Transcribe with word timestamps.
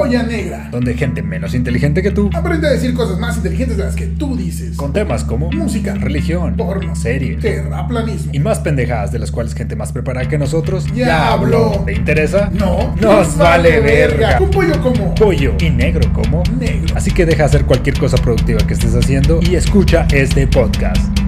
Polla 0.00 0.22
Negra. 0.22 0.68
donde 0.70 0.94
gente 0.94 1.22
menos 1.22 1.54
inteligente 1.54 2.02
que 2.02 2.10
tú, 2.10 2.30
Aprende 2.34 2.66
a 2.68 2.70
decir 2.70 2.94
cosas 2.94 3.18
más 3.18 3.36
inteligentes 3.36 3.76
de 3.76 3.84
las 3.84 3.94
que 3.94 4.06
tú 4.06 4.36
dices. 4.36 4.76
con 4.76 4.92
temas 4.92 5.24
como 5.24 5.50
Música, 5.50 5.94
religión, 5.94 6.56
porno, 6.56 6.94
series 6.96 7.40
terraplanismo. 7.40 8.32
y 8.34 8.38
más 8.38 8.58
pendejadas 8.60 9.12
de 9.12 9.18
las 9.18 9.30
cuales 9.30 9.54
gente 9.54 9.76
más 9.76 9.92
preparada 9.92 10.28
que 10.28 10.38
nosotros 10.38 10.86
Ya 10.94 11.32
habló. 11.32 11.82
¿Te 11.86 11.92
interesa? 11.92 12.50
No, 12.52 12.94
Nos 13.00 13.36
vale 13.36 13.80
verga. 13.80 14.38
Un 14.40 14.50
pollo 14.50 14.80
como 14.82 15.14
Pollo 15.14 15.54
y 15.60 15.70
negro 15.70 16.10
como 16.12 16.42
negro. 16.58 16.94
Así 16.96 17.10
que 17.10 17.26
deja 17.26 17.44
hacer 17.44 17.64
cualquier 17.66 17.98
cosa 17.98 18.16
productiva 18.16 18.58
que 18.66 18.74
estés 18.74 18.94
haciendo 18.94 19.40
y 19.42 19.54
escucha 19.56 20.06
este 20.12 20.46
podcast. 20.46 21.19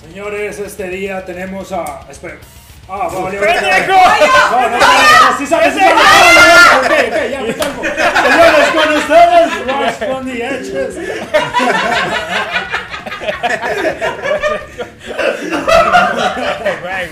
Señores, 0.00 0.58
este 0.58 0.88
día 0.88 1.24
tenemos 1.24 1.72
a. 1.72 2.00
Espera. 2.10 2.36
Ah, 2.92 3.08
vale, 3.12 3.38
¡Pendejo! 3.38 3.92
No, 3.92 4.68
no, 4.68 4.78
no, 4.78 5.38
sí 5.38 5.46
sabes, 5.46 5.74
sí 5.74 5.78
sabes. 5.80 5.94
Ah, 5.96 6.80
Ok, 6.80 6.90
ok, 6.90 7.30
ya 7.30 7.40
me 7.42 7.54
calmo. 7.54 7.82
Señores, 7.84 8.68
con 8.74 8.96
ustedes, 8.96 9.66
Ross 9.66 9.94
from 10.08 10.26
the 10.26 10.44
Edges. 10.44 10.96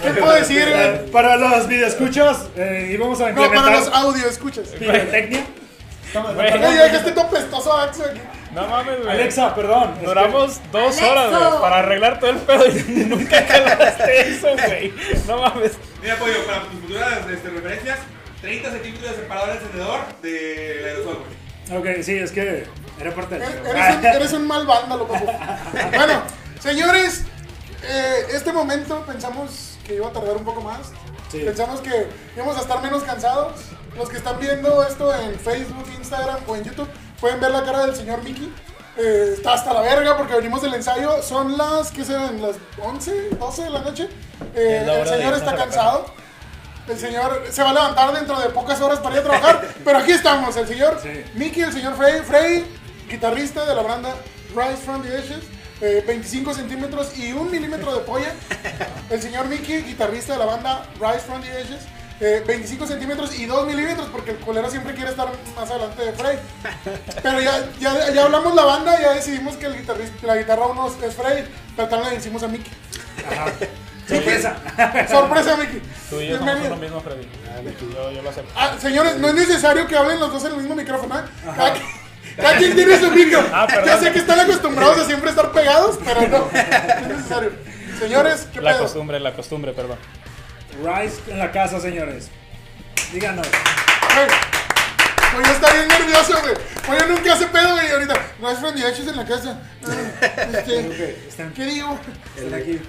¿Qué 0.03 0.11
puedo 0.14 0.33
decir, 0.34 0.69
güey? 0.69 1.11
Para 1.11 1.36
los 1.36 1.67
videoescuchas, 1.67 2.47
eh, 2.56 2.91
y 2.92 2.97
vamos 2.97 3.20
a 3.20 3.31
No, 3.33 3.48
para 3.51 3.70
los 3.70 3.89
audio, 3.89 4.27
escuchas. 4.29 4.69
pirotecnia. 4.79 5.45
Güey, 6.34 6.48
Ey, 6.53 6.77
ya 6.77 6.91
que 6.91 6.97
esté 6.97 7.12
todo 7.12 7.29
pestoso, 7.29 7.77
Axel. 7.77 8.19
No 8.62 8.69
mames, 8.69 8.98
güey. 8.98 9.11
Alexa, 9.11 9.55
perdón. 9.55 9.95
que- 9.98 10.06
Duramos 10.06 10.61
dos 10.73 10.83
Alexo. 10.98 11.11
horas, 11.11 11.31
güey, 11.31 11.61
para 11.61 11.78
arreglar 11.78 12.19
todo 12.20 12.31
el 12.31 12.37
pedo 12.39 12.67
y 12.67 12.73
nunca 13.09 13.47
calaste 13.47 14.28
eso, 14.31 14.48
güey. 14.67 14.92
No 15.27 15.39
mames. 15.41 15.73
Mira, 16.03 16.17
Pollo, 16.17 16.45
para 16.47 16.62
tus 16.62 16.81
futuras 16.81 17.19
este, 17.31 17.48
referencias, 17.51 17.98
30 18.41 18.70
centímetros 18.70 19.11
de 19.11 19.17
separador 19.23 19.51
encendedor 19.51 20.01
del 20.23 20.84
aerosol, 20.84 21.19
güey. 21.25 21.39
Ok, 21.97 22.03
sí, 22.03 22.17
es 22.17 22.31
que 22.33 22.67
era 23.01 23.14
parte 23.14 23.39
del 23.39 23.42
eres 23.42 23.97
un, 23.97 24.05
eres 24.06 24.33
un 24.33 24.47
mal 24.47 24.67
vándalo, 24.67 25.06
papu. 25.06 25.27
Bueno, 25.95 26.23
señores, 26.61 27.25
eh, 27.84 28.27
este 28.33 28.53
momento 28.53 29.03
pensamos 29.06 29.79
que 29.86 29.95
iba 29.97 30.09
a 30.09 30.12
tardar 30.12 30.36
un 30.36 30.45
poco 30.45 30.61
más. 30.62 30.92
Sí. 31.31 31.41
Pensamos 31.45 31.81
que 31.81 32.06
íbamos 32.36 32.56
a 32.56 32.61
estar 32.61 32.81
menos 32.83 33.03
cansados. 33.03 33.53
Los 33.97 34.09
que 34.09 34.17
están 34.17 34.39
viendo 34.39 34.83
esto 34.86 35.12
en 35.14 35.39
Facebook, 35.39 35.84
Instagram 35.98 36.39
o 36.47 36.56
en 36.56 36.64
YouTube 36.64 36.89
pueden 37.20 37.41
ver 37.41 37.50
la 37.50 37.64
cara 37.64 37.86
del 37.86 37.94
señor 37.97 38.22
Mickey. 38.22 38.52
Eh, 38.97 39.34
está 39.36 39.52
hasta 39.55 39.72
la 39.72 39.80
verga 39.80 40.16
porque 40.16 40.34
venimos 40.34 40.61
del 40.62 40.74
ensayo. 40.74 41.22
Son 41.22 41.56
las, 41.56 41.91
¿qué 41.92 42.05
serán? 42.05 42.42
Las 42.42 42.56
11, 42.83 43.30
12 43.38 43.62
de 43.62 43.70
la 43.70 43.80
noche. 43.80 44.08
Eh, 44.55 44.83
la 44.84 44.98
el 45.00 45.08
señor 45.08 45.34
está 45.34 45.55
cansado. 45.55 46.06
El 46.89 46.98
señor 46.98 47.44
se 47.50 47.62
va 47.62 47.70
a 47.70 47.74
levantar 47.74 48.12
dentro 48.14 48.39
de 48.41 48.48
pocas 48.48 48.80
horas 48.80 48.98
para 48.98 49.16
ir 49.16 49.20
a 49.20 49.24
trabajar. 49.24 49.69
pero 49.84 49.98
aquí 49.98 50.12
estamos, 50.12 50.56
el 50.56 50.66
señor 50.66 50.98
Sí. 51.02 51.22
Mickey, 51.34 51.62
el 51.62 51.72
señor 51.72 51.94
Frey. 51.96 52.20
Frey, 52.22 52.64
guitarrista 53.08 53.64
de 53.66 53.74
la 53.74 53.83
banda 53.83 54.14
Rise 54.56 54.78
from 54.78 55.02
the 55.02 55.16
Ashes. 55.16 55.44
eh, 55.80 56.02
25 56.06 56.55
centímetros 56.55 57.16
y 57.16 57.33
un 57.33 57.50
milímetro 57.50 57.94
de 57.94 58.00
polla. 58.00 58.33
El 59.11 59.22
señor 59.22 59.46
Mickey, 59.46 59.83
guitarrista 59.83 60.33
de 60.33 60.39
la 60.40 60.46
banda 60.46 60.86
Rise 60.98 61.20
from 61.20 61.40
the 61.42 61.51
Ashes. 61.52 61.83
Eh, 62.20 62.42
25 62.46 62.86
centímetros 62.86 63.39
y 63.39 63.46
2 63.46 63.67
milímetros 63.67 64.08
porque 64.11 64.33
el 64.33 64.36
culero 64.39 64.68
siempre 64.70 64.95
quiere 64.95 65.11
estar 65.11 65.29
más 65.56 65.70
adelante 65.70 66.05
de 66.05 66.12
Frey. 66.12 66.39
Pero 67.23 67.40
ya, 67.40 67.68
ya, 67.79 68.11
ya 68.12 68.24
hablamos 68.24 68.55
la 68.55 68.64
banda, 68.64 69.01
ya 69.01 69.12
decidimos 69.14 69.56
que 69.56 69.67
el 69.67 69.77
guitarrista, 69.77 70.27
la 70.27 70.36
guitarra 70.36 70.67
uno 70.67 70.89
es 71.02 71.14
Frey, 71.14 71.45
pero 71.77 71.89
también 71.89 72.11
le 72.11 72.17
decimos 72.17 72.42
a 72.42 72.48
Mickey. 72.48 72.73
Ajá. 73.30 73.46
Sorpresa. 74.08 74.57
Sorpresa, 75.11 75.57
Mickey. 75.58 75.83
Tú 76.08 76.20
y 76.20 76.28
yo 76.28 76.39
somos 76.39 76.68
lo 76.70 76.77
mismo, 76.77 77.01
Freddy. 77.02 77.28
Yo, 77.92 78.11
yo 78.11 78.23
lo 78.23 78.30
acepto. 78.30 78.51
Ah, 78.57 78.74
señores, 78.80 79.17
no 79.18 79.28
es 79.28 79.34
necesario 79.34 79.86
que 79.86 79.96
hablen 79.96 80.18
los 80.18 80.33
dos 80.33 80.42
en 80.46 80.52
el 80.52 80.57
mismo 80.58 80.74
micrófono. 80.74 81.18
¿eh? 81.18 81.23
Cada, 81.55 81.74
qui- 81.74 81.83
cada 82.36 82.57
quien 82.57 82.74
tiene 82.74 82.98
su 82.98 83.11
micro. 83.11 83.45
Ah, 83.52 83.67
ya 83.84 83.98
sé 83.98 84.11
que 84.11 84.20
están 84.20 84.40
acostumbrados 84.40 84.98
a 84.98 85.05
siempre 85.05 85.28
estar 85.28 85.52
pegados, 85.52 85.98
pero 86.02 86.23
no, 86.23 86.39
no 86.39 86.46
es 86.52 87.07
necesario. 87.08 87.51
Señores, 87.98 88.48
¿qué 88.52 88.61
La 88.62 88.73
pedo? 88.73 88.83
costumbre, 88.84 89.20
la 89.20 89.34
costumbre, 89.34 89.73
perdón. 89.73 89.98
Rise 90.78 91.20
en 91.28 91.39
la 91.39 91.50
casa, 91.50 91.80
señores. 91.80 92.28
Díganos. 93.12 93.46
Pollo 95.33 95.46
está 95.52 95.72
bien 95.72 95.89
nervioso, 95.89 96.40
güey. 96.40 96.55
Pollo 96.86 97.06
nunca 97.14 97.33
hace 97.34 97.46
pedo, 97.46 97.72
güey. 97.74 97.90
Ahorita, 97.90 98.14
no 98.40 98.50
es 98.50 98.58
Friendly 98.58 98.84
Ashes 98.84 99.08
en 99.08 99.16
la 99.16 99.24
casa. 99.27 99.61
Ah, 99.86 100.27
este, 100.52 100.86
Ok, 100.86 101.28
están, 101.28 101.52
¿Qué 101.52 101.64
digo? 101.64 101.98
están 102.36 102.61
aquí. 102.61 102.80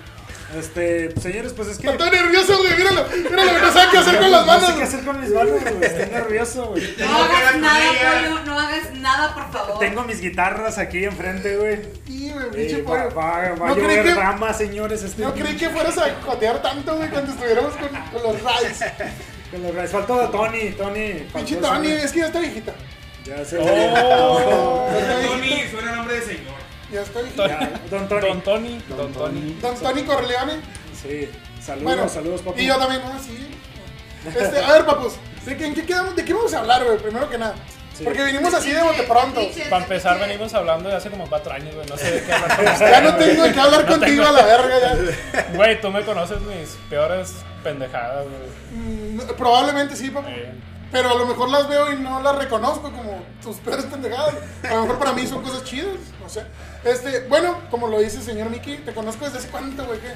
Este, 0.57 1.11
señores, 1.21 1.53
pues 1.53 1.67
es 1.67 1.77
que. 1.77 1.87
Está 1.89 2.09
nervioso, 2.09 2.57
güey. 2.57 2.75
Míralo, 2.75 3.05
míralo, 3.29 3.51
que 3.53 3.61
no 3.61 3.71
sabe 3.71 3.91
qué 3.91 3.97
hacer 3.99 4.19
con 4.19 4.31
las 4.31 4.45
No 4.47 4.53
sé 4.55 4.61
manos. 4.61 4.77
qué 4.77 4.83
hacer 4.83 5.05
con 5.05 5.21
mis 5.21 5.29
manos, 5.29 5.51
güey. 5.61 5.83
Estoy 5.85 6.05
nervioso, 6.07 6.65
güey. 6.67 6.95
No 6.97 7.17
hagas 7.23 7.55
nada, 7.57 7.79
pollo, 8.21 8.39
no 8.45 8.59
hagas 8.59 8.91
nada, 8.95 9.33
por 9.35 9.51
favor. 9.51 9.79
Tengo 9.79 10.03
mis 10.05 10.21
guitarras 10.21 10.77
aquí 10.79 11.03
enfrente, 11.05 11.55
güey. 11.55 11.79
Sí, 12.07 12.31
güey, 12.33 12.49
pinche 12.49 12.77
pollo. 12.79 13.13
va, 13.15 13.53
va 13.53 13.65
a 13.67 13.69
No 13.69 13.75
creí 13.75 13.97
llover 13.97 14.15
que- 14.47 14.53
señores. 14.55 15.03
Este 15.03 15.21
No 15.21 15.33
creí 15.33 15.55
que 15.55 15.69
fueras 15.69 15.97
a 15.99 16.15
jotear 16.25 16.61
tanto, 16.63 16.95
güey, 16.95 17.09
cuando 17.09 17.31
estuviéramos 17.31 17.73
con, 17.75 17.89
con 17.89 18.23
los 18.23 18.35
Rice. 18.41 18.91
Con 19.51 19.61
los 19.63 19.75
Rise. 19.75 19.87
Faltó 19.87 20.19
a 20.21 20.31
Tony, 20.31 20.71
Tony. 20.71 21.27
Pinche 21.33 21.55
Tony, 21.57 21.91
es 21.91 22.11
que 22.11 22.19
ya 22.21 22.25
está 22.25 22.39
viejita. 22.39 22.73
Ya 23.23 23.45
sé. 23.45 23.57
Oh, 23.59 24.89
Tony 25.27 25.63
suena 25.69 25.93
a 25.93 25.95
nombre 25.97 26.15
de 26.15 26.21
señor. 26.25 26.58
Ya 26.91 27.03
viejita. 27.03 27.47
Ya, 27.47 27.69
Don 27.89 28.07
Tony. 28.07 28.27
Don 28.27 28.41
Tony, 28.41 28.81
Don 28.89 29.13
Tony. 29.13 29.57
Don 29.61 29.75
Tony 29.79 30.03
Corleone. 30.03 30.53
Sí. 31.01 31.29
Saludos, 31.61 31.83
Bueno, 31.83 32.09
saludos, 32.09 32.41
papi. 32.41 32.61
Y 32.61 32.65
yo 32.67 32.77
también, 32.77 33.01
¿no? 33.03 33.19
Sí. 33.21 33.47
Este, 34.27 34.59
a 34.63 34.73
ver, 34.73 34.85
papus, 34.85 35.13
¿de 35.45 35.55
qué, 35.55 35.65
en 35.67 35.75
qué 35.75 35.85
quedamos- 35.85 36.15
¿de 36.15 36.25
qué 36.25 36.33
vamos 36.33 36.53
a 36.53 36.59
hablar, 36.59 36.83
güey? 36.83 36.97
Primero 36.97 37.29
que 37.29 37.37
nada. 37.37 37.55
Sí. 37.97 38.03
Porque 38.05 38.23
vinimos 38.23 38.53
así 38.53 38.71
de 38.71 38.81
bote 38.81 39.03
pronto. 39.03 39.41
Para 39.69 39.83
empezar, 39.83 40.19
venimos 40.19 40.53
hablando 40.53 40.87
de 40.89 40.95
hace 40.95 41.09
como 41.09 41.27
cuatro 41.27 41.53
años, 41.53 41.75
güey. 41.75 41.85
No 41.87 41.97
sé 41.97 42.11
de 42.11 42.23
qué 42.23 42.31
hablar 42.33 42.79
Ya 42.79 43.01
no 43.01 43.15
tengo 43.15 43.43
de 43.43 43.51
qué 43.53 43.59
hablar 43.59 43.81
No 43.85 43.87
contigo 43.91 44.23
tengo- 44.23 44.37
a 44.37 44.41
la 44.41 44.45
verga 44.45 44.75
ya. 45.33 45.43
Güey, 45.53 45.81
tú 45.81 45.91
me 45.91 46.03
conoces 46.05 46.39
mis 46.41 46.69
peores 46.89 47.33
pendejadas, 47.63 48.25
güey. 48.25 48.81
Mm, 48.81 49.19
Probablemente 49.37 49.95
sí, 49.97 50.09
papu. 50.09 50.29
Eh, 50.29 50.53
Pero 50.91 51.11
a 51.11 51.15
lo 51.15 51.25
mejor 51.27 51.49
las 51.49 51.67
veo 51.69 51.91
y 51.93 51.97
no 51.97 52.19
las 52.21 52.35
reconozco 52.35 52.91
como 52.91 53.21
tus 53.43 53.57
peores 53.57 53.85
pendejadas. 53.85 54.33
A 54.63 54.73
lo 54.75 54.81
mejor 54.83 54.97
para 54.99 55.13
mí 55.13 55.27
son 55.27 55.43
cosas 55.43 55.63
chidas, 55.63 55.97
no 56.21 56.27
sé. 56.29 56.43
Este, 56.83 57.27
bueno, 57.27 57.59
como 57.69 57.87
lo 57.87 57.99
dice 57.99 58.17
el 58.17 58.23
señor 58.23 58.49
Mickey, 58.49 58.77
te 58.77 58.93
conozco 58.93 59.25
desde 59.25 59.37
hace 59.39 59.49
cuánto, 59.49 59.85
güey, 59.85 59.99
¿qué? 59.99 60.13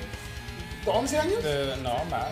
¿11 0.89 1.17
años? 1.19 1.43
de- 1.43 1.77
no, 1.83 1.93
más. 2.05 2.25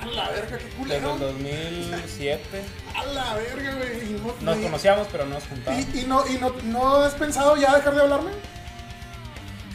A 0.00 0.06
la 0.06 0.28
verga, 0.28 0.58
qué 0.58 0.64
Desde 0.64 0.76
culero. 0.76 1.14
el 1.14 1.18
2007. 1.20 2.62
A 2.94 3.04
la 3.06 3.34
verga, 3.34 3.74
güey. 3.74 4.10
no- 4.20 4.34
Nos 4.54 4.56
conocíamos, 4.58 5.08
pero 5.10 5.24
no 5.24 5.34
nos 5.34 5.44
juntábamos. 5.48 5.86
¿Y, 5.94 6.00
y 6.00 6.04
no, 6.04 6.26
y 6.28 6.34
no, 6.38 6.52
no 6.64 6.96
has 6.96 7.14
pensado 7.14 7.56
ya 7.56 7.74
dejar 7.74 7.94
de 7.94 8.00
hablarme? 8.02 8.30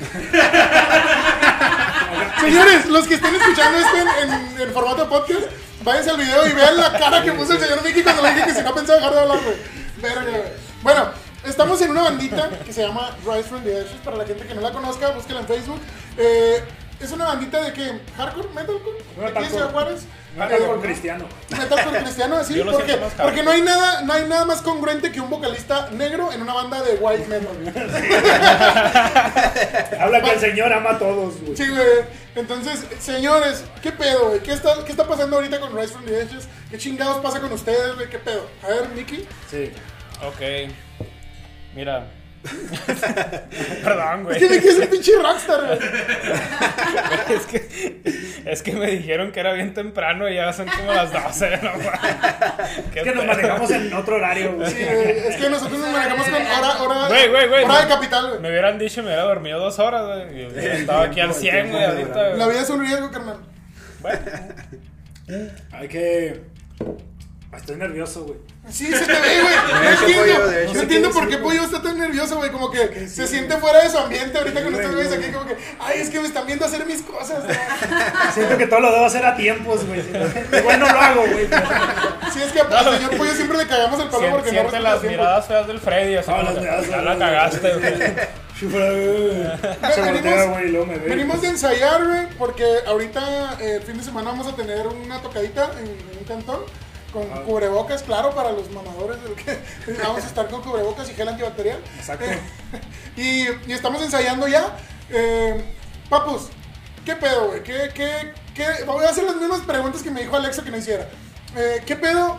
Señores, 2.40 2.86
los 2.88 3.08
que 3.08 3.16
estén 3.16 3.36
escuchando 3.36 3.78
esto 3.78 3.98
en, 3.98 4.30
en, 4.32 4.62
en 4.62 4.74
formato 4.74 5.08
podcast, 5.08 5.44
váyanse 5.84 6.10
al 6.10 6.18
video 6.18 6.48
y 6.48 6.54
vean 6.54 6.78
la 6.78 6.92
cara 6.92 7.24
que 7.24 7.32
puso 7.34 7.54
el 7.54 7.60
señor 7.60 7.84
Mickey 7.84 8.04
cuando 8.04 8.22
le 8.24 8.34
dije 8.34 8.46
que 8.48 8.54
si 8.54 8.62
no 8.62 8.74
pensaba 8.74 8.98
dejar 9.00 9.14
de 9.14 9.20
hablar, 9.22 9.40
güey. 9.44 9.56
Verga, 10.02 10.22
güey. 10.24 10.44
Bueno, 10.82 11.10
estamos 11.46 11.82
en 11.82 11.92
una 11.92 12.04
bandita 12.04 12.50
que 12.66 12.74
se 12.74 12.86
llama 12.86 13.16
Rise 13.26 13.44
from 13.44 13.64
the 13.64 13.78
Ashes. 13.78 14.00
Para 14.04 14.18
la 14.18 14.26
gente 14.26 14.46
que 14.46 14.54
no 14.54 14.62
la 14.62 14.72
conozca, 14.72 15.10
búsquela 15.12 15.42
en 15.42 15.48
Facebook. 15.48 15.80
Eh, 16.18 16.64
es 17.00 17.12
una 17.12 17.26
bandita 17.26 17.62
de 17.62 17.74
que 17.74 18.02
hardcore, 18.18 18.50
metalcore, 18.50 18.98
de 19.18 19.26
aquí 19.28 19.40
de 19.40 19.50
Ciudad 19.50 19.72
Juárez. 19.72 20.02
Metalcore 20.38 20.80
Eh, 20.80 20.82
cristiano. 20.82 21.26
Metalcore 21.50 22.00
cristiano, 22.00 22.38
así, 22.38 22.62
porque, 23.22 23.44
no 23.44 23.52
hay 23.52 23.62
nada, 23.62 24.02
no 24.02 24.14
hay 24.14 24.26
nada 24.28 24.46
más 24.46 24.62
congruente 24.62 25.12
que 25.12 25.20
un 25.20 25.30
vocalista 25.30 25.90
negro 25.92 26.32
en 26.32 26.42
una 26.42 26.54
banda 26.54 26.82
de 26.82 26.94
white 26.96 27.28
metal. 27.28 27.58
Habla 30.00 30.22
que 30.22 30.32
el 30.32 30.40
señor 30.40 30.72
ama 30.72 30.92
a 30.92 31.00
todos, 31.00 31.42
güey. 31.42 31.58
Sí, 31.58 31.68
güey. 31.68 31.82
Entonces, 32.36 32.86
señores, 33.00 33.66
¿qué 33.82 33.92
pedo, 33.92 34.30
güey? 34.30 34.40
¿Qué 34.42 34.54
está, 34.54 34.84
¿Qué 34.86 34.92
está 34.92 35.06
pasando 35.08 35.36
ahorita 35.36 35.60
con 35.60 35.76
Rise 35.76 35.90
from 35.94 36.06
the 36.06 36.22
Ashes? 36.22 36.48
¿Qué 36.70 36.78
chingados 36.78 37.18
pasa 37.18 37.42
con 37.42 37.52
ustedes, 37.52 37.96
güey? 37.96 38.10
¿Qué 38.10 38.20
pedo? 38.20 38.48
A 38.64 38.68
ver, 38.68 38.88
Mickey. 38.96 39.28
Sí. 39.50 39.72
Ok. 40.26 40.70
Mira. 41.76 42.08
Perdón, 43.84 44.24
güey. 44.24 44.38
Es 44.38 44.44
que 44.44 44.50
Mickey 44.56 44.70
es 44.70 44.80
un 44.80 44.88
pinche 44.88 45.12
rockstar, 45.22 45.66
güey. 45.68 45.80
Es 47.32 47.46
que, 47.46 48.42
es 48.46 48.62
que 48.64 48.74
me 48.74 48.88
dijeron 48.88 49.32
que 49.32 49.40
era 49.40 49.54
bien 49.54 49.74
temprano 49.74 50.28
y 50.28 50.36
ya 50.36 50.52
son 50.52 50.68
como 50.68 50.92
las 50.92 51.14
12. 51.14 51.60
No, 51.62 51.72
Es 52.96 53.04
que 53.04 53.14
nos 53.16 53.26
manejamos 53.26 53.72
en 53.72 53.94
otro 53.94 54.16
horario, 54.18 54.54
güey. 54.56 54.70
Sí, 54.70 54.84
güey. 54.84 55.10
Es 55.30 55.38
que 55.38 55.50
nosotros 55.50 55.80
nos 55.80 55.90
manejamos 55.92 56.28
con 56.28 56.42
hora, 56.42 56.82
hora, 56.82 57.08
Güey, 57.08 57.30
güey, 57.30 57.48
güey. 57.48 57.64
hora 57.64 57.82
de 57.82 57.88
capital, 57.88 58.28
güey. 58.30 58.40
Me 58.42 58.50
hubieran 58.50 58.78
dicho 58.80 59.02
me 59.02 59.08
hubiera 59.08 59.24
dormido 59.24 59.60
dos 59.60 59.80
horas, 59.80 60.04
güey. 60.06 60.42
y 60.42 60.46
hubiera 60.48 60.74
estado 60.74 61.02
aquí 61.02 61.20
al 61.22 61.34
100, 61.34 61.70
güey, 61.72 61.84
ahorita. 61.84 62.22
La 62.30 62.36
güey. 62.46 62.50
vida 62.50 62.62
es 62.62 62.70
un 62.70 62.80
riesgo, 62.82 63.12
carnal. 63.12 63.38
Bueno, 64.02 64.20
Hay 65.72 65.88
que. 65.88 66.42
Estoy 67.56 67.76
nervioso, 67.78 68.24
güey. 68.26 68.40
Sí, 68.70 68.86
se 68.86 69.06
te 69.06 69.12
ve, 69.12 69.42
güey. 69.42 69.56
No 69.74 69.92
entiendo, 69.92 70.74
no 70.74 70.82
entiendo 70.82 71.12
por 71.12 71.28
qué 71.28 71.38
Pollo 71.40 71.64
está 71.64 71.82
tan 71.82 71.98
nervioso, 71.98 72.38
güey. 72.38 72.52
Como 72.52 72.70
que 72.70 73.08
se 73.10 73.26
siente 73.28 73.58
fuera 73.58 73.82
de 73.84 73.90
su 73.90 73.98
ambiente 73.98 74.38
ahorita 74.38 74.64
con 74.64 74.76
estos 74.76 74.92
güeyes 74.94 75.10
güey. 75.16 75.24
aquí. 75.24 75.34
Como 75.34 75.46
que, 75.48 75.58
ay, 75.80 76.00
es 76.02 76.10
que 76.12 76.20
me 76.20 76.28
están 76.28 76.46
viendo 76.46 76.66
hacer 76.66 76.86
mis 76.86 77.02
cosas. 77.02 77.44
Siento 78.34 78.58
que 78.58 78.68
todo 78.68 78.80
lo 78.82 78.92
debo 78.92 79.06
hacer 79.06 79.26
a 79.26 79.36
tiempos, 79.36 79.86
güey. 79.86 80.02
Igual 80.60 80.80
no 80.80 80.86
lo 80.86 81.00
hago, 81.02 81.22
güey. 81.22 81.48
Sí, 82.32 82.40
es 82.44 82.52
que 82.52 82.62
al 82.62 82.96
señor 82.98 83.18
Pollo 83.18 83.34
siempre 83.34 83.58
le 83.58 83.68
cagamos 83.68 84.00
el 84.00 84.10
palo 84.10 84.30
porque 84.30 84.52
no 84.52 84.80
las 84.80 85.04
miradas 85.04 85.48
feas 85.48 85.68
del 85.68 85.80
Freddy. 85.80 86.16
Así 86.18 86.32
Ah, 86.32 86.52
que, 86.54 86.60
miradas 86.60 86.88
ya 86.88 87.02
la 87.02 87.18
cagaste, 87.18 87.74
güey. 87.78 87.94
Se 88.60 88.68
voltea, 88.68 90.12
Venimos, 90.12 91.02
venimos 91.04 91.42
de 91.42 91.48
ensayar, 91.48 92.06
güey, 92.06 92.28
porque 92.38 92.64
ahorita 92.86 93.58
eh, 93.60 93.78
el 93.78 93.82
fin 93.82 93.98
de 93.98 94.04
semana 94.04 94.30
vamos 94.30 94.46
a 94.48 94.56
tener 94.56 94.86
una 94.86 95.20
tocadita 95.20 95.72
en, 95.80 95.88
en 95.88 96.18
un 96.20 96.24
cantón 96.28 96.60
con 97.12 97.28
cubrebocas, 97.44 98.04
claro, 98.04 98.34
para 98.34 98.52
los 98.52 98.70
mamadores 98.72 99.22
del 99.24 99.36
que 99.36 99.60
vamos 100.04 100.24
a 100.24 100.28
estar 100.28 100.48
con 100.50 100.62
cubrebocas 100.62 101.10
y 101.10 101.14
gel 101.14 101.28
antibacterial. 101.28 101.82
Exacto. 101.98 102.26
Eh, 102.26 102.40
y, 103.66 103.70
y 103.70 103.74
estamos 103.74 104.02
ensayando 104.02 104.48
ya. 104.48 104.78
Eh, 105.10 105.64
papus, 106.10 106.50
¿qué 107.06 107.16
pedo, 107.16 107.50
güey? 107.50 107.64
¿Qué, 107.64 107.92
qué, 107.94 108.34
qué? 108.56 108.84
Voy 108.86 109.06
a 109.06 109.10
hacer 109.10 109.26
las 109.26 109.36
mismas 109.36 109.62
preguntas 109.62 110.02
que 110.02 110.12
me 110.12 110.22
dijo 110.22 110.36
Alexa 110.36 110.64
que 110.64 110.72
no 110.72 110.78
hiciera. 110.78 111.08
Eh, 111.56 111.84
¿Qué 111.86 111.96
pedo 111.96 112.38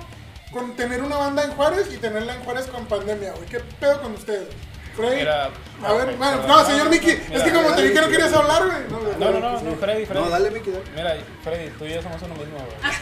con 0.53 0.75
tener 0.77 1.03
una 1.03 1.17
banda 1.17 1.45
en 1.45 1.53
Juárez 1.53 1.89
y 1.93 1.99
tenerla 1.99 2.35
en 2.35 2.45
Juárez 2.45 2.67
con 2.67 2.87
pandemia, 2.87 3.33
güey? 3.33 3.47
¿Qué 3.47 3.61
pedo 3.61 4.01
con 4.03 4.13
ustedes? 4.13 4.49
Freddy. 4.97 5.17
Mira, 5.17 5.45
a 5.85 5.93
ver, 5.95 6.07
no, 6.13 6.17
bueno, 6.17 6.37
no, 6.43 6.47
no, 6.47 6.65
señor 6.65 6.89
mira, 6.91 7.07
es 7.13 7.43
que 7.43 7.53
como 7.53 7.75
te 7.75 7.83
dije 7.83 8.01
no 8.01 8.09
querías 8.09 8.33
hablar, 8.33 8.63
güey. 8.67 8.79
No, 8.91 9.01
No, 9.19 9.31
no, 9.33 9.41
no, 9.41 9.61
no, 9.61 9.77
Freddy, 9.77 10.07
Freddy. 10.07 10.21
No, 10.23 10.31
dale, 10.31 10.51
Miki, 10.51 10.71
dale. 10.71 10.85
Mira, 10.95 11.17
Freddy, 11.43 11.71
tú 11.71 11.85
y 11.87 11.95
yo 11.95 12.03
somos 12.03 12.21
uno 12.23 12.35
mismo, 12.35 12.57
güey. 12.59 12.93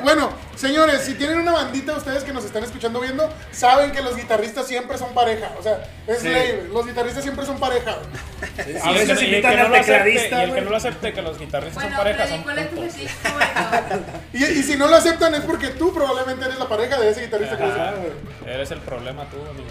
Bueno, 0.02 0.30
señores, 0.56 1.02
si 1.02 1.14
tienen 1.14 1.38
una 1.38 1.52
bandita 1.52 1.94
ustedes 1.94 2.24
que 2.24 2.32
nos 2.32 2.44
están 2.44 2.62
escuchando 2.64 3.00
viendo, 3.00 3.28
saben 3.52 3.92
que 3.92 4.02
los 4.02 4.16
guitarristas 4.16 4.66
siempre 4.66 4.98
son 4.98 5.12
pareja. 5.14 5.50
O 5.58 5.62
sea, 5.62 5.82
es 6.06 6.18
Sí. 6.20 6.28
ley, 6.28 6.52
güey. 6.56 6.68
Los 6.72 6.86
guitarristas 6.86 7.22
siempre 7.22 7.44
son 7.46 7.58
pareja. 7.58 7.96
güey. 7.96 8.76
A 8.76 8.92
Y 8.92 8.98
el 8.98 9.06
veces 9.08 9.22
invitan 9.22 9.58
al 9.58 9.68
lo 9.70 9.76
acepte- 9.76 9.80
tecladista, 9.86 10.40
Y 10.40 10.44
el 10.48 10.54
que 10.54 10.60
no 10.62 10.70
lo 10.70 10.76
acepte 10.76 11.12
que 11.12 11.22
los 11.22 11.38
guitarristas 11.38 11.74
Bueno, 11.82 11.96
son 11.96 12.04
pareja 12.04 12.18
Freddy, 12.24 12.34
son 12.34 12.42
¿cuál 12.44 12.58
es 12.58 12.70
tu 12.70 12.76
puntos. 12.76 12.94
fetiche 12.94 13.14
favorito? 13.22 14.12
Y, 14.32 14.44
y 14.44 14.62
si 14.62 14.76
no 14.76 14.86
lo 14.88 14.96
aceptan 14.96 15.34
es 15.34 15.40
porque 15.42 15.68
tú 15.68 15.92
probablemente 15.92 16.44
eres 16.44 16.58
la 16.58 16.68
pareja 16.68 16.98
de 17.00 17.10
ese 17.10 17.22
guitarrista 17.22 17.56
que 17.56 17.64
Ajá, 17.64 17.94
dice. 17.94 18.52
Eres 18.54 18.70
el 18.70 18.80
problema 18.80 19.24
tú, 19.30 19.36
amigo. 19.48 19.66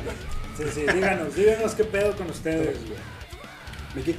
Sí, 0.57 0.63
sí, 0.73 0.81
díganos, 0.93 1.35
díganos 1.35 1.73
qué 1.73 1.83
pedo 1.83 2.15
con 2.15 2.29
ustedes, 2.29 2.77
güey. 2.87 2.99
Miki, 3.95 4.15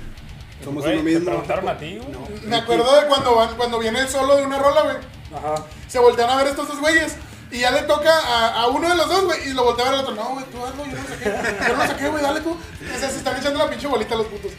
somos 0.65 0.83
Güey, 0.85 0.97
uno 0.99 1.05
Te 1.05 1.11
mismo. 1.11 1.25
preguntaron 1.27 1.69
a 1.69 1.79
ti, 1.79 1.97
güey. 1.99 2.09
No. 2.13 2.29
Me 2.49 2.57
acuerdo 2.57 3.01
de 3.01 3.07
cuando, 3.09 3.35
van- 3.37 3.57
cuando 3.57 3.79
viene 3.79 4.01
el 4.01 4.09
solo 4.09 4.37
de 4.37 4.45
una 4.45 4.59
rola, 4.59 4.83
güey. 4.83 4.97
Ajá. 5.35 5.65
Se 5.89 5.99
voltean 5.99 6.31
a 6.31 6.37
ver 6.37 6.49
estos 6.49 6.69
dos 6.69 6.81
güeyes. 6.81 7.17
Y 7.51 7.61
ya 7.61 7.71
le 7.71 7.83
toca 7.83 8.11
a, 8.13 8.63
a 8.63 8.67
uno 8.69 8.89
de 8.89 8.97
los 8.97 9.09
dos, 9.09 9.25
güey. 9.25 9.49
Y 9.49 9.53
lo 9.55 9.65
voltea 9.65 9.87
a 9.87 9.91
ver 9.91 9.99
al 10.01 10.05
otro. 10.05 10.15
No, 10.17 10.31
güey, 10.31 10.45
tú 10.47 10.65
hazlo, 10.65 10.85
yo 10.85 10.93
no 10.93 11.03
lo 11.03 11.09
saqué. 11.09 11.25
Yo 11.69 11.69
no 11.77 11.83
lo 11.83 11.87
saqué, 11.87 12.09
güey, 12.09 12.23
dale 12.23 12.41
tú. 12.41 12.51
O 12.51 12.99
sea, 12.99 13.11
se 13.11 13.19
están 13.19 13.37
echando 13.39 13.59
la 13.59 13.71
pinche 13.71 13.87
bolita 13.87 14.15
los 14.17 14.27
putos. 14.27 14.53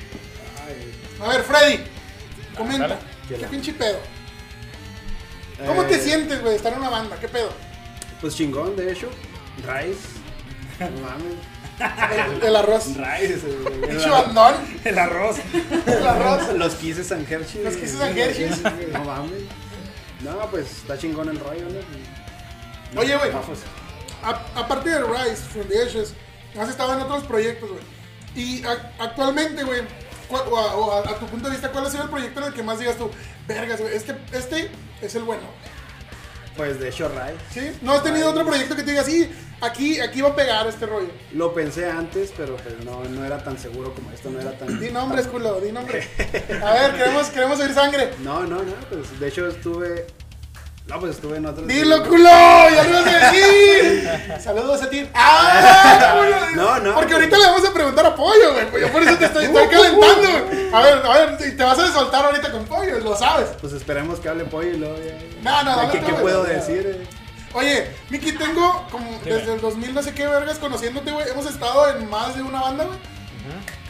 A 1.23 1.27
ver, 1.27 1.41
Freddy, 1.43 1.83
comenta. 2.57 2.87
Dale. 2.87 2.99
¿Qué 3.27 3.47
pinche 3.47 3.73
pedo? 3.73 3.99
¿Cómo 5.65 5.83
te 5.85 5.95
Eh, 5.95 5.99
sientes, 5.99 6.39
güey, 6.39 6.51
de 6.51 6.57
estar 6.57 6.71
en 6.73 6.79
una 6.79 6.89
banda? 6.89 7.17
¿Qué 7.19 7.27
pedo? 7.27 7.49
Pues 8.21 8.35
chingón, 8.35 8.75
de 8.75 8.91
hecho. 8.91 9.09
Rice. 9.57 9.99
No 10.79 11.01
mames. 11.01 11.33
El, 11.79 12.43
el 12.43 12.55
arroz. 12.55 12.87
Rice. 12.95 13.41
el- 13.45 13.89
el- 14.01 14.09
bandón. 14.09 14.55
El 14.83 14.97
arroz. 14.99 15.37
El 15.85 16.07
arroz. 16.07 16.53
Los 16.55 16.75
Kisses 16.75 17.11
and 17.11 17.31
Hershey's. 17.31 17.63
Los 17.63 17.75
Kisses 17.75 18.01
and 18.01 18.17
Hershey's. 18.17 18.61
No 18.93 19.03
mames. 19.03 19.31
No, 20.21 20.49
pues 20.49 20.71
está 20.77 20.97
chingón 20.97 21.29
el 21.29 21.39
rollo, 21.39 21.65
¿no? 21.69 22.99
Oye, 23.01 23.15
güey. 23.17 23.31
No, 23.31 23.41
pues, 23.41 23.59
A- 24.23 24.41
aparte 24.59 24.89
de 24.89 24.99
Rise 25.03 25.35
from 25.53 25.67
the 25.67 25.83
Ashes, 25.83 26.13
has 26.59 26.69
estado 26.69 26.93
en 26.93 27.01
otros 27.01 27.23
proyectos, 27.25 27.69
güey. 27.69 27.83
Y 28.35 28.63
a- 28.65 28.91
actualmente, 28.99 29.63
güey, 29.63 29.81
o, 30.29 30.35
a, 30.57 30.75
o 30.75 30.91
a- 30.91 30.99
a 31.09 31.19
tu 31.19 31.27
punto 31.27 31.47
de 31.47 31.51
vista, 31.55 31.71
¿cuál 31.71 31.85
ha 31.85 31.89
sido 31.91 32.03
el 32.03 32.09
proyecto 32.09 32.39
en 32.41 32.47
el 32.47 32.53
que 32.53 32.63
más 32.63 32.79
digas 32.79 32.97
tú, 32.97 33.11
vergas, 33.47 33.79
güey, 33.79 33.95
este, 33.95 34.15
este 34.33 34.71
es 35.01 35.13
el 35.15 35.23
bueno? 35.23 35.43
Pues 36.57 36.79
de 36.79 36.89
hecho, 36.89 37.09
Rice. 37.09 37.37
¿Sí? 37.53 37.77
¿No 37.81 37.93
has 37.93 38.03
tenido 38.03 38.29
otro 38.31 38.45
proyecto 38.45 38.75
que 38.75 38.83
te 38.83 38.91
diga, 38.91 39.03
sí, 39.03 39.29
aquí, 39.61 39.99
aquí 39.99 40.21
va 40.21 40.29
a 40.29 40.35
pegar 40.35 40.67
este 40.67 40.85
rollo? 40.87 41.09
Lo 41.33 41.53
pensé 41.53 41.89
antes, 41.89 42.33
pero 42.35 42.57
pues 42.57 42.83
no, 42.83 43.03
no 43.05 43.23
era 43.23 43.37
tan 43.37 43.57
seguro 43.57 43.93
como 43.93 44.11
esto, 44.11 44.29
no 44.29 44.41
era 44.41 44.51
tan... 44.57 44.79
Di 44.79 44.89
nombres, 44.89 45.27
culo, 45.27 45.61
di 45.61 45.71
nombre. 45.71 46.05
A 46.65 46.73
ver, 46.73 46.95
queremos, 46.95 47.27
queremos 47.27 47.59
oír 47.59 47.73
sangre. 47.73 48.11
No, 48.23 48.41
no, 48.41 48.57
no, 48.63 48.73
pues 48.89 49.19
de 49.19 49.27
hecho 49.27 49.47
estuve... 49.47 50.07
No, 50.87 50.99
pues 51.01 51.15
estuve 51.15 51.37
en 51.37 51.45
otros... 51.45 51.67
¡Dilo, 51.67 52.01
culo! 52.03 52.23
¡Ya 52.29 52.83
lo 52.83 52.89
ibas 52.89 53.07
a 53.07 53.31
decir! 53.31 54.09
Saludos 54.41 54.81
a 54.81 54.89
ti. 54.89 55.07
¡Ah! 55.13 56.15
culo! 56.17 56.37
No, 56.55 56.79
no, 56.79 56.95
Porque 56.95 57.13
ahorita 57.13 57.37
le 57.37 57.45
vamos 57.45 57.69
a 57.69 57.73
preguntar 57.73 58.05
a 58.05 58.15
Pollo, 58.15 58.53
güey. 58.53 58.81
Yo 58.81 58.91
por 58.91 59.03
eso 59.03 59.15
te 59.15 59.25
estoy, 59.25 59.45
estoy 59.45 59.67
calentando, 59.67 60.45
güey. 60.47 60.56
A 60.73 60.81
ver, 60.81 61.05
a 61.05 61.09
ver, 61.25 61.37
y 61.47 61.55
te 61.55 61.63
vas 61.63 61.79
a 61.79 61.91
soltar 61.91 62.25
ahorita 62.25 62.51
con 62.51 62.65
Pollo, 62.65 62.99
lo 62.99 63.15
sabes. 63.15 63.49
Pues 63.61 63.73
esperemos 63.73 64.19
que 64.19 64.29
hable 64.29 64.45
pollo 64.45 64.69
y 64.69 64.77
luego 64.77 64.95
ya... 64.97 65.17
No, 65.41 65.63
no, 65.63 65.75
dale 65.77 65.99
¿Qué, 65.99 66.13
puedo 66.13 66.43
decir? 66.43 66.85
eh? 66.85 67.07
Oye, 67.53 67.87
Miki, 68.09 68.33
tengo 68.33 68.85
como 68.91 69.19
desde 69.23 69.53
el 69.53 69.61
2000 69.61 69.93
no 69.93 70.03
sé 70.03 70.13
qué 70.13 70.27
vergas 70.27 70.59
conociéndote, 70.59 71.11
güey. 71.11 71.27
Hemos 71.29 71.45
estado 71.45 71.89
en 71.89 72.09
más 72.09 72.35
de 72.35 72.41
una 72.43 72.61
banda, 72.61 72.85
güey. 72.85 72.99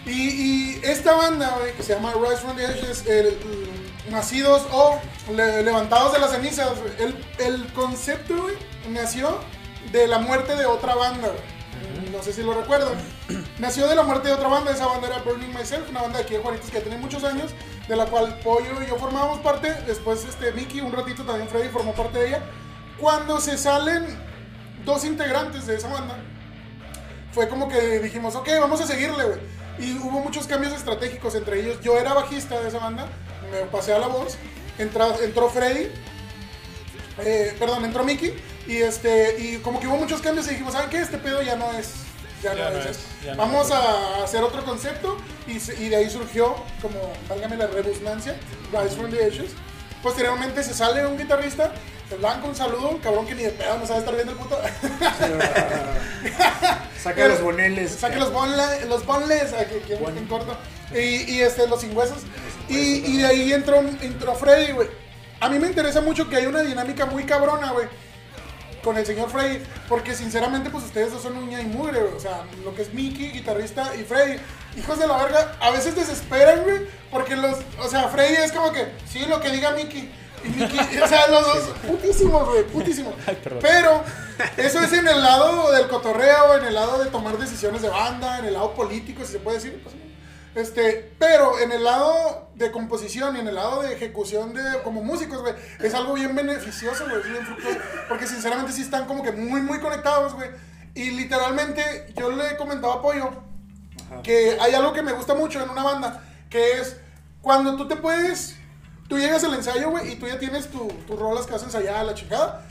Y, 0.06 0.30
y 0.30 0.82
esta 0.84 1.14
banda, 1.16 1.56
güey, 1.60 1.74
que 1.74 1.84
se 1.84 1.94
llama 1.96 2.14
Rise 2.14 2.38
from 2.38 2.56
the 2.56 2.66
Ashes, 2.66 3.06
el- 3.08 3.28
el- 3.28 4.12
nacidos 4.12 4.62
o 4.72 5.02
le- 5.36 5.64
levantados 5.64 6.14
de 6.14 6.20
las 6.20 6.32
cenizas, 6.32 6.70
güey. 6.80 6.94
El, 7.00 7.26
el 7.40 7.74
concepto, 7.74 8.42
güey, 8.44 8.56
nació 8.90 9.38
de 9.92 10.08
la 10.08 10.20
muerte 10.20 10.56
de 10.56 10.66
otra 10.66 10.96
banda, 10.96 11.28
güey. 11.28 11.57
No 12.18 12.24
sé 12.24 12.34
si 12.34 12.42
lo 12.42 12.54
recuerdan. 12.54 12.94
Nació 13.60 13.88
de 13.88 13.96
la 13.96 14.02
muerte 14.04 14.28
de 14.30 14.34
otra 14.34 14.48
banda, 14.48 14.72
esa 14.72 14.88
banda 14.88 15.08
era 15.08 15.20
Burning 15.20 15.54
Myself, 15.54 15.88
una 15.90 16.02
banda 16.02 16.18
de 16.18 16.24
aquí 16.24 16.34
de 16.34 16.40
Juanitos 16.42 16.72
que 16.72 16.80
tiene 16.82 16.98
muchos 16.98 17.24
años, 17.24 17.52
de 17.88 17.96
la 17.96 18.06
cual 18.06 18.40
Pollo 18.44 18.82
y 18.82 18.88
yo 18.88 18.98
formábamos 18.98 19.40
parte. 19.40 19.72
Después, 19.86 20.26
este, 20.26 20.52
Mickey, 20.54 20.82
un 20.82 20.92
ratito 20.92 21.24
también 21.24 21.48
Freddy 21.48 21.70
formó 21.70 21.94
parte 21.94 22.18
de 22.20 22.28
ella. 22.30 22.44
Cuando 23.00 23.40
se 23.40 23.58
salen 23.58 24.06
dos 24.84 25.06
integrantes 25.06 25.68
de 25.68 25.76
esa 25.76 25.88
banda, 25.90 26.18
fue 27.32 27.48
como 27.50 27.70
que 27.70 28.00
dijimos, 28.00 28.36
ok, 28.36 28.50
vamos 28.60 28.82
a 28.82 28.88
seguirle, 28.88 29.24
güey. 29.24 29.40
Y 29.80 29.94
hubo 30.00 30.20
muchos 30.22 30.48
cambios 30.48 30.74
estratégicos 30.74 31.36
entre 31.36 31.60
ellos. 31.60 31.80
Yo 31.82 32.00
era 32.00 32.14
bajista 32.16 32.60
de 32.60 32.68
esa 32.70 32.80
banda, 32.80 33.06
me 33.52 33.60
pasé 33.70 33.94
a 33.94 34.00
la 34.00 34.08
voz. 34.08 34.38
Entra- 34.80 35.16
entró 35.24 35.50
Freddy, 35.50 35.92
eh, 37.20 37.56
perdón, 37.60 37.86
entró 37.86 38.04
Mickey. 38.04 38.34
Y, 38.66 38.78
este, 38.78 39.36
y 39.40 39.58
como 39.60 39.80
que 39.80 39.88
hubo 39.88 39.98
muchos 39.98 40.20
cambios 40.22 40.48
y 40.48 40.52
dijimos, 40.52 40.74
¿saben 40.74 40.90
qué? 40.90 40.98
Este 40.98 41.18
pedo 41.20 41.42
ya 41.44 41.56
no 41.56 41.72
es. 41.74 41.94
Ya, 42.44 42.54
Ya 42.54 42.70
no, 42.70 42.78
es. 42.80 42.86
es, 42.86 43.00
ya 43.26 43.32
no 43.36 43.38
vamos 43.38 43.66
es. 43.68 43.74
a 43.74 44.24
hacer 44.24 44.44
otro 44.44 44.64
concepto. 44.64 45.18
Y, 45.48 45.60
se- 45.60 45.76
y 45.82 45.90
de 45.90 45.96
ahí 45.96 46.10
surgió, 46.10 46.56
como, 46.82 47.14
válgame 47.30 47.58
la 47.58 47.68
redundancia, 47.68 48.36
Rise 48.72 48.96
from 48.96 49.10
the 49.12 49.26
Ashes. 49.26 49.52
Posteriormente 50.04 50.62
se 50.64 50.74
sale 50.74 51.06
un 51.08 51.18
guitarrista, 51.18 51.72
el 52.12 52.18
blanco, 52.20 52.48
un 52.48 52.56
saludo, 52.56 52.90
un 52.90 53.00
cabrón 53.00 53.26
que 53.26 53.34
ni 53.36 53.44
de 53.44 53.50
pedo 53.50 53.78
no 53.80 53.86
sabe 53.88 54.00
estar 54.00 54.14
viendo 54.14 54.34
el 54.34 54.38
puto. 54.38 54.60
Saca 57.02 57.28
los 57.28 57.42
boneles. 57.42 57.92
Saque 57.92 58.18
los, 58.18 58.32
bonle- 58.32 58.86
los 58.88 59.06
bonles, 59.06 59.54
aquí, 59.54 59.76
aquí 59.84 59.94
en- 59.94 60.18
en 60.18 60.26
corto. 60.28 60.56
Y, 60.94 61.32
y, 61.34 61.42
este, 61.42 61.68
los 61.68 61.82
sin 61.82 61.96
huesos. 61.96 62.20
Y, 62.70 62.76
y 62.78 63.18
de 63.18 63.26
ahí 63.26 63.54
entró, 63.54 63.78
entró 63.80 64.36
Freddy, 64.36 64.72
güey. 64.74 64.90
A 65.40 65.50
mí 65.50 65.60
me 65.60 65.68
interesa 65.68 66.02
mucho 66.02 66.30
que 66.30 66.36
hay 66.38 66.46
una 66.46 66.62
dinámica 66.62 67.06
muy 67.06 67.24
cabrona, 67.26 67.72
güey. 67.72 67.88
Con 68.88 68.98
el 68.98 69.06
señor 69.06 69.30
Freddy. 69.30 69.62
Porque 69.90 70.16
sinceramente, 70.16 70.70
pues 70.70 70.86
ustedes 70.86 71.12
dos 71.12 71.22
son 71.22 71.36
uña 71.36 71.60
y 71.60 71.66
mugre. 71.66 72.00
O 72.04 72.20
sea, 72.22 72.46
lo 72.64 72.74
que 72.74 72.84
es 72.84 72.94
Mickey, 72.94 73.32
guitarrista, 73.32 73.94
y 73.98 74.06
Freddy. 74.06 74.40
Hijos 74.78 74.98
de 74.98 75.06
la 75.06 75.22
verga, 75.22 75.58
a 75.60 75.72
veces 75.72 75.94
desesperan, 75.94 76.64
güey. 76.64 76.88
Porque 77.12 77.36
los. 77.36 77.58
O 77.80 77.90
sea, 77.90 78.08
Freddy 78.08 78.36
es 78.36 78.54
como 78.54 78.72
que, 78.72 78.88
sí, 79.06 79.26
lo 79.28 79.42
que 79.42 79.50
diga 79.50 79.72
Mickey. 79.72 80.10
Y 80.42 80.48
Mickey, 80.48 81.00
o 81.04 81.08
sea, 81.08 81.28
los 81.28 81.46
dos, 81.46 81.64
putísimos, 81.86 82.48
güey, 82.48 82.64
putísimos. 82.64 83.14
Pero, 83.62 84.06
eso 84.56 84.80
es 84.80 84.94
en 84.94 85.06
el 85.06 85.22
lado 85.22 85.70
del 85.74 85.90
cotorreo, 85.90 86.56
en 86.58 86.68
el 86.68 86.74
lado 86.74 87.04
de 87.04 87.10
tomar 87.10 87.38
decisiones 87.38 87.82
de 87.82 87.90
banda, 87.90 88.40
en 88.40 88.46
el 88.46 88.54
lado 88.54 88.74
político, 88.74 89.26
si 89.26 89.34
se 89.34 89.40
puede 89.40 89.58
decir. 89.58 89.82
pues, 89.84 89.94
este, 90.58 91.14
pero 91.20 91.60
en 91.60 91.72
el 91.72 91.84
lado 91.84 92.50
de 92.56 92.72
composición 92.72 93.36
y 93.36 93.40
en 93.40 93.48
el 93.48 93.56
lado 93.56 93.82
de 93.84 93.94
ejecución 93.94 94.54
de 94.54 94.82
como 94.84 95.04
músicos, 95.04 95.42
güey, 95.42 95.54
es 95.80 95.94
algo 95.94 96.14
bien 96.14 96.36
beneficioso, 96.36 97.06
güey, 97.06 97.22
es 97.22 97.30
bien 97.30 97.46
fructuoso, 97.46 97.80
porque 98.10 98.28
sinceramente 98.28 98.72
sí 98.74 98.82
están 98.82 99.06
como 99.06 99.24
que 99.24 99.32
muy, 99.32 99.62
muy 99.62 99.80
conectados, 99.80 100.34
güey. 100.34 100.50
Y 100.96 101.12
literalmente 101.12 102.12
yo 102.16 102.32
le 102.32 102.52
he 102.52 102.58
comentado 102.58 102.94
a 102.94 103.02
Pollo 103.02 103.30
que 104.24 104.58
hay 104.60 104.74
algo 104.74 104.94
que 104.94 105.04
me 105.04 105.12
gusta 105.14 105.34
mucho 105.36 105.62
en 105.62 105.70
una 105.70 105.84
banda, 105.84 106.24
que 106.50 106.80
es 106.80 106.98
cuando 107.42 107.76
tú 107.76 107.88
te 107.88 107.96
puedes, 107.98 108.56
tú 109.08 109.18
llegas 109.20 109.44
al 109.44 109.54
ensayo, 109.54 109.90
güey, 109.92 110.14
y 110.14 110.16
tú 110.16 110.28
ya 110.28 110.40
tienes 110.40 110.68
tu- 110.72 110.88
tus 111.08 111.20
rolas 111.20 111.46
que 111.46 111.54
vas 111.54 111.62
a 111.62 111.66
ensayar, 111.66 112.06
la 112.06 112.14
chingada, 112.16 112.66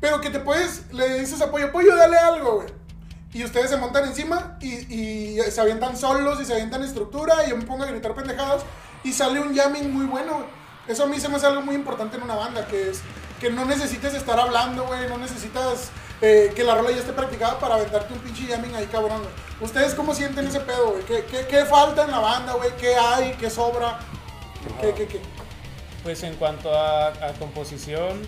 pero 0.00 0.20
que 0.20 0.30
te 0.30 0.38
puedes, 0.38 0.92
le 0.92 1.18
dices 1.20 1.40
a 1.40 1.50
Pollo, 1.50 1.72
Pollo, 1.72 1.96
dale 1.96 2.16
algo, 2.18 2.56
güey. 2.56 2.68
Y 3.34 3.42
ustedes 3.42 3.68
se 3.68 3.76
montan 3.76 4.04
encima 4.04 4.56
y, 4.60 5.36
se 5.50 5.60
avientan 5.60 5.96
solos 5.96 6.40
y 6.40 6.44
se 6.44 6.52
avientan 6.52 6.84
estructura 6.84 7.44
y 7.44 7.50
yo 7.50 7.56
me 7.56 7.64
pongo 7.64 7.82
a 7.82 7.86
gritar 7.86 8.14
pendejadas 8.14 8.62
y 9.02 9.12
sale 9.12 9.40
un 9.40 9.54
jamming 9.54 9.92
muy 9.92 10.06
bueno. 10.06 10.46
Eso 10.86 11.02
a 11.02 11.06
mí 11.06 11.18
se 11.18 11.28
me 11.28 11.36
hace 11.36 11.46
algo 11.46 11.60
muy 11.60 11.74
importante 11.74 12.16
en 12.16 12.22
una 12.22 12.36
banda, 12.36 12.66
que 12.68 12.90
es 12.90 13.00
que 13.40 13.50
no 13.50 13.64
necesites 13.64 14.14
estar 14.14 14.38
hablando, 14.38 14.86
güey, 14.86 15.08
no 15.08 15.18
necesitas 15.18 15.90
eh, 16.20 16.52
que 16.54 16.62
la 16.62 16.76
rola 16.76 16.92
ya 16.92 16.98
esté 16.98 17.12
practicada 17.12 17.58
para 17.58 17.74
aventarte 17.74 18.14
un 18.14 18.20
pinche 18.20 18.46
jamming 18.46 18.74
ahí 18.76 18.86
cabrón. 18.86 19.22
¿Ustedes 19.60 19.94
cómo 19.94 20.14
sienten 20.14 20.46
ese 20.46 20.60
pedo, 20.60 20.92
güey? 20.92 21.04
¿Qué, 21.04 21.46
qué, 21.48 21.64
falta 21.64 22.04
en 22.04 22.12
la 22.12 22.20
banda, 22.20 22.52
güey? 22.52 22.70
¿Qué 22.76 22.94
hay? 22.94 23.32
¿Qué 23.32 23.50
sobra? 23.50 23.98
¿Qué, 24.80 24.92
qué, 24.92 25.06
qué? 25.08 25.20
Pues 26.04 26.22
en 26.22 26.36
cuanto 26.36 26.72
a, 26.72 27.08
a 27.08 27.32
composición, 27.38 28.22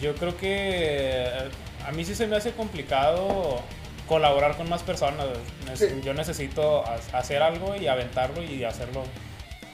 yo 0.00 0.14
creo 0.16 0.36
que 0.36 0.48
eh, 0.50 1.50
a 1.86 1.92
mí 1.92 2.04
sí 2.04 2.14
se 2.14 2.26
me 2.26 2.36
hace 2.36 2.52
complicado 2.52 3.62
colaborar 4.08 4.56
con 4.56 4.68
más 4.68 4.82
personas. 4.82 5.26
Sí. 5.74 5.86
Yo 6.02 6.14
necesito 6.14 6.84
ha- 6.86 7.18
hacer 7.18 7.42
algo 7.42 7.74
y 7.76 7.86
aventarlo 7.88 8.42
y 8.42 8.64
hacerlo 8.64 9.04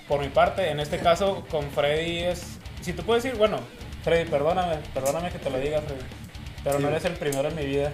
por 0.09 0.21
mi 0.21 0.29
parte. 0.29 0.71
En 0.71 0.81
este 0.81 0.99
caso, 0.99 1.45
con 1.51 1.71
Freddy 1.71 2.21
es... 2.21 2.59
Si 2.83 2.93
tú 2.93 3.03
puedes 3.03 3.23
decir, 3.23 3.39
bueno, 3.39 3.59
Freddy, 4.05 4.29
perdóname, 4.31 4.77
perdóname 4.95 5.31
que 5.31 5.39
te 5.39 5.51
lo 5.51 5.59
diga, 5.59 5.81
Freddy. 5.83 6.01
Pero 6.63 6.79
no 6.79 6.89
eres 6.89 7.05
el 7.07 7.15
primero 7.15 7.49
en 7.49 7.57
mi 7.57 7.65
vida. 7.65 7.91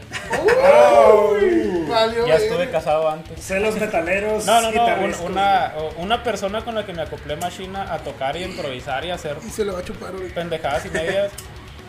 Valió, 1.89 2.27
Ya 2.27 2.35
estuve 2.37 2.69
casado 2.71 3.09
antes. 3.09 3.41
Celos 3.45 3.77
metaleros. 3.77 4.45
No, 4.45 4.61
no, 4.61 4.73
no. 4.73 5.23
una, 5.25 5.73
una 5.99 6.23
persona 6.23 6.65
con 6.65 6.75
la 6.75 6.85
que 6.85 6.93
me 6.93 7.03
acoplé 7.03 7.37
machina 7.37 7.93
a 7.93 7.99
tocar 7.99 8.37
y 8.37 8.43
improvisar 8.45 9.05
y 9.05 9.11
hacer 9.11 9.37
Y 9.47 9.51
se 9.51 9.65
le 9.65 9.73
va 9.73 9.79
a 9.81 9.85
chupar 9.85 10.13
ahorita. 10.15 10.35
pendejadas 10.35 10.85
y 10.87 10.91
medias 10.91 11.31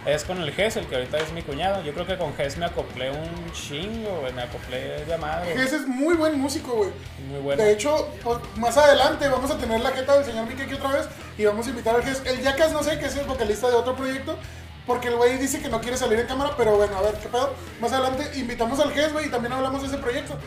es 0.07 0.23
con 0.23 0.41
el 0.41 0.51
GES, 0.53 0.77
el 0.77 0.87
que 0.87 0.95
ahorita 0.95 1.17
es 1.17 1.33
mi 1.33 1.41
cuñado. 1.41 1.83
Yo 1.83 1.93
creo 1.93 2.07
que 2.07 2.17
con 2.17 2.33
GES 2.35 2.57
me 2.57 2.65
acoplé 2.65 3.11
un 3.11 3.51
chingo, 3.51 4.21
güey. 4.21 4.31
Me 4.31 4.43
acoplé 4.43 5.03
de 5.05 5.17
madre. 5.17 5.53
Ese 5.53 5.75
es 5.75 5.87
muy 5.87 6.15
buen 6.15 6.39
músico, 6.39 6.71
güey. 6.71 6.91
Muy 7.29 7.41
bueno. 7.41 7.61
De 7.61 7.73
hecho, 7.73 8.07
pues, 8.23 8.37
más 8.55 8.77
adelante 8.77 9.27
vamos 9.27 9.51
a 9.51 9.57
tener 9.57 9.81
la 9.81 9.91
jeta 9.91 10.15
del 10.15 10.23
señor 10.23 10.47
Mike 10.47 10.63
aquí 10.63 10.75
otra 10.75 10.93
vez 10.93 11.07
y 11.37 11.43
vamos 11.43 11.67
a 11.67 11.69
invitar 11.71 11.95
al 11.95 12.03
Ges. 12.03 12.21
El 12.25 12.41
Jackas, 12.41 12.71
no 12.71 12.83
sé, 12.83 12.97
que 12.97 13.05
es 13.05 13.17
el 13.17 13.25
vocalista 13.25 13.67
de 13.67 13.75
otro 13.75 13.97
proyecto, 13.97 14.37
porque 14.85 15.09
el 15.09 15.17
güey 15.17 15.37
dice 15.37 15.61
que 15.61 15.67
no 15.67 15.81
quiere 15.81 15.97
salir 15.97 16.17
en 16.19 16.25
cámara, 16.25 16.53
pero 16.57 16.77
bueno, 16.77 16.97
a 16.97 17.01
ver, 17.01 17.15
¿qué 17.15 17.27
pedo? 17.27 17.53
Más 17.81 17.91
adelante 17.91 18.31
invitamos 18.39 18.79
al 18.79 18.93
Ges, 18.93 19.11
güey, 19.11 19.27
y 19.27 19.29
también 19.29 19.51
hablamos 19.51 19.81
de 19.81 19.89
ese 19.89 19.97
proyecto. 19.97 20.37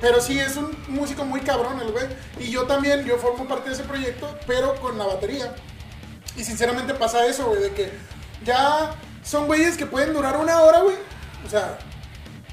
Pero 0.00 0.18
sí, 0.22 0.40
es 0.40 0.56
un 0.56 0.74
músico 0.88 1.26
muy 1.26 1.42
cabrón 1.42 1.78
el 1.78 1.92
güey. 1.92 2.06
Y 2.38 2.50
yo 2.50 2.64
también, 2.64 3.04
yo 3.04 3.18
formo 3.18 3.46
parte 3.46 3.68
de 3.68 3.74
ese 3.74 3.84
proyecto, 3.84 4.34
pero 4.46 4.74
con 4.76 4.96
la 4.96 5.04
batería. 5.04 5.54
Y 6.38 6.44
sinceramente 6.44 6.94
pasa 6.94 7.26
eso, 7.26 7.48
güey, 7.48 7.60
de 7.60 7.72
que 7.72 7.92
ya 8.44 8.94
son 9.22 9.46
güeyes 9.46 9.76
que 9.76 9.86
pueden 9.86 10.12
durar 10.12 10.36
una 10.36 10.60
hora, 10.62 10.80
güey. 10.80 10.96
O 11.46 11.48
sea, 11.48 11.78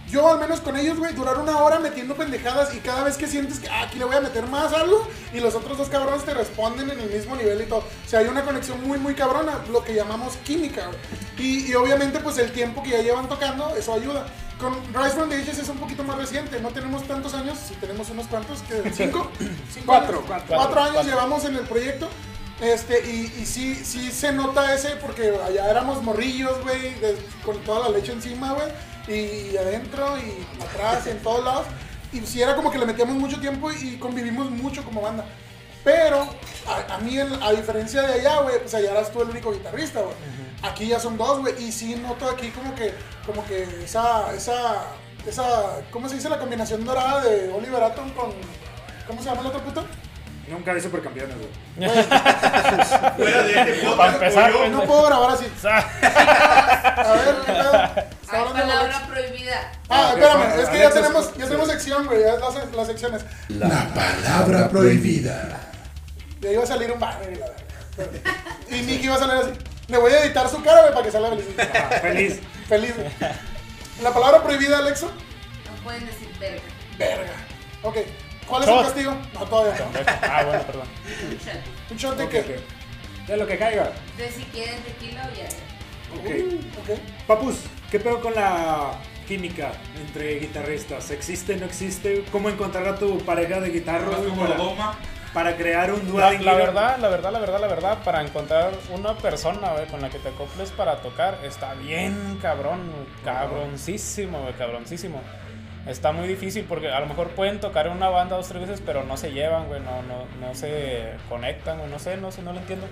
yo 0.09 0.29
al 0.31 0.39
menos 0.39 0.61
con 0.61 0.77
ellos, 0.77 0.97
güey, 0.97 1.13
durar 1.13 1.37
una 1.37 1.57
hora 1.57 1.79
metiendo 1.79 2.15
pendejadas 2.15 2.73
y 2.73 2.77
cada 2.79 3.03
vez 3.03 3.17
que 3.17 3.27
sientes 3.27 3.59
que 3.59 3.67
ah, 3.69 3.83
aquí 3.83 3.99
le 3.99 4.05
voy 4.05 4.15
a 4.15 4.21
meter 4.21 4.47
más 4.47 4.71
algo 4.73 5.05
y 5.33 5.39
los 5.41 5.53
otros 5.53 5.77
dos 5.77 5.89
cabrones 5.89 6.23
te 6.23 6.33
responden 6.33 6.89
en 6.89 6.99
el 7.01 7.09
mismo 7.09 7.35
nivel 7.35 7.61
y 7.61 7.65
todo. 7.65 7.79
O 7.79 8.09
sea, 8.09 8.19
hay 8.19 8.27
una 8.27 8.43
conexión 8.43 8.81
muy, 8.87 8.97
muy 8.99 9.15
cabrona, 9.15 9.59
lo 9.69 9.83
que 9.83 9.93
llamamos 9.93 10.37
química, 10.45 10.85
güey. 10.87 10.97
Y, 11.45 11.71
y 11.71 11.75
obviamente, 11.75 12.19
pues 12.19 12.37
el 12.37 12.51
tiempo 12.53 12.81
que 12.83 12.91
ya 12.91 13.01
llevan 13.01 13.27
tocando, 13.27 13.75
eso 13.75 13.93
ayuda. 13.93 14.25
Con 14.59 14.73
Rise 14.91 15.11
from 15.15 15.29
the 15.29 15.35
Ages 15.35 15.59
es 15.59 15.69
un 15.69 15.77
poquito 15.77 16.03
más 16.03 16.17
reciente, 16.17 16.59
no 16.61 16.69
tenemos 16.69 17.03
tantos 17.07 17.33
años, 17.35 17.59
si 17.67 17.75
tenemos 17.75 18.09
unos 18.09 18.25
cuantos, 18.27 18.61
que 18.63 18.91
¿Cinco? 18.91 19.29
¿Cinco 19.71 19.85
Cuatro, 19.85 20.15
años? 20.17 20.23
cuatro. 20.25 20.55
Cuatro 20.55 20.79
años 20.81 20.93
Cuatro. 20.95 21.11
llevamos 21.11 21.45
en 21.45 21.55
el 21.57 21.61
proyecto. 21.67 22.07
Este, 22.61 23.07
y, 23.07 23.41
y 23.41 23.45
sí, 23.45 23.75
sí 23.75 24.11
se 24.11 24.31
nota 24.31 24.73
ese 24.73 24.95
porque 24.95 25.31
allá 25.45 25.69
éramos 25.69 26.01
morrillos, 26.01 26.59
güey, 26.63 26.95
con 27.45 27.59
toda 27.59 27.87
la 27.87 27.97
leche 27.97 28.13
encima, 28.13 28.53
güey, 28.53 28.67
y, 29.07 29.55
adentro 29.57 30.17
y 30.17 30.63
atrás 30.63 31.05
y 31.05 31.09
en 31.11 31.19
todos 31.19 31.45
lados. 31.45 31.67
Y 32.11 32.21
sí 32.21 32.41
era 32.41 32.55
como 32.55 32.71
que 32.71 32.79
le 32.79 32.85
metíamos 32.85 33.15
mucho 33.15 33.39
tiempo 33.39 33.71
y 33.71 33.97
convivimos 33.97 34.49
mucho 34.49 34.83
como 34.83 35.01
banda. 35.01 35.25
Pero 35.83 36.27
a, 36.67 36.95
a 36.95 36.97
mí, 36.99 37.17
a 37.17 37.51
diferencia 37.51 38.01
de 38.01 38.13
allá, 38.13 38.41
güey, 38.41 38.59
pues 38.59 38.73
allá 38.73 38.91
eras 38.91 39.11
tú 39.11 39.21
el 39.21 39.29
único 39.29 39.51
guitarrista, 39.51 40.01
güey. 40.01 40.15
Aquí 40.63 40.87
ya 40.87 40.99
son 40.99 41.17
dos, 41.17 41.39
güey, 41.39 41.53
y 41.63 41.71
sí 41.71 41.95
noto 41.95 42.27
aquí 42.27 42.49
como 42.49 42.73
que, 42.73 42.93
como 43.25 43.45
que 43.45 43.63
esa, 43.83 44.33
esa, 44.33 44.85
esa, 45.27 45.81
¿cómo 45.91 46.09
se 46.09 46.15
dice? 46.15 46.29
La 46.29 46.39
combinación 46.39 46.83
dorada 46.83 47.23
de 47.23 47.53
Oliver 47.53 47.83
Atom 47.83 48.09
con, 48.13 48.31
¿cómo 49.05 49.21
se 49.21 49.29
llama 49.29 49.41
el 49.41 49.47
otro 49.47 49.63
puto? 49.63 49.85
Nunca 50.47 50.71
hay 50.71 50.81
supercampeones, 50.81 51.35
güey. 51.37 51.89
Fuera 53.17 53.43
de 53.43 53.71
este 53.71 53.87
Para 53.97 54.13
empezar, 54.13 54.51
No 54.69 54.83
puedo 54.83 55.05
grabar 55.05 55.31
así. 55.31 55.45
A 55.67 57.13
ver, 57.13 58.53
palabra 58.53 59.07
prohibida. 59.07 59.71
Ah, 59.89 60.11
ok, 60.13 60.17
espérame, 60.19 60.61
es 60.61 60.69
que 60.69 60.79
ya 60.79 60.89
tenemos, 60.91 61.37
ya 61.37 61.45
tenemos 61.45 61.67
sección, 61.69 62.05
güey, 62.07 62.21
ya 62.21 62.35
las, 62.35 62.75
las 62.75 62.87
secciones. 62.87 63.25
La 63.49 63.93
palabra 63.93 64.69
prohibida. 64.69 65.59
Ya 66.41 66.51
iba 66.51 66.63
a 66.63 66.67
salir 66.67 66.91
un 66.91 66.99
banner 66.99 67.39
y 68.69 68.81
Nicky 68.81 69.05
iba 69.05 69.15
a 69.15 69.19
salir 69.19 69.35
así. 69.35 69.51
Le 69.87 69.97
voy 69.97 70.11
a 70.11 70.23
editar 70.23 70.47
su 70.49 70.61
cara, 70.61 70.81
güey, 70.81 70.93
para 70.93 71.05
que 71.05 71.11
salga 71.11 71.29
feliz. 71.29 71.45
Ah, 71.59 71.89
feliz. 72.01 72.39
Feliz, 72.67 72.95
güey. 72.95 73.09
La 74.01 74.13
palabra 74.13 74.43
prohibida, 74.43 74.79
Alexo. 74.79 75.07
No 75.07 75.83
pueden 75.83 76.05
decir 76.05 76.29
verga. 76.39 76.61
Verga. 76.97 77.33
Ok. 77.83 77.97
¿Cuál 78.47 78.63
es 78.63 78.69
el 78.69 78.75
castigo? 78.75 79.17
No, 79.33 79.45
todavía 79.45 79.85
no. 79.85 79.99
Ah, 80.21 80.43
bueno, 80.45 80.63
perdón. 80.63 80.87
Un 81.31 81.37
shot. 81.45 81.91
¿Un 81.91 81.97
shot 81.97 82.17
de 82.17 82.29
qué? 82.29 82.59
De 83.27 83.37
lo 83.37 83.45
que 83.45 83.57
caiga. 83.57 83.91
Entonces, 84.11 84.35
si 84.35 84.43
quieren 84.45 84.81
tequila 84.83 85.29
o 85.31 85.35
ya. 85.35 85.47
Ok. 86.17 86.53
Ok. 86.81 86.99
Papus, 87.27 87.55
¿qué 87.91 87.99
pedo 87.99 88.21
con 88.21 88.33
la 88.33 88.91
química 89.27 89.71
entre 89.99 90.39
guitarristas? 90.39 91.11
¿Existe, 91.11 91.57
no 91.57 91.65
existe? 91.65 92.23
¿Cómo 92.31 92.49
encontrar 92.49 92.87
a 92.87 92.95
tu 92.95 93.17
pareja 93.19 93.59
de 93.59 93.69
guitarra 93.69 94.17
para, 94.39 94.57
para 95.33 95.57
crear 95.57 95.91
un 95.91 96.07
dúo 96.07 96.19
La, 96.19 96.31
de 96.31 96.39
la 96.39 96.53
verdad, 96.53 96.97
la 96.99 97.09
verdad, 97.09 97.31
la 97.33 97.39
verdad, 97.39 97.59
la 97.59 97.67
verdad, 97.67 97.97
para 98.05 98.21
encontrar 98.21 98.71
una 98.93 99.17
persona, 99.17 99.71
con 99.91 100.01
la 100.01 100.09
que 100.09 100.19
te 100.19 100.29
acoples 100.29 100.71
para 100.71 101.01
tocar, 101.01 101.39
está 101.43 101.73
bien 101.73 102.39
cabrón, 102.41 102.89
cabroncísimo, 103.25 104.41
güey, 104.41 104.53
cabroncísimo. 104.53 105.21
Está 105.87 106.11
muy 106.11 106.27
difícil 106.27 106.65
porque 106.67 106.89
a 106.89 106.99
lo 106.99 107.05
mejor 107.05 107.29
pueden 107.29 107.59
tocar 107.59 107.87
en 107.87 107.93
una 107.93 108.09
banda 108.09 108.35
dos, 108.35 108.47
tres 108.49 108.61
veces, 108.61 108.81
pero 108.85 109.03
no 109.03 109.15
se 109.15 109.31
llevan, 109.31 109.67
güey, 109.67 109.79
no, 109.79 110.01
no, 110.03 110.25
no 110.45 110.53
se 110.53 111.13
conectan, 111.29 111.77
güey, 111.79 111.89
no 111.89 111.97
sé, 111.97 112.17
no 112.17 112.31
sé, 112.31 112.41
no 112.41 112.51
lo 112.51 112.59
entiendo. 112.59 112.87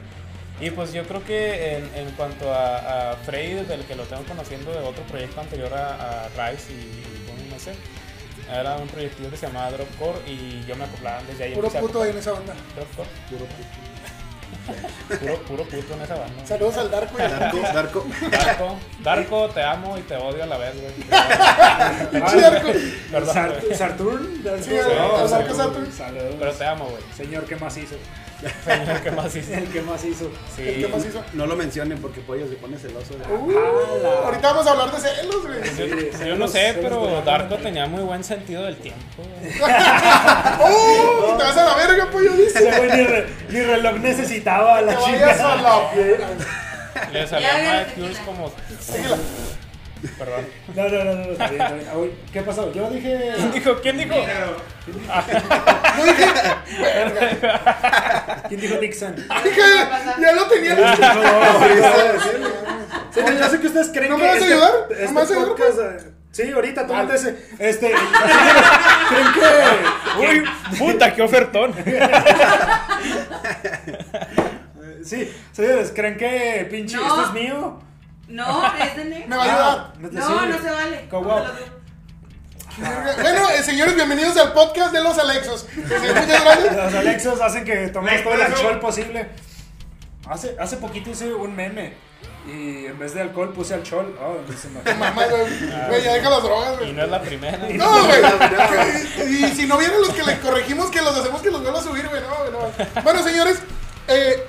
Y 0.61 0.71
pues 0.71 0.93
yo 0.93 1.03
creo 1.03 1.21
que 1.25 1.75
en, 1.75 1.91
en 1.95 2.11
cuanto 2.11 2.53
a, 2.53 3.11
a 3.11 3.15
Freddy, 3.17 3.55
desde 3.55 3.73
el 3.73 3.83
que 3.83 3.95
lo 3.95 4.03
tengo 4.03 4.23
conociendo 4.23 4.71
de 4.71 4.79
otro 4.79 5.03
proyecto 5.03 5.41
anterior 5.41 5.73
a, 5.73 6.25
a 6.25 6.29
Rise 6.29 6.71
y, 6.71 6.75
y 6.75 7.25
bueno, 7.27 7.43
no 7.51 7.59
sé, 7.59 7.73
era 8.49 8.77
un 8.77 8.87
proyecto 8.87 9.29
que 9.29 9.35
se 9.35 9.47
llamaba 9.47 9.71
Dropcore 9.71 10.19
y 10.27 10.63
yo 10.65 10.75
me 10.77 10.85
acoplaba 10.85 11.21
desde 11.23 11.45
ahí. 11.45 11.53
Puro 11.55 11.69
puto 11.69 12.01
ahí 12.01 12.11
en 12.11 12.17
esa 12.17 12.31
banda. 12.31 12.53
Dropcore. 12.75 13.09
Puro, 13.29 13.45
puro 15.47 15.63
puto 15.63 15.93
en 15.93 16.01
esa 16.01 16.15
banda. 16.15 16.45
Saludos 16.45 16.77
al 16.77 16.91
Dark, 16.91 17.11
güey. 17.11 17.29
Darko, 17.29 17.59
Darko. 17.61 18.05
Darko, 18.31 18.77
Darko, 19.03 19.49
te 19.49 19.63
amo 19.63 19.97
y 19.97 20.01
te 20.01 20.15
odio 20.15 20.43
a 20.43 20.47
la 20.47 20.57
vez, 20.57 20.73
güey. 20.79 20.93
Pinche 22.11 22.41
Darko. 22.41 22.69
Perdón. 23.11 23.35
¿Saturn? 23.75 24.43
Darko 24.43 25.27
Saturn. 25.55 25.91
Saludos. 25.91 26.35
Pero 26.39 26.51
te 26.53 26.65
amo, 26.65 26.85
güey. 26.85 27.03
Señor, 27.15 27.45
¿qué 27.45 27.55
más 27.55 27.75
hizo? 27.77 27.95
Señor, 28.65 29.01
¿qué 29.01 29.11
más 29.11 29.35
hizo? 29.35 29.53
El 29.53 29.67
que 29.69 29.81
más 29.81 30.03
hizo. 30.03 30.29
¿El 30.57 30.81
qué 30.81 30.87
más 30.87 31.05
hizo? 31.05 31.23
No 31.33 31.45
lo 31.47 31.55
mencionen 31.55 31.97
porque 31.99 32.19
Pollo 32.21 32.47
se 32.47 32.55
pone 32.55 32.77
celoso. 32.77 33.13
Uh, 33.29 34.25
ahorita 34.25 34.51
vamos 34.53 34.67
a 34.67 34.71
hablar 34.71 34.91
de 34.91 34.99
celos, 34.99 35.47
güey. 35.47 36.11
Yo, 36.19 36.25
yo 36.25 36.35
no 36.35 36.47
sé, 36.47 36.77
pero 36.81 37.21
Darko 37.25 37.55
tenía 37.55 37.85
muy 37.87 38.01
buen 38.03 38.23
sentido 38.23 38.63
del 38.63 38.75
tiempo. 38.77 39.23
¡Oh! 40.61 41.35
Te 41.37 41.43
vas 41.43 41.57
a 41.57 41.65
la 41.65 41.75
verga, 41.75 42.09
pollo, 42.11 42.31
dice. 42.33 42.59
Ni, 42.93 43.03
re- 43.03 43.27
ni 43.49 43.61
reloj 43.61 43.95
necesitaba 43.99 44.79
Te 44.79 44.85
la 44.85 44.99
vayas 44.99 45.37
chica. 45.37 45.53
a 45.53 45.61
la 45.61 45.91
verga. 45.95 46.27
Le 47.11 47.27
salía 47.27 47.87
como. 48.25 48.51
Perdón. 50.17 50.45
No, 50.75 50.89
no, 50.89 51.03
no, 51.03 51.13
no, 51.15 51.21
está 51.31 51.49
bien, 51.49 51.61
está 51.61 51.73
bien. 51.75 51.87
Uy, 51.97 52.11
¿Qué 52.31 52.41
pasó? 52.41 52.71
Yo 52.73 52.89
dije. 52.89 53.33
¿Quién 53.35 53.51
dijo? 53.51 53.81
¿Quién 53.81 53.97
dijo? 53.97 54.15
Yo 54.15 56.05
dije, 56.05 56.25
verga. 56.81 58.43
¿Quién 58.47 58.61
dijo 58.61 58.75
Dixon? 58.77 59.15
Dije, 59.15 59.61
ya 60.21 60.31
lo 60.33 60.47
tenía. 60.47 60.75
Señor, 63.11 63.33
yo 63.37 63.49
sé 63.49 63.59
que 63.59 63.67
ustedes 63.67 63.89
creen 63.93 64.11
¿No 64.11 64.17
que. 64.17 64.23
me 64.23 64.27
vas 64.27 64.35
a 64.35 64.39
este- 64.39 64.53
ayudar? 64.53 64.71
¿No 64.89 64.95
este 64.95 65.07
me 65.07 65.13
vas 65.13 65.29
a 65.29 65.33
ayudar, 65.33 65.49
podcast, 65.49 65.79
eh, 65.79 66.11
Sí, 66.31 66.51
ahorita, 66.51 66.85
tómate 66.85 67.15
ese. 67.15 67.35
Este. 67.59 67.93
¿Creen 69.09 69.27
que. 69.33 69.47
Uy, 70.19 70.43
puta, 70.77 71.13
qué 71.15 71.21
ofertón. 71.21 71.73
Sí, 75.03 75.31
señores, 75.51 75.91
¿creen 75.95 76.17
que 76.17 76.67
pinche 76.69 76.97
No. 76.97 77.05
esto 77.07 77.25
es 77.27 77.33
mío? 77.33 77.79
No, 78.27 78.73
es 78.83 78.95
de 78.95 79.05
negro. 79.05 79.27
Me 79.27 79.35
va 79.37 79.43
a 79.43 79.45
ayudar. 79.45 79.93
No, 79.99 80.45
No, 80.47 80.61
se 80.61 80.69
vale. 80.71 81.09
Bueno, 83.21 83.49
eh, 83.51 83.63
señores, 83.63 83.95
bienvenidos 83.95 84.35
al 84.35 84.51
podcast 84.51 84.91
de 84.91 85.01
los 85.01 85.17
Alexos. 85.17 85.65
Muchas 85.77 86.01
gracias. 86.43 86.75
Los 86.83 86.93
Alexos 86.93 87.39
hacen 87.39 87.63
que 87.63 87.87
tomemos 87.87 88.21
todo 88.23 88.33
el 88.33 88.41
alcohol 88.41 88.79
posible. 88.81 89.29
Hace, 90.29 90.57
hace 90.59 90.75
poquito 90.77 91.09
hice 91.11 91.33
un 91.33 91.55
meme 91.55 91.93
y 92.45 92.85
en 92.87 92.99
vez 92.99 93.13
de 93.13 93.21
alcohol 93.21 93.53
puse 93.53 93.75
alcohol. 93.75 94.13
Oh, 94.21 94.35
se 94.53 94.67
me- 94.67 94.81
Mamá, 94.95 95.23
güey. 95.25 95.43
Güey, 95.87 96.03
ya 96.03 96.13
deja 96.15 96.29
las 96.29 96.43
drogas, 96.43 96.73
Y 96.73 96.77
güey. 96.79 96.93
no 96.93 97.03
es 97.03 97.09
la 97.11 97.21
primera. 97.21 97.57
No, 97.59 98.05
güey. 98.07 99.33
Y 99.35 99.55
si 99.55 99.67
no 99.67 99.77
vieron 99.77 100.01
los 100.01 100.09
que 100.13 100.23
le 100.23 100.37
corregimos, 100.41 100.89
que 100.91 101.01
los 101.01 101.15
hacemos 101.15 101.41
que 101.41 101.51
los 101.51 101.61
vuelva 101.61 101.79
a 101.79 101.83
subir, 101.83 102.05
güey. 102.09 102.21
No, 102.23 102.35
güey, 102.35 102.51
no. 102.51 103.03
Bueno, 103.03 103.23
señores, 103.23 103.59
eh, 104.09 104.43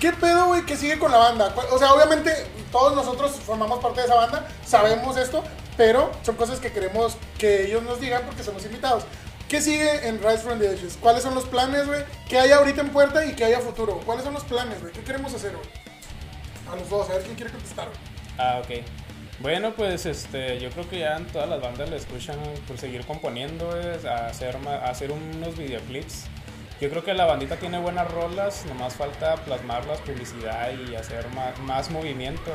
¿Qué 0.00 0.12
pedo, 0.12 0.46
güey, 0.46 0.62
que 0.64 0.76
sigue 0.76 0.98
con 0.98 1.10
la 1.10 1.18
banda? 1.18 1.52
O 1.72 1.78
sea, 1.78 1.92
obviamente 1.92 2.32
todos 2.70 2.94
nosotros 2.94 3.32
formamos 3.32 3.80
parte 3.80 4.00
de 4.00 4.06
esa 4.06 4.16
banda, 4.16 4.46
sabemos 4.64 5.16
esto, 5.16 5.42
pero 5.76 6.10
son 6.22 6.36
cosas 6.36 6.60
que 6.60 6.72
queremos 6.72 7.16
que 7.38 7.66
ellos 7.66 7.82
nos 7.82 8.00
digan 8.00 8.22
porque 8.26 8.42
somos 8.42 8.64
invitados. 8.64 9.04
¿Qué 9.48 9.62
sigue 9.62 10.06
en 10.06 10.22
Rise 10.22 10.38
from 10.38 10.58
the 10.58 10.66
Edges? 10.66 10.98
¿Cuáles 11.00 11.22
son 11.22 11.34
los 11.34 11.44
planes, 11.46 11.86
güey? 11.86 12.04
¿Qué 12.28 12.38
hay 12.38 12.50
ahorita 12.50 12.82
en 12.82 12.90
puerta 12.90 13.24
y 13.24 13.32
qué 13.34 13.44
hay 13.44 13.54
a 13.54 13.60
futuro? 13.60 13.98
¿Cuáles 14.04 14.24
son 14.24 14.34
los 14.34 14.44
planes, 14.44 14.80
güey? 14.80 14.92
¿Qué 14.92 15.00
queremos 15.02 15.32
hacer, 15.32 15.52
güey? 15.52 15.66
A 16.70 16.76
los 16.76 16.90
dos, 16.90 17.08
a 17.08 17.14
ver 17.14 17.22
quién 17.22 17.34
quiere 17.34 17.50
contestar, 17.50 17.86
güey. 17.86 17.98
Ah, 18.36 18.60
ok. 18.62 18.84
Bueno, 19.40 19.72
pues 19.74 20.04
este, 20.04 20.58
yo 20.58 20.68
creo 20.70 20.88
que 20.90 20.98
ya 20.98 21.16
en 21.16 21.26
todas 21.28 21.48
las 21.48 21.62
bandas 21.62 21.88
le 21.88 21.96
escuchan 21.96 22.38
por 22.66 22.76
seguir 22.76 23.06
componiendo, 23.06 23.74
es, 23.78 24.04
hacer, 24.04 24.56
hacer 24.84 25.12
unos 25.12 25.56
videoclips. 25.56 26.24
Yo 26.80 26.88
creo 26.88 27.02
que 27.04 27.12
la 27.12 27.24
bandita 27.24 27.56
tiene 27.56 27.78
buenas 27.78 28.08
rolas, 28.10 28.64
nomás 28.66 28.94
falta 28.94 29.34
plasmarlas, 29.36 29.98
publicidad 30.00 30.70
y 30.72 30.94
hacer 30.94 31.26
más, 31.66 31.90
movimiento. 31.90 32.52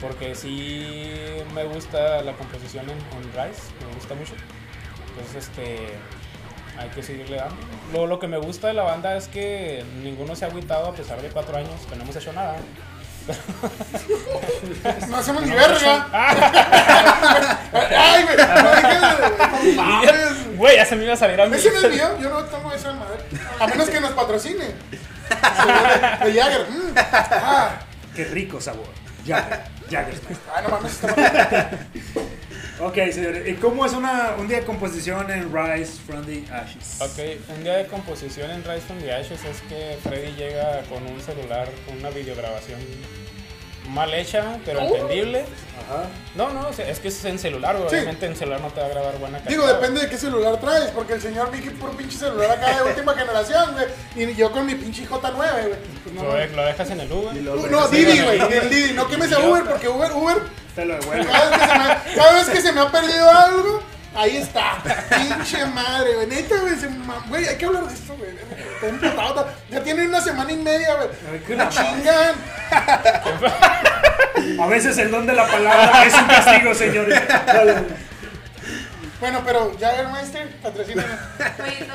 Porque 0.00 0.34
sí 0.34 1.12
me 1.54 1.64
gusta 1.64 2.22
la 2.22 2.34
composición 2.34 2.84
en, 2.88 2.98
en 2.98 3.24
Rise, 3.32 3.62
me 3.80 3.94
gusta 3.94 4.14
mucho. 4.14 4.34
Entonces, 5.08 5.48
este, 5.48 5.88
hay 6.78 6.88
que 6.90 7.02
seguirle 7.02 7.38
dando. 7.38 7.56
Lo, 7.92 8.06
lo 8.06 8.18
que 8.20 8.28
me 8.28 8.36
gusta 8.36 8.68
de 8.68 8.74
la 8.74 8.84
banda 8.84 9.16
es 9.16 9.26
que 9.26 9.84
ninguno 10.02 10.36
se 10.36 10.44
ha 10.44 10.48
agüitado 10.48 10.86
a 10.86 10.92
pesar 10.92 11.20
de 11.20 11.28
cuatro 11.28 11.56
años 11.56 11.80
que 11.88 11.96
no 11.96 12.02
hemos 12.02 12.14
hecho 12.14 12.32
nada. 12.32 12.56
No 15.08 15.16
hacemos 15.16 15.42
ni 15.42 15.50
verga. 15.50 16.06
Ay, 17.72 18.22
güey. 18.24 18.36
No 18.36 18.70
dejes. 18.70 20.46
Güey, 20.56 20.76
ya 20.76 20.86
se 20.86 20.96
me 20.96 21.04
iba 21.04 21.12
a 21.12 21.16
salir 21.16 21.38
a 21.40 21.46
mí. 21.46 21.56
Ese 21.56 21.70
no 21.70 21.78
es 21.86 21.90
mío, 21.92 22.08
yo 22.18 22.30
no 22.30 22.42
tengo 22.44 22.72
esa 22.72 22.92
madre. 22.92 23.18
A 23.60 23.66
menos 23.66 23.90
que 23.90 24.00
nos 24.00 24.12
patrocine. 24.12 24.64
De 24.64 24.74
de 26.24 26.40
Jagger. 26.40 26.66
Mm. 26.70 26.94
Ah, 26.96 27.70
Qué 28.14 28.24
rico 28.24 28.58
sabor. 28.60 28.86
Jagger, 29.26 29.64
Jaggersmeister. 29.90 30.50
ah, 30.54 30.62
no 30.62 30.68
mames, 30.70 30.92
está. 30.92 31.14
Ok, 32.78 32.94
señores. 33.10 33.48
¿Y 33.48 33.54
cómo 33.54 33.86
es 33.86 33.94
una, 33.94 34.34
un 34.38 34.48
día 34.48 34.60
de 34.60 34.66
composición 34.66 35.30
en 35.30 35.50
Rise 35.50 35.92
from 36.06 36.26
the 36.26 36.44
Ashes? 36.52 37.00
Ok, 37.00 37.56
un 37.56 37.64
día 37.64 37.78
de 37.78 37.86
composición 37.86 38.50
en 38.50 38.62
Rise 38.64 38.80
from 38.80 38.98
the 38.98 39.12
Ashes 39.12 39.42
es 39.46 39.62
que 39.62 39.96
Freddy 40.02 40.34
llega 40.36 40.82
con 40.82 41.02
un 41.06 41.18
celular, 41.22 41.68
con 41.86 41.96
una 41.96 42.10
videograbación 42.10 42.78
mal 43.88 44.12
hecha, 44.14 44.58
pero 44.64 44.80
entendible. 44.80 45.44
Ajá. 45.86 46.04
No, 46.34 46.50
no, 46.50 46.68
es 46.70 46.98
que 47.00 47.08
es 47.08 47.24
en 47.24 47.38
celular, 47.38 47.76
güey, 47.76 47.88
Sí. 47.90 47.96
obviamente 47.96 48.26
en 48.26 48.34
celular 48.36 48.60
no 48.60 48.68
te 48.68 48.80
va 48.80 48.86
a 48.86 48.90
grabar 48.90 49.18
buena 49.18 49.38
calidad. 49.38 49.50
Digo, 49.50 49.66
depende 49.72 50.00
de 50.00 50.08
qué 50.08 50.16
celular 50.18 50.58
traes, 50.60 50.90
porque 50.90 51.12
el 51.14 51.22
señor 51.22 51.50
Vicky 51.52 51.70
por 51.70 51.90
pinche 51.96 52.16
celular 52.18 52.50
acá 52.50 52.76
de 52.82 52.82
última 52.90 53.14
generación, 53.14 53.74
güey. 53.74 54.30
Y 54.30 54.34
yo 54.34 54.50
con 54.50 54.66
mi 54.66 54.74
pinche 54.74 55.06
J9, 55.06 55.32
güey. 55.34 55.78
Pues 56.02 56.14
no, 56.14 56.24
Lo, 56.24 56.34
de- 56.34 56.48
lo 56.48 56.64
dejas 56.64 56.90
en 56.90 57.00
el 57.00 57.12
Uber. 57.12 57.36
Luego 57.36 57.62
Uh, 57.62 57.66
no, 57.70 57.88
Didi, 57.88 58.20
güey. 58.20 58.40
El 58.40 58.68
Didi. 58.70 58.92
No 58.94 59.06
quemes 59.06 59.32
a 59.32 59.38
Uber, 59.40 59.62
porque 59.64 59.88
Uber, 59.88 60.12
Uber, 60.12 60.36
Te 60.74 60.84
lo 60.84 60.94
devuelvo. 60.94 61.30
cada 61.30 61.50
vez 61.50 61.58
que 61.60 61.66
se 61.66 61.78
me, 61.78 62.16
cada 62.16 62.32
vez 62.34 62.48
que 62.48 62.60
se 62.62 62.72
me 62.72 62.80
ha 62.80 62.90
perdido 62.90 63.30
algo, 63.30 63.82
ahí 64.16 64.36
está. 64.38 64.78
Pinche 65.10 65.64
madre, 65.66 66.14
güey. 66.14 66.26
Neta, 66.26 66.56
güey. 66.60 66.74
Güey, 67.28 67.46
hay 67.48 67.56
que 67.56 67.66
hablar 67.66 67.86
de 67.86 67.94
esto, 67.94 68.16
güey. 68.16 68.30
Ya 69.70 69.82
tiene 69.82 70.06
una 70.06 70.20
semana 70.20 70.52
y 70.52 70.56
media, 70.56 70.94
güey. 70.94 71.08
Me 71.48 71.56
la 71.56 71.68
chingan. 71.68 72.34
A 74.60 74.66
veces 74.66 74.98
el 74.98 75.10
don 75.10 75.26
de 75.26 75.32
la 75.32 75.46
palabra 75.46 76.04
es 76.04 76.14
un 76.14 76.26
castigo, 76.26 76.74
señores. 76.74 77.22
Dale. 77.46 77.74
Bueno, 79.20 79.42
pero 79.44 79.72
Jaggermeister, 79.80 80.60
patrocíname. 80.60 81.08
Pollito. 81.56 81.94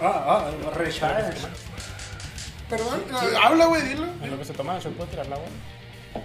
Ah, 0.00 0.24
ah, 0.26 0.50
recharge. 0.76 1.36
Perdón, 2.68 3.02
no, 3.10 3.18
habla, 3.42 3.64
güey, 3.66 3.82
dilo. 3.82 4.06
En 4.22 4.30
lo 4.30 4.38
que 4.38 4.44
se 4.44 4.52
toma, 4.52 4.80
¿se 4.80 4.88
puede 4.90 5.10
tirar 5.10 5.26
el 5.26 5.32
agua? 5.32 5.46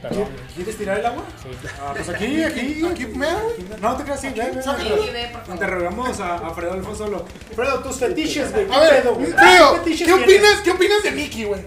Perdón. 0.01 0.27
¿Quieres 0.55 0.77
tirar 0.77 0.99
el 0.99 1.05
agua? 1.05 1.23
Sí. 1.41 1.67
Ah, 1.79 1.93
pues 1.95 2.09
aquí, 2.09 2.43
aquí. 2.43 2.85
Aquí, 2.89 3.05
mea, 3.07 3.39
güey. 3.41 3.79
No 3.79 3.95
te 3.97 4.03
creas 4.03 4.19
así, 4.19 4.29
ven, 4.29 4.51
ven. 4.55 5.31
Interrogamos 5.51 6.19
a, 6.19 6.35
a 6.35 6.53
Fredo 6.53 6.73
Alfonso 6.73 7.05
Solo. 7.05 7.25
Fredo, 7.55 7.79
tus 7.79 7.97
fetiches, 7.97 8.51
güey. 8.51 8.67
A 8.71 8.79
ver? 8.79 9.03
Frío, 9.03 9.83
¿Qué 9.83 10.13
opinas, 10.13 10.61
¿qué 10.63 10.71
opinas 10.71 11.03
de 11.03 11.11
Mickey, 11.11 11.43
güey? 11.43 11.61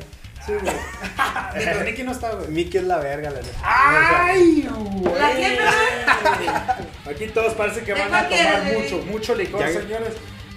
Sí, 0.48 0.52
güey. 0.54 1.84
Nicky 1.84 2.02
no 2.02 2.12
está, 2.12 2.30
güey. 2.30 2.48
Mickey 2.48 2.80
es 2.80 2.86
la 2.86 2.98
verga, 2.98 3.30
la 3.30 3.40
neta. 3.40 3.58
¡Ay, 3.62 4.66
güey! 4.68 5.14
¿La? 5.56 6.78
Aquí 7.10 7.26
todos 7.28 7.52
parece 7.54 7.82
que 7.82 7.92
¿De 7.92 8.00
van 8.00 8.14
a 8.14 8.28
tomar 8.28 8.64
mucho, 8.72 8.98
mucho 9.10 9.34
licor, 9.34 9.66
señores. 9.68 10.14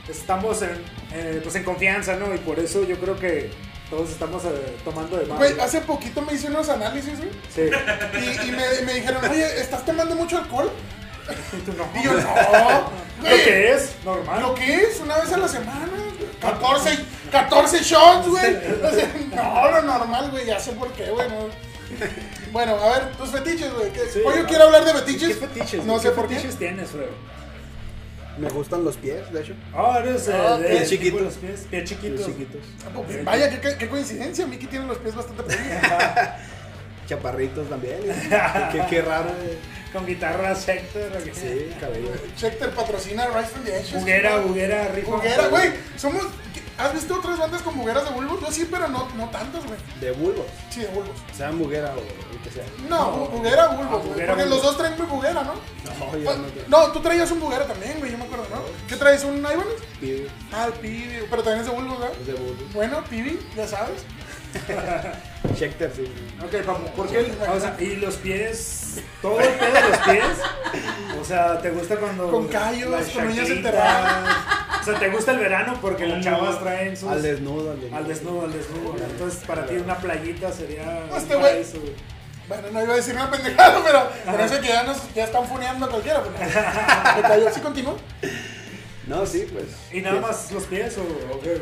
Estamos 0.10 0.62
en, 0.62 0.71
eh, 1.13 1.41
pues 1.43 1.56
en 1.56 1.63
confianza, 1.63 2.15
¿no? 2.15 2.34
Y 2.34 2.38
por 2.38 2.60
eso 2.60 2.86
yo 2.86 2.97
creo 3.00 3.19
que 3.19 3.52
todos 3.91 4.10
estamos 4.10 4.43
eh, 4.45 4.77
tomando 4.84 5.17
de 5.17 5.25
más. 5.27 5.38
Güey, 5.38 5.60
hace 5.60 5.82
poquito 5.82 6.21
me 6.23 6.34
hice 6.34 6.47
unos 6.47 6.67
análisis, 6.69 7.17
güey. 7.19 7.30
Sí. 7.54 7.62
Y, 8.19 8.47
y 8.47 8.51
me, 8.51 8.82
me 8.86 8.93
dijeron, 8.93 9.23
oye, 9.30 9.62
¿estás 9.62 9.86
tomando 9.86 10.15
mucho 10.15 10.38
alcohol? 10.38 10.71
Y 11.54 11.58
tú 11.62 11.73
no. 11.73 11.88
Y 11.99 12.04
yo, 12.04 12.13
no, 12.13 12.19
Lo 13.21 13.30
güey. 13.30 13.43
que 13.43 13.71
es 13.73 13.91
normal. 14.04 14.41
¿Lo 14.41 14.56
que 14.56 14.75
es? 14.82 14.99
Una 15.01 15.17
vez 15.19 15.32
a 15.32 15.38
la 15.38 15.47
semana. 15.47 15.88
14, 16.41 16.97
14 17.32 17.80
shots, 17.84 18.27
güey. 18.27 18.56
O 18.56 18.89
sea, 18.89 19.13
no, 19.36 19.71
lo 19.71 19.82
normal, 19.84 20.32
güey. 20.32 20.45
Ya 20.47 20.60
sé 20.60 20.71
por 20.71 20.91
qué, 20.93 21.10
güey. 21.12 21.30
no. 21.30 21.36
Bueno, 22.51 22.75
a 22.75 22.89
ver, 22.97 23.12
tus 23.17 23.30
fetiches, 23.30 23.71
güey. 23.73 23.91
¿Qué- 23.93 24.10
Sí, 24.12 24.19
Hoy 24.25 24.36
yo 24.38 24.45
quiero 24.47 24.63
hablar 24.65 24.84
de 24.84 24.91
¿Qué 24.93 24.97
fetiches. 24.99 25.38
fetiches? 25.38 25.86
No 25.86 25.93
güey? 25.93 26.04
sé 26.04 26.10
¿Qué 26.10 26.15
por 26.15 26.27
qué. 26.27 26.36
fetiches 26.36 26.58
tienes, 26.58 26.89
Fredo? 26.89 27.12
Me 28.37 28.49
gustan 28.49 28.83
los 28.83 28.97
pies, 28.97 29.31
de 29.31 29.41
hecho. 29.41 29.53
Ah, 29.73 29.99
eres 30.01 30.27
eh, 30.27 30.33
Ah, 30.33 30.57
de 30.57 30.67
pies 30.69 30.89
tipo 30.89 31.03
chiquitos. 31.03 31.21
los 31.21 31.33
pies, 31.35 31.67
pies 31.69 31.83
chiquitos. 31.83 32.25
Chiquitos. 32.25 32.61
Vaya, 33.25 33.49
qué, 33.61 33.77
qué- 33.77 33.87
coincidencia. 33.89 34.47
Mickey 34.47 34.67
tiene 34.67 34.85
los 34.87 34.97
pies 34.99 35.15
bastante 35.15 35.43
pequeños. 35.43 35.81
Chaparritos 37.07 37.69
también. 37.69 37.99
¿eh? 38.05 38.13
qué, 38.71 38.81
qué 38.89 39.01
raro. 39.01 39.29
eh. 39.43 39.57
Con 39.91 40.05
guitarra 40.05 40.55
sector. 40.55 41.11
¿o 41.19 41.23
qué? 41.23 41.33
Sí, 41.33 41.69
cabello. 41.79 42.11
Schecter 42.37 42.69
patrocina 42.71 43.27
Rise 43.27 43.47
from 43.49 43.65
the 43.65 43.75
Ashes. 43.75 43.99
Buguera, 43.99 44.37
buguera, 44.37 44.87
rico. 44.89 45.11
Buguera, 45.17 45.47
güey. 45.49 45.71
Somos. 45.97 46.23
¿Has 46.81 46.93
visto 46.93 47.15
otras 47.15 47.37
bandas 47.37 47.61
con 47.61 47.77
bugueras 47.77 48.03
de 48.05 48.11
bulbos? 48.11 48.39
Yo 48.41 48.51
sí, 48.51 48.67
pero 48.69 48.87
no, 48.87 49.07
no 49.15 49.29
tantas, 49.29 49.65
güey. 49.65 49.77
De 49.99 50.11
bulbos. 50.11 50.45
Sí, 50.69 50.81
de 50.81 50.87
bulbos. 50.87 51.15
Sea 51.35 51.51
muguera 51.51 51.91
o 51.93 51.95
lo 51.95 52.43
que 52.43 52.49
sea. 52.51 52.65
No, 52.89 53.27
bu- 53.27 53.29
buguera, 53.31 53.67
bulbos, 53.67 53.85
Ah, 53.91 53.97
güey. 53.97 54.09
buguera, 54.09 54.33
Porque 54.33 54.49
los 54.49 54.61
dos 54.63 54.77
traen 54.77 54.97
muy 54.97 55.05
buguera, 55.07 55.43
¿no? 55.43 55.53
No, 55.53 56.17
yo 56.17 56.37
no 56.37 56.43
te 56.47 56.65
No, 56.67 56.91
tú 56.91 56.99
traías 57.01 57.29
un 57.31 57.39
buguera 57.39 57.65
también, 57.67 57.99
güey, 57.99 58.11
yo 58.11 58.17
me 58.17 58.23
acuerdo, 58.25 58.45
¿no? 58.51 58.61
¿Qué 58.87 58.95
traes? 58.95 59.23
¿Un 59.23 59.37
Ibanez? 59.37 59.65
pido. 59.99 60.29
Ah, 60.51 60.65
el 60.67 60.73
Pibi, 60.73 61.19
pero 61.29 61.43
también 61.43 61.61
es 61.65 61.67
de 61.71 61.75
bulbos, 61.75 61.99
¿verdad? 61.99 62.17
Es 62.19 62.27
de 62.27 62.33
bulbos. 62.33 62.73
Bueno, 62.73 63.03
Pibi, 63.09 63.39
ya 63.55 63.67
sabes. 63.67 64.01
Schecter, 65.55 65.91
sí. 65.95 66.11
Ok, 66.43 66.63
Papu, 66.65 66.85
¿por 66.95 67.07
qué? 67.09 67.19
el- 67.19 67.31
O 67.49 67.59
sea, 67.59 67.75
y 67.79 67.95
los 67.97 68.15
pies, 68.17 68.99
todo 69.21 69.39
el 69.39 69.47
pedo 69.49 69.73
de 69.73 69.81
los 69.89 69.97
pies. 69.99 70.23
O 71.19 71.25
sea, 71.25 71.59
¿te 71.61 71.69
gusta 71.71 71.95
cuando. 71.97 72.29
Con 72.29 72.47
callos, 72.47 73.07
con 73.13 73.27
uñas 73.27 73.49
enterradas. 73.49 74.37
O 74.81 74.83
sea, 74.83 74.99
¿te 74.99 75.09
gusta 75.09 75.31
el 75.33 75.39
verano 75.39 75.77
porque 75.81 76.05
las 76.07 76.23
chavas 76.23 76.59
traen 76.59 76.97
sus. 76.97 77.09
Al 77.09 77.21
desnudo, 77.21 77.71
al 77.71 77.79
desnudo. 77.81 77.97
Al 77.97 78.07
desnudo, 78.07 78.41
al 78.45 78.53
desnudo. 78.53 78.95
Entonces, 79.09 79.43
para 79.45 79.65
ti, 79.65 79.75
una 79.75 79.97
playita 79.97 80.51
sería. 80.51 81.03
Este 81.15 81.35
güey-. 81.35 81.63
Bueno, 82.47 82.67
no 82.73 82.83
iba 82.83 82.93
a 82.93 82.95
decir 82.97 83.13
una 83.15 83.29
pendejada, 83.31 83.81
pero 83.85 84.09
parece 84.25 84.59
que 84.59 84.67
ya, 84.67 84.83
nos, 84.83 85.13
ya 85.13 85.23
están 85.25 85.45
funeando 85.47 85.85
a 85.85 85.89
cualquiera. 85.89 86.21
Me 87.15 87.21
cayó. 87.21 87.49
¿Sí 87.53 87.61
continúa? 87.61 87.95
No, 89.07 89.25
sí, 89.25 89.47
pues. 89.51 89.65
¿Y 89.91 90.01
nada 90.01 90.19
más 90.21 90.51
los 90.51 90.63
pies 90.63 90.97
o, 90.97 91.33
o 91.33 91.39
qué? 91.39 91.61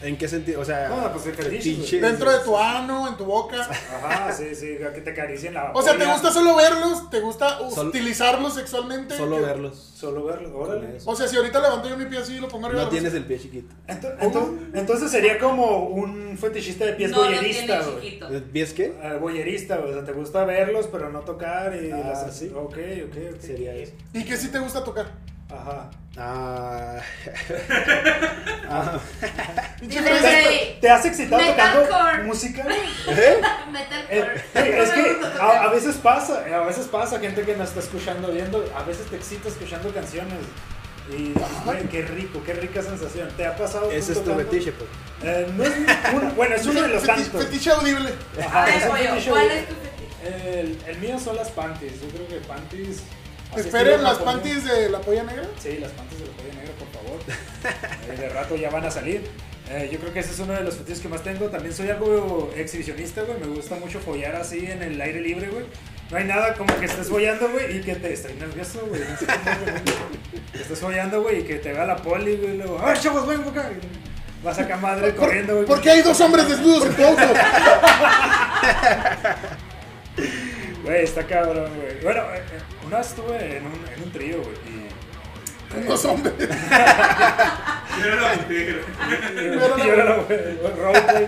¿En 0.00 0.16
qué 0.16 0.28
sentido? 0.28 0.60
O 0.60 0.64
sea, 0.64 0.88
No, 0.88 1.12
pues 1.12 1.26
el 1.26 1.34
fetiche, 1.34 1.74
fetiches. 1.74 2.00
Dentro 2.00 2.30
de 2.30 2.38
tu 2.44 2.56
ano, 2.56 3.08
en 3.08 3.16
tu 3.16 3.24
boca. 3.24 3.60
Ajá, 3.62 4.32
sí, 4.32 4.54
sí, 4.54 4.76
que 4.94 5.00
te 5.00 5.10
acaricien 5.10 5.54
la. 5.54 5.72
O 5.72 5.82
sea, 5.82 5.98
¿te 5.98 6.04
gusta 6.06 6.30
solo 6.30 6.54
verlos? 6.54 7.10
¿Te 7.10 7.18
gusta 7.20 7.58
Sol- 7.70 7.88
utilizarlos 7.88 8.54
sexualmente? 8.54 9.16
Solo 9.16 9.42
verlos. 9.42 9.76
Solo 9.96 10.24
verlo, 10.24 10.52
Con 10.52 10.70
órale. 10.70 10.98
O 11.04 11.16
sea, 11.16 11.26
si 11.26 11.36
ahorita 11.36 11.60
levanto 11.60 11.88
yo 11.88 11.96
mi 11.96 12.04
pie 12.06 12.18
así 12.18 12.34
y 12.36 12.38
lo 12.38 12.46
pongo 12.48 12.66
arriba 12.66 12.82
No 12.82 12.86
la 12.86 12.90
tienes 12.92 13.12
el 13.14 13.24
pie 13.24 13.40
chiquito. 13.40 13.74
Ento- 13.88 14.16
ento- 14.20 14.58
Entonces 14.74 15.10
sería 15.10 15.38
como 15.38 15.86
un 15.88 16.38
fetichista 16.38 16.84
de 16.86 16.92
pies 16.92 17.10
No 17.10 17.18
lo 17.18 17.24
boyerista, 17.24 17.82
güey. 17.82 18.20
¿El 18.30 18.42
¿Pies 18.44 18.72
qué? 18.72 18.94
Ah, 19.02 19.14
boyerista. 19.20 19.80
O 19.80 19.92
sea, 19.92 20.04
te 20.04 20.12
gusta 20.12 20.44
verlos, 20.44 20.86
pero 20.92 21.10
no 21.10 21.20
tocar 21.22 21.74
y 21.74 21.90
Ah, 21.90 22.12
las 22.24 22.36
sí. 22.36 22.52
Ok, 22.54 22.76
ok, 23.08 23.16
ok. 23.34 23.40
Sería 23.40 23.74
eso. 23.74 23.92
¿Y 24.12 24.24
qué 24.24 24.36
sí 24.36 24.48
te 24.48 24.60
gusta 24.60 24.84
tocar? 24.84 25.06
Ajá. 25.50 25.90
Ah. 26.18 26.98
ah. 28.68 28.98
¿Te 30.80 30.90
has 30.90 31.04
excitado 31.06 31.40
tocando 31.42 31.80
Metalcore. 31.80 32.24
música? 32.24 32.66
¿Eh? 33.08 33.40
Metalcore. 33.72 34.34
Eh, 34.54 34.82
es 34.82 34.90
que 34.90 35.16
a, 35.40 35.62
a 35.62 35.68
veces 35.70 35.96
pasa, 35.96 36.44
a 36.44 36.64
veces 36.64 36.86
pasa, 36.88 37.18
gente 37.20 37.42
que 37.42 37.56
nos 37.56 37.68
está 37.68 37.80
escuchando, 37.80 38.32
viendo, 38.32 38.64
a 38.76 38.82
veces 38.82 39.06
te 39.06 39.16
excita 39.16 39.48
escuchando 39.48 39.92
canciones. 39.92 40.38
Y 41.10 41.32
güey, 41.64 41.88
qué 41.88 42.02
rico, 42.02 42.42
qué 42.44 42.52
rica 42.52 42.82
sensación. 42.82 43.30
¿Te 43.36 43.46
ha 43.46 43.56
pasado? 43.56 43.90
Ese 43.90 44.12
es 44.12 44.18
tu 44.18 44.24
tocando? 44.24 44.50
fetiche, 44.50 44.72
pues. 44.72 44.90
Eh, 45.22 45.50
no 45.56 45.64
es 45.64 45.72
uno, 46.12 46.30
bueno, 46.36 46.54
es 46.56 46.66
uno 46.66 46.82
de 46.82 46.88
los 46.88 47.02
tantos. 47.02 47.44
Fetiche 47.44 47.70
audible. 47.70 48.12
Ajá, 48.38 48.68
es 48.68 48.84
un 48.84 48.96
fetiche, 48.96 49.30
¿cuál 49.30 49.50
es 49.50 49.68
tu 49.68 49.74
fetiche? 49.74 50.60
El, 50.60 50.78
el 50.86 50.98
mío 50.98 51.18
son 51.18 51.36
las 51.36 51.50
panties. 51.50 52.02
Yo 52.02 52.08
creo 52.08 52.28
que 52.28 52.46
panties. 52.46 53.02
Esperen 53.56 54.02
las 54.02 54.18
panties 54.18 54.64
de 54.64 54.90
la 54.90 55.00
polla 55.00 55.24
negra. 55.24 55.44
Sí, 55.58 55.78
las 55.78 55.90
panties 55.92 56.20
de 56.20 56.26
la 56.26 56.32
polla 56.32 56.54
negra, 56.54 56.72
por 56.78 56.88
favor. 56.92 57.20
Eh, 58.08 58.16
de 58.16 58.28
rato 58.28 58.56
ya 58.56 58.70
van 58.70 58.84
a 58.84 58.90
salir. 58.90 59.22
Eh, 59.70 59.90
yo 59.92 59.98
creo 59.98 60.12
que 60.12 60.20
ese 60.20 60.30
es 60.30 60.38
uno 60.38 60.54
de 60.54 60.62
los 60.62 60.76
fetiches 60.76 61.00
que 61.00 61.08
más 61.08 61.22
tengo. 61.22 61.48
También 61.48 61.74
soy 61.74 61.90
algo 61.90 62.50
exhibicionista, 62.56 63.22
güey. 63.22 63.38
Me 63.38 63.46
gusta 63.46 63.74
mucho 63.76 64.00
follar 64.00 64.36
así 64.36 64.66
en 64.66 64.82
el 64.82 65.00
aire 65.00 65.20
libre, 65.20 65.48
güey. 65.48 65.64
No 66.10 66.16
hay 66.16 66.24
nada 66.24 66.54
como 66.54 66.74
que 66.78 66.86
estés 66.86 67.08
follando, 67.08 67.50
güey, 67.50 67.78
y 67.78 67.80
que 67.82 67.94
te... 67.96 68.12
Estoy 68.14 68.32
nervioso, 68.34 68.86
güey. 68.88 69.00
no 69.00 69.16
sé 69.18 69.26
cómo, 69.26 69.56
güey. 69.60 69.74
Que 70.52 70.62
estés 70.62 70.78
follando, 70.78 71.22
güey, 71.22 71.40
y 71.40 71.42
que 71.42 71.56
te 71.56 71.72
vea 71.72 71.84
la 71.84 71.96
poli, 71.96 72.36
güey, 72.36 72.54
y 72.54 72.58
luego... 72.58 72.78
¡A 72.78 72.86
ver, 72.86 72.98
chavos, 72.98 73.26
ven 73.26 73.42
acá! 73.42 73.70
Vas 74.42 74.58
acá 74.58 74.76
madre 74.76 75.10
¿Por, 75.12 75.26
corriendo, 75.26 75.54
güey. 75.54 75.66
¿por 75.66 75.80
qué 75.80 75.90
hay 75.90 76.00
dos 76.02 76.18
hombres 76.20 76.48
desnudos 76.48 76.86
en 76.86 76.94
tu 76.94 77.04
auto? 77.04 77.22
Güey, 80.84 81.04
está 81.04 81.26
cabrón, 81.26 81.70
güey. 81.76 81.87
Bueno, 82.02 82.22
eh, 82.34 82.42
eh, 82.52 82.60
una 82.86 82.98
vez 82.98 83.08
estuve 83.08 83.56
en 83.58 83.66
un, 83.66 83.84
en 83.94 84.02
un 84.02 84.12
trío, 84.12 84.38
güey, 84.42 84.56
y... 84.66 84.88
Dos 85.86 86.02
hombres. 86.06 86.32
Yo 86.38 86.46
era 88.04 88.22
la 88.22 88.36
mujer. 88.36 88.84
Yo 89.76 89.92
era 89.92 90.04
la- 90.04 90.16
güey. 90.16 91.26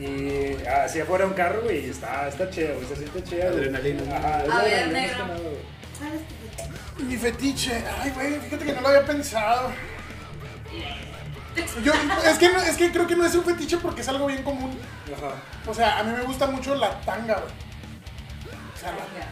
Y 0.00 0.56
hacia 0.66 1.02
afuera 1.04 1.26
un 1.26 1.32
carro, 1.34 1.62
güey, 1.62 1.86
y 1.86 1.90
está, 1.90 2.28
está 2.28 2.50
chido, 2.50 2.74
güey, 2.74 2.86
se 2.86 2.96
siente 2.96 3.22
chido. 3.24 3.48
Adrenalina. 3.48 4.16
Ajá, 4.16 4.34
A 4.40 4.42
ver, 4.42 4.52
adrenalina, 4.52 5.00
negro. 5.00 5.26
más 5.26 5.38
que 5.38 5.40
nada, 5.40 5.40
güey. 5.40 5.56
¿Cuál 5.98 6.12
es 6.14 6.20
tu 6.28 6.34
fetiche? 6.56 7.04
Mi 7.04 7.16
fetiche. 7.16 7.84
Ay, 8.02 8.10
güey, 8.10 8.40
fíjate 8.40 8.64
que 8.66 8.72
no 8.74 8.80
lo 8.82 8.88
había 8.88 9.04
pensado. 9.06 9.70
Yo, 11.82 11.92
es, 12.30 12.38
que 12.38 12.48
no- 12.50 12.62
es 12.62 12.76
que 12.76 12.90
creo 12.92 13.06
que 13.06 13.16
no 13.16 13.24
es 13.26 13.34
un 13.34 13.44
fetiche 13.44 13.78
porque 13.78 14.02
es 14.02 14.08
algo 14.08 14.26
bien 14.26 14.42
común. 14.42 14.78
Ajá. 15.16 15.34
O 15.66 15.74
sea, 15.74 15.98
a 15.98 16.02
mí 16.04 16.12
me 16.16 16.22
gusta 16.24 16.46
mucho 16.46 16.74
la 16.74 17.00
tanga, 17.00 17.34
güey. 17.34 17.52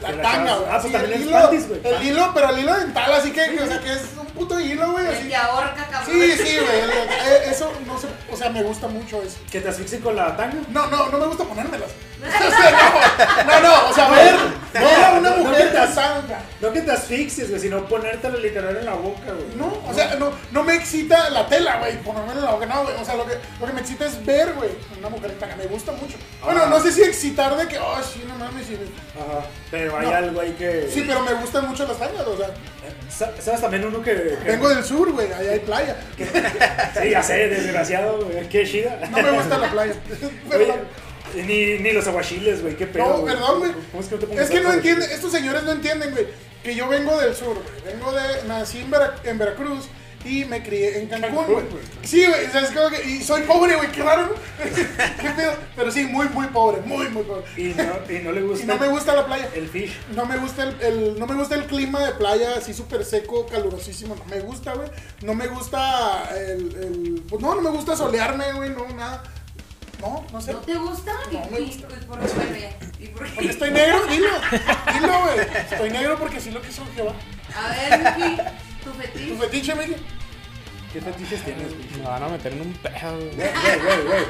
La, 0.01 0.23
tanga, 0.23 0.57
güey. 0.57 0.69
ah, 0.71 0.79
pues 0.81 0.93
también 0.93 1.23
el 1.23 1.29
panties, 1.31 1.69
güey. 1.69 1.81
el 1.85 2.03
hilo, 2.03 2.31
pero 2.35 2.51
el 2.51 2.59
hilo 2.59 2.75
dental, 2.79 3.13
así 3.15 3.33
que, 3.33 3.51
que, 3.57 3.61
o 3.63 3.67
sea, 3.67 3.81
que 3.81 3.93
es 3.93 4.03
un 4.21 4.27
puto 4.27 4.61
hilo, 4.61 4.93
güey. 4.93 5.07
Así. 5.07 5.33
ahorca, 5.35 5.87
cabrón. 5.91 6.15
Sí, 6.15 6.33
sí, 6.33 6.57
güey. 6.59 6.81
eh, 6.81 7.43
Eso, 7.51 7.73
no 7.87 7.99
sé, 7.99 8.09
o 8.31 8.37
sea, 8.37 8.51
me 8.51 8.63
gusta 8.63 8.87
mucho 8.89 9.23
eso. 9.23 9.39
¿Que 9.51 9.61
te 9.61 9.69
asfixien 9.69 10.03
con 10.03 10.15
la 10.17 10.37
tanga? 10.37 10.57
No, 10.69 10.87
no, 10.89 11.09
no 11.09 11.19
me 11.19 11.27
gusta 11.27 11.45
ponérmelas. 11.45 11.91
No, 12.21 13.61
no, 13.61 13.61
no, 13.61 13.89
o 13.91 13.93
sea, 13.95 14.09
ver, 14.11 14.35
ver 14.73 15.05
a 15.05 15.11
una 15.13 15.31
no, 15.31 15.37
no 15.37 15.45
mujer 15.45 15.67
me 15.67 15.73
das- 15.73 15.95
tanga. 15.95 16.41
No 16.61 16.73
que 16.73 16.81
te 16.81 16.91
asfixies, 16.91 17.49
güey, 17.49 17.61
sino 17.61 17.85
ponértela 17.87 18.37
literal 18.39 18.77
en 18.77 18.85
la 18.85 18.95
boca, 18.95 19.21
güey. 19.27 19.55
No, 19.57 19.79
o 19.89 19.95
sea, 19.95 20.17
no, 20.17 20.33
no 20.51 20.65
me 20.65 20.75
excita 20.75 21.31
la 21.31 21.47
tela, 21.47 21.77
güey, 21.79 21.97
ponérmela 22.03 22.41
en 22.41 22.45
la 22.45 22.51
boca, 22.53 22.67
no, 22.67 22.83
güey. 22.83 22.95
O 23.01 23.05
sea, 23.05 23.15
lo 23.15 23.25
que, 23.27 23.35
lo 23.61 23.67
que 23.67 23.73
me 23.73 23.81
excita 23.81 24.07
es 24.07 24.25
ver, 24.27 24.53
güey, 24.55 24.71
una 24.99 25.09
mujer 25.09 25.33
tanga. 25.39 25.55
Me 25.57 25.67
gusta 25.67 25.93
mucho. 25.93 26.17
Bueno, 26.43 26.67
no 26.67 26.81
sé 26.81 26.91
si 26.93 27.03
excitar 27.03 27.57
de 27.57 27.69
que, 27.69 27.79
oh, 27.79 27.97
sí, 28.03 28.25
no 28.27 28.35
mames, 28.37 28.67
sí, 28.67 28.77
Ajá. 29.17 29.47
Pero 29.71 29.97
hay 29.99 30.07
No. 30.07 30.15
algo 30.17 30.41
ahí 30.41 30.53
que. 30.59 30.89
sí, 30.93 31.05
pero 31.07 31.21
me 31.21 31.35
gustan 31.35 31.69
mucho 31.69 31.87
las 31.87 31.99
tangas, 31.99 32.27
o 32.27 32.37
sea. 32.37 32.49
Sa- 33.09 33.33
¿Sabes 33.41 33.61
también 33.61 33.85
uno 33.87 34.03
que. 34.03 34.13
que- 34.43 34.51
Vengo 34.51 34.69
del 34.69 34.85
sur, 34.85 35.13
güey, 35.13 35.33
allá 35.33 35.53
hay 35.53 35.61
playa. 35.61 35.97
Sí, 37.01 37.11
ya 37.11 37.23
sé, 37.23 37.49
desgraciado, 37.49 38.25
güey. 38.25 38.49
Qué 38.49 38.65
chida. 38.67 38.99
No 39.11 39.23
me 39.23 39.31
gusta 39.31 39.57
la 39.59 39.71
playa. 39.71 39.95
Oye, 40.11 40.31
Perdón. 40.51 40.81
Ni, 41.35 41.79
ni 41.79 41.93
los 41.93 42.07
aguachiles, 42.07 42.63
güey. 42.63 42.77
Qué 42.77 42.87
pedo. 42.87 43.19
No, 43.19 43.25
perdón, 43.25 43.59
güey. 43.61 43.73
¿Cómo 43.93 44.03
es 44.03 44.09
que 44.09 44.17
no 44.17 44.41
Es 44.43 44.49
que 44.51 44.61
no 44.61 44.69
aguachiles? 44.69 44.75
entienden, 44.77 45.11
estos 45.11 45.33
señores 45.33 45.63
no 45.65 45.73
entienden, 45.73 46.11
güey, 46.13 46.27
que 46.63 46.75
yo 46.75 46.89
vengo 46.89 47.19
del 47.21 47.35
sur, 47.35 47.55
güey. 47.55 47.95
Vengo 47.95 48.13
de, 48.13 48.45
nací 48.49 48.79
en, 48.81 48.91
Vera- 48.91 49.17
en 49.25 49.39
Veracruz 49.39 49.85
y 50.25 50.45
me 50.47 50.63
crié 50.65 50.99
en 50.99 51.07
Cancún, 51.09 51.47
güey. 51.47 51.65
Sí, 52.03 52.27
güey, 52.27 52.47
y 53.07 53.23
soy 53.23 53.43
pobre, 53.43 53.77
güey, 53.77 53.91
qué 53.93 54.03
raro. 54.03 54.35
¿Qué 55.21 55.31
pedo? 55.31 55.53
Pero 55.77 55.93
sí, 55.93 56.05
muy, 56.05 56.29
muy 56.31 56.47
pobre, 56.49 56.81
muy, 56.83 57.09
muy 57.09 57.23
pobre. 57.23 57.45
Y 57.57 57.73
no, 57.75 57.85
y 58.13 58.19
no 58.25 58.33
le 58.33 58.43
gusta. 58.43 58.65
Y 58.65 58.67
no 58.67 58.77
me 58.79 58.89
gusta 58.89 59.15
la 59.15 59.27
playa. 59.27 59.49
El 59.55 59.69
fish. 59.69 59.97
No 60.15 60.27
me 60.27 60.37
gusta 60.37 60.65
el, 60.65 60.81
el- 60.81 61.19
no 61.19 61.27
me 61.27 61.35
gusta 61.37 61.55
el 61.55 61.65
clima 61.67 62.05
de 62.05 62.13
playa 62.15 62.57
así 62.59 62.75
súper 62.75 63.05
seco, 63.05 63.47
calurosísimo. 63.47 64.17
No 64.17 64.25
me 64.25 64.41
gusta, 64.41 64.75
güey. 64.75 64.89
No 65.23 65.35
me 65.35 65.47
gusta 65.47 66.29
el, 66.37 66.75
el- 66.77 67.23
Pues 67.29 67.41
no, 67.41 67.55
no 67.55 67.61
me 67.63 67.71
gusta 67.71 67.97
solearme, 67.97 68.53
güey, 68.55 68.71
no, 68.71 68.87
nada. 68.97 69.23
No, 70.01 70.25
no 70.33 70.41
sé. 70.41 70.53
¿No 70.53 70.59
te 70.61 70.75
gusta? 70.75 71.13
No, 71.33 71.51
me 71.51 71.61
¿Y- 71.61 71.65
gusta. 71.67 71.87
y- 72.01 72.05
¿Por 72.07 72.19
qué? 72.21 72.77
¿Y 73.01 73.07
por 73.09 73.25
qué? 73.27 73.33
Porque 73.35 73.51
estoy 73.51 73.71
negro, 73.71 74.07
dilo. 74.07 74.29
Dilo, 74.95 75.21
güey. 75.23 75.39
Estoy 75.71 75.91
negro 75.91 76.19
porque 76.19 76.41
sí 76.41 76.51
lo 76.51 76.63
quiso 76.63 76.83
Jehová. 76.95 77.15
A 77.57 77.69
ver, 77.97 78.17
Miki, 78.19 78.37
tu 78.85 78.91
¿Tu 78.91 78.97
fetiche. 78.99 79.37
fetiche, 79.39 79.75
Miki? 79.75 79.95
¿Qué 80.93 81.01
fetiches 81.01 81.43
tienes, 81.45 81.69
güey? 81.75 81.87
Me 81.99 82.05
van 82.09 82.23
a 82.23 82.29
meter 82.29 82.53
en 82.53 82.61
un 82.63 82.73
pedo. 82.75 83.17
güey. 83.17 83.35
Güey, 83.37 84.07
güey. 84.07 84.25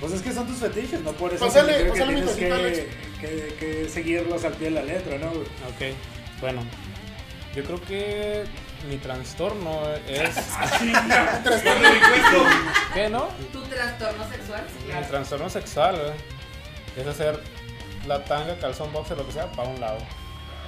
Pues 0.00 0.12
es 0.12 0.22
que 0.22 0.32
son 0.32 0.46
tus 0.46 0.58
fetiches, 0.58 1.00
no 1.00 1.12
por 1.12 1.32
eso 1.32 1.46
Pásale- 1.46 1.76
que 1.78 1.84
pásale 1.90 2.12
mi 2.12 2.20
que, 2.22 2.88
que, 3.20 3.56
que 3.58 3.88
seguirlos 3.88 4.44
al 4.44 4.52
pie 4.52 4.68
de 4.68 4.74
la 4.74 4.82
letra, 4.82 5.16
¿no? 5.18 5.30
güey? 5.30 5.42
Ok, 5.42 5.96
bueno. 6.40 6.62
Yo 7.54 7.64
creo 7.64 7.80
que 7.82 8.44
mi 8.88 8.98
trastorno 8.98 9.80
es. 10.08 10.34
Cuento. 11.52 12.46
¿Qué, 12.94 13.08
no? 13.08 13.28
¿Tu 13.52 13.62
trastorno 13.62 14.28
sexual? 14.30 14.64
Mi 14.86 15.02
trastorno 15.08 15.50
sexual, 15.50 15.96
güey, 15.96 16.14
Es 16.96 17.06
hacer 17.06 17.40
la 18.06 18.22
tanga, 18.24 18.56
calzón, 18.58 18.92
boxer, 18.92 19.16
lo 19.16 19.26
que 19.26 19.32
sea, 19.32 19.46
para 19.52 19.68
un 19.68 19.80
lado. 19.80 19.98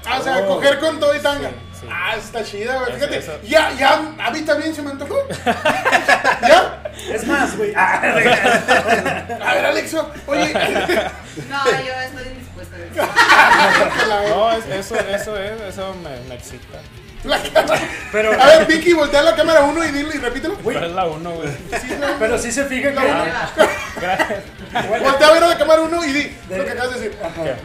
Ah, 0.07 0.18
o 0.21 0.23
sea, 0.23 0.38
Oh. 0.38 0.55
coger 0.57 0.79
con 0.79 0.99
todo 1.01 1.14
y 1.14 1.18
tanga. 1.21 1.49
Sí, 1.49 1.81
sí. 1.81 1.87
Ah, 1.90 2.14
está 2.16 2.42
chida, 2.44 2.79
güey. 2.79 2.94
Fíjate, 2.94 3.18
eso. 3.18 3.33
ya, 3.42 3.73
ya, 3.73 3.94
a 4.18 4.31
mí 4.31 4.40
también 4.42 4.75
se 4.75 4.81
me 4.83 4.90
antojó. 4.92 5.16
¿Ya? 6.42 6.83
Es 7.12 7.27
más, 7.27 7.57
güey. 7.57 7.73
ah, 7.77 8.01
A 8.03 9.55
ver, 9.55 9.66
Alexo, 9.66 10.11
oye. 10.27 10.53
No, 10.55 11.64
yo 11.66 11.92
estoy 12.05 12.29
indispuesta. 12.29 12.77
No, 14.09 14.53
es- 14.53 14.66
eso, 14.66 14.99
eso 14.99 15.37
es, 15.37 15.61
eso 15.62 15.94
me, 15.94 16.18
me 16.29 16.35
excita. 16.37 16.79
La 17.24 17.42
cámara. 17.42 17.81
pero, 18.12 18.33
A 18.40 18.46
ver, 18.46 18.66
Vicky, 18.66 18.92
voltea 18.92 19.22
la 19.22 19.35
cámara 19.35 19.64
uno 19.64 19.85
y 19.85 19.90
dilo 19.90 20.14
y 20.14 20.18
repítelo. 20.18 20.57
Pero 20.64 20.87
es 20.87 20.92
la 20.92 21.07
uno, 21.07 21.31
güey. 21.33 21.48
Sí, 21.48 21.98
pero 22.18 22.38
sí 22.38 22.52
se 22.52 22.64
fijan 22.64 22.94
que. 22.94 23.00
No. 23.00 23.22
Ahí 23.22 23.31
va. 23.31 23.50
Gracias. 24.00 24.42
Voltea 25.00 25.26
a 25.28 25.33
ver 25.33 25.44
a 25.44 25.48
la 25.48 25.59
cámara 25.59 25.83
uno 25.83 26.04
y 26.04 26.12
di 26.12 26.37
lo 26.50 26.64
que 26.64 26.70
acabas 26.70 26.94
de 26.94 27.00
decir. 27.00 27.18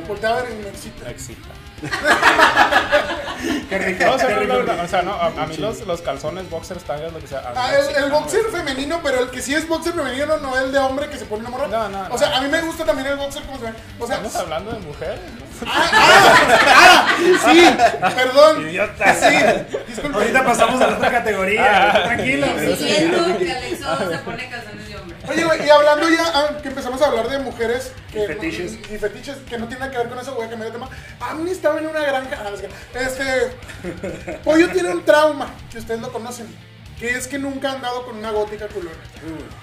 Voltea 0.07 0.29
a 0.29 0.41
ver 0.41 0.51
y 0.51 0.63
me 0.63 0.69
excita. 0.69 1.05
Me 1.05 1.11
excita. 1.11 1.49
Qué 3.69 3.77
rico. 3.77 4.05
No, 4.05 4.17
qué 4.17 4.35
rico. 4.35 4.53
o 4.83 4.87
sea, 4.87 5.01
no, 5.01 5.13
a, 5.13 5.25
a 5.27 5.47
mí 5.47 5.57
los, 5.57 5.81
los 5.85 6.01
calzones, 6.01 6.49
boxers, 6.49 6.83
tangas, 6.85 7.11
lo 7.11 7.19
que 7.19 7.27
sea. 7.27 7.51
Ah, 7.55 7.71
el, 7.97 8.09
boxer 8.09 8.45
femenino, 8.51 9.01
pero 9.03 9.19
el 9.19 9.29
que 9.31 9.41
sí 9.41 9.53
es 9.53 9.67
boxer 9.67 9.93
femenino 9.93 10.37
no 10.37 10.57
el 10.57 10.71
de 10.71 10.79
hombre 10.79 11.09
que 11.09 11.17
se 11.17 11.25
pone 11.25 11.41
una 11.41 11.49
morra. 11.49 11.67
No, 11.67 11.89
no, 11.89 12.03
O 12.05 12.09
no. 12.09 12.17
sea, 12.17 12.37
a 12.37 12.41
mí 12.41 12.47
me 12.49 12.61
gusta 12.61 12.85
también 12.85 13.07
el 13.09 13.17
boxer 13.17 13.43
como 13.43 13.57
se 13.59 13.65
ve. 13.65 13.73
O 13.99 14.07
sea, 14.07 14.15
Estamos 14.17 14.35
hablando 14.37 14.71
de 14.71 14.79
mujeres. 14.79 15.19
Ah, 15.65 15.89
ah, 15.93 17.17
ah, 17.17 17.17
sí, 17.51 18.15
perdón. 18.15 18.61
Idiota. 18.69 19.13
Sí, 19.15 19.35
disculpa. 19.87 20.17
Ahorita 20.17 20.45
pasamos 20.45 20.81
a 20.81 20.87
la 20.87 20.95
otra 20.97 21.11
categoría. 21.11 21.91
Ah. 21.93 22.03
Tranquilo. 22.03 22.47
Siento 22.77 23.37
que 23.37 23.51
Alexo 23.51 24.11
se 24.11 24.17
pone 24.19 24.49
calzones 24.49 24.87
de 24.87 24.95
hombre. 24.97 25.17
Oye, 25.29 25.43
güey, 25.45 25.65
y 25.65 25.69
hablando 25.69 26.09
ya, 26.09 26.23
ah, 26.33 26.57
que 26.61 26.67
empezamos 26.67 27.01
a 27.01 27.05
hablar 27.07 27.29
de 27.29 27.39
mujeres 27.39 27.93
que, 28.11 28.23
Y 28.23 28.27
fetiches. 28.27 28.73
y 28.73 28.97
fetiches 28.97 29.37
que 29.49 29.57
no 29.57 29.67
tienen 29.67 29.79
nada 29.79 29.91
que 29.91 29.97
ver 29.97 30.09
con 30.09 30.19
eso, 30.19 30.33
voy 30.35 30.45
a 30.47 30.49
cambiar 30.49 30.71
de 30.71 30.77
tema. 30.77 30.89
Amni 31.19 31.51
estaba 31.51 31.79
en 31.79 31.87
una 31.87 32.01
granja. 32.01 32.37
ah, 32.43 32.49
Este. 32.99 34.37
Pollo 34.43 34.69
tiene 34.69 34.89
un 34.89 35.03
trauma, 35.05 35.47
que 35.71 35.77
ustedes 35.79 36.01
lo 36.01 36.11
conocen, 36.11 36.47
que 37.03 37.17
es 37.17 37.27
que 37.27 37.37
nunca 37.37 37.69
ha 37.69 37.73
andado 37.73 38.05
con 38.05 38.15
una 38.17 38.31
gótica 38.31 38.65
culona. 38.69 38.95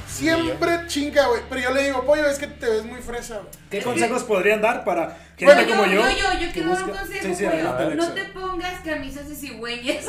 Siempre 0.06 0.86
chinga, 0.88 1.26
güey. 1.28 1.40
Pero 1.48 1.60
yo 1.62 1.70
le 1.72 1.84
digo, 1.84 2.04
Pollo, 2.04 2.28
es 2.28 2.38
que 2.38 2.46
te 2.46 2.68
ves 2.68 2.84
muy 2.84 3.00
fresa, 3.00 3.36
güey. 3.36 3.48
¿Qué 3.70 3.80
consejos 3.82 4.24
podrían 4.24 4.60
dar 4.60 4.84
para 4.84 5.16
gente 5.38 5.44
Bueno, 5.54 5.66
como 5.70 5.86
yo? 5.86 6.02
yo, 6.02 6.08
yo, 6.10 6.38
yo 6.46 6.52
quiero 6.52 6.70
dar 6.74 6.84
un 6.84 6.90
consejo, 6.90 7.22
Sí, 7.26 7.34
sí, 7.34 7.44
pollo. 7.46 7.70
adelante, 7.70 7.94
No 7.94 8.12
te 8.12 8.24
pongas 8.26 8.80
camisas 8.84 9.26
de 9.26 9.34
cigüeñas. 9.36 10.04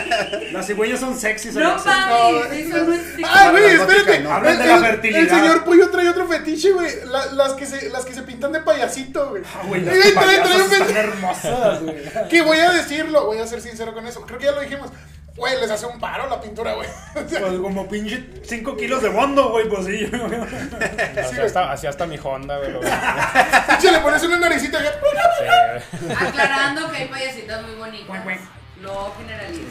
Las 0.52 0.66
cigüeñas 0.68 1.00
son 1.00 1.18
sexys. 1.18 1.54
No 1.54 1.76
mames, 1.76 2.52
eso 2.52 2.84
no 2.84 2.92
es 2.92 3.02
Ah, 3.24 3.48
güey, 3.50 3.64
espérate. 3.64 4.20
no. 4.20 4.30
Hablan 4.32 4.58
de 4.58 4.62
El- 4.64 4.70
la 4.70 4.78
fertilidad. 4.78 5.22
El 5.22 5.28
señor 5.30 5.64
Pollo 5.64 5.90
trae 5.90 6.08
otro 6.08 6.28
fetiche, 6.28 6.70
güey. 6.70 6.88
La- 7.06 7.26
las, 7.32 7.54
que 7.54 7.66
se, 7.66 7.88
las 7.90 8.04
que 8.04 8.14
se 8.14 8.22
pintan 8.22 8.52
de 8.52 8.60
payasito, 8.60 9.30
güey. 9.30 9.42
Ah, 9.44 9.62
güey, 9.66 9.80
las 9.80 9.92
trae- 9.96 10.12
trae 10.12 10.36
están 10.82 10.96
hermosas, 10.96 11.82
güey. 11.82 11.96
Que 12.30 12.42
voy 12.42 12.58
a 12.58 12.70
decirlo, 12.70 13.26
voy 13.26 13.38
a 13.38 13.46
ser 13.48 13.60
sincero 13.60 13.92
con 13.92 14.06
eso. 14.06 14.20
Creo 14.24 14.38
que 14.38 14.44
ya 14.44 14.52
lo 14.52 14.60
dijimos. 14.60 14.90
Güey, 15.36 15.60
les 15.60 15.70
hace 15.70 15.84
un 15.86 16.00
paro 16.00 16.28
la 16.28 16.40
pintura, 16.40 16.74
güey. 16.74 16.88
Pues 17.14 17.60
como 17.60 17.86
pinche 17.88 18.26
5 18.42 18.76
kilos 18.76 19.02
de 19.02 19.10
bondo, 19.10 19.50
güey, 19.50 19.68
pues 19.68 19.84
sí. 19.86 20.10
Así 21.20 21.38
hasta, 21.40 21.72
así 21.72 21.86
hasta 21.86 22.06
mi 22.06 22.18
Honda, 22.22 22.56
güey. 22.58 22.72
lo- 22.72 22.80
pinche, 23.68 23.92
le 23.92 23.98
pones 24.00 24.22
una 24.22 24.38
naricita. 24.38 24.78
Sí, 24.78 24.84
güey. 26.00 26.16
Aclarando 26.28 26.90
que 26.90 26.96
hay 26.96 27.08
payasitas 27.08 27.62
muy 27.66 27.74
bonitas. 27.74 28.24
No 28.80 29.12
generalices. 29.18 29.64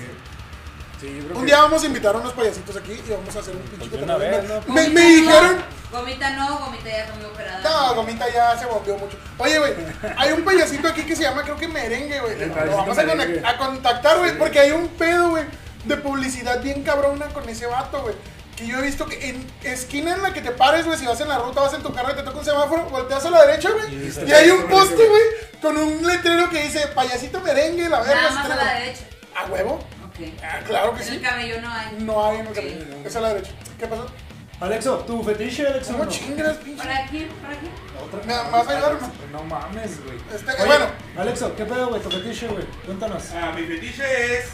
Sí, 1.02 1.08
yo 1.18 1.24
creo 1.26 1.36
Un 1.36 1.42
que- 1.42 1.46
día 1.48 1.58
vamos 1.62 1.84
a 1.84 1.86
invitar 1.88 2.16
a 2.16 2.20
unos 2.20 2.34
payasitos 2.34 2.76
aquí 2.78 2.94
y 2.94 3.12
vamos 3.12 3.36
a 3.36 3.40
hacer 3.40 3.56
un 3.56 3.62
pinche 3.64 3.78
Pues 3.90 3.92
de 3.92 4.04
una 4.04 4.18
vez, 4.18 4.44
¿no? 4.68 4.74
Me, 4.74 4.90
dijeron. 4.90 5.64
Gomita 5.96 6.30
no, 6.32 6.60
gomita 6.60 6.90
ya 6.90 6.98
está 7.04 7.16
muy 7.16 7.26
operada. 7.26 7.60
No, 7.64 7.96
Gomita 7.96 8.30
ya 8.32 8.58
se 8.58 8.66
volvió 8.66 8.98
mucho. 8.98 9.18
Oye, 9.38 9.60
güey, 9.60 9.74
hay 10.18 10.32
un 10.32 10.44
payasito 10.44 10.88
aquí 10.88 11.04
que 11.04 11.16
se 11.16 11.24
llama, 11.24 11.44
creo 11.44 11.56
que 11.58 11.68
merengue, 11.68 12.20
güey. 12.20 12.38
Lo 12.48 12.78
vamos 12.78 12.98
a, 12.98 13.04
merengue. 13.04 13.42
conect- 13.42 13.46
a 13.48 13.58
contactar, 13.58 14.18
güey, 14.20 14.38
porque 14.38 14.60
hay 14.60 14.72
un 14.72 14.88
pedo, 14.90 15.30
güey, 15.32 15.44
de 15.86 15.98
publicidad 15.98 16.62
bien 16.62 16.84
cabrona 16.84 17.28
con 17.28 17.48
ese 17.50 17.66
vato, 17.68 18.02
güey. 18.02 18.16
Que 18.56 18.68
yo 18.68 18.78
he 18.80 18.82
visto 18.84 19.06
que 19.06 19.30
en 19.30 19.46
esquina 19.64 20.14
en 20.16 20.22
la 20.24 20.32
que 20.32 20.40
te 20.42 20.52
pares, 20.52 20.86
güey, 20.86 20.98
si 20.98 21.06
vas 21.06 21.20
en 21.20 21.28
la 21.28 21.40
ruta, 21.40 21.60
vas 21.62 21.74
en 21.74 21.84
tu 21.84 21.94
carro 21.94 22.12
y 22.12 22.16
te 22.16 22.24
toca 22.24 22.38
un 22.40 22.46
semáforo, 22.46 22.84
volteas 22.86 23.26
a 23.26 23.30
la 23.30 23.46
derecha, 23.46 23.70
güey. 23.72 24.28
Y 24.28 24.32
hay 24.32 24.50
un 24.50 24.68
poste, 24.70 24.96
güey, 25.08 25.24
con 25.62 25.78
un 25.78 26.08
letrero 26.08 26.50
que 26.50 26.64
dice 26.64 26.88
payasito 26.88 27.42
merengue, 27.42 27.90
la 27.90 28.00
verga. 28.00 28.16
Nada 28.22 28.32
más 28.32 28.50
a 28.52 28.56
la 28.56 28.74
derecha. 28.76 29.02
¿A 29.36 29.46
huevo? 29.52 29.74
Ok. 30.08 30.28
Ah, 30.42 30.60
claro 30.66 30.94
que 30.96 31.02
En 31.02 31.08
sí. 31.10 31.16
el 31.16 31.22
cabello 31.22 31.62
no 31.62 31.70
hay. 31.70 31.98
No 32.00 32.26
hay 32.26 32.36
en 32.38 32.42
el 32.46 32.48
Ok. 32.48 32.56
camino. 32.56 32.86
Es 33.04 33.16
a 33.18 33.20
la 33.20 33.30
derecha. 33.34 33.52
¿Qué 33.78 33.88
pasó? 33.88 34.08
Alexo, 34.60 34.98
tu 35.06 35.22
fetiche, 35.24 35.68
Alexo. 35.68 35.92
¿Cómo 35.92 36.06
no? 36.06 36.10
chingas, 36.12 36.58
pinche? 36.58 36.78
¿Para 36.84 37.06
quién? 37.08 37.28
¿Para 37.42 37.56
quién? 37.60 37.72
Otra 38.02 38.20
Me- 38.20 38.34
cosa, 38.34 38.44
me 38.46 38.52
vas 38.52 38.68
a 38.68 38.72
ayudar, 38.72 38.92
Alexo, 38.92 39.12
No 39.32 39.44
mames, 39.44 40.04
güey. 40.06 40.18
Este, 40.34 40.52
Oye, 40.54 40.66
bueno. 40.66 40.86
Alexo, 41.18 41.56
¿qué 41.58 41.66
pedo, 41.66 41.88
güey? 41.90 42.02
Tu 42.02 42.10
fetiche, 42.12 42.48
güey. 42.48 42.66
Cuéntanos. 42.86 43.24
Ah, 43.34 43.52
mi 43.56 43.64
fetiche 43.64 44.04
es. 44.38 44.46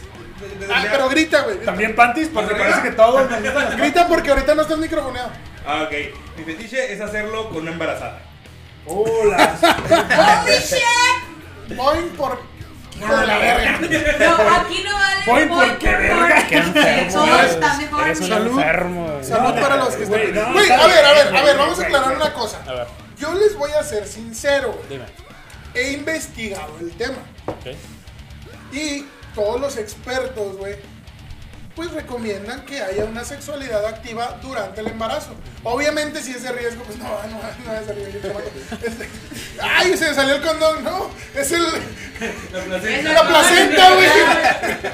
de- 0.60 0.66
de- 0.68 0.74
Ah, 0.74 0.84
pero 0.92 1.08
grita, 1.10 1.42
güey. 1.44 1.62
También 1.64 1.96
panties, 1.96 2.30
porque 2.30 2.56
¿Para 2.56 2.70
parece 2.70 2.90
que 2.90 2.96
todos 2.96 3.30
las 3.30 3.78
Grita 3.78 4.08
porque 4.08 4.30
ahorita 4.32 4.56
no 4.56 4.64
estás 4.64 4.78
microfoneado. 4.80 5.30
Ah, 5.66 5.84
ok. 5.84 5.92
Mi 6.38 6.44
fetiche 6.46 6.92
es 6.94 7.00
hacerlo 7.00 7.50
con 7.50 7.58
una 7.62 7.72
embarazada. 7.72 8.22
Hola. 8.88 9.56
¡Holy 10.46 10.58
shit! 10.58 11.76
Voy 11.78 12.00
por. 12.18 12.40
De 13.08 13.28
la 13.28 13.38
verga. 13.38 13.80
No, 13.80 14.56
aquí 14.56 14.84
no 14.84 14.94
vale. 14.94 15.22
Voy 15.26 15.46
porque 15.48 15.88
por 15.88 15.98
verga. 16.02 16.48
Qué 16.48 16.58
enfermo. 16.58 17.26
Está 17.36 17.78
mejor. 17.78 18.04
Eres 18.04 18.20
un 18.22 18.28
Salud. 18.28 18.48
enfermo. 18.60 19.08
güey. 19.12 19.24
Salud 19.24 19.62
para 19.62 19.76
los 19.78 19.96
que 19.96 20.04
están. 20.04 20.34
no, 20.36 20.54
Güey, 20.54 20.72
a 20.72 20.88
ver, 20.88 21.06
a 21.06 21.14
ver, 21.14 21.36
a 21.36 21.42
ver, 21.44 21.58
vamos 21.58 21.80
a 21.80 21.84
aclarar 21.84 22.16
una 22.16 22.34
cosa. 22.34 22.62
A 22.68 22.74
ver, 22.74 22.88
Yo 23.18 23.34
les 23.34 23.56
voy 23.56 23.72
a 23.72 23.84
ser 23.84 24.08
sincero, 24.08 24.82
dime. 24.90 25.06
He 25.74 25.92
investigado 25.94 26.74
el 26.80 26.92
tema. 26.98 27.18
Ok. 27.48 27.76
Y 28.74 29.06
todos 29.36 29.60
los 29.62 29.78
expertos, 29.78 30.58
güey, 30.58 30.76
pues 31.82 31.94
recomiendan 31.94 32.62
que 32.64 32.80
haya 32.80 33.06
una 33.06 33.24
sexualidad 33.24 33.84
activa 33.88 34.38
durante 34.44 34.82
el 34.82 34.88
embarazo. 34.90 35.32
Obviamente, 35.64 36.22
si 36.22 36.30
es 36.32 36.44
de 36.44 36.52
riesgo, 36.52 36.84
pues 36.84 37.00
no, 37.00 37.06
no, 37.06 37.42
no 37.66 37.74
es 37.80 37.88
de 37.88 37.94
riesgo. 37.94 38.20
chamaco. 38.22 38.52
Este, 38.86 39.10
ay, 39.60 39.98
se 39.98 40.10
me 40.10 40.14
salió 40.14 40.36
el 40.36 40.42
condón. 40.44 40.84
No, 40.84 41.10
es 41.34 41.52
el, 41.52 41.64
La 41.64 42.62
placenta. 42.66 43.14
la 43.14 43.28
placenta, 43.28 43.94
güey. 43.96 44.08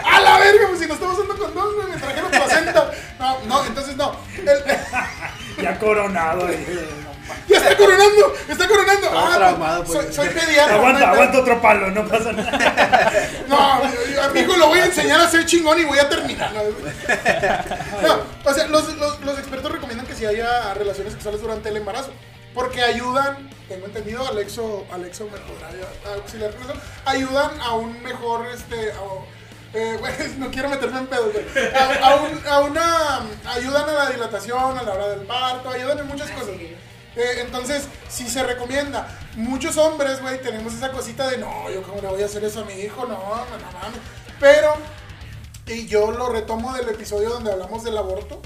A 0.06 0.22
la 0.22 0.38
verga, 0.40 0.68
pues 0.70 0.80
si 0.80 0.88
no 0.88 0.94
estamos 0.94 1.18
usando 1.20 1.38
condón, 1.38 1.76
güey, 1.76 1.88
me 1.90 1.98
trajeron 1.98 2.32
placenta. 2.32 2.92
No, 3.20 3.40
no, 3.48 3.66
entonces 3.66 3.96
no. 3.98 4.16
El- 4.38 5.64
Ya 5.64 5.78
coronado, 5.80 6.44
güey. 6.44 6.58
Ya 7.48 7.58
está 7.58 7.78
coronando, 7.78 8.34
está 8.48 8.68
coronando. 8.68 9.10
Ah, 9.14 9.34
traumado, 9.36 9.84
pues, 9.84 9.94
soy, 9.98 10.06
pues. 10.06 10.16
soy 10.16 10.30
pediatra. 10.30 10.76
Aguanta, 10.78 11.12
aguanta 11.12 11.40
otro 11.40 11.62
palo, 11.62 11.92
no 11.92 12.08
pasa 12.08 12.32
nada. 12.32 13.12
No, 13.48 13.82
amigo, 14.24 14.58
lo 14.58 14.68
voy 14.68 14.80
a 14.80 14.86
enseñar 14.86 15.20
a 15.22 15.30
ser 15.30 15.46
chingón 15.46 15.80
y 15.80 15.86
voy 15.86 16.00
a 16.00 16.10
terminar. 16.10 16.52
No, 18.02 18.20
o 18.50 18.54
sea, 18.54 18.68
los, 18.68 18.94
los- 18.98 19.20
los 19.22 19.40
expertos 19.40 19.72
recomiendan 19.72 20.06
que 20.06 20.16
si 20.16 20.26
haya 20.26 20.74
relaciones 20.74 21.14
sexuales 21.14 21.42
durante 21.42 21.70
el 21.70 21.78
embarazo. 21.78 22.12
Porque 22.54 22.82
ayudan, 22.82 23.50
tengo 23.68 23.86
entendido, 23.86 24.28
Alexo, 24.28 24.86
Alexo 24.92 25.26
me 25.26 25.38
podrá 25.38 25.70
auxiliar 26.16 26.52
con 26.56 26.64
eso, 26.64 26.74
ayudan 27.06 27.52
a 27.62 27.74
un 27.76 28.02
mejor, 28.02 28.48
este, 28.48 28.92
a- 28.92 29.78
eh, 29.78 30.00
no 30.40 30.50
quiero 30.50 30.70
meterme 30.70 30.98
en 31.00 31.08
pedos, 31.08 31.34
güey. 31.34 31.46
A, 31.76 32.08
a 32.10 32.16
un- 32.16 32.48
a 32.48 32.60
una, 32.62 33.20
ayudan 33.54 33.88
a 33.90 33.94
la 33.94 34.10
dilatación, 34.10 34.78
a 34.78 34.82
la 34.84 34.94
hora 34.94 35.10
del 35.10 35.20
parto, 35.28 35.70
ayudan 35.70 36.00
en 36.00 36.08
muchas 36.08 36.32
cosas. 36.32 36.56
Eh, 37.18 37.42
entonces, 37.42 37.88
sí 38.10 38.30
se 38.30 38.44
recomienda. 38.44 39.08
Muchos 39.36 39.76
hombres, 39.78 40.22
güey, 40.22 40.40
tenemos 40.42 40.74
esa 40.74 40.92
cosita 40.92 41.28
de, 41.28 41.40
no, 41.40 41.70
yo 41.72 41.82
cómo 41.82 42.00
le 42.00 42.08
voy 42.08 42.22
a 42.22 42.26
hacer 42.26 42.44
eso 42.44 42.62
a 42.62 42.66
mi 42.66 42.74
hijo, 42.74 43.06
no, 43.06 43.18
no, 43.18 43.58
no 43.58 43.72
mames. 43.74 44.00
Pero, 44.40 44.76
y 45.66 45.88
yo 45.88 46.12
lo 46.12 46.30
retomo 46.30 46.74
del 46.76 46.90
episodio 46.90 47.30
donde 47.30 47.52
hablamos 47.52 47.84
del 47.84 47.98
aborto, 47.98 48.40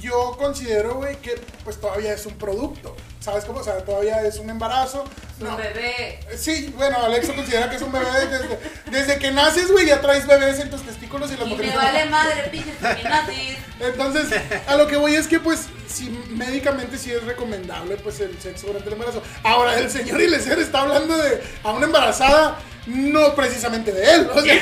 yo 0.00 0.36
considero, 0.36 0.96
güey, 0.96 1.16
que 1.18 1.40
pues 1.62 1.80
todavía 1.80 2.12
es 2.12 2.26
un 2.26 2.34
producto. 2.34 2.96
¿Sabes 3.22 3.44
cómo? 3.44 3.60
O 3.60 3.64
sea, 3.64 3.78
todavía 3.84 4.22
es 4.22 4.38
un 4.38 4.50
embarazo. 4.50 5.04
Un 5.40 5.46
No. 5.48 5.56
bebé. 5.56 6.18
Sí, 6.36 6.72
bueno, 6.76 6.98
Alexo 7.04 7.34
considera 7.34 7.70
que 7.70 7.76
es 7.76 7.82
un 7.82 7.92
bebé 7.92 8.06
desde, 8.28 8.58
desde 8.90 9.18
que 9.18 9.30
naces, 9.30 9.70
güey, 9.70 9.86
ya 9.86 10.00
traes 10.00 10.26
bebés 10.26 10.58
en 10.58 10.70
tus 10.70 10.82
testículos 10.82 11.30
y 11.30 11.36
las 11.36 11.46
Y 11.46 11.50
mujeres... 11.50 11.70
me 11.72 11.76
vale 11.76 12.04
madre, 12.06 12.42
pinches 12.50 12.76
feminazis. 12.78 13.56
Entonces, 13.80 14.40
a 14.66 14.74
lo 14.76 14.86
que 14.88 14.96
voy 14.96 15.14
es 15.14 15.28
que, 15.28 15.38
pues, 15.38 15.66
si 15.88 16.10
médicamente 16.30 16.98
sí 16.98 17.12
es 17.12 17.22
recomendable, 17.24 17.96
pues, 17.98 18.18
el 18.20 18.36
sexo 18.40 18.66
durante 18.68 18.88
el 18.88 18.94
embarazo. 18.94 19.22
Ahora, 19.44 19.78
el 19.78 19.88
señor 19.90 20.20
Ileser 20.20 20.58
está 20.58 20.80
hablando 20.80 21.16
de 21.16 21.42
a 21.62 21.70
una 21.72 21.86
embarazada, 21.86 22.58
no 22.86 23.34
precisamente 23.36 23.92
de 23.92 24.14
él. 24.14 24.30
O 24.34 24.40
sea, 24.40 24.54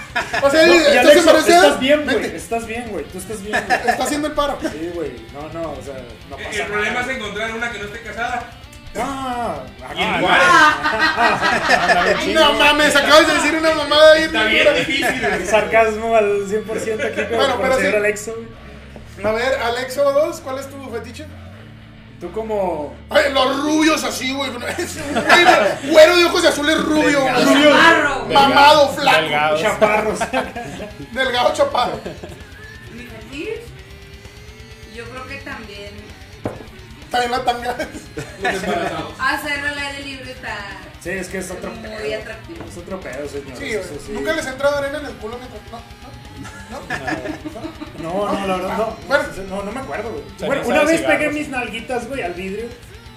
o 0.42 0.50
sea 0.50 0.66
No, 0.66 0.74
y 0.74 0.78
¿estás 0.78 0.96
Alexo, 0.98 1.20
embarazada? 1.20 1.62
estás 1.66 1.80
bien, 1.80 2.04
güey. 2.04 2.24
Estás 2.36 2.66
bien, 2.66 2.88
güey. 2.90 3.04
Tú 3.04 3.18
estás 3.18 3.40
bien, 3.42 3.64
güey. 3.66 3.80
Está 3.90 4.02
haciendo 4.04 4.28
el 4.28 4.34
paro. 4.34 4.58
Sí, 4.60 4.90
güey. 4.94 5.12
No, 5.32 5.48
no, 5.60 5.72
o 5.72 5.82
sea, 5.82 5.94
no 6.28 6.36
El, 6.38 6.44
pasa 6.44 6.60
el 6.62 6.66
problema 6.66 7.00
es 7.00 7.06
nada. 7.06 7.12
encontrar 7.18 7.52
una 7.54 7.70
que 7.70 7.78
no 7.78 7.84
esté 7.86 8.02
casada. 8.08 8.50
Ah, 8.96 9.62
ah, 9.86 10.18
igual. 10.18 10.40
Chido. 12.24 12.44
No 12.44 12.52
mames, 12.54 12.96
acabas 12.96 13.26
de 13.26 13.34
decir 13.34 13.54
una 13.54 13.74
mamada 13.74 14.12
ahí. 14.14 14.22
Está 14.24 14.44
bien 14.44 14.74
difícil. 14.74 15.20
güey. 15.20 15.46
Sarcasmo 15.46 16.16
al 16.16 16.46
100% 16.46 17.04
aquí 17.04 17.22
con, 17.28 17.36
Bueno, 17.36 17.58
pero 17.60 17.78
sí. 17.78 17.86
Alexo. 17.86 18.34
A 19.22 19.32
ver, 19.32 19.54
Alexo 19.62 20.10
2, 20.12 20.40
¿cuál 20.40 20.58
es 20.58 20.70
tu 20.70 20.90
fetiche? 20.90 21.26
Tú 22.20 22.32
como... 22.32 22.96
Ay, 23.10 23.32
los 23.32 23.62
rubios 23.62 24.02
así, 24.02 24.32
güey. 24.32 24.50
Güero 25.90 26.16
de 26.16 26.24
ojos 26.24 26.44
azules 26.44 26.82
rubio. 26.82 27.20
güey. 27.20 27.44
Rubio. 27.44 27.70
Chaparro. 27.70 28.26
Mamado, 28.26 28.88
flaco. 28.88 29.20
Delgados. 29.20 29.60
Chaparros. 29.62 30.18
Delgado, 31.12 31.52
chaparro. 31.54 32.00
Mi 32.92 33.04
fetiche, 33.06 33.62
Yo 34.94 35.04
creo 35.04 35.26
que 35.28 35.36
también 35.38 36.07
También 37.10 37.30
la 37.30 37.44
tanga. 37.44 37.76
Los 38.42 38.62
embarazados. 38.62 39.14
hacerlo 39.18 39.68
al 39.68 39.78
aire 39.78 40.04
libre 40.04 40.30
está 40.32 40.56
Sí, 41.00 41.10
es 41.10 41.28
que 41.28 41.38
es 41.38 41.50
otro 41.50 41.70
muy 41.70 41.88
pedo. 41.88 42.20
atractivo. 42.20 42.64
Es 42.68 42.76
otro 42.76 43.00
pedo, 43.00 43.28
señor. 43.28 43.56
Sí, 43.56 43.70
Eso 43.70 43.94
sí. 44.04 44.12
Nunca 44.12 44.32
les 44.34 44.46
ha 44.46 44.50
entrado 44.50 44.76
arena 44.78 44.98
en 44.98 45.06
el 45.06 45.12
culo 45.14 45.38
mientras. 45.38 45.62
No, 46.70 46.80
no. 48.02 48.28
No, 48.28 48.32
no, 48.32 48.46
la 48.46 48.56
verdad 48.56 48.78
no. 48.78 48.96
Bueno. 49.06 49.24
no, 49.48 49.62
no 49.62 49.72
me 49.72 49.80
acuerdo, 49.80 50.10
güey. 50.10 50.24
Bueno, 50.46 50.62
una 50.66 50.84
vez 50.84 50.98
cigarros. 51.00 51.18
pegué 51.18 51.30
mis 51.32 51.48
nalguitas, 51.48 52.08
güey, 52.08 52.22
al 52.22 52.34
vidrio. 52.34 52.66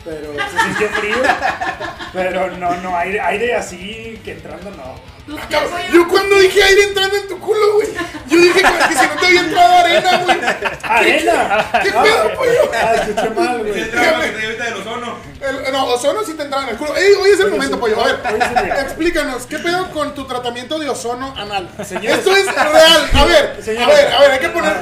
Pero 0.03 0.33
se 0.33 0.59
sintió 0.63 0.89
frío. 0.89 1.15
Pero 2.13 2.51
no, 2.57 2.75
no, 2.77 2.97
aire, 2.97 3.19
aire 3.19 3.55
así 3.55 4.19
que 4.23 4.31
entrando 4.33 4.71
no. 4.71 4.95
Yo 5.93 6.07
cuando 6.07 6.39
dije 6.39 6.63
aire 6.63 6.83
entrando 6.83 7.15
en 7.17 7.27
tu 7.27 7.39
culo, 7.39 7.73
güey. 7.75 7.87
Yo 8.27 8.37
dije 8.37 8.61
como 8.61 8.77
que 8.87 8.95
si 8.95 9.07
no 9.07 9.19
te 9.19 9.25
había 9.25 9.39
entrado 9.41 9.73
arena, 9.73 10.21
güey. 10.23 10.37
¡Arena! 10.83 11.69
¿Qué 11.83 11.91
pedo, 11.91 12.33
pollo? 12.35 12.71
Ah, 12.73 12.93
escuché 12.95 13.29
mal, 13.29 13.59
güey. 13.59 13.81
ahorita 13.81 14.63
del 14.63 14.73
ozono. 14.75 15.17
No, 15.71 15.85
ozono 15.85 16.23
sí 16.23 16.33
te 16.33 16.43
entraba 16.43 16.63
en 16.65 16.69
el 16.71 16.77
culo. 16.77 16.95
Ey, 16.95 17.13
hoy 17.13 17.29
es 17.31 17.39
el 17.39 17.51
momento, 17.51 17.79
pollo. 17.79 18.01
A 18.01 18.05
ver, 18.05 18.19
explícanos, 18.81 19.45
¿qué 19.45 19.59
pedo 19.59 19.91
con 19.91 20.15
tu 20.15 20.25
tratamiento 20.25 20.79
de 20.79 20.89
ozono 20.89 21.33
anal? 21.37 21.69
Señores. 21.85 22.19
Esto 22.19 22.35
es 22.35 22.45
real. 22.45 23.09
A 23.13 23.25
ver, 23.25 23.59
a 23.79 23.87
ver, 23.87 24.13
a 24.13 24.19
ver, 24.21 24.31
hay 24.31 24.39
que 24.39 24.49
poner. 24.49 24.73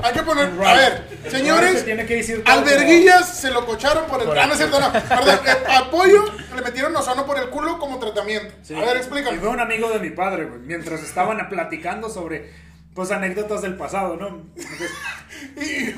Hay 0.00 0.12
que 0.12 0.22
poner. 0.22 0.50
A 0.64 0.74
ver, 0.74 1.08
Se 1.24 1.30
señores. 1.30 1.84
tiene 1.84 2.06
que 2.06 2.16
decir 2.16 2.44
todo 2.44 2.54
Alberguillas 2.54 3.36
se 3.36 3.50
lo 3.50 3.66
cocharon 3.66 4.06
por 4.06 4.22
el. 4.22 4.30
Ah, 4.38 4.46
no 4.46 4.52
es 4.52 4.58
cierto, 4.58 4.78
no. 4.78 4.92
Perdón, 4.92 5.40
eh, 5.44 5.56
a 5.68 5.90
pollo 5.90 6.24
le 6.58 6.64
metieron 6.64 6.94
ozono 6.96 7.24
por 7.26 7.38
el 7.38 7.48
culo 7.50 7.78
como 7.78 7.98
tratamiento. 7.98 8.54
Sí. 8.62 8.74
A 8.74 8.80
ver, 8.80 8.96
Y 8.96 8.98
explícanos. 8.98 9.40
fue 9.40 9.48
un 9.48 9.60
amigo 9.60 9.88
de 9.90 9.98
mi 10.00 10.10
padre, 10.10 10.46
güey, 10.46 10.60
mientras 10.60 11.02
estaban 11.02 11.48
platicando 11.48 12.08
sobre, 12.08 12.50
pues, 12.94 13.10
anécdotas 13.10 13.62
del 13.62 13.76
pasado, 13.76 14.16
¿no? 14.16 14.42
Entonces, 14.56 14.90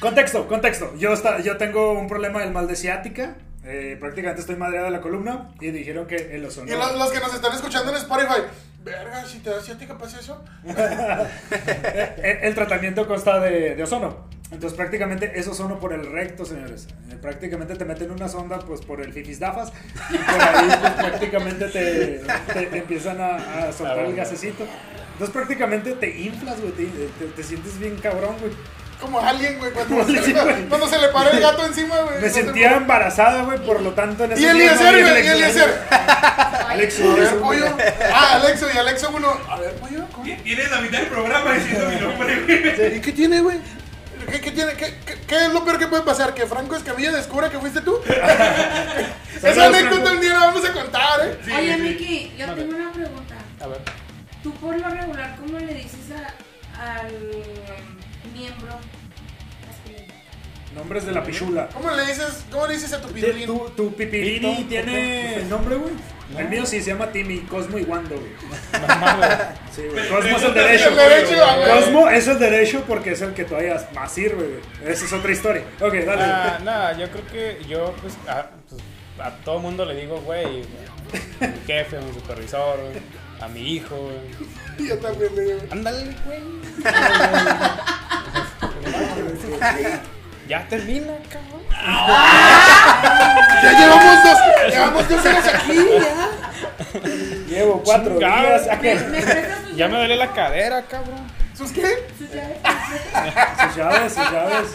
contexto, 0.00 0.46
contexto. 0.48 0.94
Yo, 0.96 1.12
está, 1.12 1.40
yo 1.40 1.56
tengo 1.56 1.92
un 1.92 2.08
problema 2.08 2.40
del 2.40 2.52
mal 2.52 2.66
de 2.66 2.76
ciática. 2.76 3.36
eh, 3.64 3.96
prácticamente 4.00 4.40
estoy 4.40 4.56
madreado 4.56 4.86
de 4.86 4.92
la 4.92 5.00
columna 5.00 5.50
y 5.60 5.70
dijeron 5.70 6.06
que 6.06 6.16
el 6.34 6.44
ozono... 6.44 6.66
Y 6.70 6.76
los, 6.76 6.96
los 6.98 7.12
que 7.12 7.20
nos 7.20 7.32
están 7.32 7.54
escuchando 7.54 7.92
en 7.92 7.98
Spotify, 7.98 8.42
verga, 8.82 9.24
si 9.24 9.38
te 9.38 9.50
da 9.50 9.60
ciática, 9.62 9.96
pasa 9.96 10.18
eso. 10.18 10.42
El, 12.22 12.54
tratamiento 12.54 13.06
consta 13.06 13.38
de, 13.40 13.74
de 13.76 13.82
ozono. 13.84 14.26
Entonces 14.52 14.76
prácticamente 14.76 15.32
es 15.34 15.48
ozono 15.48 15.80
por 15.80 15.92
el 15.94 16.06
recto, 16.12 16.44
señores. 16.44 16.86
Eh, 17.10 17.16
prácticamente 17.20 17.74
te 17.74 17.84
meten 17.86 18.10
una 18.10 18.28
sonda 18.28 18.58
pues 18.58 18.82
por 18.82 19.00
el 19.00 19.12
fifisdafas 19.12 19.72
y 20.10 20.18
por 20.18 20.40
ahí 20.40 20.68
pues, 20.80 20.92
prácticamente 21.08 21.66
te, 21.68 22.22
te- 22.52 22.66
te 22.66 22.78
empiezan 22.78 23.20
a, 23.20 23.36
a 23.68 23.72
soltar 23.72 24.00
el 24.00 24.14
gasecito. 24.14 24.64
Entonces 25.12 25.32
prácticamente 25.34 25.92
te 25.92 26.18
inflas, 26.20 26.60
güey, 26.60 26.72
te, 26.72 26.84
te- 26.84 27.32
te 27.34 27.42
sientes 27.42 27.78
bien 27.78 27.96
cabrón, 27.96 28.36
güey. 28.40 28.52
Como 29.00 29.18
alguien, 29.18 29.58
güey, 29.58 29.72
cuando, 29.72 30.00
alguien, 30.02 30.32
güey. 30.32 30.68
cuando 30.68 30.86
se 30.86 30.98
le 30.98 31.08
paró 31.08 31.30
el 31.32 31.40
gato 31.40 31.66
encima, 31.66 31.96
güey. 32.02 32.20
Me 32.20 32.28
No 32.28 32.32
sentía 32.34 32.68
cómo. 32.68 32.80
embarazada, 32.82 33.42
güey, 33.44 33.58
por 33.66 33.80
lo 33.80 33.92
tanto 33.94 34.24
en 34.24 34.32
ese 34.32 34.42
Y 34.42 34.44
Eliezer, 34.44 35.00
güey, 35.02 35.24
y 35.24 35.28
Eliezer. 35.28 35.80
Alex, 36.68 37.00
A 37.00 37.14
ver, 37.16 37.36
pollo. 37.40 37.66
Ah, 38.14 38.34
Alexo 38.42 38.66
y 38.72 38.78
Alexo 38.78 39.10
uno. 39.14 39.32
A 39.48 39.58
ver, 39.58 39.74
pollo, 39.76 40.04
¿cómo? 40.12 40.24
Tienes 40.44 40.70
la 40.70 40.80
mitad 40.80 40.98
del 40.98 41.08
programa 41.08 41.52
diciendo 41.54 41.88
mi 41.88 41.96
nombre, 42.00 42.40
güey. 42.76 42.96
¿Y 42.96 43.00
qué 43.00 43.12
tiene, 43.12 43.40
güey? 43.40 43.58
¿Qué, 44.30 44.40
qué 44.40 44.50
tiene? 44.52 44.72
¿Qué, 44.74 44.94
qué, 45.06 45.20
qué 45.26 45.46
es 45.46 45.52
lo 45.52 45.64
peor 45.64 45.78
que 45.78 45.86
puede 45.86 46.02
pasar? 46.02 46.34
¿Que 46.34 46.46
Franco 46.46 46.76
Escamilla 46.76 47.12
descubra 47.12 47.50
que 47.50 47.58
fuiste 47.58 47.80
tú? 47.80 47.98
Esa 49.42 49.66
anécdota 49.66 50.12
un 50.12 50.20
día 50.20 50.32
la 50.34 50.46
vamos 50.46 50.64
a 50.64 50.72
contar, 50.72 51.20
¿eh? 51.26 51.38
Oye, 51.58 51.76
Miki, 51.78 52.32
yo 52.38 52.46
tengo 52.54 52.76
una 52.76 52.92
pregunta. 52.92 53.34
A 53.60 53.66
ver. 53.66 53.80
Tú 54.42 54.52
por 54.54 54.76
lo 54.78 54.88
regular, 54.88 55.36
¿cómo 55.40 55.58
le 55.58 55.74
dices 55.74 56.00
a- 56.14 56.98
al 56.98 57.12
miembro? 58.34 58.78
Nombres 60.74 61.04
de 61.04 61.12
la 61.12 61.22
pichula. 61.22 61.68
¿Cómo 61.68 61.90
le 61.90 62.06
dices, 62.06 62.44
cómo 62.50 62.66
le 62.66 62.74
dices 62.74 62.92
a 62.94 63.00
tu 63.02 63.08
¿Tu, 63.08 63.14
pirulín? 63.14 63.46
tu, 63.46 63.68
tu 63.76 63.90
tiene 63.92 65.44
nombre, 65.48 65.76
güey? 65.76 65.92
El 66.38 66.48
mío 66.48 66.64
sí 66.64 66.80
se 66.80 66.90
llama 66.90 67.12
Timmy, 67.12 67.40
Cosmo 67.40 67.78
y 67.78 67.82
Wando, 67.82 68.14
güey. 68.16 68.30
Sí, 69.74 69.82
güey. 69.92 70.08
Cosmo 70.08 70.36
es 70.38 70.42
el 70.44 70.54
derecho. 70.54 70.88
El 70.88 70.96
derecho. 70.96 71.36
Cosmo 71.74 72.08
es 72.08 72.26
el 72.28 72.38
derecho 72.38 72.84
porque 72.88 73.12
es 73.12 73.20
el 73.20 73.34
que 73.34 73.44
todavía 73.44 73.86
más 73.94 74.10
sirve, 74.12 74.46
güey. 74.46 74.92
Esa 74.92 75.04
es 75.04 75.12
otra 75.12 75.30
historia. 75.30 75.62
Ok, 75.80 75.92
dale. 75.92 76.22
Ah, 76.22 76.58
nada, 76.64 76.96
yo 76.96 77.10
creo 77.10 77.26
que 77.26 77.64
yo, 77.68 77.94
pues, 78.00 78.14
a, 78.26 78.46
pues, 78.68 78.80
a 79.18 79.30
todo 79.44 79.58
mundo 79.58 79.84
le 79.84 79.94
digo, 79.94 80.22
güey, 80.22 80.62
a 81.42 81.46
mi 81.48 81.58
jefe, 81.66 81.98
a 81.98 82.00
mi 82.00 82.14
supervisor, 82.14 82.78
güey, 82.80 83.02
a 83.42 83.48
mi 83.48 83.74
hijo, 83.74 83.94
güey. 83.96 84.88
Yo 84.88 84.96
también 84.98 85.36
le 85.36 85.42
digo. 85.42 85.60
Ándale, 85.70 86.16
güey. 86.24 86.40
Ya 90.52 90.66
termina, 90.68 91.14
cabrón. 91.30 91.62
Ya 93.62 93.72
llevamos 93.72 94.22
dos, 94.24 94.38
llevamos 94.70 95.08
dos 95.08 95.24
horas 95.24 95.46
aquí, 95.54 95.76
ya. 95.76 97.48
Llevo 97.48 97.82
cuatro 97.82 98.12
Chingado. 98.18 98.42
días. 98.48 98.66
¿Me, 98.82 98.94
me 98.94 99.18
Ya 99.76 99.88
me 99.88 99.96
duele 99.96 100.16
la 100.16 100.30
cadera, 100.34 100.82
cabrón. 100.82 101.32
¿Sus 101.56 101.70
qué? 101.72 101.86
sus 102.18 102.28
llaves? 102.30 102.58
Sus 103.62 103.76
llaves, 103.76 104.12
sus 104.12 104.30
llaves. 104.30 104.68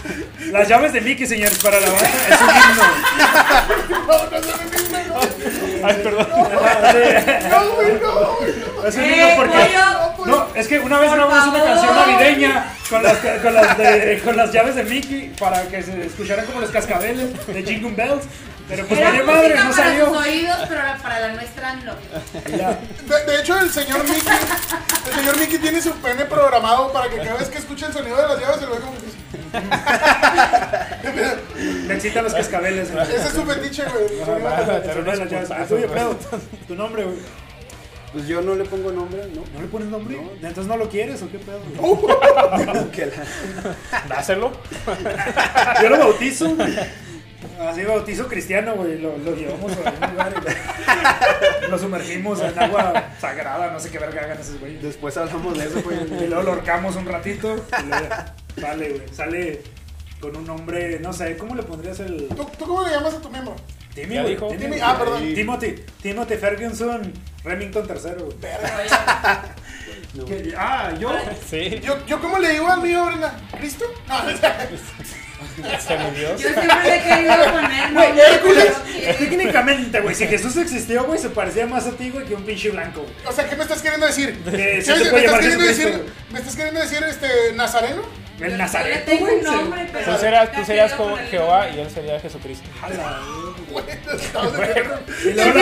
Las 0.52 0.68
llaves 0.68 0.94
de 0.94 1.02
Mickey, 1.02 1.28
señores, 1.28 1.60
para 1.60 1.80
la 1.80 1.90
banda. 1.90 2.10
Es 2.30 2.42
un 2.42 2.50
himno. 2.58 2.84
No, 4.08 4.30
no 4.32 4.42
se 4.42 4.52
me 4.58 4.66
pinta, 4.72 5.04
no. 5.08 5.88
Ay, 5.88 5.96
perdón. 6.04 6.28
Ah. 6.34 7.40
No, 7.52 7.72
güey, 7.76 7.94
no, 8.02 8.36
güey, 8.38 8.54
no. 8.82 8.88
Es 8.88 8.96
un 8.96 9.04
Eh, 9.04 9.16
himno 9.16 9.36
porque. 9.36 9.58
pollo. 9.58 10.07
No, 10.28 10.48
es 10.56 10.68
que 10.68 10.80
una 10.80 11.00
vez 11.00 11.12
grabamos 11.12 11.48
una 11.48 11.64
canción 11.64 11.96
navideña 11.96 12.74
con 12.90 13.02
las, 13.04 13.18
con, 13.18 13.54
las 13.54 13.78
de- 13.78 14.22
con 14.24 14.36
las 14.38 14.52
llaves 14.52 14.76
de 14.76 14.84
Mickey 14.84 15.34
para 15.40 15.64
que 15.64 15.82
se 15.82 16.06
escucharan 16.06 16.46
como 16.46 16.60
los 16.62 16.70
cascabeles 16.70 17.48
de 17.48 17.64
Jingle 17.64 17.92
Bells. 17.96 18.26
Pero 18.70 18.86
pues 18.86 19.00
Era 19.00 19.12
madre, 19.24 19.50
no 19.56 19.62
para 19.72 19.74
salió. 19.74 20.08
sus 20.08 20.18
oídos, 20.18 20.58
pero 20.68 20.82
para 21.02 21.20
la 21.22 21.28
nuestra 21.30 21.74
no. 21.76 21.94
De, 22.44 23.32
de 23.32 23.40
hecho, 23.40 23.58
el 23.60 23.72
señor 23.72 24.04
Mickey, 24.04 24.38
el 25.08 25.14
señor 25.16 25.38
Mickey 25.40 25.58
tiene 25.58 25.82
su 25.82 25.94
pene 25.94 26.26
programado 26.26 26.92
para 26.92 27.10
que 27.10 27.16
cada 27.18 27.36
vez 27.36 27.48
que 27.48 27.60
escuche 27.60 27.86
el 27.86 27.94
sonido 27.94 28.18
de 28.18 28.24
las 28.28 28.38
llaves 28.42 28.58
se 28.60 28.66
lo 28.66 28.74
ve 28.74 28.80
como 28.82 28.98
que... 28.98 29.08
Me 31.88 31.94
excitan 31.94 32.24
los 32.26 32.34
cascabeles. 32.34 32.90
Ese 32.90 33.16
es 33.16 33.30
su 33.34 33.46
fetiche, 33.46 33.84
güey. 33.86 34.20
el 34.20 34.26
sonido 34.26 34.50
de 35.12 35.18
las 35.18 35.30
llaves. 35.32 35.68
tuyo, 35.70 35.88
Fredo. 35.90 36.18
Tu 36.68 36.76
nombre, 36.76 37.04
güey. 37.06 37.18
Pues 38.14 38.26
yo 38.28 38.42
no 38.42 38.56
le 38.56 38.64
pongo 38.66 38.92
nombre, 38.92 39.24
¿no? 39.36 39.42
¿No 39.54 39.62
le 39.62 39.68
pones 39.68 39.90
nombre? 39.90 40.18
¿Entonces 40.36 40.66
no 40.66 40.78
lo 40.78 40.90
quieres 40.90 41.22
o 41.22 41.30
qué 41.30 41.40
pedo? 41.40 41.60
güey? 41.78 42.66
La- 42.66 42.86
Dáselo. 44.08 44.52
Yo 45.82 45.90
lo 45.90 46.00
bautizo. 46.00 46.56
Así 47.60 47.84
bautizo 47.84 48.28
cristiano, 48.28 48.76
güey. 48.76 48.98
Lo, 49.00 49.18
lo 49.18 49.36
llevamos 49.36 49.72
a 49.74 50.06
un 50.06 50.12
lugar 50.12 50.34
y 51.68 51.70
lo 51.72 51.78
sumergimos 51.78 52.40
en 52.42 52.58
agua 52.58 53.10
sagrada. 53.20 53.72
No 53.72 53.80
sé 53.80 53.90
qué 53.90 54.00
verga 54.00 54.22
hagan 54.22 54.40
esos 54.40 54.60
güeyes. 54.60 54.82
Después 54.82 55.16
hablamos 55.18 55.58
de 55.58 55.66
eso, 55.66 55.82
pues. 55.82 56.00
Y 56.22 56.28
luego 56.28 56.44
lo 56.44 56.52
horcamos 56.54 56.96
un 56.96 57.06
ratito. 57.06 57.56
Y 57.84 57.86
luego 57.88 58.08
sale, 58.60 58.90
güey. 58.90 59.04
Sale 59.14 59.62
con 60.22 60.36
un 60.36 60.46
nombre, 60.46 61.00
no 61.00 61.14
sé, 61.14 61.38
¿cómo 61.38 61.54
le 61.56 61.64
pondrías 61.64 62.00
el. 62.00 62.28
¿Tú, 62.30 62.46
¿Tú 62.58 62.66
cómo 62.66 62.84
le 62.84 62.92
llamas 62.92 63.14
a 63.16 63.22
tu 63.22 63.30
miembro? 63.30 63.56
Timmy, 63.98 64.14
Ya 64.14 64.24
dijo. 64.24 64.48
Timmy, 64.50 64.62
Timmy, 64.62 64.78
ah, 64.80 64.96
perdón. 65.00 65.34
Timothy. 65.34 65.76
Timothy 66.04 66.36
Ferguson 66.36 67.14
Remington 67.44 67.88
III, 67.90 68.12
güey. 68.24 68.38
¿Qué? 70.28 70.54
Ah, 70.56 70.94
yo. 71.00 71.12
Sí, 71.50 71.80
Yo, 71.84 72.06
yo 72.06 72.20
¿cómo 72.22 72.38
le 72.38 72.52
digo 72.52 72.68
al 72.68 72.82
mío, 72.82 73.06
Brenda? 73.06 73.40
¿Cristo? 73.58 73.86
No, 74.08 75.80
se 75.80 75.98
murió. 75.98 76.38
Yo 76.38 76.38
siempre 76.38 76.84
le 76.84 76.96
he 76.96 77.02
querido 77.02 77.36
poner 77.52 77.94
Güey, 77.94 78.08
nombre, 78.08 78.24
Hércules. 78.34 78.74
Técnicamente, 79.18 80.00
güey, 80.02 80.16
si 80.16 80.28
Jesús 80.28 80.56
existió, 80.58 81.04
güey, 81.06 81.20
se 81.20 81.30
parecía 81.30 81.66
más 81.66 81.88
a 81.88 81.92
ti, 81.92 82.10
güey, 82.10 82.26
que 82.26 82.36
un 82.36 82.44
pinche 82.44 82.70
blanco, 82.70 83.06
o 83.26 83.32
sea, 83.32 83.50
¿qué 83.50 83.56
me 83.56 83.64
estás 83.64 83.82
queriendo 83.82 84.06
decir? 84.06 84.40
¿Qué 84.44 84.82
se 84.82 84.96
me, 84.96 85.02
estás 85.02 85.40
queriendo 85.40 85.66
decir? 85.66 86.06
¿Me 86.32 86.40
estás 86.40 86.56
queriendo 86.56 86.82
decir 86.82 87.04
este 87.04 87.54
nazareno? 87.56 88.04
El 88.40 88.58
Nazareto, 88.58 89.06
tengo 89.06 89.26
güey. 89.26 89.38
un 89.40 89.44
nombre, 89.44 89.90
pero. 89.92 90.14
Tú 90.14 90.20
serías, 90.20 90.52
tú 90.52 90.64
serías 90.66 90.94
como 90.94 91.18
Jehová 91.18 91.70
y 91.70 91.80
él 91.80 91.90
sería 91.90 92.20
Jesucristo. 92.20 92.70
Güey, 93.70 93.84
estamos 93.90 94.54
de 94.54 94.64
acuerdo. 94.64 95.00
Y 95.26 95.28
El 95.30 95.36
luego 95.36 95.54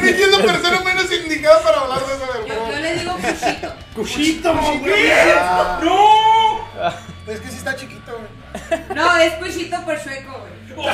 Mickey 0.00 0.26
la- 0.30 0.38
persona 0.52 0.80
menos 0.80 1.12
indicada 1.12 1.60
para 1.62 1.80
hablar 1.82 1.98
de 2.00 2.14
eso, 2.14 2.26
Yo, 2.40 2.54
yo 2.54 2.64
güey. 2.66 2.82
le 2.82 2.94
digo 2.94 3.12
cuchito. 3.18 3.74
Cuchito, 3.94 4.54
güey. 4.80 5.10
Ah, 5.36 5.80
¡No! 5.84 6.92
Es 7.32 7.40
que 7.40 7.48
sí 7.50 7.56
está 7.58 7.76
chiquito, 7.76 8.12
güey. 8.12 8.43
No, 8.94 9.16
es 9.16 9.32
cuchito 9.34 9.80
por 9.82 10.02
chueco, 10.02 10.30
güey. 10.40 10.54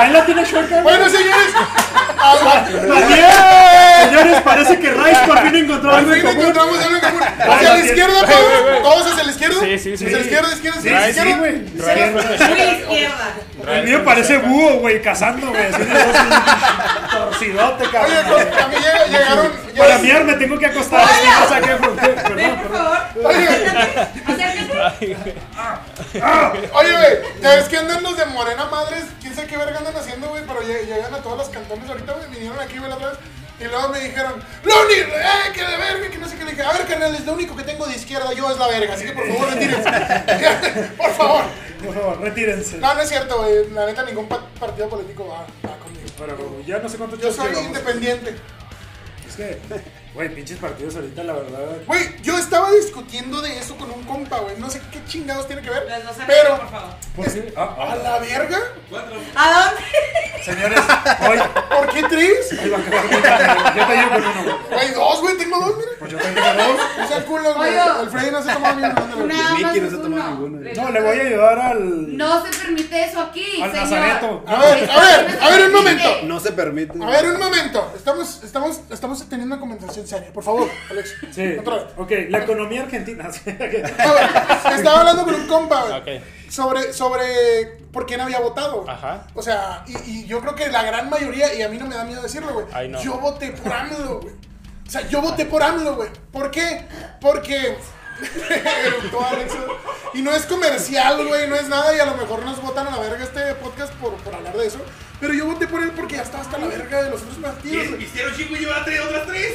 ¿Ahí 0.00 0.10
la 0.10 0.24
tiene 0.26 0.44
Shorter? 0.44 0.82
Bueno, 0.82 1.08
señores, 1.08 1.46
¡Bien! 3.08 4.10
Señores, 4.10 4.40
parece 4.42 4.78
que 4.80 4.90
Rice 4.90 5.20
por 5.26 5.38
fin 5.42 5.54
encontró 5.56 5.90
Al 5.90 5.98
algo 5.98 6.12
en 6.12 6.20
fin 6.20 6.26
común. 6.30 6.40
encontramos 6.42 6.78
algo 6.84 6.96
en 6.96 7.00
común. 7.02 7.22
Hacia 7.22 7.72
la 7.72 7.78
izquierda, 7.78 8.20
todos, 8.26 8.82
todos 8.82 9.06
hacia 9.12 9.24
la 9.24 9.30
izquierda. 9.30 9.60
Sí, 9.60 9.78
sí, 9.78 9.96
sí. 9.96 10.04
Hacia 10.06 10.18
la 10.18 10.24
izquierda, 10.24 10.52
izquierda, 10.54 10.80
Sí, 10.80 10.88
izquierda. 10.88 11.04
sí, 11.04 11.10
izquierda. 11.10 11.38
güey. 11.38 11.52
Muy 11.52 12.60
izquierda. 12.80 13.34
El 13.68 13.84
mío 13.84 14.04
parece 14.04 14.38
búho, 14.38 14.72
güey, 14.80 15.00
cazando, 15.02 15.46
güey. 15.48 15.66
Así 15.66 15.84
de 15.84 15.94
dos, 15.94 16.16
torcidote, 17.12 17.84
Oye, 17.84 17.92
cabrón. 17.92 18.16
no, 18.26 18.34
a 18.64 18.68
mí 18.68 18.74
llega- 18.76 19.06
llegaron. 19.06 19.52
Para 19.78 19.98
miar 19.98 20.24
me 20.24 20.34
tengo 20.34 20.58
que 20.58 20.66
acostar. 20.66 21.00
así, 21.04 21.28
no 21.40 21.48
sé 21.54 21.60
qué, 21.62 21.76
¿por 21.76 21.96
qué? 21.96 22.06
Ven, 22.08 22.14
Perdón, 22.16 22.56
por 22.58 22.68
perdón. 22.68 22.86
favor. 23.14 23.32
Acércate. 23.32 24.00
Acércate. 24.32 25.34
Oye, 26.74 26.92
güey, 26.92 27.40
ya 27.42 27.56
ves 27.56 27.68
que 27.68 27.76
andan 27.78 28.02
los 28.02 28.16
de 28.16 28.24
Morena 28.26 28.66
Madres, 28.66 29.04
quién 29.20 29.34
sabe 29.34 29.46
qué 29.48 29.56
verga 29.56 29.78
andan 29.78 29.96
haciendo, 29.96 30.28
güey, 30.28 30.42
pero 30.46 30.62
lle- 30.62 30.84
llegan 30.86 31.14
a 31.14 31.18
todos 31.18 31.38
los 31.38 31.48
cantones 31.48 31.88
ahorita, 31.88 32.12
güey, 32.12 32.28
vinieron 32.30 32.58
aquí, 32.60 32.78
güey, 32.78 32.88
la 32.90 32.96
otra 32.96 33.10
vez, 33.10 33.18
y 33.60 33.64
luego 33.64 33.88
me 33.90 34.00
dijeron, 34.00 34.42
lo 34.64 34.74
único, 34.82 35.16
eh, 35.16 35.52
que 35.54 35.60
de 35.64 35.76
verga, 35.76 36.10
que 36.10 36.18
no 36.18 36.28
sé 36.28 36.36
qué, 36.36 36.44
le 36.44 36.50
dije, 36.52 36.62
a 36.62 36.72
ver, 36.72 36.86
carnal, 36.86 37.14
es 37.14 37.24
lo 37.26 37.32
único 37.34 37.54
que 37.56 37.62
tengo 37.62 37.86
de 37.86 37.94
izquierda 37.96 38.32
yo 38.32 38.50
es 38.50 38.58
la 38.58 38.66
verga, 38.68 38.94
así 38.94 39.04
que 39.04 39.12
por 39.12 39.26
favor, 39.28 39.50
retírense, 39.54 39.90
por 40.96 41.10
favor. 41.12 41.44
Por 41.84 41.94
favor, 41.94 42.20
retírense. 42.20 42.78
No, 42.78 42.94
no 42.94 43.00
es 43.00 43.08
cierto, 43.08 43.38
güey, 43.38 43.70
la 43.70 43.86
neta, 43.86 44.04
ningún 44.04 44.28
pa- 44.28 44.46
partido 44.60 44.88
político 44.88 45.26
va, 45.28 45.40
va 45.68 45.76
conmigo. 45.78 46.06
Pero 46.18 46.60
ya 46.66 46.78
no 46.78 46.88
sé 46.88 46.96
cuántos 46.96 47.20
Yo 47.20 47.32
soy 47.32 47.48
llevamos. 47.48 47.66
independiente. 47.68 48.36
Es 49.28 49.34
que, 49.36 49.58
güey, 50.14 50.34
pinches 50.34 50.58
partidos 50.58 50.96
ahorita, 50.96 51.22
la 51.24 51.32
verdad. 51.34 51.58
Güey, 51.86 52.22
yo 52.22 52.38
estaba 52.38 52.70
discutiendo 52.72 53.40
de 53.40 53.58
eso 53.58 53.76
con 53.76 53.90
un 53.90 54.02
compa, 54.04 54.40
güey, 54.40 54.56
no 54.58 54.70
sé 54.70 54.80
qué 54.90 55.00
chingados 55.06 55.46
tiene 55.46 55.62
que 55.62 55.70
ver, 55.70 55.84
Las 55.88 56.04
dos 56.04 56.16
pero, 56.26 56.54
arriba, 56.54 56.58
por 56.58 56.70
favor. 56.70 56.94
¿Por 57.16 57.32
qué? 57.32 57.54
Ah, 57.56 57.76
a 57.78 57.92
ah, 57.92 57.96
la 57.96 58.18
verga, 58.18 58.58
Cuatro. 58.90 59.16
¿A 59.34 59.52
dónde? 59.52 59.82
señores, 60.44 60.80
hoy, 61.28 61.38
¿por 61.70 61.88
qué 61.92 62.02
tres? 62.08 62.50
va. 62.72 63.74
Yo 63.74 63.86
te 63.86 63.96
llevo 63.96 64.10
con 64.10 64.26
uno, 64.26 64.42
güey. 64.42 64.56
Güey, 64.70 64.94
dos, 64.94 65.20
güey, 65.20 65.36
tengo 65.38 65.58
dos, 65.58 65.76
mira. 65.76 65.90
Pues 65.98 66.12
yo 66.12 66.18
tengo 66.18 66.40
dos. 66.40 66.80
No 66.98 67.08
sean 67.08 67.22
culos, 67.24 67.56
güey. 67.56 67.74
El 67.74 68.10
Freddy 68.10 68.30
no 68.30 68.42
se 68.42 68.52
toma 68.52 68.72
ni 68.72 68.82
uno. 68.84 68.94
güey. 68.94 69.22
Una 69.22 69.54
Mickey 69.54 69.80
más 69.80 69.82
no 69.82 69.90
se 69.90 69.96
toma 70.02 70.16
uno. 70.16 70.30
ninguno. 70.30 70.82
No, 70.82 70.90
le 70.90 71.00
voy 71.00 71.18
a 71.18 71.22
ayudar 71.22 71.58
al. 71.58 72.16
No 72.16 72.44
se 72.44 72.58
permite 72.58 73.04
eso 73.04 73.20
aquí, 73.20 73.62
Al 73.62 73.70
señor. 73.70 73.90
Nazareto. 73.90 74.44
A 74.46 74.58
ver, 74.60 74.90
a 74.90 75.00
ver, 75.00 75.38
a 75.40 75.50
ver, 75.50 75.66
un 75.66 75.72
momento. 75.72 76.08
No 76.24 76.40
se 76.40 76.52
permite. 76.52 77.02
A 77.02 77.06
ver, 77.08 77.26
un 77.32 77.38
momento. 77.38 77.92
Estamos, 77.96 78.42
estamos, 78.42 78.80
estamos 78.90 79.28
teniendo 79.28 79.54
una 79.54 79.60
conversación 79.60 80.01
seria. 80.06 80.32
Por 80.32 80.42
favor, 80.42 80.68
Alex. 80.90 81.14
Sí. 81.32 81.56
Otra 81.58 81.76
vez. 81.76 81.84
Ok, 81.96 82.10
la 82.28 82.38
economía 82.38 82.82
argentina. 82.82 83.24
A 83.46 84.12
ver, 84.12 84.76
estaba 84.76 85.00
hablando 85.00 85.24
con 85.24 85.34
un 85.34 85.46
compa, 85.46 85.84
güey. 85.84 86.18
Ok. 86.18 86.24
Sobre, 86.50 86.92
sobre 86.92 87.78
por 87.92 88.06
quién 88.06 88.20
había 88.20 88.40
votado. 88.40 88.84
Ajá. 88.88 89.26
O 89.34 89.42
sea, 89.42 89.84
y, 89.86 90.10
y 90.10 90.26
yo 90.26 90.40
creo 90.40 90.54
que 90.54 90.68
la 90.68 90.82
gran 90.82 91.08
mayoría, 91.08 91.54
y 91.54 91.62
a 91.62 91.68
mí 91.68 91.78
no 91.78 91.86
me 91.86 91.94
da 91.94 92.04
miedo 92.04 92.22
decirlo, 92.22 92.52
güey. 92.52 92.66
Ay, 92.72 92.88
no. 92.88 93.02
Yo 93.02 93.18
voté 93.18 93.52
por 93.52 93.72
AMLO, 93.72 94.20
güey. 94.20 94.34
O 94.86 94.90
sea, 94.90 95.08
yo 95.08 95.22
voté 95.22 95.46
por 95.46 95.62
AMLO, 95.62 95.96
güey. 95.96 96.10
¿Por 96.30 96.50
qué? 96.50 96.86
Porque. 97.20 97.76
Y 100.14 100.20
no 100.20 100.30
es 100.32 100.44
comercial, 100.44 101.26
güey, 101.26 101.48
no 101.48 101.56
es 101.56 101.68
nada. 101.68 101.96
Y 101.96 101.98
a 101.98 102.04
lo 102.04 102.14
mejor 102.16 102.44
nos 102.44 102.60
votan 102.60 102.86
a 102.86 102.90
la 102.90 102.98
verga 102.98 103.24
este 103.24 103.54
podcast 103.54 103.92
por, 103.94 104.14
por 104.16 104.34
hablar 104.34 104.54
de 104.56 104.66
eso. 104.66 104.78
Pero 105.20 105.32
yo 105.32 105.46
voté 105.46 105.66
por 105.66 105.82
él 105.82 105.92
porque 105.96 106.16
ya 106.16 106.22
estaba 106.22 106.42
hasta 106.42 106.58
la 106.58 106.66
verga 106.66 107.02
de 107.02 107.10
los 107.10 107.22
otros 107.22 107.38
partidos. 107.38 107.98
Vistieron 107.98 108.34
chico 108.36 108.54
y 108.54 108.60
lleva 108.60 108.84
tres, 108.84 109.00
otras 109.00 109.26
tres. 109.26 109.54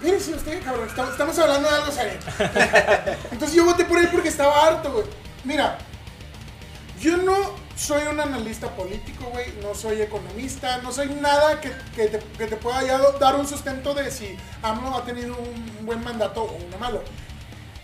Mírense 0.00 0.34
usted, 0.34 0.62
cabrón, 0.64 0.88
estamos, 0.88 1.38
hablando 1.38 1.68
de 1.68 1.74
algo 1.74 1.92
serio. 1.92 2.18
Entonces 3.30 3.54
yo 3.54 3.64
voté 3.66 3.84
por 3.84 3.98
él 3.98 4.08
porque 4.10 4.28
estaba 4.28 4.66
harto, 4.66 4.92
güey. 4.92 5.04
Mira, 5.44 5.78
yo 7.00 7.18
no 7.18 7.34
soy 7.76 8.02
un 8.06 8.18
analista 8.18 8.68
político, 8.74 9.26
güey, 9.30 9.52
no 9.62 9.74
soy 9.74 10.00
economista, 10.00 10.78
no 10.78 10.92
soy 10.92 11.08
nada 11.08 11.60
que, 11.60 11.72
que 11.94 12.08
te, 12.08 12.18
que 12.18 12.46
te 12.46 12.56
pueda 12.56 12.82
dar 13.18 13.36
un 13.36 13.46
sustento 13.46 13.94
de 13.94 14.10
si 14.10 14.36
AMLO 14.62 14.96
ha 14.96 15.04
tenido 15.04 15.36
un 15.36 15.86
buen 15.86 16.02
mandato 16.02 16.42
o 16.44 16.56
uno 16.56 16.78
malo. 16.78 17.02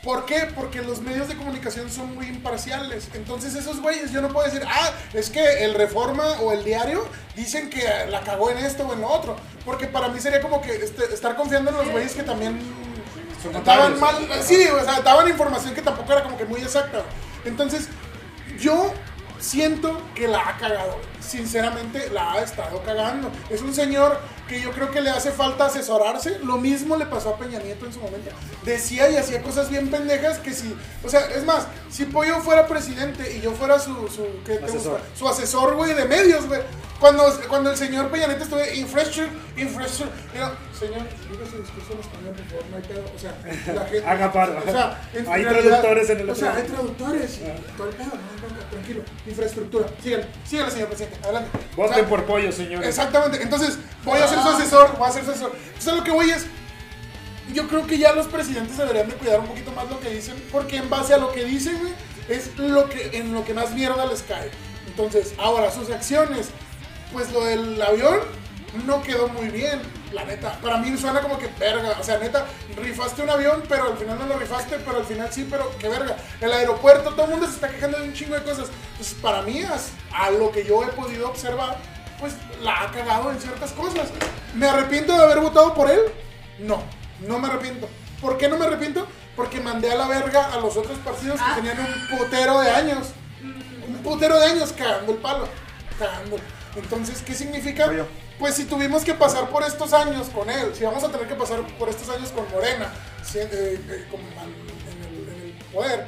¿Por 0.07 0.25
qué? 0.25 0.49
Porque 0.55 0.83
los 0.83 1.01
medios 1.01 1.27
de 1.27 1.35
comunicación 1.37 1.91
son 1.91 2.15
muy 2.15 2.27
imparciales. 2.29 3.09
Entonces 3.13 3.57
esos 3.57 3.81
güeyes, 3.83 4.13
yo 4.13 4.23
no 4.23 4.29
puedo 4.29 4.47
decir, 4.47 4.63
ah, 4.65 4.93
es 5.13 5.31
que 5.31 5.65
el 5.65 5.75
Reforma 5.75 6.25
o 6.43 6.53
el 6.53 6.63
diario 6.63 7.05
dicen 7.35 7.69
que 7.69 7.83
la 8.09 8.21
cagó 8.21 8.51
en 8.51 8.59
esto 8.59 8.87
o 8.87 8.93
en 8.93 9.01
lo 9.01 9.09
otro. 9.09 9.35
Porque 9.65 9.89
para 9.89 10.07
mí 10.07 10.21
sería 10.21 10.41
como 10.41 10.63
que 10.63 10.77
este- 10.77 11.13
estar 11.13 11.35
confiando 11.35 11.73
en 11.73 11.77
los 11.79 11.89
güeyes 11.91 12.13
que 12.15 12.23
también 12.23 12.57
daban 13.65 13.99
mal, 13.99 14.15
sí, 14.45 14.69
o 14.69 14.85
sea, 14.85 15.01
daban 15.01 15.29
información 15.29 15.75
que 15.75 15.83
tampoco 15.83 16.13
era 16.13 16.23
como 16.23 16.37
que 16.39 16.45
muy 16.45 16.61
exacta. 16.61 17.03
Entonces, 17.45 17.89
yo 18.61 18.93
siento 19.41 20.01
que 20.15 20.29
la 20.29 20.39
ha 20.51 20.57
cagado. 20.57 21.01
sinceramente 21.21 22.09
la 22.11 22.35
ha 22.35 22.41
estado 22.43 22.81
cagando. 22.85 23.33
Es 23.51 23.61
un 23.61 23.75
señor 23.75 24.21
que 24.49 24.61
yo 24.61 24.71
creo 24.73 24.91
que 24.91 25.01
le 25.01 25.11
hace 25.11 25.31
falta 25.33 25.67
asesorarse. 25.67 26.39
Lo 26.41 26.57
mismo 26.57 26.97
le 26.97 27.07
pasó 27.07 27.31
a 27.31 27.39
Peña 27.39 27.59
Nieto 27.59 27.87
en 27.87 27.93
su 27.93 28.01
momento. 28.01 28.31
Decía 28.65 29.11
y 29.11 29.17
hacía 29.17 29.43
cosas 29.43 29.69
bien 29.71 29.91
pendejas 29.91 30.39
que 30.39 30.53
si, 30.53 30.75
o 31.05 31.09
sea, 31.09 31.21
es 31.31 31.45
más, 31.45 31.67
si 31.91 32.05
Pollo 32.07 32.41
fuera 32.41 32.67
presidente 32.67 33.37
y 33.37 33.41
yo 33.41 33.53
fuera 33.53 33.79
su, 33.79 33.93
su, 34.09 34.25
¿qué 34.45 34.57
te 34.57 34.65
Asesor. 34.67 34.93
gusta? 35.01 35.09
Su 35.19 35.29
asesor, 35.29 35.75
güey, 35.75 35.95
de 35.95 36.05
medios, 36.05 36.47
güey. 36.47 36.61
Cuando, 37.01 37.25
cuando 37.49 37.71
el 37.71 37.77
señor 37.77 38.09
Peña 38.11 38.27
Nieto 38.27 38.45
estuvo, 38.45 38.61
infrastructure, 38.75 39.29
infrastructure, 39.57 40.11
digo, 40.33 40.51
señor, 40.79 41.03
diga 41.31 41.51
su 41.51 41.59
discurso 41.61 41.93
en 41.93 42.01
español, 42.01 42.35
por 42.35 42.47
favor, 42.47 42.65
no 42.71 42.77
hay 42.77 42.83
pedo. 42.85 43.05
O 43.15 43.19
sea, 43.19 43.75
la 43.75 43.85
gente. 43.85 44.07
Haga 44.07 44.33
paro. 44.33 44.63
O 44.67 44.71
sea, 44.71 45.09
Hay 45.13 45.45
realidad- 45.45 45.53
traductores 45.83 46.11
en 46.11 46.21
el 46.21 46.31
O 46.31 46.35
sea, 46.35 46.55
hay 46.55 46.63
traductores. 46.63 47.39
y 47.39 47.77
todo 47.77 47.89
el 47.91 47.95
pedo, 47.97 48.07
no, 48.07 48.57
no, 48.57 48.65
tranquilo. 48.71 49.03
Infraestructura. 49.27 49.87
Sígale, 50.03 50.27
sígale, 50.49 50.71
señor 50.71 50.89
presidente. 50.89 51.19
Adelante. 51.23 51.51
O 51.75 51.77
Voten 51.77 51.95
sea, 51.97 52.09
por 52.09 52.25
pollo, 52.25 52.51
señores. 52.51 52.89
Exactamente. 52.89 53.43
Entonces, 53.43 53.79
voy 54.03 54.19
a 54.19 54.27
ser 54.29 54.39
su 54.41 54.49
asesor, 54.49 54.97
voy 54.97 55.09
a 55.09 55.13
ser 55.13 55.25
su 55.25 55.31
asesor. 55.33 55.53
Entonces, 55.67 55.93
lo 55.95 56.03
que 56.05 56.11
voy 56.13 56.31
es. 56.31 56.47
Yo 57.53 57.69
creo 57.69 57.87
que 57.87 57.97
ya 57.99 58.13
los 58.13 58.27
presidentes 58.27 58.77
deberían 58.77 59.09
de 59.09 59.15
cuidar 59.15 59.39
un 59.41 59.47
poquito 59.47 59.71
más 59.73 59.89
lo 59.89 60.01
que 60.01 60.11
dicen, 60.11 60.35
porque 60.51 60.79
en 60.79 60.91
base 60.91 61.15
a 61.15 61.19
lo 61.19 61.31
que 61.31 61.45
dicen, 61.45 61.79
güey, 61.79 61.93
es 62.29 62.57
lo 62.59 62.89
que, 62.89 63.11
en 63.19 63.33
lo 63.33 63.45
que 63.45 63.55
más 63.55 63.71
mierda 63.71 64.05
les 64.07 64.23
cae. 64.23 64.51
Entonces, 64.89 65.33
ahora, 65.39 65.71
sus 65.71 65.89
acciones, 65.91 66.49
pues 67.13 67.33
lo 67.33 67.45
del 67.45 67.81
avión 67.81 68.21
no 68.85 69.03
quedó 69.03 69.29
muy 69.29 69.49
bien, 69.49 69.81
la 70.13 70.25
neta. 70.25 70.59
Para 70.61 70.77
mí 70.79 70.97
suena 70.99 71.21
como 71.21 71.39
que 71.39 71.49
verga, 71.59 71.97
o 71.99 72.03
sea, 72.05 72.19
neta, 72.19 72.47
rifaste 72.77 73.23
un 73.23 73.31
avión, 73.31 73.63
pero 73.69 73.85
al 73.87 73.97
final 73.97 74.19
no 74.19 74.27
lo 74.27 74.39
rifaste, 74.39 74.79
pero 74.85 74.99
al 74.99 75.05
final 75.05 75.29
sí, 75.33 75.47
pero 75.51 75.71
qué 75.79 75.89
verga. 75.89 76.17
El 76.41 76.53
aeropuerto, 76.53 77.11
todo 77.11 77.25
el 77.25 77.31
mundo 77.33 77.47
se 77.47 77.55
está 77.55 77.69
quejando 77.69 77.99
de 77.99 78.05
un 78.09 78.13
chingo 78.13 78.35
de 78.35 78.43
cosas. 78.43 78.69
Entonces, 78.93 79.15
para 79.23 79.43
mí, 79.43 79.63
a 80.13 80.31
lo 80.31 80.51
que 80.53 80.65
yo 80.65 80.83
he 80.85 80.89
podido 80.89 81.29
observar, 81.29 81.79
pues 82.21 82.35
la 82.63 82.83
ha 82.83 82.91
cagado 82.91 83.31
en 83.31 83.41
ciertas 83.41 83.73
cosas. 83.73 84.09
¿Me 84.55 84.69
arrepiento 84.69 85.13
de 85.17 85.23
haber 85.25 85.41
votado 85.41 85.73
por 85.75 85.91
él? 85.91 86.01
No, 86.59 86.83
no 87.27 87.39
me 87.39 87.49
arrepiento. 87.49 87.89
¿Por 88.21 88.37
qué 88.39 88.49
no 88.49 88.59
me 88.59 88.67
arrepiento? 88.67 89.07
Porque 89.37 89.61
mandé 89.61 89.91
a 89.93 89.97
la 89.97 90.09
verga 90.09 90.53
a 90.53 90.59
los 90.61 90.77
otros 90.77 90.99
partidos 90.99 91.37
que 91.39 91.47
Ah. 91.47 91.55
tenían 91.57 91.79
un 91.79 92.19
putero 92.19 92.61
de 92.61 92.71
años. 92.71 93.09
Un 93.87 93.99
putero 94.03 94.39
de 94.39 94.47
años 94.47 94.73
cagando 94.73 95.13
el 95.13 95.19
palo. 95.19 95.47
Cagando. 95.99 96.37
Entonces, 96.77 97.23
¿qué 97.23 97.35
significa? 97.35 97.87
Oye. 97.87 98.05
Pues 98.39 98.55
si 98.55 98.65
tuvimos 98.65 99.03
que 99.03 99.15
pasar 99.15 99.49
por 99.49 99.63
estos 99.63 99.93
años 99.95 100.29
con 100.29 100.51
él, 100.51 100.73
si 100.75 100.85
vamos 100.85 101.03
a 101.03 101.09
tener 101.11 101.27
que 101.27 101.35
pasar 101.35 101.61
por 101.79 101.89
estos 101.89 102.09
años 102.11 102.31
con 102.31 102.49
Morena, 102.51 102.93
si- 103.25 103.39
eh, 103.39 103.49
eh, 103.51 104.07
en, 104.13 105.03
el, 105.03 105.29
en 105.29 105.43
el 105.47 105.65
poder, 105.73 106.05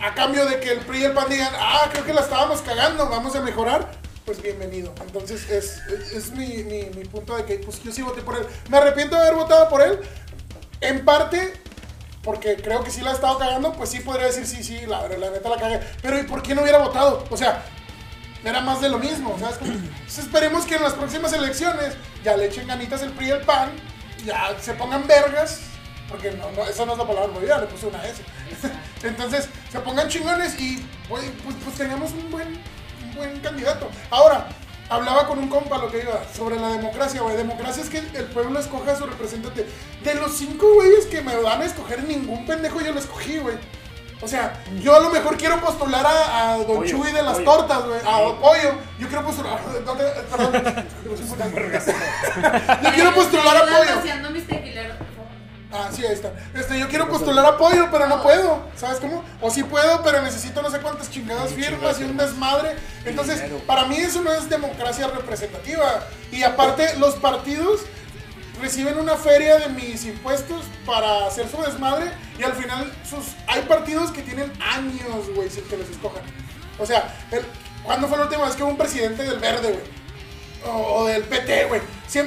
a 0.00 0.14
cambio 0.14 0.44
de 0.44 0.60
que 0.60 0.72
el 0.72 0.80
PRI 0.80 0.98
y 1.00 1.04
el 1.04 1.12
PAN 1.12 1.30
digan, 1.30 1.52
ah, 1.58 1.88
creo 1.90 2.04
que 2.04 2.12
la 2.12 2.20
estábamos 2.20 2.60
cagando, 2.60 3.08
vamos 3.08 3.34
a 3.36 3.40
mejorar, 3.40 3.90
pues 4.26 4.42
bienvenido. 4.42 4.92
Entonces 5.00 5.48
es, 5.48 5.78
es, 5.88 6.12
es 6.12 6.30
mi, 6.32 6.62
mi, 6.64 6.84
mi 6.94 7.04
punto 7.06 7.36
de 7.36 7.44
que 7.44 7.56
pues 7.58 7.82
yo 7.82 7.90
sí 7.90 8.02
voté 8.02 8.20
por 8.20 8.36
él. 8.36 8.46
Me 8.68 8.76
arrepiento 8.76 9.16
de 9.16 9.22
haber 9.22 9.34
votado 9.36 9.68
por 9.70 9.80
él, 9.80 9.98
en 10.82 11.04
parte 11.06 11.54
porque 12.22 12.56
creo 12.56 12.84
que 12.84 12.90
sí 12.90 13.00
la 13.00 13.10
he 13.12 13.14
estado 13.14 13.38
cagando, 13.38 13.72
pues 13.72 13.90
sí 13.90 14.00
podría 14.00 14.26
decir 14.26 14.46
sí, 14.46 14.62
sí, 14.62 14.86
la, 14.86 15.08
la 15.08 15.30
neta 15.30 15.48
la 15.48 15.56
cagué. 15.56 15.80
Pero 16.02 16.18
¿y 16.20 16.24
por 16.24 16.42
qué 16.42 16.54
no 16.54 16.62
hubiera 16.62 16.78
votado? 16.78 17.24
O 17.30 17.36
sea, 17.36 17.64
era 18.44 18.60
más 18.60 18.80
de 18.80 18.88
lo 18.88 18.98
mismo, 18.98 19.36
¿sabes? 19.38 19.58
Entonces 19.60 20.18
esperemos 20.18 20.64
que 20.64 20.76
en 20.76 20.82
las 20.82 20.94
próximas 20.94 21.32
elecciones 21.32 21.94
ya 22.24 22.36
le 22.36 22.46
echen 22.46 22.66
ganitas 22.66 23.02
el 23.02 23.10
PRI 23.12 23.26
y 23.26 23.30
el 23.30 23.40
PAN, 23.42 23.70
ya 24.24 24.56
se 24.60 24.74
pongan 24.74 25.06
vergas, 25.06 25.60
porque 26.08 26.32
no, 26.32 26.50
no, 26.52 26.64
esa 26.64 26.84
no 26.84 26.92
es 26.92 26.98
la 26.98 27.06
palabra, 27.06 27.32
ya 27.46 27.58
le 27.58 27.66
puse 27.66 27.86
una 27.86 28.04
S. 28.06 28.22
Entonces, 29.02 29.48
se 29.70 29.80
pongan 29.80 30.08
chingones 30.08 30.60
y 30.60 30.84
pues, 31.08 31.24
pues, 31.44 31.56
pues 31.64 32.12
un 32.12 32.30
buen, 32.30 32.48
un 32.48 33.14
buen 33.16 33.40
candidato. 33.40 33.88
Ahora, 34.10 34.48
hablaba 34.88 35.26
con 35.26 35.38
un 35.38 35.48
compa 35.48 35.78
lo 35.78 35.90
que 35.90 36.02
iba 36.02 36.22
sobre 36.34 36.56
la 36.56 36.68
democracia, 36.68 37.22
güey. 37.22 37.36
Democracia 37.36 37.82
es 37.82 37.88
que 37.88 37.98
el 37.98 38.26
pueblo 38.26 38.58
escoja 38.58 38.92
a 38.92 38.96
su 38.96 39.06
representante. 39.06 39.66
De 40.04 40.14
los 40.14 40.36
cinco 40.36 40.74
güeyes 40.74 41.06
que 41.06 41.22
me 41.22 41.36
van 41.36 41.62
a 41.62 41.64
escoger, 41.64 42.04
ningún 42.04 42.44
pendejo 42.44 42.80
yo 42.80 42.92
lo 42.92 43.00
escogí, 43.00 43.38
güey. 43.38 43.56
O 44.22 44.28
sea, 44.28 44.52
yo 44.80 44.94
a 44.94 45.00
lo 45.00 45.10
mejor 45.10 45.36
quiero 45.36 45.60
postular 45.60 46.06
a, 46.06 46.52
a 46.52 46.56
Don 46.58 46.66
Pollo, 46.66 46.88
Chuy 46.88 47.12
de 47.12 47.22
las 47.22 47.38
pollo. 47.38 47.44
tortas, 47.44 47.84
güey. 47.84 48.00
A 48.00 48.40
Pollo. 48.40 48.74
Yo 48.98 49.08
quiero 49.08 49.24
postular. 49.24 49.60
no 49.84 49.94
Perdón. 49.94 50.86
Yo 52.82 52.90
quiero 52.94 53.14
postular 53.14 53.56
a 53.56 53.60
Pollo. 53.60 54.02
Ah, 55.74 55.88
sí, 55.90 56.04
ahí 56.04 56.12
está. 56.12 56.32
Este, 56.54 56.78
yo 56.78 56.86
quiero 56.86 57.08
postular 57.08 57.46
apoyo, 57.46 57.88
pero 57.90 58.06
no 58.06 58.22
puedo. 58.22 58.60
¿Sabes 58.76 59.00
cómo? 59.00 59.24
O 59.40 59.50
sí 59.50 59.64
puedo, 59.64 60.02
pero 60.02 60.20
necesito 60.20 60.60
no 60.60 60.70
sé 60.70 60.80
cuántas 60.80 61.10
chingadas 61.10 61.50
firmas 61.54 61.98
y 61.98 62.04
un 62.04 62.16
desmadre. 62.18 62.76
Entonces, 63.06 63.42
para 63.66 63.86
mí 63.86 63.96
eso 63.96 64.20
no 64.20 64.30
es 64.32 64.50
democracia 64.50 65.08
representativa. 65.08 66.00
Y 66.30 66.42
aparte, 66.42 66.98
los 66.98 67.14
partidos 67.14 67.80
reciben 68.60 68.98
una 68.98 69.16
feria 69.16 69.58
de 69.58 69.68
mis 69.68 70.04
impuestos 70.04 70.64
para 70.84 71.26
hacer 71.26 71.48
su 71.48 71.60
desmadre 71.62 72.10
y 72.38 72.42
al 72.42 72.52
final 72.52 72.92
sus 73.08 73.34
hay 73.46 73.62
partidos 73.62 74.10
que 74.10 74.22
tienen 74.22 74.52
años, 74.60 75.34
güey, 75.34 75.48
sin 75.50 75.64
que 75.64 75.76
los 75.76 75.88
escojan. 75.88 76.22
O 76.78 76.86
sea, 76.86 77.14
el, 77.30 77.44
¿cuándo 77.82 78.08
fue 78.08 78.18
la 78.18 78.24
última 78.24 78.44
vez 78.44 78.54
que 78.54 78.62
hubo 78.62 78.70
un 78.70 78.76
presidente 78.76 79.22
del 79.22 79.38
verde, 79.38 79.72
güey? 79.72 80.02
o 80.64 81.06
del 81.06 81.22
PT, 81.24 81.64
güey. 81.66 81.80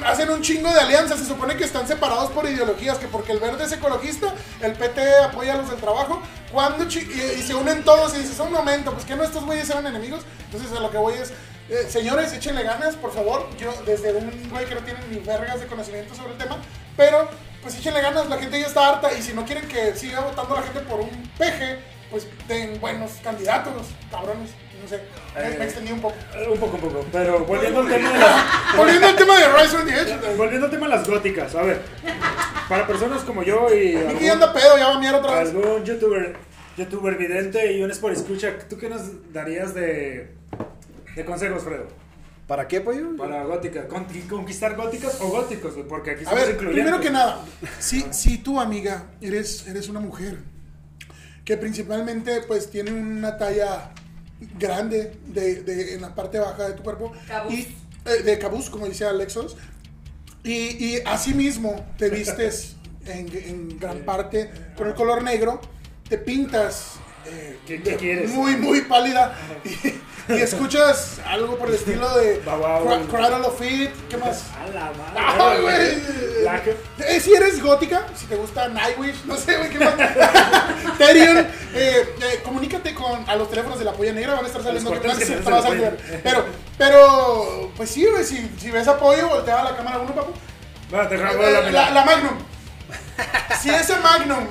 Hacen 0.04 0.30
un 0.30 0.42
chingo 0.42 0.70
de 0.72 0.80
alianzas. 0.80 1.18
Se 1.20 1.26
supone 1.26 1.56
que 1.56 1.64
están 1.64 1.86
separados 1.86 2.30
por 2.30 2.48
ideologías. 2.48 2.98
Que 2.98 3.06
porque 3.06 3.32
el 3.32 3.40
verde 3.40 3.64
es 3.64 3.72
ecologista, 3.72 4.34
el 4.60 4.72
PT 4.72 5.00
apoya 5.24 5.54
a 5.54 5.56
los 5.58 5.70
del 5.70 5.80
trabajo. 5.80 6.20
Cuando 6.52 6.84
y, 6.84 6.98
y 7.38 7.42
se 7.42 7.54
unen 7.54 7.84
todos 7.84 8.14
y 8.14 8.18
dices, 8.18 8.38
un 8.40 8.52
momento, 8.52 8.92
pues 8.92 9.04
que 9.04 9.16
no 9.16 9.24
estos 9.24 9.44
güeyes 9.44 9.68
eran 9.70 9.86
enemigos. 9.86 10.22
Entonces 10.46 10.76
a 10.76 10.80
lo 10.80 10.90
que 10.90 10.98
voy 10.98 11.14
es, 11.14 11.32
eh, 11.68 11.86
señores, 11.88 12.32
échenle 12.32 12.62
ganas, 12.62 12.94
por 12.96 13.12
favor. 13.12 13.46
Yo, 13.58 13.72
desde 13.84 14.12
un 14.14 14.48
güey 14.50 14.66
que 14.66 14.74
no 14.74 14.80
tiene 14.82 15.00
ni 15.10 15.18
vergas 15.18 15.60
de 15.60 15.66
conocimiento 15.66 16.14
sobre 16.14 16.32
el 16.32 16.38
tema, 16.38 16.58
pero 16.96 17.28
pues 17.62 17.76
échenle 17.78 18.00
ganas. 18.00 18.28
La 18.28 18.38
gente 18.38 18.60
ya 18.60 18.66
está 18.66 18.88
harta. 18.88 19.12
Y 19.12 19.22
si 19.22 19.32
no 19.32 19.44
quieren 19.44 19.66
que 19.68 19.94
siga 19.94 20.20
votando 20.20 20.54
la 20.54 20.62
gente 20.62 20.80
por 20.80 21.00
un 21.00 21.30
peje, 21.38 21.78
pues 22.10 22.26
den 22.48 22.80
buenos 22.80 23.12
candidatos, 23.22 23.88
cabrones. 24.10 24.50
No 24.82 24.88
sé, 24.88 25.00
me, 25.34 25.58
me 25.58 25.64
extendí 25.64 25.90
un 25.90 26.00
poco. 26.00 26.14
Eh, 26.34 26.46
Un 26.48 26.58
poco, 26.60 26.76
un 26.76 26.82
poco. 26.82 27.04
Pero 27.10 27.40
volviendo 27.44 27.80
al 27.80 27.88
tema 27.88 28.12
de 28.12 28.18
las, 28.18 28.76
Volviendo 28.76 29.06
al 29.08 29.16
tema 29.16 29.38
de 29.38 29.48
Rise 29.48 29.76
on 29.76 29.86
the 29.86 29.94
Edge. 29.94 30.36
volviendo 30.36 30.66
al 30.66 30.70
tema 30.70 30.86
de 30.88 30.96
las 30.96 31.08
góticas. 31.08 31.54
A 31.56 31.62
ver, 31.62 31.82
para 32.68 32.86
personas 32.86 33.22
como 33.22 33.42
yo 33.42 33.74
y 33.74 33.96
algún, 33.96 34.18
ya 34.20 34.32
anda 34.34 34.52
pedo, 34.52 34.76
ya 34.78 34.88
va 34.88 34.94
a 34.96 34.98
miar 35.00 35.14
otra 35.16 35.40
vez. 35.40 35.48
algún 35.48 35.84
youtuber, 35.84 36.36
youtuber 36.76 37.16
vidente 37.16 37.72
y 37.72 37.82
un 37.82 37.90
por 38.00 38.12
escucha, 38.12 38.52
¿tú 38.68 38.76
qué 38.78 38.88
nos 38.88 39.32
darías 39.32 39.74
de, 39.74 40.30
de 41.16 41.24
consejos, 41.24 41.62
Fredo? 41.64 41.86
¿Para 42.46 42.68
qué, 42.68 42.80
pollo? 42.80 43.16
Para 43.16 43.42
góticas, 43.42 43.86
Con- 43.86 44.04
conquistar 44.28 44.76
góticas 44.76 45.20
o 45.20 45.28
góticos, 45.28 45.74
porque 45.88 46.12
aquí 46.12 46.24
A 46.24 46.30
somos 46.30 46.46
ver, 46.46 46.56
primero 46.56 47.00
que 47.00 47.10
nada, 47.10 47.44
si, 47.80 48.06
si 48.12 48.38
tu 48.38 48.60
amiga 48.60 49.06
eres, 49.20 49.66
eres 49.66 49.88
una 49.88 49.98
mujer 49.98 50.38
que 51.44 51.56
principalmente 51.56 52.42
pues 52.46 52.70
tiene 52.70 52.92
una 52.92 53.36
talla 53.36 53.90
grande 54.58 55.16
de, 55.26 55.62
de- 55.62 55.94
en 55.94 56.02
la 56.02 56.14
parte 56.14 56.38
baja 56.38 56.68
de 56.68 56.74
tu 56.74 56.82
cuerpo 56.84 57.12
Cabuz. 57.26 57.52
y 57.52 57.62
eh, 58.04 58.22
de 58.22 58.38
cabuz, 58.38 58.70
como 58.70 58.86
dice 58.86 59.04
Alexos, 59.06 59.56
y, 60.44 60.52
y 60.52 61.02
asimismo 61.04 61.84
te 61.98 62.10
vistes 62.10 62.76
en, 63.06 63.26
en 63.36 63.78
gran 63.80 64.00
parte 64.04 64.50
con 64.76 64.86
el 64.86 64.94
color 64.94 65.24
negro, 65.24 65.60
te 66.08 66.18
pintas 66.18 66.92
eh, 67.26 67.58
¿Qué- 67.66 67.82
qué 67.82 67.96
quieres? 67.96 68.30
muy, 68.30 68.56
muy 68.56 68.82
pálida 68.82 69.36
y, 69.64 69.88
y 70.28 70.40
escuchas 70.40 71.20
algo 71.26 71.56
por 71.56 71.68
el 71.68 71.74
estilo 71.74 72.08
de. 72.16 72.40
Cradle 73.10 73.46
of 73.46 73.58
Feet, 73.58 73.90
¿qué 74.08 74.16
más? 74.16 74.44
A 74.60 74.66
la 74.74 74.92
madre. 74.92 75.60
Güey. 75.62 76.62
Que- 76.62 76.76
Eh, 77.08 77.20
si 77.20 77.32
eres 77.34 77.62
gótica, 77.62 78.06
si 78.16 78.26
te 78.26 78.36
gusta 78.36 78.68
Nightwish, 78.68 79.24
no 79.24 79.36
sé, 79.36 79.56
güey, 79.56 79.70
qué 79.70 79.78
más. 79.80 79.94
Terion, 80.98 81.38
eh, 81.38 81.46
eh, 81.74 82.40
comunícate 82.44 82.94
con 82.94 83.28
a 83.28 83.36
los 83.36 83.48
teléfonos 83.50 83.78
de 83.78 83.84
la 83.84 83.92
polla 83.92 84.12
negra, 84.12 84.34
van 84.34 84.44
a 84.44 84.48
estar 84.48 84.62
saliendo. 84.62 84.92
Que 84.92 85.08
te 85.08 85.26
se 85.26 85.36
vas 85.36 85.64
a 85.64 85.68
pueden. 85.68 85.96
Pero, 86.22 86.44
pero, 86.78 87.72
pues 87.76 87.90
sí, 87.90 88.06
güey, 88.06 88.24
si, 88.24 88.50
si 88.60 88.70
ves 88.70 88.86
apoyo, 88.88 89.28
voltea 89.28 89.60
a 89.60 89.64
la 89.64 89.76
cámara 89.76 89.98
uno, 89.98 90.14
papu. 90.14 90.32
Te 91.08 91.16
rabo 91.16 91.42
Eh, 91.42 91.52
la 91.52 91.70
la, 91.70 91.90
la 91.90 92.04
Magnum. 92.04 92.38
Si 93.60 93.70
ese 93.70 93.96
Magnum 93.98 94.46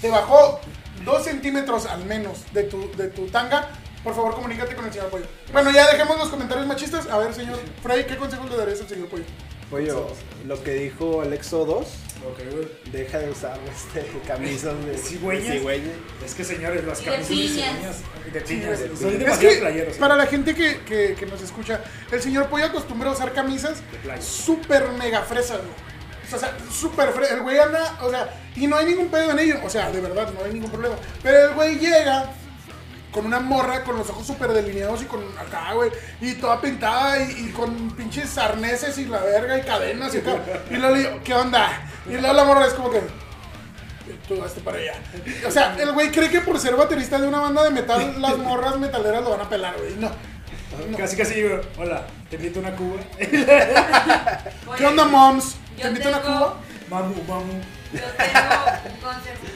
te 0.00 0.10
bajó 0.10 0.60
dos 1.04 1.24
centímetros 1.24 1.86
al 1.86 2.04
menos 2.04 2.38
de 2.52 2.64
tu, 2.64 2.90
de 2.96 3.08
tu 3.08 3.26
tanga, 3.28 3.68
por 4.06 4.14
favor 4.14 4.34
comunícate 4.36 4.76
con 4.76 4.84
el 4.86 4.92
señor 4.92 5.08
Pollo. 5.08 5.24
Bueno, 5.52 5.72
ya 5.72 5.90
dejemos 5.90 6.16
los 6.16 6.28
comentarios 6.28 6.64
machistas. 6.64 7.08
A 7.08 7.18
ver, 7.18 7.34
señor 7.34 7.58
Frey, 7.82 8.04
¿qué 8.06 8.16
consejos 8.16 8.48
le 8.48 8.56
darías 8.56 8.80
al 8.80 8.88
señor 8.88 9.08
Pollo? 9.08 9.24
Pollo, 9.68 10.06
lo 10.46 10.62
que 10.62 10.74
dijo 10.74 11.22
Alexo 11.22 11.64
2, 11.64 11.78
Ok, 11.78 12.38
güey. 12.52 12.68
deja 12.92 13.18
de 13.18 13.30
usar 13.30 13.58
este, 13.68 14.06
camisas 14.24 14.74
de 14.86 14.96
¿Cigüeñas? 14.96 15.44
de 15.48 15.58
cigüeña. 15.58 15.90
Es 16.24 16.34
que 16.34 16.44
señores, 16.44 16.84
las 16.84 17.00
camisas 17.00 17.28
de 17.28 17.34
cigüeñas 17.34 17.96
de 18.32 18.40
piñas. 18.42 18.78
de 18.80 18.86
piñas. 18.86 19.32
Es 19.32 19.38
que 19.38 19.56
playero. 19.56 19.92
sí. 19.92 19.98
para 19.98 20.14
la 20.14 20.26
gente 20.26 20.54
que, 20.54 20.82
que- 20.82 21.16
que 21.18 21.26
nos 21.26 21.42
escucha, 21.42 21.80
el 22.12 22.22
señor 22.22 22.46
Pollo 22.46 22.66
acostumbra 22.66 23.10
a 23.10 23.12
usar 23.12 23.32
camisas 23.32 23.78
súper 24.20 24.88
mega 24.92 25.22
fresas, 25.22 25.58
güey. 25.58 26.32
O 26.32 26.38
sea, 26.38 26.56
súper 26.72 27.08
fresas. 27.10 27.36
El 27.38 27.42
güey 27.42 27.58
anda, 27.58 27.98
o 28.02 28.08
sea, 28.10 28.28
y 28.54 28.68
no 28.68 28.76
hay 28.76 28.86
ningún 28.86 29.08
pedo 29.08 29.32
en 29.32 29.38
ello. 29.40 29.56
O 29.64 29.68
sea, 29.70 29.90
de 29.90 30.00
verdad, 30.00 30.32
no 30.32 30.44
hay 30.44 30.52
ningún 30.52 30.70
problema. 30.70 30.94
Pero 31.24 31.48
el 31.48 31.54
güey 31.54 31.76
llega 31.78 32.30
con 33.12 33.26
una 33.26 33.40
morra 33.40 33.82
con 33.84 33.96
los 33.96 34.10
ojos 34.10 34.26
súper 34.26 34.52
delineados 34.52 35.02
y 35.02 35.06
con 35.06 35.22
acá, 35.38 35.72
güey, 35.74 35.90
y 36.20 36.34
toda 36.34 36.60
pintada 36.60 37.22
y, 37.22 37.46
y 37.46 37.52
con 37.52 37.90
pinches 37.92 38.36
arneses 38.36 38.98
y 38.98 39.06
la 39.06 39.20
verga 39.20 39.58
y 39.58 39.62
cadenas 39.62 40.14
y 40.14 40.18
acá. 40.18 40.36
Y 40.70 40.76
luego 40.76 40.94
le 40.94 41.02
digo, 41.02 41.20
¿qué 41.24 41.34
onda? 41.34 41.88
Y 42.06 42.12
luego 42.12 42.32
la 42.32 42.44
morra 42.44 42.66
es 42.66 42.74
como 42.74 42.90
que, 42.90 43.00
tú 44.28 44.42
hazte 44.42 44.60
para 44.60 44.78
allá. 44.78 44.94
O 45.46 45.50
sea, 45.50 45.76
el 45.78 45.92
güey 45.92 46.10
cree 46.10 46.30
que 46.30 46.40
por 46.40 46.58
ser 46.58 46.76
baterista 46.76 47.18
de 47.18 47.26
una 47.26 47.40
banda 47.40 47.64
de 47.64 47.70
metal, 47.70 48.20
las 48.20 48.38
morras 48.38 48.78
metaleras 48.78 49.22
lo 49.22 49.30
van 49.30 49.40
a 49.40 49.48
pelar, 49.48 49.76
güey. 49.78 49.94
No. 49.96 50.10
Casi 50.96 51.16
casi 51.16 51.34
digo, 51.34 51.60
hola, 51.78 52.06
te 52.28 52.36
invito 52.36 52.58
a 52.58 52.62
una 52.62 52.76
cuba. 52.76 53.00
Oye, 53.16 53.46
¿Qué 54.76 54.86
onda, 54.86 55.06
moms? 55.06 55.56
¿Te 55.80 55.88
invito 55.88 56.08
a 56.08 56.10
una 56.12 56.20
cuba? 56.22 56.56
Mamu, 56.90 57.14
mamu. 57.26 57.52
Yo 57.92 58.00
tengo 58.00 58.54
un 58.84 59.00
consejo 59.00 59.46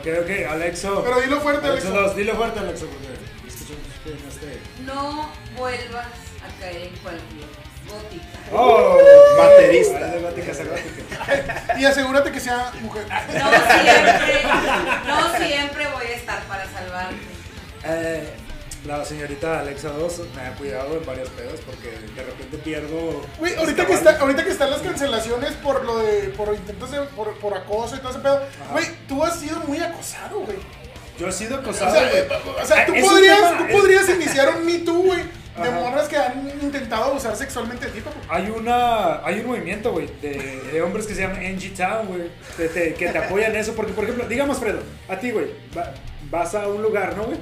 Ok, 0.00 0.06
ok, 0.22 0.30
Alexo. 0.50 1.02
Pero 1.04 1.20
dilo 1.20 1.40
fuerte, 1.42 1.66
Alexo 1.66 1.88
Alexo. 1.88 2.06
2, 2.08 2.16
dilo 2.16 2.34
fuerte, 2.36 2.58
Alexo, 2.58 2.86
porque 2.86 3.08
escuchamos 3.46 3.86
que 4.02 4.10
no 4.10 4.28
esté. 4.30 4.60
No 4.86 5.30
vuelvas 5.58 6.06
a 6.06 6.60
caer 6.60 6.86
en 6.86 6.96
cualquier 6.96 7.48
gótica. 7.86 8.38
¡Oh! 8.52 8.98
Baterista. 9.36 9.98
De 10.06 10.20
gótica, 10.22 10.52
es 10.52 10.68
gótica. 10.68 11.78
Y 11.78 11.84
asegúrate 11.84 12.32
que 12.32 12.40
sea 12.40 12.72
mujer. 12.80 13.04
No 13.08 13.50
siempre, 13.50 14.42
no 15.06 15.36
siempre 15.36 15.86
voy 15.88 16.06
a 16.06 16.16
estar 16.16 16.42
para 16.44 16.64
salvarte. 16.72 17.16
Eh, 17.84 18.34
la 18.86 19.04
señorita 19.04 19.60
Alexa 19.60 19.90
2 19.90 20.20
me 20.34 20.42
ha 20.42 20.54
cuidado 20.54 20.96
en 20.96 21.04
varios 21.04 21.28
pedos 21.30 21.60
porque 21.66 21.90
de 21.90 22.22
repente 22.22 22.56
pierdo. 22.58 23.20
Güey, 23.38 23.54
ahorita 23.56 23.86
que, 23.86 23.92
está, 23.92 24.18
ahorita 24.18 24.44
que 24.44 24.50
están 24.50 24.70
las 24.70 24.80
cancelaciones 24.80 25.52
por 25.54 25.84
lo 25.84 25.98
de, 25.98 26.30
por 26.30 26.54
intentos 26.54 26.90
de, 26.90 27.00
por, 27.02 27.34
por 27.38 27.54
acoso 27.54 27.96
y 27.96 27.98
todo 27.98 28.10
ese 28.10 28.20
pedo, 28.20 28.40
güey, 28.72 28.86
tú 29.06 29.22
has 29.22 29.38
sido 29.38 29.58
muy 29.60 29.78
acosado, 29.78 30.40
güey. 30.40 30.56
Yo 31.18 31.28
he 31.28 31.32
sido 31.32 31.56
O 31.56 31.60
acosado. 31.60 31.92
sea, 31.92 32.08
güey. 32.08 32.22
o 32.62 32.66
sea, 32.66 32.86
tú 32.86 32.94
podrías, 32.98 33.38
tema, 33.38 33.58
tú 33.58 33.64
es- 33.66 33.72
podrías 33.80 34.08
iniciar 34.16 34.56
un 34.56 34.64
Me 34.64 34.78
Too, 34.78 35.02
güey, 35.02 35.20
de 35.20 35.68
Ajá. 35.68 35.70
morras 35.80 36.08
que 36.08 36.16
han 36.16 36.48
intentado 36.62 37.04
abusar 37.04 37.36
sexualmente 37.36 37.84
de 37.84 37.92
ti. 37.92 38.02
Hay, 38.30 38.48
una, 38.48 39.22
hay 39.26 39.40
un 39.40 39.46
movimiento, 39.48 39.92
güey, 39.92 40.08
de, 40.22 40.62
de 40.72 40.80
hombres 40.80 41.06
que 41.06 41.14
se 41.14 41.20
llama 41.20 41.34
NG 41.36 41.74
Town, 41.76 42.06
güey, 42.06 42.30
que 42.56 42.94
te, 43.08 43.18
apoyan 43.18 43.50
en 43.50 43.58
eso. 43.58 43.74
Porque, 43.74 43.92
por 43.92 44.04
ejemplo, 44.04 44.26
digamos, 44.26 44.58
Fredo, 44.58 44.80
a 45.10 45.16
ti, 45.18 45.30
güey, 45.32 45.48
va- 45.76 45.92
vas 46.30 46.54
a 46.54 46.66
un 46.66 46.80
lugar, 46.80 47.14
¿no, 47.14 47.24
güey? 47.24 47.36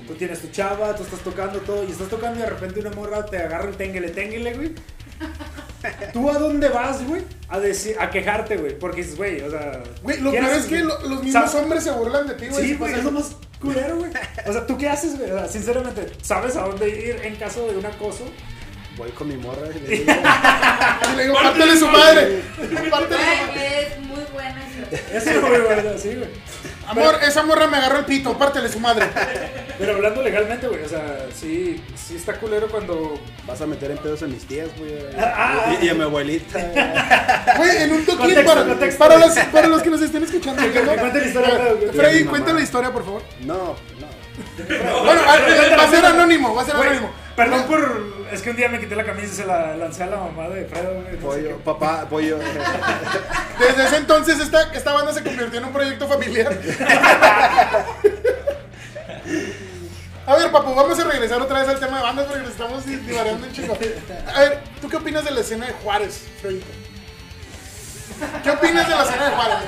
Tú 0.00 0.14
tienes 0.14 0.40
tu 0.40 0.48
chava, 0.48 0.94
tú 0.96 1.02
estás 1.02 1.20
tocando 1.20 1.58
todo, 1.60 1.84
y 1.84 1.90
estás 1.92 2.08
tocando 2.08 2.40
y 2.40 2.42
de 2.42 2.48
repente 2.50 2.80
una 2.80 2.90
morra 2.90 3.24
te 3.26 3.36
agarra 3.38 3.68
el 3.68 3.76
tenguele, 3.76 4.08
tenguele, 4.08 4.54
güey. 4.54 4.72
¿Tú 6.12 6.30
a 6.30 6.38
dónde 6.38 6.68
vas, 6.68 7.06
güey? 7.06 7.22
A, 7.48 7.58
decir, 7.60 7.96
a 7.98 8.10
quejarte, 8.10 8.56
güey. 8.56 8.78
Porque 8.78 9.02
dices, 9.02 9.16
güey, 9.16 9.40
o 9.42 9.50
sea... 9.50 9.82
Güey, 10.02 10.20
lo 10.20 10.30
¿qué 10.30 10.38
peor 10.38 10.52
es 10.52 10.66
que 10.66 10.78
lo- 10.80 10.98
los 11.00 11.22
mismos 11.22 11.32
¿Sabes? 11.50 11.54
hombres 11.54 11.84
se 11.84 11.90
burlan 11.90 12.26
de 12.26 12.34
ti, 12.34 12.46
güey. 12.48 12.64
Sí, 12.68 12.74
güey, 12.74 12.94
es 12.94 13.04
lo 13.04 13.10
más 13.10 13.36
culero, 13.60 13.96
güey. 13.96 14.10
O 14.46 14.52
sea, 14.52 14.66
¿tú 14.66 14.78
qué 14.78 14.88
haces, 14.88 15.18
güey? 15.18 15.30
O 15.30 15.38
sea, 15.38 15.48
sinceramente, 15.48 16.06
¿sabes 16.22 16.56
a 16.56 16.62
dónde 16.62 16.88
ir 16.88 17.20
en 17.24 17.36
caso 17.36 17.66
de 17.68 17.76
un 17.76 17.86
acoso? 17.86 18.24
Voy 18.96 19.10
con 19.12 19.28
mi 19.28 19.36
morra 19.36 19.68
y 19.74 19.78
le 19.80 19.88
digo, 19.98 20.12
Y 21.12 21.16
le 21.16 21.22
digo, 21.24 21.34
pártele 21.34 21.76
su 21.78 21.88
madre. 21.88 22.42
Pártele 22.90 23.22
su 23.24 23.46
madre. 23.46 23.88
Es 23.88 23.98
muy 24.00 24.20
buena 24.32 24.62
esa. 24.68 25.16
Eso 25.16 25.30
es 25.30 25.42
muy 25.42 25.60
bueno, 25.60 25.90
sí, 25.96 26.14
güey. 26.14 26.28
Amor, 26.88 27.16
esa 27.26 27.42
morra 27.44 27.68
me 27.68 27.78
agarró 27.78 28.00
el 28.00 28.04
pito, 28.04 28.36
pártele 28.36 28.68
su 28.68 28.78
madre. 28.80 29.06
Pero 29.78 29.94
hablando 29.94 30.20
legalmente, 30.22 30.66
güey, 30.68 30.82
o 30.84 30.88
sea, 30.88 31.26
sí, 31.34 31.82
sí 31.96 32.16
está 32.16 32.34
culero 32.34 32.68
cuando... 32.68 33.18
vas 33.46 33.60
a 33.62 33.66
meter 33.66 33.92
en 33.92 33.98
pedos 33.98 34.22
a 34.22 34.26
mis 34.26 34.44
tías, 34.46 34.68
güey. 34.76 34.92
Ah, 35.18 35.74
Y, 35.80 35.86
y 35.86 35.88
a 35.88 35.94
mi 35.94 36.02
abuelita. 36.02 36.58
Güey, 37.56 37.82
en 37.84 37.92
un 37.92 38.04
toquín 38.04 38.18
Contexto, 38.18 38.44
para, 38.54 38.64
contexto. 38.66 38.98
para, 38.98 39.16
los, 39.18 39.34
para 39.38 39.66
los 39.68 39.82
que 39.82 39.90
nos 39.90 40.02
estén 40.02 40.22
escuchando. 40.24 40.62
Que- 40.62 40.72
que 40.72 40.80
cuente 40.80 41.18
la 41.20 41.26
historia. 41.26 41.50
Freddy, 41.94 42.18
Mi 42.18 42.24
mamá. 42.24 42.30
cuenta 42.30 42.52
la 42.52 42.60
historia, 42.60 42.92
por 42.92 43.04
favor. 43.04 43.22
No, 43.40 43.56
no. 44.00 45.04
Bueno, 45.04 45.20
a- 45.22 45.76
va 45.78 45.84
a 45.84 45.90
ser 45.90 46.04
anónimo, 46.04 46.54
va 46.54 46.62
a 46.62 46.64
ser 46.66 46.76
Güey, 46.76 46.88
anónimo. 46.88 47.10
Perdón 47.36 47.62
por... 47.64 48.22
Es 48.32 48.40
que 48.42 48.50
un 48.50 48.56
día 48.56 48.68
me 48.68 48.80
quité 48.80 48.96
la 48.96 49.04
camisa 49.04 49.26
y 49.26 49.36
se 49.36 49.44
la 49.46 49.76
lancé 49.76 50.04
a 50.04 50.06
la 50.06 50.16
mamá 50.16 50.48
de 50.48 50.64
Fredo, 50.64 50.92
güey. 50.94 51.04
no 51.04 51.10
sé 51.10 51.16
Pollo, 51.18 51.56
papá, 51.58 52.06
pollo. 52.08 52.38
Desde 53.58 53.84
ese 53.86 53.96
entonces 53.98 54.40
esta, 54.40 54.72
esta 54.72 54.92
banda 54.92 55.12
se 55.12 55.22
convirtió 55.22 55.58
en 55.58 55.66
un 55.66 55.72
proyecto 55.72 56.08
familiar. 56.08 56.56
A 60.24 60.36
ver, 60.36 60.50
papu, 60.52 60.74
vamos 60.74 60.98
a 60.98 61.04
regresar 61.04 61.40
otra 61.42 61.58
vez 61.60 61.68
al 61.68 61.78
tema 61.80 61.96
de 61.98 62.02
bandas 62.04 62.26
porque 62.26 62.42
nos 62.42 62.50
estamos 62.52 62.86
di- 62.86 62.96
divariando 62.96 63.46
un 63.46 63.52
chingo. 63.52 63.76
A 64.34 64.40
ver, 64.40 64.60
¿tú 64.80 64.88
qué 64.88 64.96
opinas 64.96 65.24
de 65.24 65.30
la 65.32 65.40
escena 65.40 65.66
de 65.66 65.72
Juárez, 65.72 66.24
Fredito? 66.40 66.66
¿Qué 68.44 68.50
opinas 68.50 68.88
de 68.88 68.94
la 68.94 69.02
escena 69.02 69.24
de 69.28 69.34
Juárez? 69.36 69.58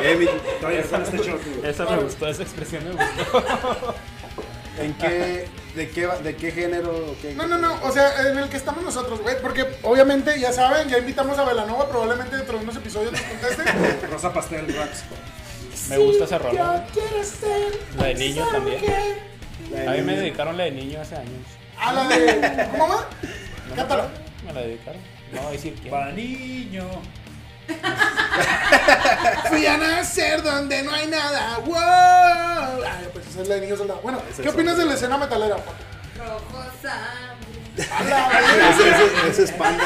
Eh, 0.00 0.16
mi-. 0.16 0.26
Todavía 0.60 0.80
está 0.80 0.96
en 0.96 1.02
este. 1.02 1.68
Esa 1.68 1.84
me 1.84 1.96
gustó, 1.98 2.28
esa 2.28 2.42
expresión 2.42 2.84
me 2.84 2.92
gustó. 2.92 3.94
¿En 4.80 4.94
qué, 4.94 5.48
de 5.74 5.90
qué, 5.90 6.06
va- 6.06 6.18
de 6.18 6.36
qué 6.36 6.50
género? 6.52 7.14
qué- 7.20 7.34
No, 7.34 7.46
no, 7.46 7.58
no, 7.58 7.78
o 7.82 7.90
sea, 7.92 8.28
en 8.28 8.38
el 8.38 8.48
que 8.48 8.56
estamos 8.56 8.82
nosotros, 8.84 9.20
güey, 9.20 9.36
porque 9.42 9.66
obviamente, 9.82 10.38
ya 10.38 10.52
saben, 10.52 10.88
ya 10.88 10.98
invitamos 10.98 11.38
a 11.38 11.44
Velanova, 11.44 11.88
probablemente 11.88 12.36
dentro 12.36 12.56
de 12.58 12.64
unos 12.64 12.76
episodios 12.76 13.12
nos 13.12 13.20
conteste. 13.22 14.06
Rosa 14.10 14.32
Pastel 14.32 14.72
Rax. 14.74 15.04
Me 15.90 15.98
gusta 15.98 16.24
esa 16.24 16.38
rola. 16.38 16.86
Yo 16.86 16.92
quiero 17.02 17.24
ser 17.24 17.78
La 17.96 18.04
de 18.06 18.14
niño 18.14 18.46
también. 18.50 18.82
A 19.86 19.90
mí 19.92 20.02
me 20.02 20.12
de- 20.14 20.20
dedicaron 20.22 20.56
la 20.56 20.64
de 20.64 20.70
niño 20.72 21.00
hace 21.00 21.16
años. 21.16 21.46
A 21.78 21.92
la 21.92 22.08
de. 22.08 22.68
¿Cómo 22.72 22.88
va? 22.88 23.06
¿No 23.64 23.70
me 23.70 23.76
Cántala. 23.76 24.08
Me 24.46 24.52
la 24.52 24.60
dedicaron. 24.62 25.00
No 25.32 25.38
voy 25.40 25.48
a 25.48 25.52
decir 25.52 25.74
quién. 25.80 25.90
Pa' 25.90 26.10
niño. 26.12 26.88
Fui 29.50 29.66
a 29.66 29.76
nacer 29.76 30.42
donde 30.42 30.82
no 30.82 30.90
hay 30.92 31.06
nada. 31.06 31.58
¡Wow! 31.58 31.76
Ay, 32.82 33.08
pues 33.12 33.26
esa 33.26 33.27
es 33.42 33.48
la 33.48 33.54
de 33.56 33.60
niño 33.62 33.76
soldado. 33.76 34.00
Bueno, 34.02 34.20
¿qué 34.40 34.48
opinas 34.48 34.76
de 34.76 34.84
la 34.86 34.94
escena 34.94 35.16
metalera? 35.18 35.56
Rojo 36.18 36.64
sangre. 36.82 37.48
Ese, 37.78 38.88
ese- 38.90 39.28
ese 39.30 39.44
es 39.44 39.52
panda. 39.52 39.84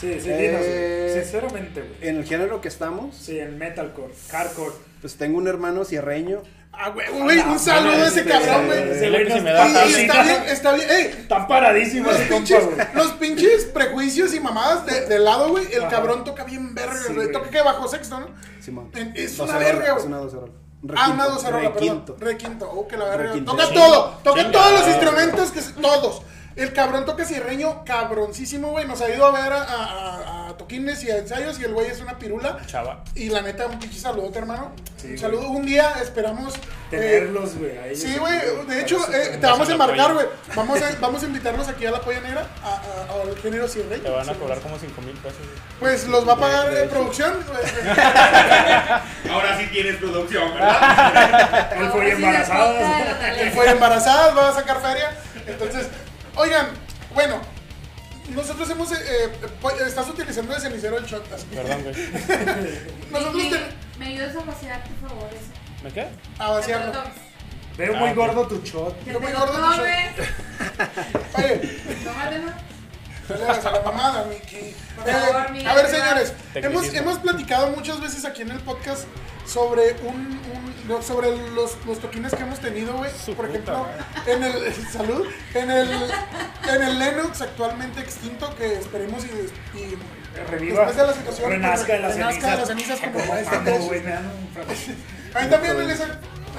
Sí, 0.00 0.20
sí, 0.20 0.28
Eh, 0.30 1.10
dinos. 1.10 1.24
Sinceramente, 1.24 1.80
güey. 1.82 2.08
En 2.08 2.18
el 2.18 2.24
género 2.24 2.60
que 2.60 2.68
estamos, 2.68 3.16
Sí, 3.16 3.38
en 3.40 3.58
metalcore, 3.58 4.14
hardcore. 4.30 4.74
pues 5.00 5.16
tengo 5.16 5.38
un 5.38 5.48
hermano 5.48 5.84
sierreño. 5.84 6.42
Ah, 6.72 6.90
güey, 6.90 7.08
güey, 7.10 7.38
un 7.40 7.58
saludo 7.58 8.04
a 8.04 8.06
ese 8.06 8.24
cabrón, 8.24 8.66
güey. 8.66 8.90
Ese 8.92 9.10
güey 9.10 9.26
que 9.26 9.40
me 9.40 9.50
está- 9.50 9.52
da 9.68 9.84
está 9.84 10.22
bien, 10.22 10.42
está 10.46 10.72
bien. 10.74 10.88
¡Ey! 10.90 11.04
Está 11.22 11.48
paradísimo 11.48 12.08
Los 12.12 12.20
ese 12.20 12.28
compa, 12.28 12.58
güey. 12.60 12.76
los 12.94 13.12
pinches 13.14 13.64
prejuicios 13.64 14.32
y 14.34 14.38
mamadas 14.38 14.86
de, 14.86 15.00
de 15.06 15.18
lado, 15.18 15.48
güey. 15.48 15.66
El 15.72 15.80
Ajá. 15.80 15.88
cabrón 15.90 16.22
toca 16.22 16.44
bien 16.44 16.76
verga, 16.76 16.94
Sí, 17.04 17.12
güey. 17.14 17.32
Toca 17.32 17.50
que 17.50 17.60
bajo 17.62 17.88
sexto, 17.88 18.20
¿no? 18.20 18.28
Simón. 18.60 18.92
Es 19.16 19.36
una 19.40 19.58
verga, 19.58 19.86
güey. 19.90 19.98
Es 19.98 20.04
una 20.04 20.18
docerola. 20.18 20.52
Un 20.80 20.90
Ah, 20.96 21.08
una 21.10 21.24
requinto, 21.24 21.30
docerola, 21.32 21.72
perdón. 21.72 21.74
requinto. 21.74 22.16
Requinto. 22.20 22.70
Oh, 22.70 22.86
que 22.86 22.96
la. 22.96 23.16
Requinto. 23.16 23.50
Toca 23.52 23.66
Sí. 23.66 23.74
todo. 23.74 24.10
Toca 24.22 24.52
todos 24.52 24.72
los 24.72 24.88
instrumentos, 24.88 25.50
que 25.50 25.60
todos. 25.80 26.22
El 26.56 26.72
cabrón 26.72 27.04
toca 27.04 27.24
cierreño, 27.24 27.84
cabroncísimo, 27.84 28.70
güey. 28.70 28.86
Nos 28.86 29.00
ha 29.00 29.08
ido 29.08 29.24
a 29.26 29.30
ver 29.30 29.52
a, 29.52 29.62
a- 29.62 30.16
a 30.16 30.37
toquines 30.68 31.02
y 31.02 31.10
a 31.10 31.16
ensayos 31.16 31.58
y 31.58 31.64
el 31.64 31.72
güey 31.72 31.86
es 31.88 32.00
una 32.02 32.18
pirula. 32.18 32.58
Chava. 32.66 33.02
Y 33.14 33.30
la 33.30 33.40
neta, 33.40 33.66
un 33.66 33.78
pinche 33.78 33.98
saludote, 33.98 34.38
hermano. 34.38 34.72
Sí, 34.98 35.04
un 35.04 35.08
güey. 35.12 35.18
saludo. 35.18 35.48
Un 35.48 35.64
día 35.64 35.94
esperamos. 36.02 36.54
eh, 36.54 36.60
Tenerlos, 36.90 37.56
güey. 37.56 37.96
Sí, 37.96 38.18
güey, 38.18 38.38
de 38.66 38.82
hecho, 38.82 38.98
eh, 39.12 39.38
te 39.40 39.46
vamos 39.46 39.66
a 39.66 39.72
embarcar, 39.72 40.12
güey. 40.12 40.26
Vamos 40.54 40.82
a, 40.82 40.90
vamos 41.00 41.22
a 41.22 41.26
invitarlos 41.26 41.68
aquí 41.68 41.86
a 41.86 41.90
la 41.92 42.00
polla 42.02 42.20
negra, 42.20 42.46
a- 42.62 42.68
a- 42.68 43.22
al 43.22 43.34
género 43.38 43.66
cierreño. 43.66 44.02
Te 44.02 44.10
van 44.10 44.28
a 44.28 44.34
cobrar 44.34 44.60
como 44.60 44.78
5 44.78 45.00
mil 45.00 45.14
pesos. 45.16 45.38
güey. 45.38 45.58
Pues 45.80 46.06
los 46.06 46.28
va 46.28 46.34
a 46.34 46.36
pagar 46.36 46.70
eh, 46.74 46.86
producción. 46.90 47.32
Ahora 49.30 49.58
sí 49.58 49.66
tienes 49.72 49.96
producción, 49.96 50.52
¿verdad? 50.54 51.72
Él 51.80 51.88
fue 51.90 52.10
embarazado. 52.12 52.74
Él 53.38 53.50
fue 53.52 53.70
embarazada, 53.70 54.34
va 54.34 54.48
a 54.50 54.52
sacar 54.52 54.82
feria. 54.82 55.10
Entonces, 55.46 55.86
oigan, 56.36 56.66
bueno, 57.14 57.40
nosotros 58.34 58.68
hemos. 58.70 58.92
eh, 58.92 58.96
eh, 59.06 59.28
pues, 59.60 59.80
estás 59.80 60.08
utilizando 60.08 60.54
de 60.54 60.60
cenicero 60.60 60.98
el 60.98 61.04
shot. 61.06 61.32
así. 61.32 61.46
Perdón, 61.54 61.82
güey. 61.82 61.94
Nosotros 63.10 63.34
¿Me, 63.44 63.50
te- 63.50 63.98
me 63.98 64.06
ayudas 64.06 64.36
a 64.36 64.40
vaciar, 64.44 64.84
por 64.84 65.08
favor, 65.10 65.28
eso? 65.32 65.82
¿Me 65.84 65.90
qué? 65.92 66.08
a 66.38 66.50
vaciarlo. 66.50 66.92
Veo 67.76 67.94
Ah, 67.96 68.00
muy 68.00 68.12
gordo 68.14 68.46
tu 68.48 68.60
shot. 68.64 68.98
Te 69.04 69.12
muy 69.18 69.32
gordo, 69.32 69.52
tu 69.52 69.76
tomes. 69.76 70.10
Oye, 71.36 71.56
Tómatelo. 72.04 72.52
No 73.28 73.36
le 73.36 73.44
hagas 73.44 73.64
a 73.66 73.70
la 73.72 73.80
mamada, 73.82 74.24
Miki. 74.24 74.56
Eh, 74.56 75.64
a 75.66 75.74
ver, 75.74 75.88
señores, 75.88 76.32
hemos, 76.54 76.92
hemos 76.94 77.18
platicado 77.18 77.68
muchas 77.68 78.00
veces 78.00 78.24
aquí 78.24 78.42
en 78.42 78.50
el 78.50 78.60
podcast 78.60 79.04
sobre 79.46 79.92
un, 80.04 80.40
un- 80.88 81.02
sobre 81.02 81.36
los, 81.50 81.76
los 81.86 81.98
toquines 82.00 82.34
que 82.34 82.42
hemos 82.42 82.58
tenido, 82.60 82.94
güey. 82.94 83.10
Por 83.26 83.34
puta 83.36 83.48
ejemplo, 83.48 83.78
madre. 83.78 84.32
en 84.32 84.42
el 84.42 84.74
salud, 84.92 85.26
en 85.54 85.70
el 85.70 85.90
en 86.68 86.82
el 86.82 86.98
Lennox 86.98 87.42
actualmente 87.42 88.00
extinto 88.00 88.54
que 88.56 88.74
esperemos 88.74 89.22
y, 89.24 89.78
y 89.78 89.98
Reviva. 90.50 90.86
después 90.86 90.96
de 90.96 91.06
la 91.06 91.12
situación 91.14 91.50
Renazca 91.50 91.92
de 91.92 91.98
las 92.00 92.14
renazca 92.14 92.50
de 92.52 92.56
las 92.56 92.68
cenizas. 92.68 92.98
cenizas 92.98 93.00
como 93.00 93.18
Como 93.20 93.32
maestro 93.34 93.58
Paco, 93.58 93.70
Tesh. 93.70 93.86
güey, 93.86 94.00
me 94.02 94.10
dan 94.10 94.26
un 94.26 94.48
fracaso. 94.54 94.90
A 95.34 95.40
mí 95.42 95.50
también, 95.50 95.80
Elisa. 95.80 96.04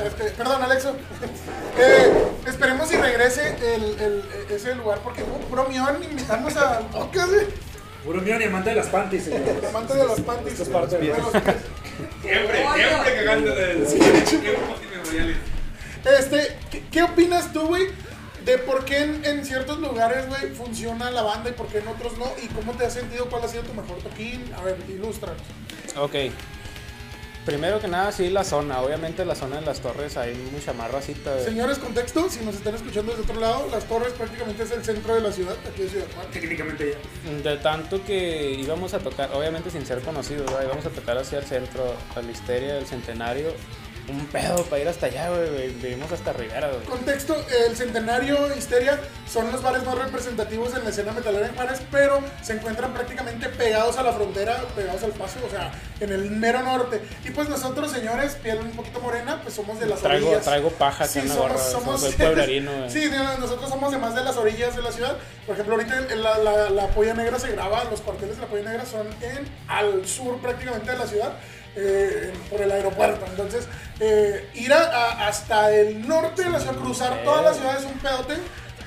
Este, 0.06 0.24
perdón, 0.32 0.62
Alexo. 0.64 0.96
Eh, 1.80 2.14
esperemos 2.48 2.92
y 2.92 2.98
regrese 2.98 3.56
el, 3.76 3.84
el- 4.00 4.24
ese 4.50 4.76
lugar 4.76 5.00
porque 5.04 5.24
hubo 5.24 5.38
puro 5.48 5.66
mión 5.70 6.04
invitarnos 6.04 6.56
al 6.58 6.86
podcast, 6.88 7.30
güey. 7.34 7.46
Puro 8.04 8.22
ni 8.22 8.32
amante 8.32 8.70
de 8.70 8.76
las 8.78 8.88
panties, 8.88 9.24
señores. 9.26 9.64
Amante 9.70 9.94
de 9.94 10.06
los 10.06 10.22
panties. 10.22 10.54
Esto 10.54 10.64
es 10.64 10.70
parte 10.70 10.98
De 10.98 11.08
los 11.08 11.18
pies. 11.18 11.44
Siempre, 12.22 12.66
siempre 12.76 13.16
cagando 13.16 13.56
de. 13.56 13.86
Este, 16.18 16.58
¿qué, 16.72 16.84
qué 16.92 17.04
opinas 17.04 17.52
tú, 17.52 17.68
güey? 17.68 17.88
De 18.46 18.58
por 18.58 18.86
qué 18.86 19.00
en, 19.04 19.26
en 19.26 19.46
ciertos 19.46 19.80
lugares, 19.80 20.28
güey, 20.28 20.50
funciona 20.56 21.12
la 21.12 21.22
banda 21.24 21.50
y 21.50 21.54
por 21.54 21.68
qué 21.68 21.80
en 21.80 21.88
otros 21.90 22.18
no. 22.18 22.32
¿Y 22.42 22.48
cómo 22.48 22.72
te 22.74 22.86
has 22.86 22.94
sentido? 22.94 23.26
¿Cuál 23.30 23.44
ha 23.44 23.48
sido 23.50 23.64
tu 23.64 23.74
mejor 23.74 23.98
toquín? 23.98 24.50
A 24.58 24.64
ver, 24.64 24.78
ilústranos. 24.88 25.42
Ok. 25.98 26.16
Primero 27.50 27.80
que 27.80 27.88
nada, 27.88 28.12
sí, 28.12 28.30
la 28.30 28.44
zona. 28.44 28.80
Obviamente 28.80 29.26
la 29.26 29.34
zona 29.34 29.56
de 29.60 29.66
las 29.66 29.80
torres 29.80 30.16
hay 30.18 30.36
mucha 30.54 30.72
más 30.72 30.92
racita. 30.92 31.32
güey. 31.34 31.46
Señores, 31.46 31.80
contexto, 31.80 32.30
si 32.30 32.46
nos 32.46 32.54
están 32.54 32.76
escuchando 32.76 33.12
desde 33.12 33.24
otro 33.24 33.42
lado, 33.42 33.68
Las 33.72 33.86
Torres 33.86 34.14
prácticamente 34.14 34.62
es 34.62 34.70
el 34.70 34.84
centro 34.86 35.16
de 35.16 35.22
la 35.22 35.32
ciudad, 35.32 35.56
aquí 35.68 35.82
de 35.82 35.90
Ciudad 35.90 36.06
Juárez. 36.14 36.32
Técnicamente 36.32 36.94
ya. 36.94 37.50
De 37.50 37.58
tanto 37.58 38.06
que 38.06 38.52
íbamos 38.52 38.94
a 38.94 39.00
tocar, 39.00 39.32
obviamente 39.34 39.72
sin 39.72 39.84
ser 39.84 40.00
conocidos, 40.02 40.46
¿verdad? 40.46 40.66
íbamos 40.66 40.86
a 40.86 40.90
tocar 40.90 41.18
hacia 41.18 41.40
el 41.40 41.46
centro, 41.46 41.96
a 42.16 42.22
la 42.22 42.32
histeria 42.32 42.76
del 42.76 42.86
centenario. 42.86 43.48
Un 44.10 44.26
pedo 44.28 44.64
para 44.66 44.82
ir 44.82 44.88
hasta 44.88 45.06
allá, 45.06 45.30
güey. 45.30 45.70
Vivimos 45.74 46.12
hasta 46.12 46.34
Rivera, 46.34 46.68
güey. 46.70 46.82
Contexto, 46.86 47.36
el 47.68 47.76
Centenario 47.76 48.56
Histeria 48.56 49.00
son 49.32 49.52
los 49.52 49.62
bares 49.62 49.84
más 49.86 49.96
representativos 49.98 50.76
en 50.76 50.84
la 50.84 50.90
escena 50.90 51.12
metalera 51.12 51.48
en 51.48 51.56
Juárez, 51.56 51.82
pero 51.92 52.20
se 52.42 52.54
encuentran 52.54 52.94
prácticamente 52.94 53.50
pegados 53.50 53.98
a 53.98 54.04
la 54.04 54.12
frontera, 54.14 54.58
pegados 54.76 55.04
al 55.04 55.12
paso, 55.12 55.40
o 55.46 55.50
sea, 55.50 55.72
en 56.00 56.12
el 56.12 56.32
mero 56.32 56.62
norte. 56.64 57.02
Y 57.26 57.32
pues 57.32 57.50
nosotros, 57.50 57.92
señores, 57.92 58.36
piel 58.36 58.60
un 58.60 58.72
poquito 58.72 59.00
morena, 59.00 59.40
pues 59.44 59.54
somos 59.54 59.80
de 59.80 59.86
las 59.86 60.00
Traigo, 60.02 60.28
orillas. 60.28 60.46
traigo 60.46 60.70
paja 60.72 61.06
Sí, 61.08 61.20
somos, 61.22 61.38
gorra. 61.38 61.58
somos, 61.58 62.02
Soy 62.02 62.12
pueblerino, 62.18 62.72
güey. 62.78 62.90
sí, 62.90 63.10
nosotros 63.40 63.70
somos 63.70 63.92
de 63.92 63.98
más 63.98 64.16
de 64.16 64.24
las 64.24 64.36
orillas 64.38 64.76
de 64.76 64.82
la 64.82 64.92
ciudad. 64.92 65.18
Por 65.46 65.54
ejemplo, 65.56 65.76
ahorita 65.76 66.16
la, 66.16 66.38
la, 66.40 66.70
la 66.70 66.88
Polla 66.88 67.14
Negra 67.14 67.38
se 67.40 67.52
graba, 67.52 67.84
los 67.86 68.02
cuarteles 68.02 68.36
de 68.38 68.42
la 68.42 68.48
Polla 68.48 68.70
Negra 68.70 68.86
son 68.86 69.08
en 69.22 69.48
al 69.68 70.08
sur 70.08 70.38
prácticamente 70.40 70.92
de 70.92 70.98
la 70.98 71.08
ciudad, 71.08 71.34
eh, 71.80 72.34
por 72.50 72.62
el 72.62 72.72
aeropuerto. 72.72 73.26
Entonces, 73.26 73.66
eh, 74.00 74.50
ir 74.56 74.74
a- 74.74 74.78
a- 74.88 75.28
hasta 75.28 75.72
el 75.72 76.08
norte 76.08 76.44
de 76.44 76.50
la 76.50 76.60
ciudad, 76.60 76.76
cruzar 76.76 77.24
toda 77.24 77.42
la 77.42 77.54
ciudad 77.54 77.78
es 77.78 77.86
un 77.86 77.98
pedote. 78.00 78.36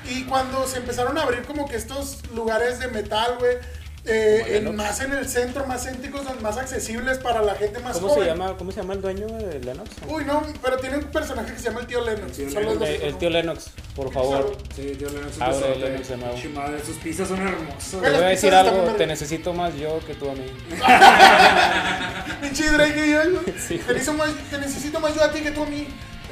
Y 0.05 0.25
cuando 0.25 0.67
se 0.67 0.79
empezaron 0.79 1.17
a 1.19 1.23
abrir 1.23 1.43
como 1.45 1.69
que 1.69 1.77
estos 1.77 2.19
lugares 2.35 2.79
de 2.81 2.89
metal, 2.89 3.37
güey, 3.39 3.59
eh, 4.05 4.43
en- 4.49 4.53
Lennox. 4.65 4.77
más 4.77 5.01
en 5.01 5.13
el 5.13 5.29
centro, 5.29 5.65
más 5.67 5.85
céntricos, 5.85 6.23
más 6.41 6.57
accesibles 6.59 7.19
para 7.19 7.41
la 7.43 7.55
gente 7.55 7.79
más 7.79 7.95
¿Cómo 7.95 8.09
joven. 8.09 8.25
se, 8.25 8.29
llama, 8.31 8.57
¿Cómo 8.57 8.73
se 8.73 8.81
llama 8.81 8.95
el 8.95 9.01
dueño 9.03 9.27
de 9.29 9.61
Lennox? 9.61 9.91
Uy, 10.09 10.25
no, 10.25 10.43
pero 10.63 10.77
tiene 10.79 10.97
un 10.99 11.05
personaje 11.05 11.53
que 11.53 11.59
se 11.59 11.65
llama 11.67 11.81
el 11.81 11.87
tío 11.87 12.05
Lennox. 12.05 12.33
Tío 12.37 12.49
Lennox. 12.49 12.89
el 13.03 13.19
tío 13.19 13.31
Lennox, 13.31 13.71
por 13.95 14.13
favor. 14.13 14.57
Sí, 14.75 14.83
Dios 14.99 15.13
le 15.13 15.21
bendiga 15.21 15.37
su 15.37 15.43
Abre 15.45 15.55
besote. 15.57 15.73
el 15.75 15.81
Lennox 15.93 16.09
de 16.09 16.17
nuevo. 16.17 16.37
Madre, 16.55 16.85
sus 16.85 16.97
pizzas 16.97 17.29
son 17.29 17.47
hermosas. 17.47 17.91
Te 17.91 17.97
voy 17.99 18.09
a 18.25 18.29
decir 18.29 18.55
algo, 18.55 18.83
te 18.97 19.07
necesito 19.07 19.53
más 19.53 19.75
yo 19.77 20.01
que 20.07 20.15
tú 20.15 20.29
a 20.29 20.35
mí. 20.35 20.47
Pinche 22.41 22.71
Drake 22.71 23.07
y 23.07 23.11
yo. 23.13 23.21
Sí. 23.59 23.79
te, 23.79 23.93
necesito 23.93 24.13
más, 24.15 24.31
te 24.51 24.59
necesito 24.59 25.01
más 25.01 25.15
yo 25.15 25.23
a 25.23 25.31
ti 25.31 25.41
que 25.41 25.51
tú 25.53 25.63
a 25.63 25.67
mí. 25.67 25.87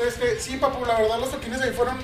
Este, 0.07 0.39
sí, 0.41 0.57
papu, 0.57 0.85
la 0.87 0.99
verdad 0.99 1.18
los 1.21 1.31
toquines 1.31 1.61
ahí 1.61 1.73
fueron 1.73 1.97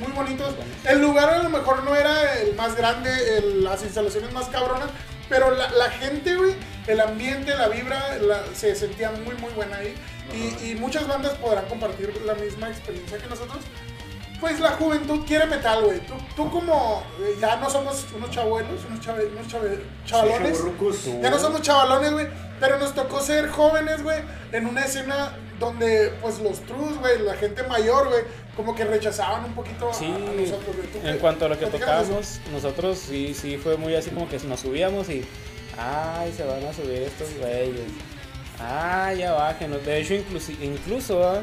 muy 0.00 0.12
bonitos. 0.12 0.54
El 0.84 1.00
lugar 1.00 1.30
a 1.30 1.42
lo 1.42 1.48
mejor 1.50 1.82
no 1.84 1.94
era 1.94 2.40
el 2.40 2.54
más 2.54 2.76
grande, 2.76 3.10
el- 3.38 3.64
las 3.64 3.82
instalaciones 3.82 4.32
más 4.32 4.46
cabronas, 4.48 4.88
pero 5.28 5.50
la, 5.50 5.70
la 5.70 5.90
gente, 5.90 6.36
güey, 6.36 6.54
el 6.86 7.00
ambiente, 7.00 7.54
la 7.54 7.68
vibra, 7.68 8.16
la- 8.20 8.42
se 8.54 8.74
sentía 8.74 9.10
muy, 9.10 9.34
muy 9.36 9.52
buena 9.54 9.76
ahí. 9.78 9.94
Y, 10.32 10.70
y 10.70 10.74
muchas 10.74 11.06
bandas 11.06 11.34
podrán 11.34 11.66
compartir 11.66 12.12
la 12.26 12.34
misma 12.34 12.68
experiencia 12.68 13.18
que 13.18 13.28
nosotros. 13.28 13.58
Pues 14.40 14.60
la 14.60 14.72
juventud 14.72 15.24
quiere 15.26 15.46
metal, 15.46 15.82
güey. 15.84 16.00
Tú, 16.00 16.12
tú 16.36 16.50
como 16.50 17.02
eh, 17.20 17.36
ya 17.40 17.56
no 17.56 17.70
somos 17.70 18.04
unos 18.14 18.30
chabuelos, 18.30 18.84
unos, 18.88 19.00
chave- 19.00 19.28
unos 19.32 19.46
chave- 19.48 19.82
chavalones. 20.04 20.58
Chavorrucos. 20.58 21.04
Ya 21.22 21.30
no 21.30 21.38
somos 21.38 21.62
chavalones, 21.62 22.12
güey. 22.12 22.26
Pero 22.60 22.78
nos 22.78 22.94
tocó 22.94 23.20
ser 23.20 23.48
jóvenes, 23.48 24.02
güey. 24.02 24.18
En 24.52 24.66
una 24.66 24.84
escena 24.84 25.32
donde, 25.58 26.12
pues, 26.20 26.38
los 26.40 26.60
trus, 26.66 26.98
güey, 26.98 27.18
la 27.22 27.34
gente 27.36 27.62
mayor, 27.62 28.08
güey, 28.08 28.24
como 28.56 28.74
que 28.74 28.84
rechazaban 28.84 29.44
un 29.44 29.52
poquito 29.52 29.92
Sí, 29.92 30.06
a, 30.06 30.08
nosotros, 30.40 30.76
güey. 30.76 30.88
¿Tú 30.88 31.06
en 31.06 31.18
cuanto 31.18 31.44
a 31.44 31.48
lo 31.48 31.58
que 31.58 31.66
tocábamos, 31.66 32.40
nosotros 32.52 32.98
sí, 32.98 33.34
sí 33.34 33.56
fue 33.58 33.76
muy 33.76 33.94
así 33.94 34.10
como 34.10 34.28
que 34.28 34.38
nos 34.40 34.60
subíamos 34.60 35.08
y. 35.10 35.24
Ay, 35.78 36.32
se 36.34 36.42
van 36.44 36.64
a 36.64 36.72
subir 36.72 37.02
estos 37.02 37.28
güeyes. 37.38 37.80
Ay, 38.58 39.18
ya 39.18 39.32
bájenos. 39.32 39.84
De 39.84 39.98
hecho, 40.00 40.14
incluso, 40.14 40.52
incluso 40.62 41.28
ah, 41.28 41.42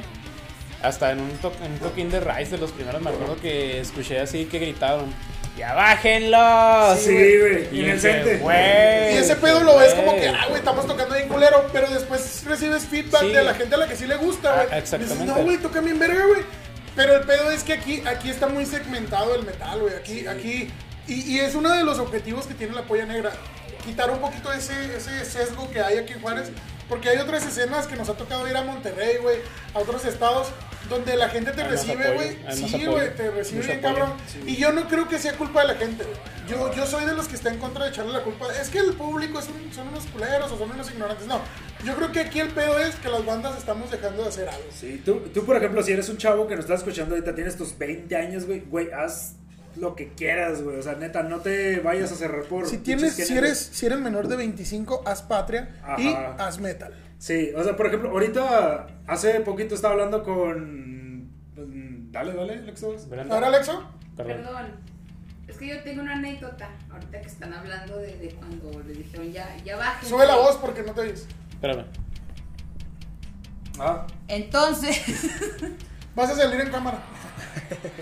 hasta 0.82 1.12
en 1.12 1.20
un, 1.22 1.30
to- 1.38 1.54
en 1.64 1.74
un 1.74 1.78
toquín 1.80 2.10
de 2.10 2.20
Rise 2.20 2.52
de 2.52 2.58
los 2.58 2.72
primeros, 2.72 3.00
me 3.02 3.12
acuerdo 3.12 3.36
que 3.40 3.80
escuché 3.80 4.20
así 4.20 4.46
que 4.46 4.58
gritaron: 4.58 5.14
¡Ya 5.56 5.76
bájenlos! 5.76 6.98
Sí, 7.00 7.12
güey, 7.14 7.68
Y 7.72 7.82
en 7.84 7.90
el 7.92 7.96
dije, 7.96 8.00
cente. 8.00 8.38
"Güey, 8.38 9.14
Y 9.14 9.18
ese 9.20 9.36
pedo 9.36 9.60
lo 9.64 9.78
ves 9.78 9.94
como 9.94 10.14
que, 10.16 10.22
güey". 10.30 10.36
ah, 10.40 10.46
güey, 10.48 10.58
estamos 10.60 10.88
tocando 10.88 11.14
bien 11.14 11.28
culero, 11.28 11.68
pero 11.72 11.88
después 11.92 12.44
recibes 12.46 12.86
feedback 12.86 13.22
Sí. 13.22 13.30
de 13.34 13.44
la 13.44 13.54
gente 13.54 13.76
a 13.76 13.78
la 13.78 13.88
que 13.88 13.96
sí 13.96 14.08
le 14.08 14.16
gusta, 14.16 14.56
güey. 14.56 14.68
Ah, 14.72 14.78
exactamente. 14.80 15.22
Dices, 15.26 15.38
no, 15.38 15.44
güey, 15.44 15.58
toca 15.60 15.80
bien 15.80 16.00
verga, 16.00 16.26
güey. 16.26 16.42
Pero 16.96 17.16
el 17.16 17.26
pedo 17.26 17.52
es 17.52 17.64
que 17.64 17.74
aquí, 17.74 18.04
aquí 18.06 18.30
está 18.30 18.48
muy 18.48 18.66
segmentado 18.66 19.36
el 19.36 19.46
metal, 19.46 19.80
güey. 19.80 19.96
Aquí, 19.96 20.28
aquí. 20.28 20.70
Y, 21.08 21.34
y 21.34 21.40
es 21.40 21.56
uno 21.56 21.70
de 21.72 21.84
los 21.84 22.00
objetivos 22.00 22.46
que 22.46 22.54
tiene 22.54 22.74
la 22.74 22.84
polla 22.84 23.06
negra. 23.06 23.32
Quitar 23.84 24.12
un 24.12 24.20
poquito 24.20 24.54
ese, 24.54 24.96
ese 24.96 25.26
sesgo 25.26 25.70
que 25.72 25.82
hay 25.82 25.98
aquí 25.98 26.14
en 26.14 26.22
Juárez. 26.22 26.52
Porque 26.90 27.10
hay 27.10 27.18
otras 27.18 27.46
escenas 27.46 27.88
que 27.88 27.96
nos 27.96 28.10
ha 28.10 28.14
tocado 28.14 28.48
ir 28.48 28.56
a 28.56 28.62
Monterrey, 28.62 29.18
güey, 29.22 29.38
a 29.74 29.80
otros 29.80 30.06
estados, 30.06 30.50
donde 30.90 31.16
la 31.16 31.30
gente 31.30 31.52
te 31.52 31.62
Hay 31.62 31.70
recibe, 31.70 32.14
güey. 32.14 32.38
Sí, 32.56 32.86
güey, 32.86 33.16
te 33.16 33.32
recibe 33.32 33.66
bien 33.66 33.82
cabrón. 33.82 34.14
Y 34.46 34.56
yo 34.58 34.72
no 34.72 34.88
creo 34.88 35.08
que 35.08 35.18
sea 35.20 35.34
culpa 35.34 35.62
de 35.62 35.68
la 35.70 35.76
gente. 35.76 36.04
güey. 36.04 36.18
Yo, 36.48 36.74
yo 36.76 36.86
soy 36.86 37.06
de 37.06 37.14
los 37.14 37.28
que 37.30 37.36
está 37.36 37.50
en 37.50 37.58
contra 37.58 37.86
de 37.86 37.92
echarle 37.92 38.12
la 38.12 38.22
culpa. 38.22 38.48
Es 38.62 38.70
que 38.70 38.80
el 38.80 38.94
público 38.94 39.40
es 39.40 39.48
un- 39.48 39.74
son 39.74 39.88
unos 39.88 40.06
culeros 40.08 40.52
o 40.52 40.58
son 40.58 40.72
unos 40.72 40.92
ignorantes. 40.92 41.26
No, 41.26 41.40
yo 41.86 41.96
creo 41.96 42.12
que 42.12 42.20
aquí 42.20 42.40
el 42.42 42.50
pedo 42.50 42.78
es 42.80 42.96
que 42.96 43.08
las 43.10 43.26
bandas 43.26 43.58
estamos 43.58 43.90
dejando 43.90 44.24
de 44.24 44.30
hacer 44.30 44.50
algo. 44.50 44.66
Sí, 44.78 45.02
tú, 45.06 45.20
tú, 45.34 45.46
por 45.46 45.56
ejemplo, 45.56 45.82
si 45.84 45.94
eres 45.94 46.10
un 46.10 46.18
chavo 46.18 46.46
que 46.48 46.56
nos 46.56 46.66
estás 46.66 46.80
escuchando 46.80 47.16
ahorita, 47.16 47.34
tienes 47.34 47.56
tus 47.58 47.78
20 47.78 48.14
años, 48.18 48.46
güey, 48.46 48.60
güey, 48.60 48.92
haz 48.92 49.36
lo 49.76 49.96
que 49.96 50.10
quieras, 50.10 50.62
güey. 50.62 50.78
O 50.78 50.82
sea, 50.84 50.96
neta, 50.96 51.24
no 51.24 51.40
te 51.40 51.80
vayas 51.80 52.12
a 52.12 52.16
cerrar 52.16 52.44
por. 52.44 52.68
Si 52.68 52.78
tienes, 52.80 53.16
si 53.16 53.38
eres, 53.38 53.60
si 53.74 53.86
eres 53.86 54.00
menor 54.00 54.28
de 54.28 54.36
25, 54.36 55.04
haz 55.06 55.22
patria 55.24 55.70
y 55.98 56.08
haz 56.38 56.60
metal. 56.60 56.94
Sí, 57.18 57.52
o 57.56 57.64
sea, 57.64 57.76
por 57.76 57.88
ejemplo, 57.88 58.10
ahorita, 58.10 58.88
hace 59.08 59.40
poquito 59.42 59.76
estaba 59.76 59.94
hablando 59.94 60.24
con. 60.24 61.24
mm, 61.56 62.12
Dale, 62.12 62.34
dale. 62.34 62.62
Brenda, 63.10 63.34
Ahora, 63.36 63.48
Alexo, 63.48 63.90
perdón. 64.16 64.38
Perdón. 64.44 64.94
Es 65.48 65.58
que 65.58 65.68
yo 65.68 65.82
tengo 65.84 66.02
una 66.02 66.14
anécdota, 66.14 66.70
ahorita 66.92 67.22
que 67.22 67.28
están 67.28 67.54
hablando 67.54 67.98
de, 67.98 68.18
de 68.18 68.30
cuando 68.36 68.82
le 68.84 68.94
dijeron 68.94 69.32
ya, 69.32 69.56
ya 69.66 69.76
bajen. 69.78 70.08
sube 70.10 70.26
la 70.26 70.36
voz 70.36 70.58
porque 70.58 70.84
no 70.84 70.94
te 70.94 71.02
oyes. 71.02 71.28
Espérame. 71.52 71.86
Ah, 73.80 74.06
Entonces, 74.28 75.02
Vas 76.16 76.30
a 76.30 76.36
salir 76.36 76.62
en 76.62 76.70
cámara. 76.72 77.00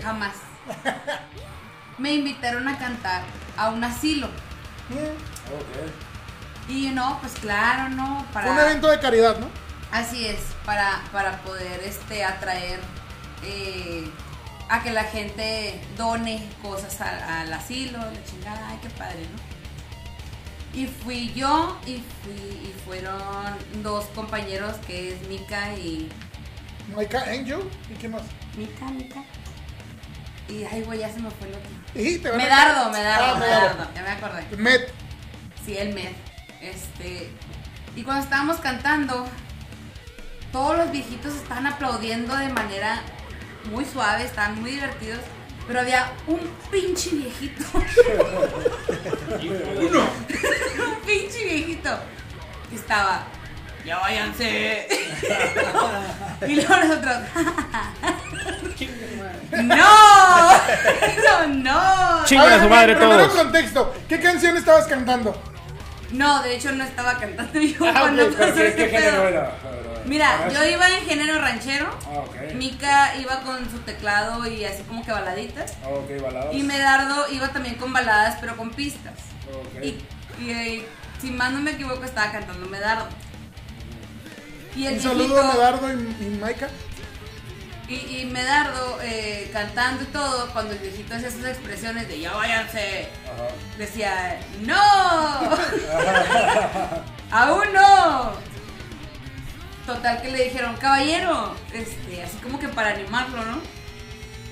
jamás. 0.02 0.34
Me 2.02 2.14
invitaron 2.14 2.66
a 2.68 2.78
cantar 2.78 3.22
a 3.56 3.70
un 3.70 3.82
asilo. 3.84 4.26
ok. 4.26 6.68
Y 6.68 6.88
no, 6.88 7.18
pues 7.20 7.32
claro, 7.34 7.88
no, 7.90 8.24
para... 8.32 8.46
Fue 8.46 8.54
un 8.54 8.60
evento 8.70 8.88
de 8.88 8.98
caridad, 9.00 9.38
¿no? 9.38 9.48
Así 9.90 10.26
es, 10.26 10.38
para, 10.64 11.02
para 11.12 11.38
poder 11.42 11.80
este, 11.84 12.24
atraer 12.24 12.80
eh, 13.44 14.08
a 14.68 14.82
que 14.82 14.90
la 14.90 15.04
gente 15.04 15.80
done 15.96 16.48
cosas 16.62 17.00
a- 17.00 17.40
al 17.42 17.52
asilo, 17.52 17.98
la 17.98 18.24
chingada, 18.24 18.68
ay, 18.70 18.78
qué 18.82 18.88
padre, 18.90 19.26
¿no? 19.32 19.52
Y 20.80 20.86
fui 20.86 21.32
yo 21.34 21.78
y, 21.86 22.02
fui, 22.22 22.32
y 22.34 22.74
fueron 22.86 23.20
dos 23.82 24.06
compañeros 24.14 24.74
que 24.86 25.12
es 25.14 25.28
Mika 25.28 25.74
y... 25.76 26.08
Maika 26.96 27.20
Angel 27.22 27.60
y 27.90 27.94
quién 27.94 28.12
más. 28.12 28.22
Mika, 28.56 28.86
Mika. 28.86 29.22
Y 30.48 30.64
ay, 30.64 30.82
güey, 30.82 31.00
ya 31.00 31.12
se 31.12 31.20
me 31.20 31.30
fue 31.30 31.48
el 31.48 31.54
otro. 31.54 31.70
Y 31.94 32.18
te 32.18 32.30
van 32.30 32.40
a- 32.40 32.44
Medardo, 32.44 32.90
Medardo, 32.90 33.24
Ah, 33.34 33.38
Medardo. 33.38 33.68
Medardo, 33.76 33.94
ya 33.94 34.02
me 34.02 34.10
acordé. 34.10 34.56
Met. 34.56 34.92
Sí, 35.64 35.76
el 35.76 35.94
Med. 35.94 36.12
Este. 36.60 37.30
Y 37.96 38.02
cuando 38.02 38.24
estábamos 38.24 38.56
cantando, 38.58 39.26
todos 40.52 40.76
los 40.78 40.90
viejitos 40.90 41.34
estaban 41.34 41.66
aplaudiendo 41.66 42.34
de 42.36 42.48
manera 42.48 43.02
muy 43.70 43.84
suave, 43.84 44.24
estaban 44.24 44.60
muy 44.60 44.72
divertidos. 44.72 45.20
Pero 45.66 45.80
había 45.80 46.10
un 46.26 46.40
pinche 46.70 47.10
viejito. 47.10 47.64
Uno. 49.80 50.00
un 50.88 51.00
pinche 51.06 51.44
viejito. 51.44 51.90
Que 52.70 52.76
estaba. 52.76 53.24
Ya 53.84 53.98
váyanse. 53.98 54.88
y 56.48 56.54
luego 56.56 56.76
nosotros. 56.76 57.16
¡No! 59.52 60.52
¡No, 61.46 61.46
no! 61.48 62.24
Chingan 62.24 62.52
a 62.52 62.62
su 62.62 62.68
madre 62.68 62.96
primero 62.96 63.28
todos. 63.28 63.42
contexto. 63.42 63.94
¿Qué 64.08 64.20
canción 64.20 64.56
estabas 64.56 64.86
cantando? 64.86 65.40
No, 66.12 66.42
de 66.42 66.56
hecho 66.56 66.72
no 66.72 66.84
estaba 66.84 67.18
cantando 67.18 67.58
yo 67.60 67.86
Ah, 67.86 68.00
cuando. 68.00 68.30
Mira, 70.04 70.48
yo 70.52 70.64
iba 70.68 70.88
en 70.90 71.04
género 71.04 71.40
ranchero. 71.40 71.86
Ah, 72.06 72.18
ok. 72.26 72.54
Mika 72.54 73.14
iba 73.16 73.40
con 73.40 73.70
su 73.70 73.78
teclado 73.80 74.46
y 74.46 74.64
así 74.64 74.82
como 74.82 75.04
que 75.04 75.12
baladitas. 75.12 75.74
Ah, 75.84 75.88
ok, 75.88 76.22
baladas. 76.22 76.54
Y 76.54 76.62
Medardo 76.62 77.26
iba 77.30 77.48
también 77.48 77.76
con 77.76 77.92
baladas, 77.92 78.36
pero 78.40 78.56
con 78.56 78.70
pistas. 78.70 79.14
Ok. 79.48 79.84
Y, 79.84 79.98
y, 80.42 80.50
eh, 80.50 80.88
si 81.20 81.30
más 81.30 81.52
no 81.52 81.60
me 81.60 81.72
equivoco, 81.72 82.04
estaba 82.04 82.32
cantando 82.32 82.66
Medardo. 82.68 83.06
Y 84.74 84.86
el 84.86 84.94
Un 84.94 85.00
saludo 85.00 85.40
a 85.40 85.52
Medardo 85.54 85.88
y, 85.92 86.24
y 86.24 86.38
Maika. 86.40 86.68
Y, 87.88 88.20
y 88.20 88.24
Medardo 88.26 88.98
eh, 89.02 89.50
cantando 89.52 90.04
y 90.04 90.06
todo, 90.06 90.50
cuando 90.52 90.72
el 90.72 90.78
viejito 90.78 91.14
hacía 91.14 91.28
esas 91.28 91.44
expresiones 91.44 92.08
de 92.08 92.20
ya 92.20 92.32
váyanse, 92.32 93.08
decía, 93.76 94.40
¡No! 94.60 94.76
¡Aún 97.30 97.72
no! 97.72 98.32
Total 99.86 100.22
que 100.22 100.30
le 100.30 100.44
dijeron, 100.44 100.76
caballero, 100.76 101.56
este, 101.72 102.22
así 102.22 102.36
como 102.38 102.58
que 102.58 102.68
para 102.68 102.90
animarlo, 102.90 103.44
¿no? 103.44 103.60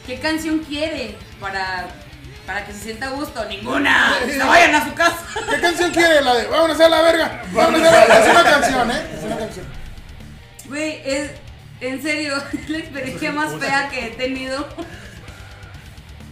¿Qué 0.07 0.18
canción 0.18 0.59
quiere 0.59 1.16
para, 1.39 1.87
para 2.47 2.66
que 2.66 2.72
se 2.72 2.81
sienta 2.81 3.07
a 3.07 3.11
gusto? 3.11 3.45
Ninguna. 3.45 4.14
¡Se 4.26 4.39
vayan 4.39 4.74
a 4.74 4.85
su 4.85 4.93
casa! 4.95 5.24
¿Qué 5.51 5.61
canción 5.61 5.93
quiere? 5.93 6.20
La 6.20 6.35
de 6.35 6.47
Vámonos 6.47 6.81
a 6.81 6.89
la 6.89 7.03
verga. 7.03 7.43
Vámonos 7.53 7.87
a 7.87 8.07
la 8.09 8.18
Es 8.18 8.28
una 8.28 8.43
canción, 8.43 8.91
¿eh? 8.91 9.11
Es 9.16 9.22
una 9.22 9.39
canción. 9.39 9.66
Güey, 10.66 11.03
es 11.05 11.31
en 11.81 12.03
serio 12.03 12.35
es 12.53 12.68
la 12.70 12.78
experiencia 12.78 13.33
más 13.33 13.55
fea 13.57 13.89
que 13.89 14.07
he 14.07 14.11
tenido. 14.11 14.66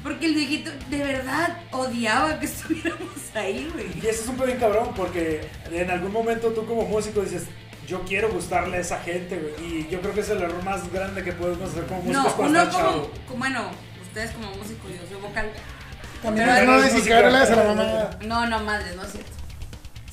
Porque 0.03 0.27
el 0.27 0.35
viejito 0.35 0.71
de 0.91 0.99
verdad 0.99 1.59
odiaba 1.73 2.39
que 2.39 2.47
estuviéramos 2.53 3.09
ahí, 3.35 3.69
güey. 3.73 3.87
Y 3.97 4.07
ese 4.07 4.23
es 4.23 4.29
un 4.29 4.37
pedo 4.37 4.47
bien 4.47 4.59
cabrón 4.59 4.91
porque 4.97 5.49
en 5.71 5.91
algún 5.91 6.13
momento 6.13 6.49
tú 6.51 6.65
como 6.67 6.83
músico 6.87 7.21
dices, 7.21 7.45
yo 7.87 8.03
quiero 8.03 8.31
gustarle 8.31 8.77
a 8.77 8.81
esa 8.81 9.01
gente, 9.01 9.39
güey. 9.39 9.55
Y 9.67 9.89
yo 9.91 10.01
creo 10.01 10.15
que 10.15 10.21
es 10.21 10.31
el 10.31 10.43
error 10.43 10.63
más 10.63 10.91
grande 10.93 11.25
que 11.25 11.33
podemos 11.33 11.71
hacer 11.71 11.85
como 11.87 12.03
músicos 12.03 12.25
No, 12.25 12.37
cuando 12.37 12.63
uno 12.63 12.71
como, 12.71 12.85
chavo. 12.85 13.11
bueno, 13.37 13.71
ustedes 14.03 14.31
como 14.33 14.49
músicos, 14.51 14.91
yo 14.91 15.07
soy 15.11 15.21
vocal. 15.21 15.51
También 16.23 16.49
Pero 16.49 16.65
no 16.67 16.73
eres 16.73 16.85
decís 16.85 16.99
música. 16.99 17.17
que 17.23 17.31
le 17.31 17.37
a 17.37 17.57
la 17.57 17.75
mamá. 17.75 18.11
No, 18.25 18.47
no, 18.47 18.61
madre, 18.61 18.97
no 18.97 19.05
es 19.05 19.13
cierto. 19.13 19.31
O 19.33 19.38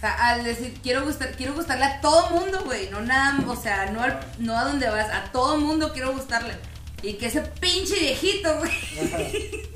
sea, 0.06 0.28
al 0.30 0.43
decir 0.43 0.80
quiero 0.84 1.03
gustar, 1.03 1.32
quiero 1.32 1.53
gustarle 1.53 1.86
a 1.86 2.01
todo 2.01 2.30
mundo, 2.32 2.62
güey, 2.66 2.89
no 2.89 3.01
nada, 3.01 3.39
o 3.47 3.56
sea, 3.56 3.88
no, 3.91 4.01
al- 4.01 4.20
no 4.39 4.58
a 4.58 4.64
donde 4.66 4.89
vas, 4.89 5.10
a 5.10 5.32
todo 5.32 5.58
mundo 5.58 5.91
quiero 5.93 6.12
gustarle. 6.14 6.56
Y 7.01 7.14
que 7.16 7.28
ese 7.28 7.41
pinche 7.41 7.99
viejito, 7.99 8.58
güey, 8.58 8.72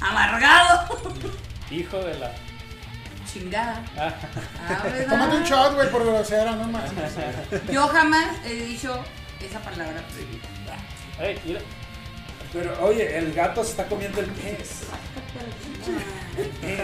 amargado, 0.00 0.98
Hijo 1.70 1.98
de 1.98 2.14
la. 2.18 2.30
chingada. 3.32 3.82
Ah, 3.98 4.14
Ah, 4.68 5.28
un 5.34 5.42
shot, 5.44 5.74
güey, 5.74 5.90
por 5.90 6.04
grosera, 6.04 6.52
no 6.52 6.64
más. 6.68 6.90
Yo 7.70 7.86
jamás 7.88 8.26
he 8.44 8.54
dicho 8.54 8.96
esa 9.40 9.58
palabra. 9.60 10.02
ey, 11.20 11.40
mira. 11.44 11.60
Pero 12.52 12.86
oye, 12.86 13.18
el 13.18 13.34
gato 13.34 13.62
se 13.64 13.70
está 13.70 13.86
comiendo 13.86 14.20
el 14.20 14.26
pez. 14.26 14.82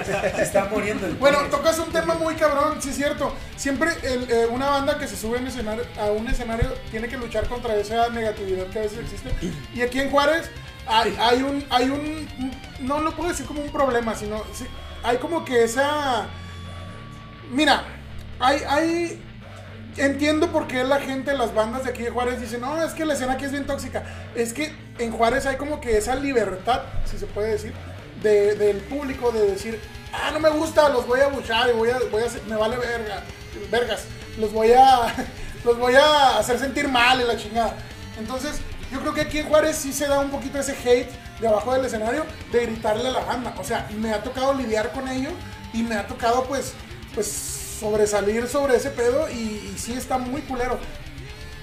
Se 0.04 0.42
está 0.42 0.66
muriendo 0.66 1.06
el 1.06 1.14
Bueno, 1.14 1.38
tocas 1.50 1.78
un 1.78 1.92
tema 1.92 2.14
muy 2.14 2.34
cabrón, 2.34 2.80
sí 2.80 2.90
es 2.90 2.96
cierto. 2.96 3.34
Siempre 3.56 3.90
el, 4.02 4.30
eh, 4.30 4.46
una 4.46 4.70
banda 4.70 4.98
que 4.98 5.06
se 5.06 5.16
sube 5.16 5.38
en 5.38 5.46
escenario, 5.46 5.84
a 6.00 6.06
un 6.06 6.26
escenario 6.28 6.72
tiene 6.90 7.08
que 7.08 7.16
luchar 7.16 7.46
contra 7.48 7.76
esa 7.76 8.08
negatividad 8.08 8.66
que 8.66 8.78
a 8.78 8.82
veces 8.82 9.00
existe. 9.00 9.30
Y 9.74 9.82
aquí 9.82 10.00
en 10.00 10.10
Juárez 10.10 10.50
hay, 10.86 11.16
hay 11.20 11.42
un, 11.42 11.64
hay 11.70 11.90
un, 11.90 12.28
no 12.80 13.00
lo 13.00 13.12
puedo 13.14 13.28
decir 13.28 13.46
como 13.46 13.62
un 13.62 13.70
problema, 13.70 14.14
sino 14.14 14.42
sí, 14.52 14.66
hay 15.02 15.18
como 15.18 15.44
que 15.44 15.64
esa, 15.64 16.26
mira, 17.50 17.84
hay, 18.38 18.60
hay, 18.68 19.22
entiendo 19.96 20.50
por 20.50 20.66
qué 20.66 20.82
la 20.84 21.00
gente, 21.00 21.34
las 21.34 21.54
bandas 21.54 21.84
de 21.84 21.90
aquí 21.90 22.02
de 22.02 22.10
Juárez 22.10 22.40
dicen, 22.40 22.60
no, 22.60 22.82
es 22.82 22.92
que 22.92 23.04
la 23.04 23.14
escena 23.14 23.34
aquí 23.34 23.44
es 23.44 23.52
bien 23.52 23.66
tóxica. 23.66 24.02
Es 24.34 24.52
que 24.52 24.74
en 24.98 25.12
Juárez 25.12 25.46
hay 25.46 25.56
como 25.56 25.80
que 25.80 25.96
esa 25.96 26.14
libertad, 26.14 26.82
si 27.04 27.18
se 27.18 27.26
puede 27.26 27.52
decir, 27.52 27.72
de- 28.22 28.54
del 28.54 28.76
público 28.78 29.30
de 29.32 29.46
decir, 29.52 29.80
ah, 30.12 30.30
no 30.32 30.40
me 30.40 30.50
gusta, 30.50 30.88
los 30.88 31.06
voy 31.06 31.20
a 31.20 31.28
buchar 31.28 31.70
y 31.70 31.72
voy 31.72 31.90
a, 31.90 31.98
voy 32.10 32.22
a 32.22 32.26
me 32.48 32.56
vale 32.56 32.76
verga, 32.76 33.22
vergas, 33.70 34.04
los 34.38 34.52
voy 34.52 34.72
a, 34.72 35.12
los 35.64 35.78
voy 35.78 35.94
a 35.94 36.38
hacer 36.38 36.58
sentir 36.58 36.88
mal 36.88 37.20
y 37.20 37.24
la 37.24 37.36
chingada. 37.36 37.74
Entonces, 38.18 38.60
yo 38.90 39.00
creo 39.00 39.14
que 39.14 39.22
aquí 39.22 39.38
en 39.38 39.48
Juárez 39.48 39.76
sí 39.76 39.92
se 39.92 40.06
da 40.06 40.18
un 40.18 40.30
poquito 40.30 40.58
ese 40.58 40.72
hate 40.72 41.10
de 41.40 41.48
abajo 41.48 41.72
del 41.72 41.84
escenario 41.86 42.24
de 42.52 42.66
gritarle 42.66 43.08
a 43.08 43.12
la 43.12 43.20
banda. 43.24 43.54
O 43.58 43.64
sea, 43.64 43.88
me 43.96 44.12
ha 44.12 44.22
tocado 44.22 44.52
lidiar 44.54 44.92
con 44.92 45.08
ello 45.08 45.30
y 45.72 45.82
me 45.82 45.96
ha 45.96 46.06
tocado 46.06 46.44
pues, 46.44 46.74
pues 47.14 47.26
sobresalir 47.80 48.46
sobre 48.48 48.76
ese 48.76 48.90
pedo 48.90 49.28
y 49.30 49.74
sí 49.78 49.94
está 49.94 50.18
muy 50.18 50.42
culero. 50.42 50.78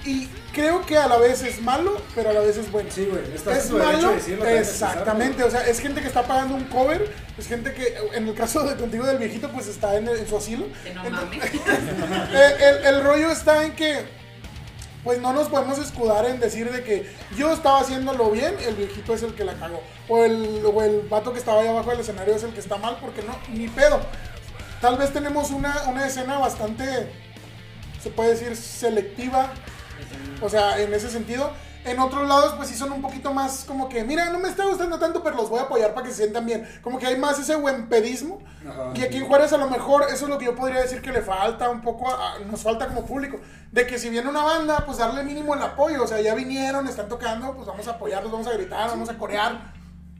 Y 0.04 0.28
creo 0.54 0.84
que 0.86 0.96
a 0.96 1.06
la 1.08 1.18
vez 1.18 1.42
es 1.42 1.60
malo, 1.60 2.00
pero 2.14 2.30
a 2.30 2.32
la 2.32 2.40
vez 2.40 2.56
es 2.56 2.70
bueno. 2.72 2.88
Sí, 2.90 3.04
güey, 3.06 3.22
es 3.34 3.70
malo, 3.70 4.08
de 4.10 4.14
decirlo, 4.16 4.46
exactamente. 4.46 5.42
O 5.44 5.50
sea, 5.50 5.66
es 5.66 5.78
gente 5.80 6.00
que 6.00 6.06
está 6.08 6.22
pagando 6.22 6.54
un 6.54 6.64
cover, 6.64 7.12
es 7.36 7.46
gente 7.46 7.74
que, 7.74 7.94
en 8.14 8.26
el 8.28 8.34
caso 8.34 8.62
de 8.62 8.76
contigo 8.76 9.04
del 9.04 9.18
viejito, 9.18 9.50
pues 9.50 9.66
está 9.66 9.96
en, 9.96 10.08
en 10.08 10.26
su 10.26 10.36
asilo. 10.38 10.66
Que 10.82 10.94
no 10.94 11.04
Entonces- 11.04 11.54
mames. 11.66 12.30
el, 12.32 12.62
el- 12.62 12.84
el 12.86 13.04
rollo 13.04 13.30
está 13.30 13.62
en 13.64 13.72
que, 13.76 14.04
pues 15.04 15.20
no 15.20 15.32
nos 15.34 15.48
podemos 15.48 15.78
escudar 15.78 16.24
en 16.26 16.40
decir 16.40 16.70
de 16.72 16.82
que 16.82 17.10
yo 17.36 17.52
estaba 17.52 17.80
haciéndolo 17.80 18.30
bien, 18.30 18.54
el 18.66 18.74
viejito 18.76 19.12
es 19.14 19.22
el 19.22 19.34
que 19.34 19.44
la 19.44 19.54
cagó. 19.54 19.82
O 20.08 20.24
el, 20.24 20.62
o 20.64 20.82
el 20.82 21.02
vato 21.10 21.32
que 21.34 21.38
estaba 21.38 21.60
ahí 21.60 21.68
abajo 21.68 21.90
del 21.90 22.00
escenario 22.00 22.34
es 22.34 22.42
el 22.42 22.52
que 22.54 22.60
está 22.60 22.76
mal, 22.78 22.96
porque 23.02 23.22
no, 23.22 23.36
ni 23.52 23.68
pedo. 23.68 24.00
Tal 24.80 24.96
vez 24.96 25.12
tenemos 25.12 25.50
una, 25.50 25.82
una 25.88 26.06
escena 26.06 26.38
bastante, 26.38 26.84
se 28.02 28.08
puede 28.08 28.30
decir, 28.30 28.56
selectiva. 28.56 29.52
O 30.42 30.48
sea, 30.48 30.78
en 30.80 30.92
ese 30.94 31.10
sentido. 31.10 31.50
En 31.82 31.98
otros 31.98 32.28
lados, 32.28 32.52
pues 32.58 32.68
sí 32.68 32.74
son 32.74 32.92
un 32.92 33.00
poquito 33.00 33.32
más 33.32 33.64
como 33.64 33.88
que, 33.88 34.04
mira, 34.04 34.28
no 34.28 34.38
me 34.38 34.50
está 34.50 34.66
gustando 34.66 34.98
tanto, 34.98 35.22
pero 35.22 35.34
los 35.36 35.48
voy 35.48 35.60
a 35.60 35.62
apoyar 35.62 35.94
para 35.94 36.04
que 36.06 36.12
se 36.12 36.18
sientan 36.24 36.44
bien. 36.44 36.68
Como 36.82 36.98
que 36.98 37.06
hay 37.06 37.16
más 37.16 37.38
ese 37.38 37.56
buen 37.56 37.88
pedismo. 37.88 38.38
Ajá. 38.68 38.92
Y 38.94 39.00
aquí 39.02 39.16
en 39.16 39.26
Juárez 39.26 39.50
a 39.54 39.56
lo 39.56 39.66
mejor 39.70 40.02
eso 40.12 40.24
es 40.26 40.28
lo 40.30 40.36
que 40.36 40.44
yo 40.44 40.54
podría 40.54 40.82
decir 40.82 41.00
que 41.00 41.10
le 41.10 41.22
falta 41.22 41.70
un 41.70 41.80
poco, 41.80 42.10
a- 42.12 42.38
nos 42.50 42.60
falta 42.62 42.86
como 42.86 43.06
público. 43.06 43.40
De 43.72 43.86
que 43.86 43.98
si 43.98 44.10
viene 44.10 44.28
una 44.28 44.42
banda, 44.42 44.84
pues 44.84 44.98
darle 44.98 45.22
mínimo 45.22 45.54
el 45.54 45.62
apoyo. 45.62 46.04
O 46.04 46.06
sea, 46.06 46.20
ya 46.20 46.34
vinieron, 46.34 46.86
están 46.86 47.08
tocando, 47.08 47.54
pues 47.54 47.66
vamos 47.66 47.88
a 47.88 47.92
apoyarlos, 47.92 48.30
vamos 48.30 48.46
a 48.48 48.52
gritar, 48.52 48.90
vamos 48.90 49.08
a 49.08 49.16
corear. 49.16 49.72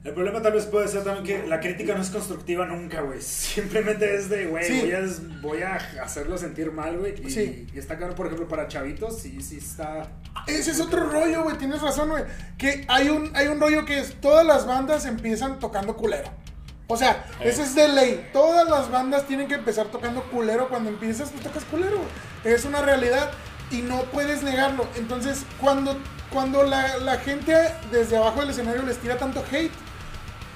El 0.03 0.14
problema 0.14 0.40
tal 0.40 0.55
vez 0.55 0.64
puede 0.64 0.88
ser 0.88 1.05
también 1.05 1.24
que 1.42 1.46
la 1.46 1.61
crítica 1.61 1.94
no 1.94 2.01
es 2.01 2.09
constructiva 2.09 2.64
nunca, 2.64 3.03
güey. 3.03 3.20
Simplemente 3.55 4.14
es 4.14 4.30
de, 4.30 4.46
güey, 4.46 4.64
Sí. 4.64 4.80
voy, 4.80 4.92
a, 4.92 5.01
voy 5.42 5.62
a 5.62 5.76
hacerlo 6.03 6.38
sentir 6.38 6.72
mal, 6.72 6.96
güey. 6.98 7.14
Y, 7.26 7.30
Sí. 7.30 7.66
y 7.74 7.78
está 7.78 7.98
claro, 7.98 8.14
por 8.14 8.26
ejemplo, 8.26 8.48
para 8.48 8.66
chavitos, 8.66 9.18
sí, 9.20 9.42
sí 9.42 9.59
está... 9.59 10.09
Ese 10.46 10.70
es 10.70 10.80
otro 10.80 11.11
rollo, 11.11 11.42
güey, 11.42 11.59
tienes 11.59 11.82
razón, 11.82 12.09
güey. 12.09 12.24
Que 12.57 12.84
hay 12.88 13.11
un, 13.11 13.30
hay 13.34 13.48
un 13.48 13.61
rollo 13.61 13.84
que 13.84 13.98
es, 13.98 14.14
todas 14.22 14.46
las 14.46 14.66
bandas 14.66 15.05
empiezan 15.05 15.59
tocando 15.59 15.94
culero. 15.96 16.30
O 16.86 16.96
sea, 16.96 17.26
ese 17.40 17.62
es 17.62 17.74
de 17.74 17.88
ley. 17.88 18.30
Todas 18.32 18.68
las 18.70 18.90
bandas 18.90 19.26
tienen 19.26 19.48
que 19.48 19.55
empezar 19.55 19.88
tocando 19.88 20.22
culero. 20.24 20.68
Cuando 20.68 20.88
empiezas, 20.90 21.28
pues 21.30 21.42
tocas 21.44 21.64
culero. 21.66 21.98
güey. 21.98 22.55
Es 22.55 22.64
una 22.64 22.80
realidad 22.82 23.30
y 23.70 23.82
no 23.82 24.03
puedes 24.05 24.42
negarlo. 24.42 24.86
Entonces, 24.96 25.44
cuando, 25.61 25.96
cuando 26.32 26.64
la, 26.64 26.96
la 26.98 27.18
gente 27.18 27.55
desde 27.92 28.16
abajo 28.16 28.40
del 28.40 28.51
escenario 28.51 28.82
les 28.82 28.96
tira 28.96 29.18
tanto 29.18 29.44
hate, 29.53 29.70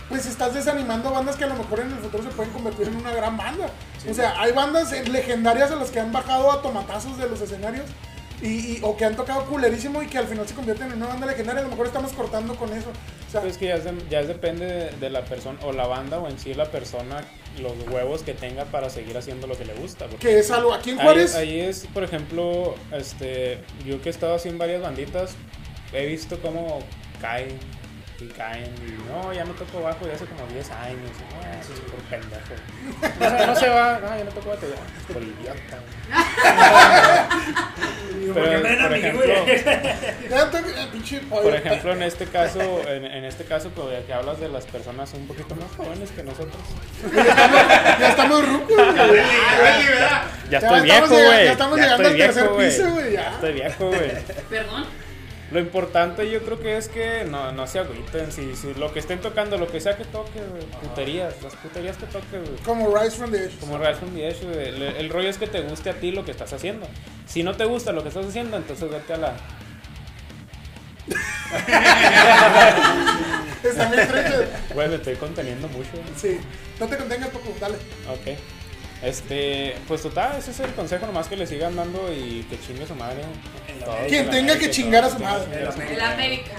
pues 0.08 0.26
estás 0.26 0.54
desanimando 0.54 1.08
a 1.08 1.12
bandas 1.12 1.36
que 1.36 1.44
a 1.44 1.48
lo 1.48 1.54
mejor 1.56 1.80
en 1.80 1.90
el 1.92 1.98
futuro 1.98 2.22
se 2.22 2.30
pueden 2.30 2.52
convertir 2.52 2.88
en 2.88 2.96
una 2.96 3.12
gran 3.12 3.36
banda. 3.36 3.66
O 4.08 4.14
sea, 4.14 4.40
hay 4.40 4.52
bandas 4.52 4.92
legendarias 5.08 5.70
a 5.70 5.76
las 5.76 5.90
que 5.90 6.00
han 6.00 6.12
bajado 6.12 6.52
a 6.52 6.60
tomatazos 6.62 7.16
de 7.18 7.28
los 7.28 7.40
escenarios 7.40 7.86
y, 8.42 8.46
y- 8.48 8.80
o 8.82 8.96
que 8.96 9.04
han 9.06 9.16
tocado 9.16 9.44
culerísimo 9.46 10.02
y 10.02 10.06
que 10.06 10.18
al 10.18 10.26
final 10.26 10.46
se 10.46 10.54
convierten 10.54 10.88
en 10.92 10.98
una 10.98 11.06
banda 11.06 11.26
legendaria. 11.26 11.60
A 11.60 11.64
lo 11.64 11.70
mejor 11.70 11.86
estamos 11.86 12.12
cortando 12.12 12.54
con 12.56 12.70
eso. 12.72 12.90
O 13.28 13.30
sea, 13.32 13.40
Pues 13.40 13.56
que 13.56 13.68
ya, 13.68 13.76
es 13.76 13.84
de- 13.84 14.04
ya 14.10 14.20
es 14.20 14.28
depende 14.28 14.66
de, 14.66 14.90
de 14.90 15.10
la 15.10 15.24
persona 15.24 15.58
o 15.64 15.72
la 15.72 15.86
banda 15.86 16.18
o 16.18 16.28
en 16.28 16.38
sí 16.38 16.52
la 16.52 16.66
persona, 16.66 17.22
los 17.60 17.72
huevos 17.90 18.22
que 18.22 18.34
tenga 18.34 18.64
para 18.66 18.90
seguir 18.90 19.16
haciendo 19.16 19.46
lo 19.46 19.56
que 19.56 19.64
le 19.64 19.74
gusta. 19.74 20.06
que 20.20 20.38
es 20.38 20.50
algo 20.50 20.74
aquí 20.74 20.90
en 20.90 20.98
ahí, 21.00 21.04
Juárez. 21.06 21.34
ahí 21.34 21.60
es, 21.60 21.86
por 21.94 22.04
ejemplo, 22.04 22.74
este, 22.92 23.60
yo 23.86 24.02
que 24.02 24.10
he 24.10 24.12
estado 24.12 24.34
así 24.34 24.48
en 24.50 24.58
varias 24.58 24.82
banditas, 24.82 25.30
he 25.92 26.04
visto 26.06 26.38
cómo 26.42 26.80
caen 27.20 27.58
y 28.20 28.26
caen 28.28 28.72
y 28.86 28.92
no, 29.10 29.32
ya 29.32 29.44
no 29.44 29.52
toco 29.54 29.82
bajo 29.82 30.06
ya 30.06 30.14
hace 30.14 30.24
como 30.26 30.46
10 30.52 30.70
años. 30.70 31.10
"Ah, 31.42 31.58
eso 31.60 31.72
es 31.72 31.80
por 31.80 32.00
pendejo. 32.04 32.54
No, 33.20 33.38
se- 33.38 33.46
no 33.46 33.56
se 33.56 33.68
va, 33.68 33.98
no, 33.98 34.16
ya 34.16 34.24
no 34.24 34.30
toco 34.30 34.50
bajo 34.50 34.62
ya. 34.62 35.12
Por 35.12 35.22
idiota. 35.22 35.78
Pero, 38.34 38.62
por 38.62 38.94
ejemplo, 38.94 39.24
eh. 39.24 39.64
Por 41.30 41.54
ejemplo, 41.54 41.92
en 41.92 42.02
este 42.02 42.26
caso, 42.26 42.60
en, 42.88 43.04
en 43.04 43.24
este 43.24 43.44
caso 43.44 43.70
que, 43.74 44.04
que 44.06 44.12
hablas 44.14 44.40
de 44.40 44.48
las 44.48 44.64
personas 44.66 45.12
un 45.14 45.26
poquito 45.26 45.54
más 45.56 45.70
jóvenes 45.76 46.10
que 46.10 46.22
nosotros. 46.22 46.62
ya 47.14 48.08
estamos 48.10 48.48
rucos, 48.48 48.76
güey. 48.76 49.22
Ya 50.50 50.58
estoy 50.58 50.78
estamos 50.78 50.82
viejo, 50.82 51.06
llegando- 51.06 51.16
güey. 51.26 51.44
ya 51.44 51.52
estamos 51.52 51.78
llegando 51.78 52.08
al 52.08 52.16
tercer 52.16 52.48
piso, 52.56 52.90
güey. 52.92 53.12
Ya 53.12 53.30
estoy 53.30 53.52
viejo, 53.52 53.86
güey. 53.88 54.10
Perdón. 54.48 54.86
Lo 55.50 55.60
importante 55.60 56.30
yo 56.30 56.42
creo 56.42 56.58
que 56.58 56.76
es 56.76 56.88
que 56.88 57.24
no, 57.24 57.52
no 57.52 57.66
se 57.66 57.78
agüiten. 57.78 58.32
Si, 58.32 58.56
si 58.56 58.74
lo 58.74 58.92
que 58.92 58.98
estén 58.98 59.20
tocando, 59.20 59.58
lo 59.58 59.66
que 59.66 59.80
sea 59.80 59.96
que 59.96 60.04
toque, 60.04 60.40
güey, 60.40 60.64
puterías, 60.82 61.34
las 61.42 61.54
puterías 61.56 61.96
que 61.96 62.06
toque, 62.06 62.38
güey. 62.38 62.56
Como 62.64 62.94
Rise 62.96 63.16
from 63.16 63.30
the 63.30 63.44
Edge. 63.44 63.58
Como 63.60 63.78
Rise 63.78 63.94
from 63.94 64.14
the 64.14 64.28
Edge, 64.28 64.44
güey. 64.44 64.68
El, 64.68 64.82
el 64.82 65.10
rollo 65.10 65.28
es 65.28 65.38
que 65.38 65.46
te 65.46 65.60
guste 65.60 65.90
a 65.90 65.94
ti 65.94 66.12
lo 66.12 66.24
que 66.24 66.30
estás 66.30 66.52
haciendo. 66.52 66.86
Si 67.26 67.42
no 67.42 67.54
te 67.54 67.64
gusta 67.66 67.92
lo 67.92 68.02
que 68.02 68.08
estás 68.08 68.26
haciendo, 68.26 68.56
entonces 68.56 68.90
vete 68.90 69.14
a 69.14 69.16
la. 69.18 69.36
Está 73.62 73.90
bien. 73.90 74.08
Güey, 74.74 74.88
me 74.88 74.94
estoy 74.96 75.14
conteniendo 75.16 75.68
mucho. 75.68 75.90
Sí. 76.16 76.38
No 76.80 76.86
te 76.86 76.96
contengas, 76.96 77.28
poco, 77.30 77.54
dale. 77.60 77.76
Ok. 78.08 78.38
Este, 79.04 79.76
pues 79.86 80.02
total, 80.02 80.36
ese 80.38 80.50
es 80.50 80.60
el 80.60 80.72
consejo 80.72 81.06
nomás 81.06 81.28
que 81.28 81.36
le 81.36 81.46
sigan 81.46 81.76
dando 81.76 82.10
y 82.12 82.42
que 82.48 82.58
chingue 82.60 82.86
su 82.86 82.94
madre. 82.94 83.22
Quien 84.08 84.24
en 84.26 84.30
tenga 84.30 84.56
que 84.58 84.70
chingar 84.70 85.04
a 85.04 85.10
su 85.10 85.18
madre. 85.18 85.44
El 85.90 86.00
América. 86.00 86.52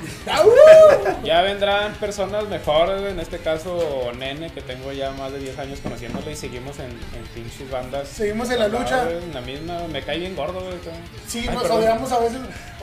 Ya 1.23 1.41
vendrán 1.41 1.93
personas 1.95 2.47
mejores, 2.47 3.01
en 3.11 3.19
este 3.19 3.39
caso 3.39 4.11
Nene, 4.17 4.51
que 4.51 4.61
tengo 4.61 4.91
ya 4.91 5.11
más 5.11 5.31
de 5.31 5.39
10 5.39 5.57
años 5.59 5.79
conociéndole 5.81 6.33
y 6.33 6.35
seguimos 6.35 6.77
en, 6.79 6.85
en 6.91 7.23
pinches 7.33 7.69
bandas. 7.71 8.07
Seguimos 8.09 8.49
en 8.51 8.59
la 8.59 8.67
lucha. 8.67 9.09
En 9.09 9.33
la 9.33 9.41
misma, 9.41 9.79
me 9.91 10.03
cae 10.03 10.19
bien 10.19 10.35
gordo, 10.35 10.59
güey. 10.61 10.75
Sí, 11.27 11.39
Ay, 11.47 11.53
nos 11.53 11.63
perdón. 11.63 11.79
odiamos 11.79 12.11
a 12.11 12.19
veces. 12.19 12.37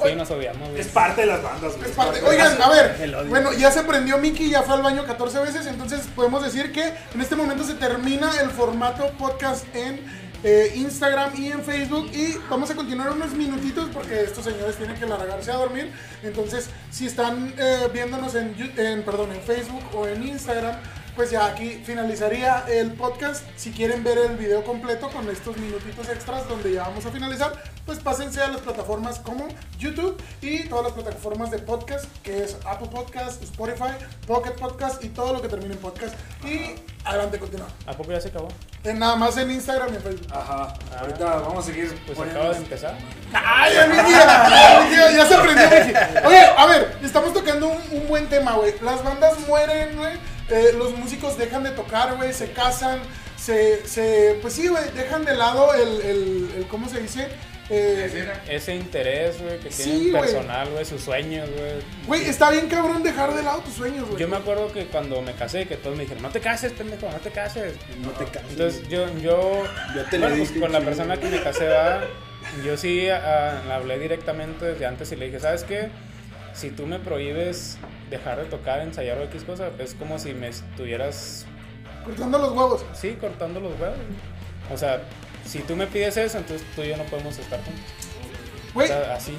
Sí, 0.04 0.14
nos 0.16 0.30
odiamos, 0.30 0.68
güey. 0.70 0.80
Es 0.80 0.88
parte 0.88 1.20
de 1.20 1.26
las 1.28 1.42
bandas, 1.42 1.76
güey. 1.76 1.90
Es 1.90 1.96
parte- 1.96 2.22
Oigan, 2.22 2.60
a 2.60 2.68
ver, 2.70 3.24
bueno, 3.28 3.52
ya 3.52 3.70
se 3.70 3.82
prendió 3.82 4.18
Mickey, 4.18 4.50
ya 4.50 4.62
fue 4.62 4.74
al 4.74 4.82
baño 4.82 5.04
14 5.04 5.38
veces, 5.40 5.66
entonces 5.66 6.00
podemos 6.16 6.42
decir 6.42 6.72
que 6.72 6.92
en 7.14 7.20
este 7.20 7.36
momento 7.36 7.62
se 7.64 7.74
termina 7.74 8.30
el 8.40 8.50
formato 8.50 9.08
podcast 9.18 9.51
en 9.74 10.00
eh, 10.44 10.72
Instagram 10.76 11.32
y 11.36 11.52
en 11.52 11.62
Facebook. 11.62 12.10
Y 12.12 12.36
vamos 12.50 12.70
a 12.70 12.74
continuar 12.74 13.10
unos 13.10 13.32
minutitos 13.32 13.88
porque 13.92 14.22
estos 14.22 14.44
señores 14.44 14.76
tienen 14.76 14.96
que 14.96 15.06
largarse 15.06 15.50
a 15.50 15.56
dormir, 15.56 15.90
entonces 16.22 16.68
si 16.90 17.06
están 17.06 17.54
eh, 17.58 17.88
viéndonos 17.92 18.34
en, 18.34 18.54
en, 18.76 19.02
perdón, 19.02 19.32
en 19.32 19.40
Facebook 19.42 19.82
o 19.94 20.06
en 20.06 20.26
Instagram, 20.26 20.76
pues 21.16 21.30
ya 21.30 21.46
aquí 21.46 21.82
finalizaría 21.84 22.64
el 22.68 22.92
podcast. 22.94 23.44
Si 23.56 23.70
quieren 23.72 24.02
ver 24.04 24.18
el 24.18 24.36
video 24.36 24.64
completo 24.64 25.08
con 25.10 25.28
estos 25.30 25.56
minutitos 25.56 26.08
extras 26.08 26.48
donde 26.48 26.72
ya 26.72 26.82
vamos 26.82 27.04
a 27.06 27.10
finalizar, 27.10 27.52
pues 27.84 27.98
pásense 27.98 28.40
a 28.40 28.48
las 28.48 28.60
plataformas 28.60 29.18
como 29.18 29.48
YouTube 29.78 30.20
y 30.40 30.64
todas 30.68 30.84
las 30.84 30.92
plataformas 30.94 31.50
de 31.50 31.58
podcast, 31.58 32.04
que 32.22 32.42
es 32.44 32.56
Apple 32.64 32.88
Podcast, 32.92 33.42
Spotify, 33.42 33.92
Pocket 34.26 34.52
Podcast 34.52 35.02
y 35.04 35.08
todo 35.08 35.32
lo 35.32 35.42
que 35.42 35.48
termine 35.48 35.74
en 35.74 35.80
podcast. 35.80 36.14
Y 36.44 36.74
adelante, 37.04 37.38
continúa. 37.38 37.66
¿A 37.86 37.92
poco 37.92 38.12
ya 38.12 38.20
se 38.20 38.28
acabó? 38.28 38.48
Eh, 38.84 38.94
nada 38.94 39.16
más 39.16 39.36
en 39.36 39.50
Instagram 39.50 39.92
y 39.92 39.96
en 39.96 40.02
Facebook. 40.02 40.26
Ajá. 40.32 40.74
Ahorita 40.98 41.24
vamos 41.24 41.64
a 41.64 41.68
seguir. 41.68 41.88
Pues 42.06 42.16
poniendo- 42.16 42.40
acaba 42.40 42.54
de 42.54 42.60
empezar. 42.60 42.94
¡Ay, 43.32 43.72
Miki! 43.88 44.12
Ya, 44.12 44.88
ya- 44.90 45.10
ya 45.16 45.26
se 45.26 45.34
aprendió, 45.34 45.64
Miki. 45.68 46.26
Oye, 46.26 46.40
a 46.56 46.66
ver, 46.66 46.96
estamos 47.02 47.32
tocando 47.32 47.68
un, 47.68 47.80
un 47.92 48.08
buen 48.08 48.28
tema, 48.28 48.52
güey. 48.54 48.74
Las 48.80 49.02
bandas 49.04 49.38
mueren, 49.46 49.96
güey. 49.96 50.31
Eh, 50.50 50.72
los 50.76 50.96
músicos 50.96 51.38
dejan 51.38 51.62
de 51.64 51.70
tocar, 51.70 52.16
güey. 52.16 52.32
Se 52.32 52.50
casan. 52.52 53.00
Se, 53.38 53.86
se, 53.88 54.38
pues 54.40 54.54
sí, 54.54 54.68
güey, 54.68 54.84
dejan 54.94 55.24
de 55.24 55.34
lado 55.34 55.74
el, 55.74 56.00
el, 56.02 56.50
el- 56.58 56.66
¿cómo 56.68 56.88
se 56.88 57.00
dice? 57.00 57.26
Eh, 57.70 58.32
Ese 58.48 58.74
interés, 58.74 59.40
güey, 59.40 59.58
que 59.58 59.72
Sí, 59.72 59.82
tienen 59.84 60.12
personal, 60.12 60.68
güey, 60.70 60.84
sus 60.84 61.00
sueños, 61.00 61.48
güey. 61.56 61.72
Güey, 62.06 62.28
está 62.28 62.50
bien 62.50 62.68
cabrón 62.68 63.02
dejar 63.02 63.34
de 63.34 63.42
lado 63.42 63.60
tus 63.60 63.74
sueños, 63.74 64.06
güey. 64.06 64.20
Yo 64.20 64.28
me 64.28 64.36
acuerdo 64.36 64.70
que 64.72 64.86
cuando 64.86 65.22
me 65.22 65.32
casé, 65.32 65.66
que 65.66 65.76
todos 65.76 65.96
me 65.96 66.02
dijeron, 66.02 66.22
no 66.22 66.30
te 66.30 66.40
cases, 66.40 66.72
pendejo, 66.72 67.08
no 67.10 67.18
te 67.18 67.30
cases. 67.30 67.74
No 68.00 68.10
te 68.10 68.26
cases. 68.26 68.50
Entonces 68.50 68.88
yo, 68.88 69.06
yo, 69.18 69.62
Ya 69.96 70.04
te 70.10 70.18
bueno, 70.18 70.36
pues, 70.36 70.48
dije, 70.50 70.60
con 70.60 70.70
la 70.72 70.80
persona 70.80 71.16
que 71.16 71.26
me 71.28 71.42
casé, 71.42 71.64
¿verdad? 71.64 72.04
yo 72.64 72.76
sí 72.76 73.08
ah, 73.08 73.62
le 73.66 73.72
hablé 73.72 73.98
directamente 73.98 74.66
desde 74.66 74.84
antes 74.86 75.10
y 75.12 75.16
le 75.16 75.26
dije, 75.26 75.40
¿sabes 75.40 75.64
qué? 75.64 75.88
Si 76.54 76.70
tú 76.70 76.86
me 76.86 76.98
prohíbes 76.98 77.78
dejar 78.10 78.38
de 78.38 78.44
tocar, 78.44 78.80
ensayar 78.80 79.18
o 79.18 79.22
X 79.24 79.44
cosa, 79.44 79.70
es 79.78 79.94
como 79.94 80.18
si 80.18 80.34
me 80.34 80.48
estuvieras, 80.48 81.46
Cortando 82.04 82.38
los 82.38 82.50
huevos. 82.52 82.84
sí, 82.94 83.16
cortando 83.20 83.60
los 83.60 83.72
huevos. 83.80 83.96
O 84.72 84.76
sea, 84.76 85.02
si 85.46 85.60
tú 85.60 85.76
me 85.76 85.86
pides 85.86 86.16
eso, 86.16 86.38
entonces 86.38 86.66
tú 86.74 86.82
y 86.82 86.88
yo 86.88 86.96
no 86.96 87.04
podemos 87.04 87.38
estar 87.38 87.62
juntos. 87.64 87.82
O 88.70 88.74
Güey, 88.74 88.88
sea, 88.88 89.14
así. 89.14 89.36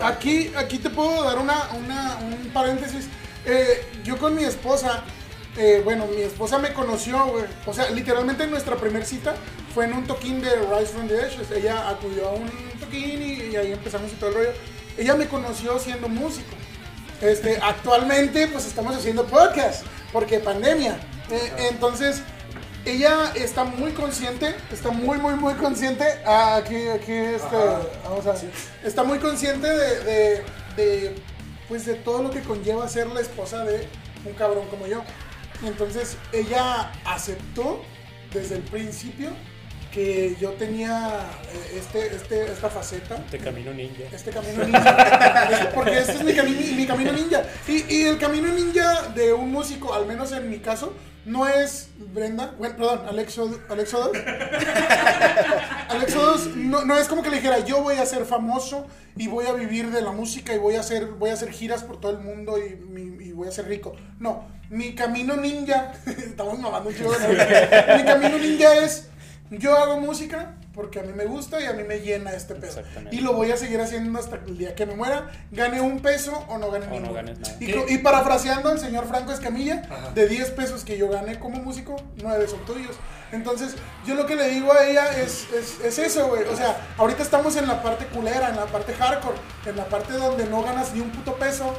Aquí, 0.00 0.52
aquí 0.56 0.78
te 0.78 0.90
puedo 0.90 1.24
dar 1.24 1.38
una, 1.38 1.68
una- 1.76 2.16
un 2.18 2.50
paréntesis. 2.52 3.08
Eh, 3.44 3.84
yo 4.04 4.16
con 4.18 4.34
mi 4.34 4.44
esposa, 4.44 5.02
eh, 5.56 5.80
bueno, 5.84 6.06
mi 6.06 6.22
esposa 6.22 6.58
me 6.58 6.72
conoció, 6.72 7.26
güey. 7.26 7.44
O 7.66 7.72
sea, 7.72 7.90
literalmente 7.90 8.46
nuestra 8.46 8.76
primer 8.76 9.04
cita 9.04 9.34
fue 9.74 9.86
en 9.86 9.94
un 9.94 10.06
toquín 10.06 10.40
de 10.40 10.50
Rise 10.50 10.92
from 10.92 11.08
the 11.08 11.20
Ashes. 11.20 11.50
Ella 11.50 11.88
acudió 11.88 12.28
a 12.28 12.32
un 12.32 12.48
toquín 12.78 13.22
y, 13.22 13.52
y 13.52 13.56
ahí 13.56 13.72
empezamos 13.72 14.12
y 14.12 14.16
todo 14.16 14.30
el 14.30 14.36
rollo. 14.36 14.50
Ella 14.98 15.14
me 15.14 15.28
conoció 15.28 15.78
siendo 15.78 16.08
músico. 16.08 16.56
Este, 17.22 17.58
actualmente, 17.62 18.48
pues 18.48 18.66
estamos 18.66 18.94
haciendo 18.96 19.24
podcast, 19.26 19.84
porque 20.12 20.40
pandemia. 20.40 20.98
Eh, 21.30 21.68
entonces, 21.70 22.22
ella 22.84 23.32
está 23.34 23.64
muy 23.64 23.92
consciente, 23.92 24.54
está 24.72 24.90
muy, 24.90 25.18
muy, 25.18 25.34
muy 25.34 25.54
consciente. 25.54 26.04
Ah, 26.26 26.56
aquí, 26.56 26.88
aquí, 26.88 27.12
este, 27.12 27.56
vamos 28.04 28.26
a 28.26 28.32
ver. 28.32 28.50
Está 28.84 29.04
muy 29.04 29.18
consciente 29.18 29.68
de, 29.68 30.04
de, 30.04 30.44
de, 30.76 31.14
pues, 31.68 31.86
de 31.86 31.94
todo 31.94 32.22
lo 32.22 32.30
que 32.30 32.40
conlleva 32.40 32.88
ser 32.88 33.06
la 33.08 33.20
esposa 33.20 33.64
de 33.64 33.86
un 34.24 34.32
cabrón 34.34 34.66
como 34.68 34.86
yo. 34.86 35.02
Entonces, 35.64 36.16
ella 36.32 36.92
aceptó 37.04 37.82
desde 38.32 38.56
el 38.56 38.62
principio 38.62 39.30
que 39.92 40.36
yo 40.40 40.50
tenía 40.52 41.08
eh, 41.52 41.78
este, 41.78 42.14
este, 42.14 42.52
esta 42.52 42.68
faceta 42.68 43.16
Te 43.30 43.38
camino 43.38 43.72
ninja. 43.72 44.02
este 44.12 44.30
camino 44.30 44.64
ninja. 44.64 45.70
Porque 45.74 45.98
este 45.98 46.12
es 46.12 46.22
mi, 46.24 46.32
cami- 46.32 46.74
mi 46.76 46.86
camino 46.86 47.12
ninja. 47.12 47.42
Y, 47.66 47.84
y 47.94 48.02
el 48.06 48.18
camino 48.18 48.48
ninja 48.48 49.02
de 49.14 49.32
un 49.32 49.50
músico, 49.50 49.94
al 49.94 50.06
menos 50.06 50.32
en 50.32 50.50
mi 50.50 50.58
caso, 50.58 50.94
no 51.24 51.46
es 51.48 51.88
Brenda, 51.98 52.54
bueno, 52.58 52.76
perdón, 52.76 53.02
Alexo, 53.08 53.60
Alexodos. 53.68 54.16
Alexodos 55.88 56.54
no, 56.56 56.84
no 56.84 56.96
es 56.98 57.08
como 57.08 57.22
que 57.22 57.30
le 57.30 57.36
dijera, 57.36 57.58
yo 57.60 57.82
voy 57.82 57.96
a 57.96 58.06
ser 58.06 58.24
famoso 58.24 58.86
y 59.16 59.26
voy 59.28 59.46
a 59.46 59.52
vivir 59.52 59.90
de 59.90 60.00
la 60.02 60.12
música 60.12 60.54
y 60.54 60.58
voy 60.58 60.76
a 60.76 60.80
hacer, 60.80 61.06
voy 61.06 61.30
a 61.30 61.34
hacer 61.34 61.50
giras 61.50 61.82
por 61.82 62.00
todo 62.00 62.12
el 62.12 62.18
mundo 62.18 62.58
y, 62.58 62.76
mi- 62.76 63.24
y 63.24 63.32
voy 63.32 63.48
a 63.48 63.52
ser 63.52 63.66
rico. 63.68 63.94
No, 64.18 64.46
mi 64.70 64.94
camino 64.94 65.36
ninja, 65.36 65.92
estamos 66.06 66.58
mamando 66.58 66.90
un 66.90 66.94
chido, 66.96 67.10
¿no? 67.12 67.28
Mi 67.96 68.04
camino 68.04 68.38
ninja 68.38 68.76
es, 68.76 69.08
yo 69.50 69.76
hago 69.76 69.98
música 70.00 70.54
porque 70.74 71.00
a 71.00 71.02
mí 71.02 71.12
me 71.12 71.24
gusta 71.24 71.60
y 71.60 71.64
a 71.64 71.72
mí 71.72 71.82
me 71.82 72.00
llena 72.00 72.32
este 72.32 72.54
pedo. 72.54 72.66
Exactamente. 72.68 73.16
Y 73.16 73.20
lo 73.20 73.32
voy 73.32 73.50
a 73.50 73.56
seguir 73.56 73.80
haciendo 73.80 74.16
hasta 74.18 74.36
el 74.36 74.56
día 74.58 74.74
que 74.74 74.86
me 74.86 74.94
muera, 74.94 75.28
gane 75.50 75.80
un 75.80 76.00
peso 76.00 76.44
o 76.48 76.58
no 76.58 76.70
gane 76.70 76.86
O 76.86 76.90
no 76.90 77.00
ninguno. 77.00 77.22
nada. 77.22 77.56
Y, 77.58 77.94
y 77.94 77.98
parafraseando 77.98 78.68
al 78.68 78.78
señor 78.78 79.06
Franco 79.08 79.32
Escamilla, 79.32 79.82
Ajá. 79.90 80.10
de 80.10 80.28
10 80.28 80.50
pesos 80.52 80.84
que 80.84 80.96
yo 80.96 81.08
gané 81.08 81.38
como 81.38 81.58
músico, 81.58 81.96
9 82.22 82.46
son 82.46 82.64
tuyos. 82.64 82.96
Entonces, 83.32 83.74
yo 84.06 84.14
lo 84.14 84.24
que 84.26 84.36
le 84.36 84.48
digo 84.48 84.72
a 84.72 84.86
ella 84.86 85.18
es, 85.20 85.48
es, 85.52 85.80
es 85.84 85.98
eso, 85.98 86.28
güey. 86.28 86.44
O 86.44 86.56
sea, 86.56 86.76
ahorita 86.96 87.22
estamos 87.22 87.56
en 87.56 87.66
la 87.68 87.82
parte 87.82 88.06
culera, 88.06 88.48
en 88.50 88.56
la 88.56 88.66
parte 88.66 88.94
hardcore, 88.94 89.36
en 89.66 89.76
la 89.76 89.86
parte 89.86 90.14
donde 90.14 90.46
no 90.46 90.62
ganas 90.62 90.94
ni 90.94 91.00
un 91.00 91.10
puto 91.10 91.34
peso 91.36 91.74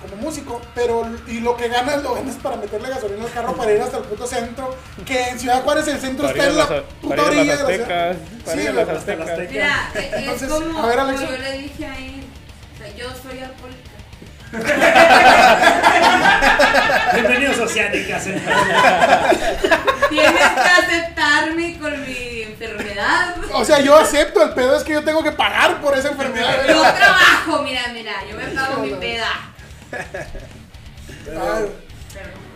como 0.00 0.16
músico, 0.16 0.60
pero 0.74 1.06
y 1.26 1.40
lo 1.40 1.54
que 1.56 1.68
ganas 1.68 2.02
lo 2.02 2.14
ganas 2.14 2.36
para 2.36 2.56
meterle 2.56 2.88
gasolina 2.88 3.24
al 3.24 3.32
carro 3.32 3.52
para 3.54 3.70
ir 3.72 3.82
hasta 3.82 3.98
el 3.98 4.04
puto 4.04 4.26
centro, 4.26 4.74
que 5.04 5.28
en 5.28 5.38
Ciudad 5.38 5.62
Juárez 5.62 5.86
el 5.88 6.00
centro 6.00 6.26
Para 6.26 6.38
está 6.38 6.44
a 6.44 6.48
en 6.50 6.56
la 6.56 6.64
las, 6.64 6.82
puta 7.02 7.22
a 7.22 7.26
orilla 7.26 7.44
las 7.44 7.66
de 7.66 7.78
la 7.78 7.84
ciudad. 7.84 8.16
Sí, 8.54 8.66
a 8.66 8.72
las 8.72 8.88
aztecas. 8.88 9.28
aztecas. 9.28 9.52
Mira, 9.52 9.90
es 9.94 10.12
Entonces, 10.14 10.48
como, 10.48 10.82
a 10.82 10.86
ver, 10.86 10.96
como 10.98 11.08
Alexa. 11.10 11.30
yo 11.30 11.36
le 11.38 11.52
dije 11.58 11.86
a 11.86 11.98
él, 11.98 12.24
o 12.74 12.78
sea, 12.78 12.88
yo 12.96 13.10
soy 13.22 13.38
alcohólica. 13.40 13.90
Bienvenidos 17.14 17.58
a 17.60 17.62
Oceánicas. 17.64 18.24
Tienes 18.24 18.42
que 20.32 20.70
aceptarme 20.82 21.78
con 21.78 22.00
mi 22.04 22.42
enfermedad. 22.42 23.36
O 23.52 23.64
sea, 23.64 23.78
yo 23.80 23.96
acepto, 23.96 24.42
el 24.42 24.50
pedo 24.54 24.76
es 24.76 24.82
que 24.82 24.94
yo 24.94 25.04
tengo 25.04 25.22
que 25.22 25.30
pagar 25.32 25.80
por 25.80 25.96
esa 25.96 26.08
enfermedad. 26.08 26.64
Yo 26.66 26.80
trabajo, 26.82 27.62
mira, 27.62 27.82
mira, 27.92 28.12
yo 28.28 28.36
me 28.36 28.46
pago 28.46 28.82
mi 28.82 28.90
peda. 28.94 29.28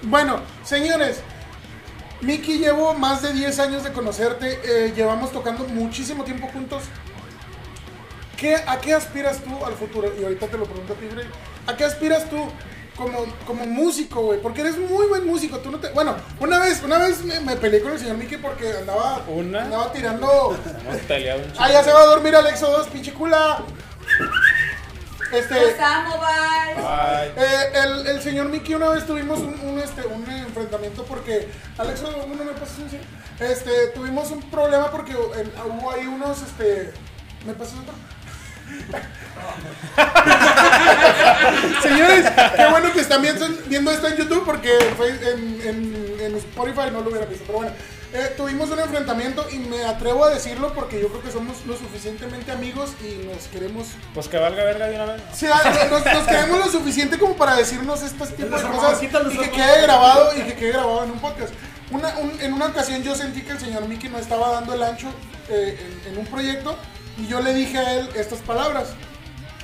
Bueno, 0.02 0.40
señores, 0.64 1.20
Miki, 2.20 2.58
llevo 2.58 2.94
más 2.94 3.22
de 3.22 3.32
10 3.32 3.58
años 3.60 3.84
de 3.84 3.92
conocerte, 3.92 4.58
eh, 4.64 4.92
llevamos 4.94 5.32
tocando 5.32 5.64
muchísimo 5.64 6.24
tiempo 6.24 6.48
juntos. 6.48 6.84
¿Qué, 8.36 8.56
¿A 8.56 8.80
qué 8.80 8.92
aspiras 8.94 9.38
tú 9.38 9.64
al 9.64 9.74
futuro? 9.74 10.12
Y 10.18 10.22
ahorita 10.24 10.48
te 10.48 10.58
lo 10.58 10.64
pregunto 10.64 10.92
a 10.94 10.96
ti, 10.96 11.06
Grey. 11.06 11.26
¿A 11.66 11.76
qué 11.76 11.84
aspiras 11.84 12.28
tú 12.28 12.36
como, 12.96 13.24
como 13.46 13.64
músico, 13.66 14.22
güey? 14.22 14.40
Porque 14.40 14.60
eres 14.60 14.76
muy 14.76 15.06
buen 15.06 15.26
músico. 15.26 15.58
Tú 15.58 15.70
no 15.70 15.78
te... 15.78 15.88
Bueno, 15.90 16.16
una 16.40 16.58
vez, 16.58 16.82
una 16.82 16.98
vez 16.98 17.24
me, 17.24 17.40
me 17.40 17.56
peleé 17.56 17.80
con 17.80 17.92
el 17.92 17.98
señor 17.98 18.16
Miki 18.16 18.36
porque 18.36 18.70
andaba, 18.78 19.24
¿Una? 19.28 19.62
andaba 19.62 19.92
tirando... 19.92 20.58
Ah, 21.58 21.70
ya 21.70 21.82
se 21.82 21.92
va 21.92 22.02
a 22.02 22.06
dormir 22.06 22.34
Alexo 22.34 22.70
2, 22.70 22.88
pinche 22.88 23.12
cula. 23.12 23.62
Este... 25.32 25.54
Los 25.60 25.80
amo, 25.80 26.18
bye. 26.18 26.84
Ay, 26.86 27.32
Eh, 27.36 27.72
el, 27.82 28.06
el 28.06 28.22
señor 28.22 28.48
Mickey 28.48 28.74
una 28.74 28.88
vez 28.90 29.06
tuvimos 29.06 29.38
un, 29.40 29.58
un, 29.62 29.78
este, 29.80 30.02
un 30.06 30.28
enfrentamiento 30.30 31.04
porque 31.04 31.48
Alex 31.78 32.02
no 32.02 32.10
me 32.26 32.52
pasas 32.52 32.78
un 32.78 32.90
sí? 32.90 32.98
este 33.40 33.88
tuvimos 33.88 34.30
un 34.30 34.42
problema 34.50 34.90
porque 34.90 35.12
eh, 35.12 35.48
hubo 35.66 35.90
ahí 35.90 36.06
unos 36.06 36.40
este 36.42 36.92
me 37.46 37.52
pasas 37.54 37.74
otro 37.80 37.94
Señores, 41.82 42.26
qué 42.56 42.66
bueno 42.70 42.92
que 42.92 43.00
están 43.00 43.22
viendo, 43.22 43.46
viendo 43.66 43.90
esto 43.90 44.08
en 44.08 44.16
YouTube 44.16 44.44
porque 44.44 44.70
en, 44.78 45.60
en- 45.62 46.16
en 46.20 46.34
Spotify 46.36 46.90
no 46.92 47.00
lo 47.00 47.10
hubiera 47.10 47.26
visto. 47.26 47.44
Pero 47.46 47.58
bueno, 47.58 47.72
eh, 48.14 48.32
tuvimos 48.36 48.70
un 48.70 48.78
enfrentamiento 48.78 49.44
y 49.50 49.58
me 49.58 49.84
atrevo 49.84 50.24
a 50.24 50.30
decirlo 50.30 50.72
porque 50.72 51.00
yo 51.00 51.08
creo 51.08 51.22
que 51.22 51.30
somos 51.30 51.66
lo 51.66 51.76
suficientemente 51.76 52.52
amigos 52.52 52.90
y 53.02 53.26
nos 53.26 53.48
queremos 53.48 53.88
pues 54.14 54.28
que 54.28 54.38
valga 54.38 54.64
verga 54.64 54.86
de 54.86 54.94
una 54.94 55.04
vez. 55.06 55.22
Sí, 55.34 55.46
nos, 55.90 56.04
nos 56.04 56.24
queremos 56.26 56.58
lo 56.58 56.68
suficiente 56.70 57.18
como 57.18 57.36
para 57.36 57.56
decirnos 57.56 58.02
este 58.02 58.24
tipo 58.28 58.56
de 58.56 58.62
cosas 58.62 58.92
y 59.02 59.38
que 59.38 59.50
quede 59.50 59.82
grabado 59.82 60.38
y 60.38 60.42
que 60.42 60.54
quede 60.54 60.72
grabado 60.72 61.04
en 61.04 61.10
un 61.10 61.18
podcast. 61.18 61.52
Una- 61.90 62.16
un- 62.18 62.40
en 62.40 62.52
una 62.54 62.66
ocasión 62.66 63.02
yo 63.02 63.14
sentí 63.14 63.42
que 63.42 63.52
el 63.52 63.60
señor 63.60 63.86
Mickey 63.88 64.08
no 64.08 64.18
estaba 64.18 64.50
dando 64.52 64.72
el 64.74 64.82
ancho 64.82 65.08
eh, 65.50 65.78
en, 66.06 66.12
en 66.12 66.18
un 66.18 66.26
proyecto 66.26 66.76
Y 67.18 67.26
yo 67.28 67.40
le 67.40 67.52
dije 67.52 67.78
a 67.78 67.94
él 67.94 68.08
estas 68.16 68.40
palabras. 68.40 68.88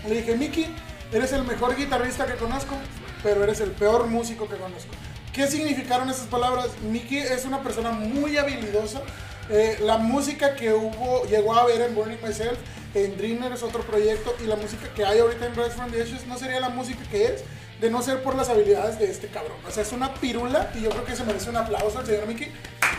Le 0.08 0.14
dije, 0.16 0.36
Mickey, 0.36 0.72
eres 1.12 1.32
el 1.32 1.42
mejor 1.44 1.74
guitarrista 1.76 2.26
que 2.26 2.34
conozco, 2.34 2.74
pero 3.22 3.42
eres 3.44 3.60
el 3.60 3.70
peor 3.72 4.06
músico 4.06 4.48
que 4.48 4.56
conozco. 4.56 4.90
¿Qué 5.32 5.46
significaron 5.46 6.10
esas 6.10 6.26
palabras? 6.26 6.68
Mickey 6.82 7.18
es 7.18 7.44
una 7.44 7.62
persona 7.62 7.92
muy 7.92 8.36
habilidosa. 8.36 9.00
Eh, 9.48 9.78
la 9.82 9.96
música 9.96 10.56
que 10.56 10.72
hubo, 10.72 11.24
llegó 11.26 11.54
a 11.54 11.64
ver 11.66 11.80
en 11.82 11.94
Burning 11.94 12.18
Myself, 12.22 12.58
en 12.94 13.16
Dreamer 13.16 13.52
es 13.52 13.62
otro 13.62 13.82
proyecto, 13.82 14.34
y 14.42 14.46
la 14.46 14.56
música 14.56 14.92
que 14.94 15.04
hay 15.04 15.20
ahorita 15.20 15.46
en 15.46 15.54
Rise 15.54 15.70
from 15.70 15.90
the 15.90 16.02
Ashes 16.02 16.26
no 16.26 16.36
sería 16.36 16.60
la 16.60 16.68
música 16.68 17.00
que 17.10 17.26
es 17.26 17.44
de 17.80 17.90
no 17.90 18.02
ser 18.02 18.22
por 18.22 18.34
las 18.34 18.48
habilidades 18.48 18.98
de 18.98 19.10
este 19.10 19.28
cabrón. 19.28 19.56
O 19.66 19.70
sea, 19.70 19.82
es 19.82 19.92
una 19.92 20.12
pirula 20.14 20.70
y 20.74 20.82
yo 20.82 20.90
creo 20.90 21.04
que 21.04 21.16
se 21.16 21.24
merece 21.24 21.48
un 21.48 21.56
aplauso 21.56 21.98
al 21.98 22.06
señor 22.06 22.26
Mickey. 22.26 22.52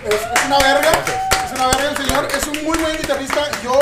Es, 0.05 0.13
es 0.13 0.45
una 0.45 0.57
verga, 0.57 0.91
es 1.45 1.51
una 1.53 1.67
verga 1.67 1.89
el 1.89 1.97
señor, 1.97 2.27
es 2.35 2.47
un 2.47 2.65
muy 2.65 2.77
buen 2.77 2.97
guitarrista. 2.97 3.45
Yo, 3.63 3.77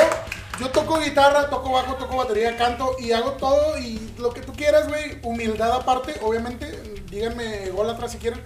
yo 0.60 0.70
toco 0.72 1.00
guitarra, 1.00 1.50
toco 1.50 1.72
bajo, 1.72 1.96
toco 1.96 2.18
batería, 2.18 2.58
canto 2.58 2.96
y 3.00 3.12
hago 3.14 3.34
todo 3.34 3.78
y 3.78 4.14
lo 4.18 4.34
que 4.34 4.42
tú 4.42 4.54
quieras, 4.54 4.88
güey. 4.90 5.20
Humildad 5.24 5.72
aparte, 5.72 6.16
obviamente, 6.22 6.99
díganme 7.10 7.70
gol 7.70 7.90
atrás 7.90 8.12
si 8.12 8.18
quieren. 8.18 8.42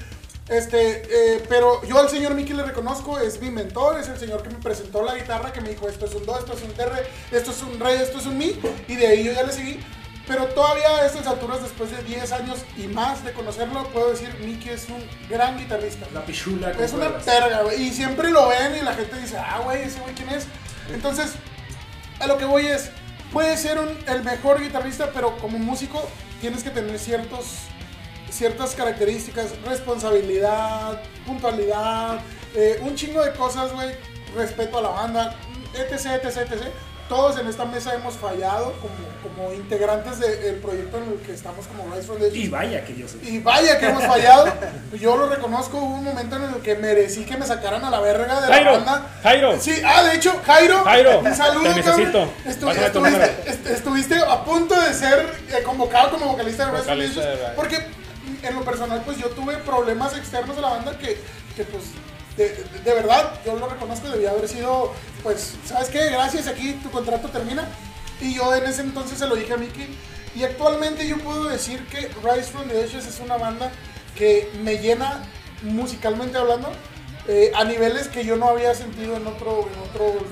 Este, 0.49 1.03
eh, 1.37 1.43
pero 1.47 1.81
yo 1.85 1.97
al 1.97 2.09
señor 2.09 2.33
Mickey 2.35 2.53
le 2.53 2.63
reconozco, 2.63 3.17
es 3.17 3.41
mi 3.41 3.49
mentor, 3.49 3.97
es 3.99 4.09
el 4.09 4.19
señor 4.19 4.43
que 4.43 4.49
me 4.49 4.57
presentó 4.59 5.01
la 5.03 5.15
guitarra, 5.15 5.53
que 5.53 5.61
me 5.61 5.69
dijo 5.69 5.87
esto 5.87 6.05
es 6.05 6.13
un 6.15 6.25
do, 6.25 6.37
esto 6.37 6.53
es 6.53 6.61
un 6.63 6.75
re, 6.75 7.07
esto 7.31 7.51
es 7.51 7.61
un 7.61 7.79
re, 7.79 8.01
esto 8.01 8.17
es 8.19 8.25
un 8.25 8.37
mi, 8.37 8.59
y 8.89 8.95
de 8.97 9.07
ahí 9.07 9.23
yo 9.23 9.31
ya 9.31 9.43
le 9.43 9.53
seguí. 9.53 9.79
Pero 10.27 10.45
todavía 10.47 10.87
a 10.89 11.05
estas 11.05 11.27
alturas, 11.27 11.61
después 11.61 11.91
de 11.91 12.01
10 12.03 12.31
años 12.33 12.59
y 12.77 12.87
más 12.87 13.25
de 13.25 13.33
conocerlo, 13.33 13.83
puedo 13.89 14.09
decir, 14.11 14.33
Mickey 14.39 14.69
es 14.73 14.87
un 14.89 15.03
gran 15.29 15.57
guitarrista. 15.57 16.05
La 16.13 16.25
pichula. 16.25 16.71
Es 16.71 16.93
una 16.93 17.09
verga, 17.09 17.63
güey. 17.63 17.81
Y 17.83 17.91
siempre 17.91 18.29
lo 18.31 18.47
ven 18.47 18.75
y 18.75 18.81
la 18.81 18.93
gente 18.93 19.17
dice, 19.19 19.37
ah, 19.37 19.59
güey, 19.65 19.83
ese 19.83 19.99
güey, 19.99 20.13
¿quién 20.15 20.29
es? 20.29 20.45
Entonces, 20.93 21.33
a 22.19 22.27
lo 22.27 22.37
que 22.37 22.45
voy 22.45 22.67
es, 22.67 22.89
puede 23.33 23.57
ser 23.57 23.79
un- 23.79 23.97
el 24.07 24.23
mejor 24.23 24.61
guitarrista, 24.61 25.11
pero 25.13 25.35
como 25.39 25.57
músico 25.59 26.01
tienes 26.39 26.63
que 26.63 26.69
tener 26.69 26.97
ciertos, 26.99 27.45
ciertas 28.33 28.73
características, 28.75 29.51
responsabilidad, 29.65 31.01
puntualidad, 31.25 32.19
eh, 32.55 32.79
un 32.81 32.95
chingo 32.95 33.23
de 33.23 33.31
cosas, 33.33 33.71
güey, 33.73 33.89
respeto 34.35 34.79
a 34.79 34.81
la 34.81 34.89
banda, 34.89 35.35
etc, 35.75 36.23
etc, 36.23 36.37
etc. 36.51 36.63
Todos 37.09 37.37
en 37.37 37.47
esta 37.47 37.65
mesa 37.65 37.93
hemos 37.93 38.15
fallado 38.15 38.73
como, 38.81 38.93
como 39.21 39.53
integrantes 39.53 40.19
del 40.19 40.55
proyecto 40.55 40.97
en 40.97 41.03
el 41.11 41.17
que 41.19 41.33
estamos 41.33 41.67
como 41.67 41.93
Rise 41.93 42.07
from 42.07 42.17
the 42.17 42.27
Ashes. 42.27 42.37
Y 42.37 42.47
vaya 42.47 42.83
que 42.85 42.95
yo 42.95 43.07
soy. 43.07 43.19
Y 43.27 43.39
vaya 43.39 43.77
que 43.77 43.87
hemos 43.87 44.03
fallado. 44.05 44.51
Yo 44.93 45.15
lo 45.17 45.27
reconozco. 45.29 45.77
Hubo 45.77 45.95
un 45.95 46.03
momento 46.05 46.37
en 46.37 46.43
el 46.45 46.55
que 46.61 46.75
merecí 46.75 47.25
que 47.25 47.35
me 47.37 47.45
sacaran 47.45 47.83
a 47.83 47.89
la 47.91 47.99
verga 47.99 48.39
de 48.41 48.47
Jairo, 48.47 48.71
la 48.71 48.77
banda. 48.77 49.11
Jairo. 49.21 49.59
Sí, 49.59 49.75
ah, 49.85 50.03
de 50.03 50.15
hecho, 50.15 50.33
Jairo. 50.45 50.83
Jairo, 50.85 51.19
un 51.19 51.35
saludo. 51.35 51.63
te 51.63 51.75
necesito. 51.75 52.23
Estu- 52.45 52.65
Pásame 52.67 52.89
tu 52.89 53.05
estuviste, 53.05 53.49
est- 53.51 53.67
estuviste 53.67 54.15
a 54.17 54.43
punto 54.45 54.79
de 54.81 54.93
ser 54.93 55.19
eh, 55.49 55.61
convocado 55.63 56.09
como 56.11 56.27
vocalista 56.27 56.65
de 56.67 56.71
Rise 56.71 56.83
from 56.85 56.99
Rise. 56.99 57.21
Porque 57.55 57.85
en 58.47 58.55
lo 58.55 58.63
personal, 58.63 59.01
pues 59.05 59.17
yo 59.17 59.29
tuve 59.29 59.57
problemas 59.57 60.15
externos 60.17 60.55
de 60.55 60.61
la 60.61 60.69
banda 60.69 60.97
que, 60.97 61.17
que 61.55 61.63
pues. 61.63 61.85
De, 62.37 62.65
verdad, 62.83 63.39
yo 63.45 63.55
lo 63.55 63.67
reconozco, 63.67 64.09
debía 64.09 64.31
haber 64.31 64.47
sido, 64.47 64.91
pues, 65.21 65.53
¿sabes 65.65 65.89
qué? 65.89 66.09
Gracias, 66.09 66.47
aquí 66.47 66.73
tu 66.81 66.89
contrato 66.89 67.29
termina. 67.29 67.67
Y 68.19 68.33
yo 68.33 68.55
en 68.55 68.63
ese 68.63 68.81
entonces 68.81 69.19
se 69.19 69.27
lo 69.27 69.35
dije 69.35 69.53
a 69.53 69.57
Mickey. 69.57 69.95
Y 70.35 70.43
actualmente 70.43 71.07
yo 71.07 71.19
puedo 71.19 71.43
decir 71.43 71.85
que 71.87 72.09
Rise 72.23 72.49
from 72.51 72.67
the 72.67 72.83
Ashes 72.83 73.05
es 73.05 73.19
una 73.19 73.37
banda 73.37 73.71
que 74.17 74.49
me 74.63 74.79
llena 74.79 75.23
musicalmente 75.61 76.37
hablando 76.37 76.71
eh, 77.27 77.51
a 77.55 77.63
niveles 77.63 78.07
que 78.07 78.25
yo 78.25 78.35
no 78.35 78.49
había 78.49 78.73
sentido 78.73 79.15
en 79.15 79.27
otro, 79.27 79.69
en 79.71 79.79
otro, 79.89 80.25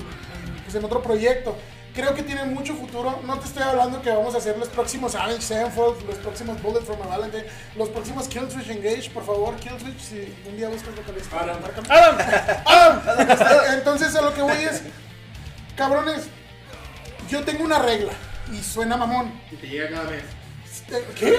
pues 0.64 0.74
en 0.74 0.84
otro 0.84 1.02
proyecto. 1.02 1.56
Creo 1.94 2.14
que 2.14 2.22
tiene 2.22 2.44
mucho 2.44 2.74
futuro. 2.74 3.20
No 3.24 3.38
te 3.38 3.46
estoy 3.46 3.62
hablando 3.62 4.00
que 4.00 4.10
vamos 4.10 4.34
a 4.34 4.38
hacer 4.38 4.56
los 4.56 4.68
próximos 4.68 5.14
Avenged 5.14 5.42
Sevenfold, 5.42 6.06
los 6.06 6.16
próximos 6.16 6.62
Bullet 6.62 6.80
from 6.80 7.02
a 7.02 7.06
Valentine, 7.06 7.44
los 7.76 7.90
próximos 7.90 8.28
Killswitch 8.28 8.70
Engage. 8.70 9.10
Por 9.10 9.24
favor, 9.24 9.54
Killswitch, 9.56 9.98
si 10.00 10.34
un 10.48 10.56
día 10.56 10.68
buscas 10.68 10.96
vocalista, 10.96 11.40
Adam. 11.40 11.60
márcame. 11.60 11.88
Adam, 11.90 12.18
Adam. 12.66 13.74
Entonces 13.74 14.14
a 14.16 14.22
lo 14.22 14.32
que 14.32 14.40
voy 14.40 14.56
es, 14.56 14.82
cabrones, 15.76 16.28
yo 17.28 17.44
tengo 17.44 17.64
una 17.64 17.78
regla 17.78 18.12
y 18.50 18.62
suena 18.62 18.96
mamón. 18.96 19.32
Y 19.50 19.56
te 19.56 19.68
llega 19.68 19.90
cada 19.90 20.10
mes. 20.10 20.22
¿Qué? 21.18 21.36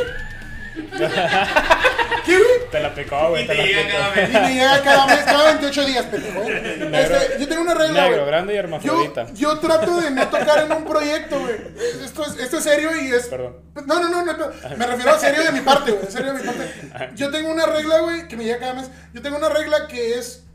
¿Qué, 2.26 2.38
güey? 2.38 2.70
te 2.72 2.80
la 2.80 2.94
picó, 2.96 3.30
güey. 3.30 3.44
Y 3.44 3.48
Te 3.48 3.54
te 3.56 3.58
la 3.62 3.66
llega 3.68 3.84
picó. 3.84 3.98
cada 3.98 4.14
Y 4.14 4.32
mes. 4.32 4.42
me 4.42 4.54
llega 4.54 4.82
cada 4.84 5.06
mes, 5.08 5.20
cada 5.26 5.44
28 5.46 5.86
días, 5.86 6.06
pendejo. 6.06 6.42
Este, 6.44 7.40
yo 7.40 7.48
tengo 7.48 7.62
una 7.62 7.74
regla, 7.74 8.02
Negro, 8.04 8.18
güey. 8.18 8.28
grande 8.28 8.54
y 8.54 8.56
Yo, 8.56 8.60
hermafrodita. 8.62 9.34
yo 9.34 9.60
trato 9.60 10.02
de 10.02 10.12
no 10.12 10.28
tocar 10.30 10.66
en 10.66 10.72
un 10.72 10.86
proyecto, 10.86 11.40
güey. 11.40 11.56
Esto 12.04 12.26
es, 12.26 12.40
esto 12.40 12.58
es 12.58 12.64
serio 12.64 12.90
y 13.02 13.08
es. 13.12 13.28
Perdón. 13.28 13.58
No, 13.86 14.00
no, 14.00 14.10
no, 14.10 14.24
no, 14.26 14.34
me 14.78 14.86
refiero 14.88 15.12
a 15.12 15.20
serio 15.20 15.44
de 15.44 15.52
mi 15.52 15.60
parte, 15.62 15.92
güey. 15.92 16.12
Serio 16.12 16.34
de 16.34 16.40
mi 16.40 16.46
parte. 16.46 17.12
Yo 17.16 17.30
tengo 17.30 17.52
una 17.52 17.66
regla, 17.66 18.00
güey, 18.00 18.28
que 18.28 18.38
me 18.38 18.46
llega 18.46 18.60
cada 18.60 18.74
mes. 18.74 18.90
Yo 19.14 19.22
tengo 19.22 19.38
una 19.38 19.50
regla 19.50 19.88
que 19.88 20.18
es. 20.18 20.46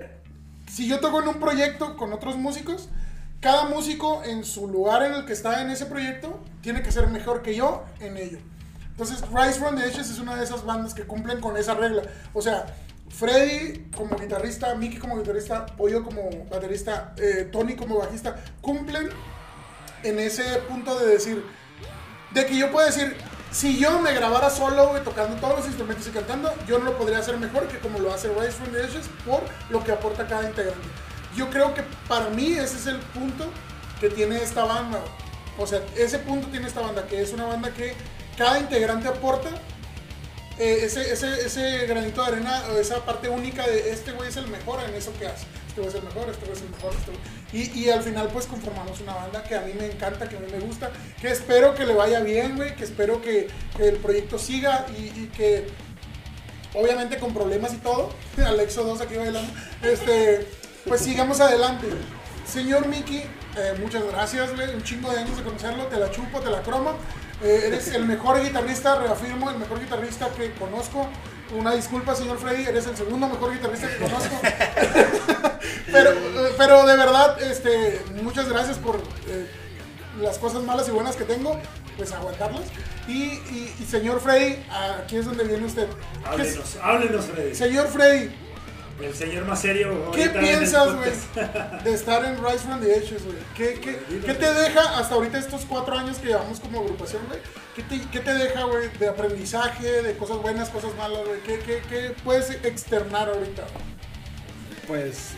Si 0.72 0.88
yo 0.88 1.00
toco 1.00 1.20
en 1.22 1.28
un 1.28 1.40
proyecto 1.40 1.96
con 1.96 2.12
otros 2.12 2.36
músicos, 2.36 2.88
cada 3.40 3.64
músico 3.64 4.22
en 4.24 4.44
su 4.44 4.68
lugar 4.68 5.02
en 5.02 5.12
el 5.14 5.24
que 5.26 5.32
está 5.32 5.60
en 5.62 5.70
ese 5.70 5.86
proyecto 5.86 6.40
tiene 6.62 6.82
que 6.82 6.92
ser 6.92 7.06
mejor 7.08 7.42
que 7.42 7.54
yo 7.54 7.84
en 8.00 8.16
ello. 8.16 8.38
Entonces, 8.98 9.22
Rise 9.32 9.60
from 9.60 9.76
the 9.76 9.84
Ashes 9.84 10.10
es 10.10 10.18
una 10.18 10.34
de 10.34 10.42
esas 10.42 10.64
bandas 10.64 10.92
que 10.92 11.04
cumplen 11.04 11.40
con 11.40 11.56
esa 11.56 11.74
regla. 11.74 12.02
O 12.34 12.42
sea, 12.42 12.66
Freddy 13.08 13.88
como 13.96 14.16
guitarrista, 14.16 14.74
Mickey 14.74 14.98
como 14.98 15.16
guitarrista, 15.16 15.66
Pollo 15.66 16.02
como 16.02 16.28
baterista, 16.50 17.14
eh, 17.16 17.48
Tony 17.52 17.76
como 17.76 17.98
bajista, 17.98 18.42
cumplen 18.60 19.10
en 20.02 20.18
ese 20.18 20.42
punto 20.68 20.98
de 20.98 21.06
decir, 21.06 21.44
de 22.32 22.44
que 22.44 22.56
yo 22.56 22.72
puedo 22.72 22.86
decir, 22.86 23.16
si 23.52 23.78
yo 23.78 24.00
me 24.00 24.12
grabara 24.14 24.50
solo, 24.50 24.88
tocando 25.04 25.36
todos 25.36 25.58
los 25.58 25.66
instrumentos 25.66 26.08
y 26.08 26.10
cantando, 26.10 26.52
yo 26.66 26.80
no 26.80 26.86
lo 26.86 26.98
podría 26.98 27.18
hacer 27.18 27.38
mejor 27.38 27.68
que 27.68 27.78
como 27.78 28.00
lo 28.00 28.12
hace 28.12 28.26
Rise 28.30 28.50
from 28.50 28.72
the 28.72 28.82
Ashes 28.82 29.08
por 29.24 29.44
lo 29.70 29.84
que 29.84 29.92
aporta 29.92 30.26
cada 30.26 30.42
integrante. 30.48 30.88
Yo 31.36 31.48
creo 31.50 31.72
que 31.72 31.84
para 32.08 32.30
mí 32.30 32.54
ese 32.54 32.76
es 32.76 32.86
el 32.88 32.98
punto 32.98 33.44
que 34.00 34.10
tiene 34.10 34.42
esta 34.42 34.64
banda. 34.64 34.98
O 35.56 35.68
sea, 35.68 35.80
ese 35.96 36.18
punto 36.18 36.48
tiene 36.48 36.66
esta 36.66 36.80
banda, 36.80 37.06
que 37.06 37.22
es 37.22 37.32
una 37.32 37.46
banda 37.46 37.72
que 37.72 37.94
cada 38.38 38.60
integrante 38.60 39.08
aporta 39.08 39.50
eh, 40.58 40.80
ese, 40.82 41.12
ese, 41.12 41.46
ese 41.46 41.86
granito 41.86 42.22
de 42.22 42.28
arena, 42.28 42.62
esa 42.80 43.04
parte 43.04 43.28
única 43.28 43.66
de 43.66 43.92
este 43.92 44.12
güey 44.12 44.28
es 44.28 44.36
el 44.36 44.48
mejor 44.48 44.80
en 44.88 44.94
eso 44.94 45.12
que 45.18 45.26
hace. 45.26 45.46
Este 45.68 45.80
güey 45.80 45.88
es 45.88 45.94
el 45.94 46.02
mejor, 46.02 46.28
este 46.30 46.46
güey 46.46 46.56
es 46.56 46.62
el 46.62 46.70
mejor. 46.70 46.92
Este 46.94 47.56
Y, 47.56 47.84
y 47.84 47.90
al 47.90 48.02
final 48.02 48.28
pues 48.32 48.46
conformamos 48.46 49.00
una 49.00 49.14
banda 49.14 49.44
que 49.44 49.54
a 49.54 49.60
mí 49.60 49.72
me 49.78 49.86
encanta, 49.86 50.28
que 50.28 50.36
a 50.36 50.40
mí 50.40 50.46
me 50.50 50.58
gusta, 50.60 50.90
que 51.20 51.28
espero 51.28 51.74
que 51.74 51.84
le 51.84 51.94
vaya 51.94 52.20
bien, 52.20 52.56
güey, 52.56 52.74
que 52.74 52.84
espero 52.84 53.20
que, 53.22 53.48
que 53.76 53.88
el 53.88 53.96
proyecto 53.96 54.38
siga 54.38 54.86
y, 54.96 55.02
y 55.02 55.30
que 55.36 55.66
obviamente 56.74 57.18
con 57.18 57.32
problemas 57.32 57.74
y 57.74 57.78
todo, 57.78 58.12
Alexo 58.44 58.82
2 58.84 59.00
aquí 59.00 59.16
bailando, 59.16 59.52
este, 59.82 60.46
pues 60.86 61.02
sigamos 61.02 61.40
adelante. 61.40 61.86
Señor 62.46 62.88
Miki, 62.88 63.18
eh, 63.18 63.74
muchas 63.80 64.04
gracias, 64.04 64.56
güey, 64.56 64.74
un 64.74 64.82
chingo 64.82 65.10
de 65.10 65.20
años 65.20 65.36
de 65.36 65.44
conocerlo, 65.44 65.84
te 65.86 65.96
la 65.98 66.10
chupo, 66.10 66.40
te 66.40 66.50
la 66.50 66.62
cromo. 66.62 66.96
Eh, 67.42 67.64
eres 67.68 67.88
el 67.88 68.04
mejor 68.04 68.42
guitarrista, 68.42 68.96
reafirmo, 68.98 69.48
el 69.50 69.58
mejor 69.58 69.80
guitarrista 69.80 70.28
que 70.30 70.52
conozco. 70.54 71.08
Una 71.56 71.72
disculpa, 71.72 72.14
señor 72.14 72.38
Freddy, 72.38 72.64
eres 72.66 72.86
el 72.86 72.96
segundo 72.96 73.28
mejor 73.28 73.52
guitarrista 73.54 73.88
que 73.88 73.96
conozco. 73.96 74.40
pero, 75.92 76.10
eh, 76.10 76.52
pero 76.56 76.86
de 76.86 76.96
verdad, 76.96 77.40
este, 77.42 78.02
muchas 78.22 78.48
gracias 78.48 78.76
por 78.78 78.96
eh, 79.28 79.46
las 80.20 80.38
cosas 80.38 80.62
malas 80.62 80.88
y 80.88 80.90
buenas 80.90 81.16
que 81.16 81.24
tengo, 81.24 81.58
pues 81.96 82.12
aguantarlas. 82.12 82.64
Y, 83.06 83.12
y- 83.22 83.74
y 83.80 83.84
señor 83.84 84.20
Freddy, 84.20 84.56
aquí 85.02 85.16
es 85.16 85.24
donde 85.24 85.44
viene 85.44 85.64
usted. 85.64 85.86
¿Qué 86.36 86.42
es- 86.42 86.48
Háblenos, 86.56 86.76
háblenos, 86.82 87.24
Freddy. 87.26 87.54
señor 87.54 87.86
Freddy, 87.88 88.34
El 89.00 89.14
señor 89.14 89.44
más 89.44 89.60
serio. 89.60 90.10
¿qué 90.12 90.28
piensas, 90.28 90.94
güey, 90.96 91.10
de 91.84 91.92
estar 91.94 92.24
en 92.24 92.36
Rise 92.44 92.58
from 92.58 92.80
the 92.80 92.92
Ashes, 92.96 93.24
güey? 93.24 93.36
¿Qué, 93.56 93.78
qué, 93.80 93.96
qué 94.26 94.34
te 94.34 94.52
deja 94.54 94.98
hasta 94.98 95.14
ahorita 95.14 95.38
estos 95.38 95.64
cuatro 95.66 95.96
años 95.96 96.18
que 96.18 96.28
llevamos 96.28 96.58
como 96.58 96.80
agrupación, 96.80 97.22
güey? 97.28 97.38
¿Qué 97.76 97.82
te, 97.84 98.00
qué 98.10 98.18
te 98.20 98.34
deja, 98.34 98.64
güey, 98.64 98.88
de 98.98 99.08
aprendizaje, 99.08 100.02
de 100.02 100.16
cosas 100.16 100.38
buenas, 100.38 100.68
cosas 100.70 100.94
malas, 100.96 101.20
güey? 101.24 101.40
¿Qué, 101.42 101.60
qué, 101.60 101.80
qué 101.88 102.14
puedes 102.24 102.50
externar 102.50 103.28
ahorita? 103.28 103.64
Pues 104.88 105.28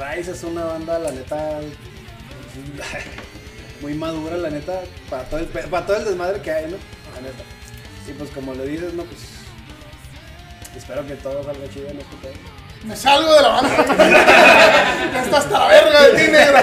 Rise 0.00 0.30
es 0.30 0.42
una 0.44 0.64
banda, 0.64 0.98
la 0.98 1.10
neta, 1.10 1.60
muy 3.82 3.94
madura, 3.94 4.36
la 4.38 4.50
neta, 4.50 4.80
para 5.10 5.24
todo 5.24 5.40
el, 5.40 5.46
pe- 5.46 5.66
para 5.68 5.84
todo 5.86 5.96
el 5.96 6.04
desmadre 6.06 6.40
que 6.40 6.50
hay, 6.50 6.70
¿no? 6.70 6.78
La 7.14 7.20
neta. 7.20 7.44
Y 8.08 8.12
pues 8.12 8.30
como 8.30 8.54
le 8.54 8.64
dices, 8.66 8.94
no, 8.94 9.04
pues 9.04 9.20
espero 10.76 11.06
que 11.06 11.14
todo 11.16 11.44
salga 11.44 11.68
chido 11.68 11.88
en 11.88 11.98
este 11.98 12.16
pedo. 12.16 12.32
Me 12.84 12.96
salgo 12.96 13.32
de 13.34 13.42
la 13.42 13.48
banda. 13.48 13.84
Ya 15.12 15.22
está 15.24 15.38
hasta 15.38 15.58
la 15.58 15.66
verga 15.68 16.02
de 16.08 16.10
ti, 16.24 16.30
negro. 16.32 16.58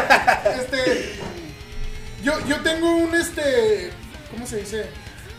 Este, 0.59 1.15
yo, 2.23 2.33
yo 2.47 2.57
tengo 2.61 2.95
un, 2.95 3.13
este, 3.15 3.91
¿cómo 4.31 4.47
se 4.47 4.57
dice? 4.57 4.85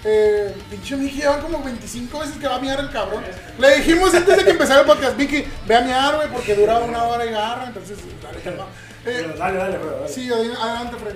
Eh, 0.05 0.55
pinche 0.71 0.97
Miki 0.97 1.17
lleva 1.23 1.41
como 1.41 1.63
25 1.65 2.19
veces 2.21 2.37
que 2.37 2.47
va 2.47 2.57
a 2.57 2.61
miar 2.61 2.79
el 2.79 2.91
cabrón. 2.91 3.25
Le 3.59 3.77
dijimos 3.79 4.15
antes 4.15 4.37
de 4.37 4.45
que 4.45 4.51
empezara 4.51 4.81
el 4.83 4.87
podcast, 4.87 5.17
Miki, 5.17 5.45
ve 5.67 5.75
a 5.77 5.81
miar, 5.81 6.17
güey, 6.17 6.29
porque 6.29 6.55
dura 6.55 6.79
una 6.79 7.03
hora 7.05 7.25
y 7.27 7.31
garra, 7.31 7.65
entonces, 7.67 7.99
dale, 8.23 8.39
calma. 8.41 8.65
Eh, 9.05 9.23
Pero 9.23 9.37
Dale, 9.39 9.59
dale, 9.59 9.79
sí, 10.09 10.29
adel- 10.29 10.57
adelante, 10.61 10.97
Fred. 10.97 11.15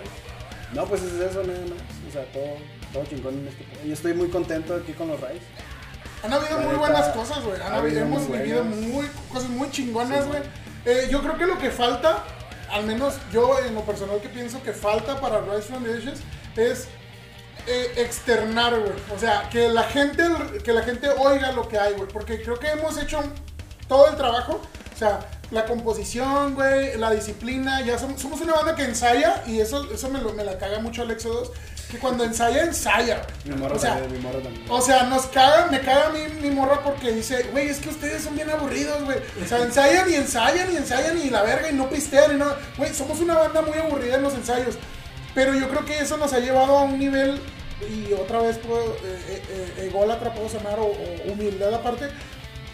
No, 0.72 0.84
pues 0.86 1.02
es 1.02 1.12
eso 1.14 1.42
nada 1.44 1.58
más. 1.61 2.08
O 2.08 2.12
sea, 2.12 2.24
todo, 2.32 2.56
todo 2.92 3.04
chingón 3.06 3.34
en 3.34 3.48
este. 3.48 3.64
Yo 3.86 3.92
estoy 3.92 4.14
muy 4.14 4.28
contento 4.28 4.74
aquí 4.74 4.92
con 4.92 5.08
los 5.08 5.20
Rays. 5.20 5.42
Han 6.22 6.32
habido 6.32 6.58
muy 6.60 6.74
buenas 6.76 7.08
cosas, 7.08 7.42
güey. 7.44 7.60
Han 7.60 7.72
ha 7.72 7.76
habido, 7.76 8.00
hemos 8.02 8.22
vivido 8.30 8.64
muy, 8.64 9.06
cosas 9.32 9.48
muy 9.48 9.70
chingonas, 9.70 10.26
güey. 10.26 10.42
Eh, 10.84 11.08
yo 11.10 11.20
creo 11.22 11.36
que 11.38 11.46
lo 11.46 11.58
que 11.58 11.70
falta, 11.70 12.24
al 12.70 12.84
menos 12.84 13.14
yo 13.32 13.58
en 13.66 13.74
lo 13.74 13.82
personal 13.82 14.20
que 14.20 14.28
pienso 14.28 14.62
que 14.62 14.72
falta 14.72 15.20
para 15.20 15.40
Rise 15.40 15.62
from 15.62 15.84
the 15.84 15.92
Ashes, 15.94 16.20
es 16.56 16.88
eh, 17.66 17.92
externar, 17.96 18.78
güey. 18.78 18.92
O 19.14 19.18
sea, 19.18 19.48
que 19.50 19.68
la 19.68 19.84
gente 19.84 20.22
que 20.64 20.72
la 20.72 20.82
gente 20.82 21.08
oiga 21.08 21.52
lo 21.52 21.68
que 21.68 21.78
hay, 21.78 21.94
güey. 21.94 22.08
Porque 22.08 22.42
creo 22.42 22.58
que 22.58 22.68
hemos 22.68 22.98
hecho 22.98 23.22
todo 23.88 24.08
el 24.08 24.16
trabajo. 24.16 24.60
O 24.94 24.98
sea, 24.98 25.20
la 25.50 25.64
composición, 25.64 26.54
güey, 26.54 26.96
la 26.98 27.10
disciplina. 27.10 27.80
Ya 27.80 27.98
somos, 27.98 28.20
somos 28.20 28.40
una 28.42 28.54
banda 28.54 28.74
que 28.76 28.84
ensaya 28.84 29.42
y 29.46 29.60
eso, 29.60 29.90
eso 29.92 30.08
me, 30.10 30.20
lo- 30.20 30.32
me 30.34 30.44
la 30.44 30.58
caga 30.58 30.78
mucho 30.80 31.02
el 31.02 31.10
Éxodos. 31.10 31.52
Que 31.91 31.99
cuando 31.99 32.22
ensaya, 32.24 32.62
ensaya. 32.64 33.22
Mi 33.45 33.55
morro 33.57 33.74
O 33.74 33.78
sea, 33.78 33.95
también, 33.99 34.12
mi 34.12 34.18
morro 34.20 34.38
también. 34.41 34.64
o 34.68 34.80
sea, 34.80 35.03
nos 35.05 35.26
caga, 35.26 35.66
me 35.70 35.80
caga 35.80 36.07
a 36.07 36.11
mí 36.11 36.20
mi 36.41 36.51
morra 36.51 36.80
porque 36.84 37.11
dice, 37.12 37.49
güey, 37.53 37.68
es 37.68 37.78
que 37.78 37.88
ustedes 37.88 38.22
son 38.22 38.36
bien 38.36 38.49
aburridos, 38.49 39.03
güey. 39.05 39.18
O 39.43 39.47
sea, 39.49 39.59
ensayan 39.59 40.09
y 40.11 40.14
ensayan 40.14 40.72
y 40.72 40.76
ensayan 40.76 41.18
y 41.18 41.30
la 41.30 41.43
verga 41.43 41.68
y 41.70 41.74
no 41.74 41.88
pistean 41.91 42.32
y 42.32 42.38
no. 42.38 42.47
Güey, 42.78 42.95
somos 42.95 43.18
una 43.20 43.36
banda 43.36 43.62
muy 43.62 43.76
aburrida 43.78 44.14
en 44.16 44.22
los 44.22 44.34
ensayos. 44.34 44.76
Pero 45.34 45.55
yo 45.55 45.68
creo 45.68 45.84
que 45.84 45.99
eso 45.99 46.16
nos 46.16 46.32
ha 46.32 46.38
llevado 46.38 46.78
a 46.78 46.82
un 46.82 46.99
nivel, 46.99 47.41
y 47.88 48.12
otra 48.12 48.41
vez 48.41 48.59
puedo, 48.59 48.84
eh, 48.84 48.99
eh, 49.28 49.43
eh, 49.78 49.86
ególatra 49.88 50.32
puedo 50.34 50.49
sonar 50.49 50.78
o, 50.78 50.86
o 50.86 51.32
humildad 51.32 51.72
aparte. 51.74 52.09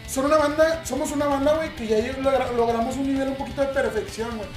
Son 0.09 0.25
una 0.27 0.37
banda, 0.37 0.83
somos 0.85 1.11
una 1.13 1.27
banda, 1.27 1.55
güey, 1.57 1.75
que 1.75 1.87
ya 1.87 1.99
logra- 2.19 2.51
logramos 2.53 2.97
un 2.97 3.13
nivel 3.13 3.29
un 3.29 3.35
poquito 3.37 3.61
de 3.63 3.69
perfección, 3.69 4.37
güey. 4.37 4.49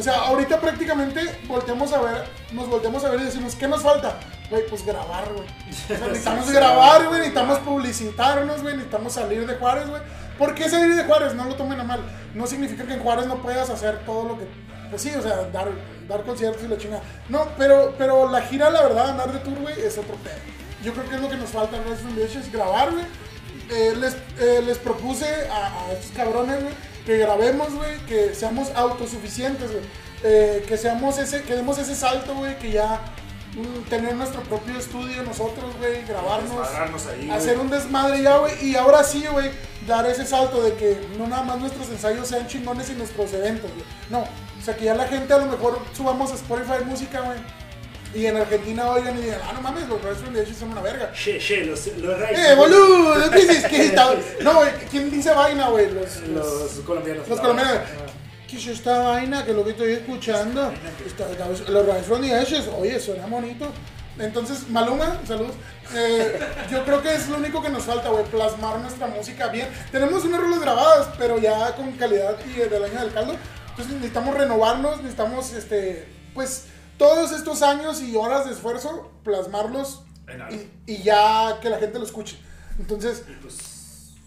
O 0.00 0.02
sea, 0.02 0.14
ahorita 0.14 0.58
prácticamente 0.58 1.20
volteamos 1.46 1.92
a 1.92 2.00
ver, 2.00 2.24
nos 2.52 2.70
volteamos 2.70 3.04
a 3.04 3.10
ver 3.10 3.20
y 3.20 3.24
decimos, 3.24 3.54
¿qué 3.54 3.68
nos 3.68 3.82
falta? 3.82 4.18
Güey, 4.48 4.66
pues 4.66 4.82
grabar, 4.82 5.30
güey. 5.30 5.46
O 5.46 5.74
sea, 5.74 5.98
necesitamos 6.08 6.50
grabar, 6.52 7.06
güey, 7.06 7.18
necesitamos 7.18 7.58
publicitarnos, 7.58 8.62
güey, 8.62 8.76
necesitamos 8.76 9.12
salir 9.12 9.46
de 9.46 9.56
Juárez, 9.56 9.90
güey. 9.90 10.00
¿Por 10.38 10.54
qué 10.54 10.70
salir 10.70 10.96
de 10.96 11.04
Juárez? 11.04 11.34
No 11.34 11.44
lo 11.44 11.54
tomen 11.54 11.78
a 11.80 11.84
mal. 11.84 12.00
No 12.34 12.46
significa 12.46 12.86
que 12.86 12.94
en 12.94 13.00
Juárez 13.00 13.26
no 13.26 13.42
puedas 13.42 13.68
hacer 13.68 13.98
todo 14.06 14.26
lo 14.26 14.38
que... 14.38 14.46
Pues 14.88 15.02
sí, 15.02 15.12
o 15.14 15.20
sea, 15.20 15.50
dar, 15.52 15.68
dar 16.08 16.22
conciertos 16.22 16.62
y 16.64 16.68
la 16.68 16.78
chingada. 16.78 17.02
No, 17.28 17.48
pero, 17.58 17.94
pero 17.98 18.26
la 18.30 18.40
gira, 18.40 18.70
la 18.70 18.80
verdad, 18.80 19.10
andar 19.10 19.30
de 19.30 19.40
tour, 19.40 19.58
güey, 19.58 19.78
es 19.82 19.98
otro 19.98 20.14
pedo. 20.14 20.40
Yo 20.82 20.94
creo 20.94 21.10
que 21.10 21.16
es 21.16 21.20
lo 21.20 21.28
que 21.28 21.36
nos 21.36 21.50
falta 21.50 21.76
en 21.76 21.84
Rise 21.84 21.96
from 21.96 22.14
the 22.14 22.24
Ashes, 22.24 22.50
grabar, 22.50 22.90
güey. 22.90 23.04
Eh, 23.70 23.94
les, 24.00 24.16
eh, 24.40 24.62
les 24.64 24.78
propuse 24.78 25.26
a, 25.52 25.84
a 25.84 25.92
estos 25.92 26.10
cabrones, 26.16 26.62
güey, 26.62 26.74
que 27.04 27.18
grabemos, 27.18 27.74
güey, 27.74 27.98
que 28.06 28.34
seamos 28.34 28.70
autosuficientes, 28.74 29.70
güey. 29.70 29.84
Eh, 30.22 30.64
que 30.68 30.76
seamos 30.76 31.18
ese, 31.18 31.42
que 31.42 31.54
demos 31.54 31.78
ese 31.78 31.94
salto, 31.94 32.34
güey, 32.34 32.58
que 32.58 32.72
ya 32.72 33.00
mm, 33.56 33.88
tener 33.88 34.14
nuestro 34.14 34.42
propio 34.42 34.78
estudio 34.78 35.22
nosotros, 35.22 35.74
güey, 35.78 36.04
grabarnos, 36.04 37.06
ahí, 37.06 37.30
hacer 37.30 37.58
un 37.58 37.70
desmadre 37.70 38.22
ya, 38.22 38.36
güey, 38.36 38.52
y 38.62 38.76
ahora 38.76 39.02
sí, 39.02 39.24
güey, 39.32 39.50
dar 39.86 40.04
ese 40.04 40.26
salto 40.26 40.62
de 40.62 40.74
que 40.74 41.00
no 41.16 41.26
nada 41.26 41.42
más 41.42 41.58
nuestros 41.58 41.88
ensayos 41.88 42.28
sean 42.28 42.46
chingones 42.46 42.90
y 42.90 42.94
nuestros 42.94 43.32
eventos, 43.32 43.70
güey. 43.72 43.84
No, 44.10 44.20
o 44.20 44.62
sea, 44.62 44.76
que 44.76 44.84
ya 44.84 44.94
la 44.94 45.08
gente 45.08 45.32
a 45.32 45.38
lo 45.38 45.46
mejor 45.46 45.78
subamos 45.96 46.30
a 46.32 46.34
Spotify 46.34 46.84
música, 46.84 47.20
güey. 47.22 47.38
Y 48.14 48.26
en 48.26 48.36
Argentina 48.36 48.90
oigan 48.90 49.16
y 49.18 49.22
digan, 49.22 49.40
ah, 49.44 49.52
no 49.54 49.60
mames, 49.60 49.88
los 49.88 50.00
the 50.00 50.40
Ashes 50.40 50.56
son 50.56 50.70
una 50.72 50.80
verga. 50.80 51.12
Che, 51.12 51.38
che, 51.38 51.64
los, 51.64 51.86
los 51.98 52.18
Rise. 52.18 52.52
¡Eh, 52.52 52.54
boludo! 52.56 53.30
¿Qué 53.30 53.38
dices? 53.38 53.66
¿Qué 53.66 53.86
está? 53.86 54.14
No, 54.42 54.54
güey, 54.56 54.70
¿quién 54.90 55.10
dice 55.10 55.30
vaina, 55.30 55.68
güey? 55.68 55.90
Los, 55.92 56.16
los, 56.28 56.46
Los 56.76 56.84
colombianos. 56.84 57.28
los 57.28 57.40
colombianos. 57.40 57.74
verdad. 57.74 58.12
¿Qué 58.48 58.56
es 58.56 58.66
esta 58.66 58.98
vaina? 58.98 59.44
Que 59.44 59.52
lo 59.52 59.62
que 59.64 59.70
estoy 59.70 59.92
escuchando. 59.92 60.72
Está- 61.06 61.28
los 61.70 62.20
the 62.20 62.34
Ashes, 62.34 62.68
oye, 62.76 62.98
suena 62.98 63.26
bonito. 63.26 63.70
Entonces, 64.18 64.68
Maluma, 64.68 65.20
saludos. 65.26 65.54
Eh, 65.94 66.38
yo 66.70 66.84
creo 66.84 67.00
que 67.02 67.14
es 67.14 67.28
lo 67.28 67.36
único 67.36 67.62
que 67.62 67.68
nos 67.70 67.84
falta, 67.84 68.08
güey, 68.08 68.24
plasmar 68.24 68.80
nuestra 68.80 69.06
música 69.06 69.46
bien. 69.48 69.68
Tenemos 69.92 70.24
unas 70.24 70.40
rolas 70.40 70.60
grabadas, 70.60 71.08
pero 71.16 71.38
ya 71.38 71.74
con 71.76 71.92
calidad 71.92 72.36
y 72.44 72.58
del 72.58 72.84
año 72.84 73.00
del 73.00 73.12
caldo. 73.12 73.36
Entonces 73.70 73.94
necesitamos 73.94 74.34
renovarnos, 74.36 74.96
necesitamos, 74.98 75.52
este, 75.52 76.06
pues, 76.34 76.64
todos 77.00 77.32
estos 77.32 77.62
años 77.62 78.02
y 78.02 78.14
horas 78.14 78.44
de 78.44 78.52
esfuerzo, 78.52 79.10
plasmarlos 79.24 80.02
y, 80.86 80.92
y 80.92 81.02
ya 81.02 81.58
que 81.62 81.70
la 81.70 81.78
gente 81.78 81.98
lo 81.98 82.04
escuche. 82.04 82.38
Entonces, 82.78 83.24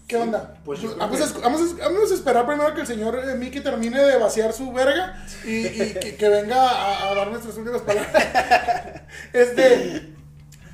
¿qué 0.08 0.16
onda? 0.16 0.56
pues 0.64 0.80
creo 0.80 0.96
vamos, 0.96 1.20
a, 1.20 1.38
vamos, 1.38 1.60
a, 1.60 1.88
vamos 1.88 2.10
a 2.10 2.14
esperar 2.14 2.44
primero 2.44 2.74
que 2.74 2.80
el 2.80 2.86
señor 2.88 3.16
eh, 3.16 3.36
Mickey 3.36 3.62
termine 3.62 4.02
de 4.02 4.18
vaciar 4.18 4.52
su 4.52 4.72
verga 4.72 5.24
y, 5.44 5.68
y 5.68 5.94
que, 5.94 6.16
que 6.16 6.28
venga 6.28 6.68
a, 6.68 7.10
a 7.10 7.14
dar 7.14 7.30
nuestras 7.30 7.56
últimas 7.56 7.82
palabras. 7.82 8.12
este, 9.32 10.12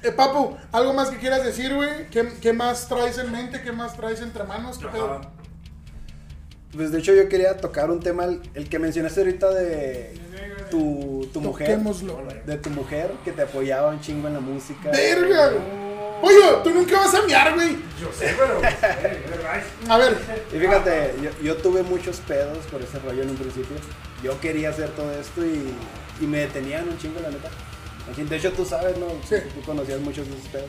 eh, 0.02 0.12
Papu, 0.16 0.56
¿algo 0.72 0.94
más 0.94 1.10
que 1.10 1.18
quieras 1.18 1.44
decir, 1.44 1.74
güey? 1.74 2.08
¿Qué, 2.08 2.26
qué 2.40 2.54
más 2.54 2.88
traes 2.88 3.18
en 3.18 3.30
mente? 3.30 3.60
¿Qué 3.60 3.72
más 3.72 3.94
traes 3.94 4.22
entre 4.22 4.44
manos? 4.44 4.78
¿Qué 4.78 4.86
pedo? 4.86 5.20
Pues 6.72 6.92
de 6.92 6.98
hecho 7.00 7.12
yo 7.12 7.28
quería 7.28 7.58
tocar 7.58 7.90
un 7.90 8.00
tema, 8.00 8.24
el, 8.24 8.40
el 8.54 8.70
que 8.70 8.78
mencionaste 8.78 9.20
ahorita 9.20 9.50
de 9.50 10.18
tu, 10.70 11.28
tu 11.32 11.40
mujer. 11.40 11.78
De 12.46 12.56
tu 12.56 12.70
mujer 12.70 13.12
que 13.24 13.32
te 13.32 13.42
apoyaba 13.42 13.90
un 13.90 14.00
chingo 14.00 14.28
en 14.28 14.34
la 14.34 14.40
música. 14.40 14.90
¡Verga! 14.90 15.48
güey! 15.48 15.90
Oye, 16.22 16.44
tú 16.62 16.70
nunca 16.70 16.98
vas 17.00 17.14
a 17.14 17.22
miar, 17.22 17.54
güey. 17.54 17.76
Yo 18.00 18.10
sé, 18.12 18.34
pero. 18.38 18.60
A 19.88 19.98
ver, 19.98 20.16
Y 20.54 20.58
fíjate, 20.58 21.14
yo, 21.22 21.30
yo 21.42 21.56
tuve 21.56 21.82
muchos 21.82 22.18
pedos 22.18 22.58
por 22.70 22.82
ese 22.82 22.98
rollo 22.98 23.22
en 23.22 23.30
un 23.30 23.36
principio. 23.36 23.76
Yo 24.22 24.38
quería 24.40 24.70
hacer 24.70 24.90
todo 24.90 25.10
esto 25.12 25.44
y, 25.44 25.74
y 26.22 26.26
me 26.26 26.40
detenían 26.40 26.88
un 26.88 26.98
chingo, 26.98 27.20
la 27.20 27.30
neta. 27.30 27.48
De 28.16 28.36
hecho, 28.36 28.52
tú 28.52 28.64
sabes, 28.64 28.98
¿no? 28.98 29.06
Sí. 29.28 29.36
Tú 29.54 29.62
conocías 29.62 30.00
muchos 30.00 30.26
de 30.28 30.34
esos 30.34 30.48
pedos. 30.48 30.68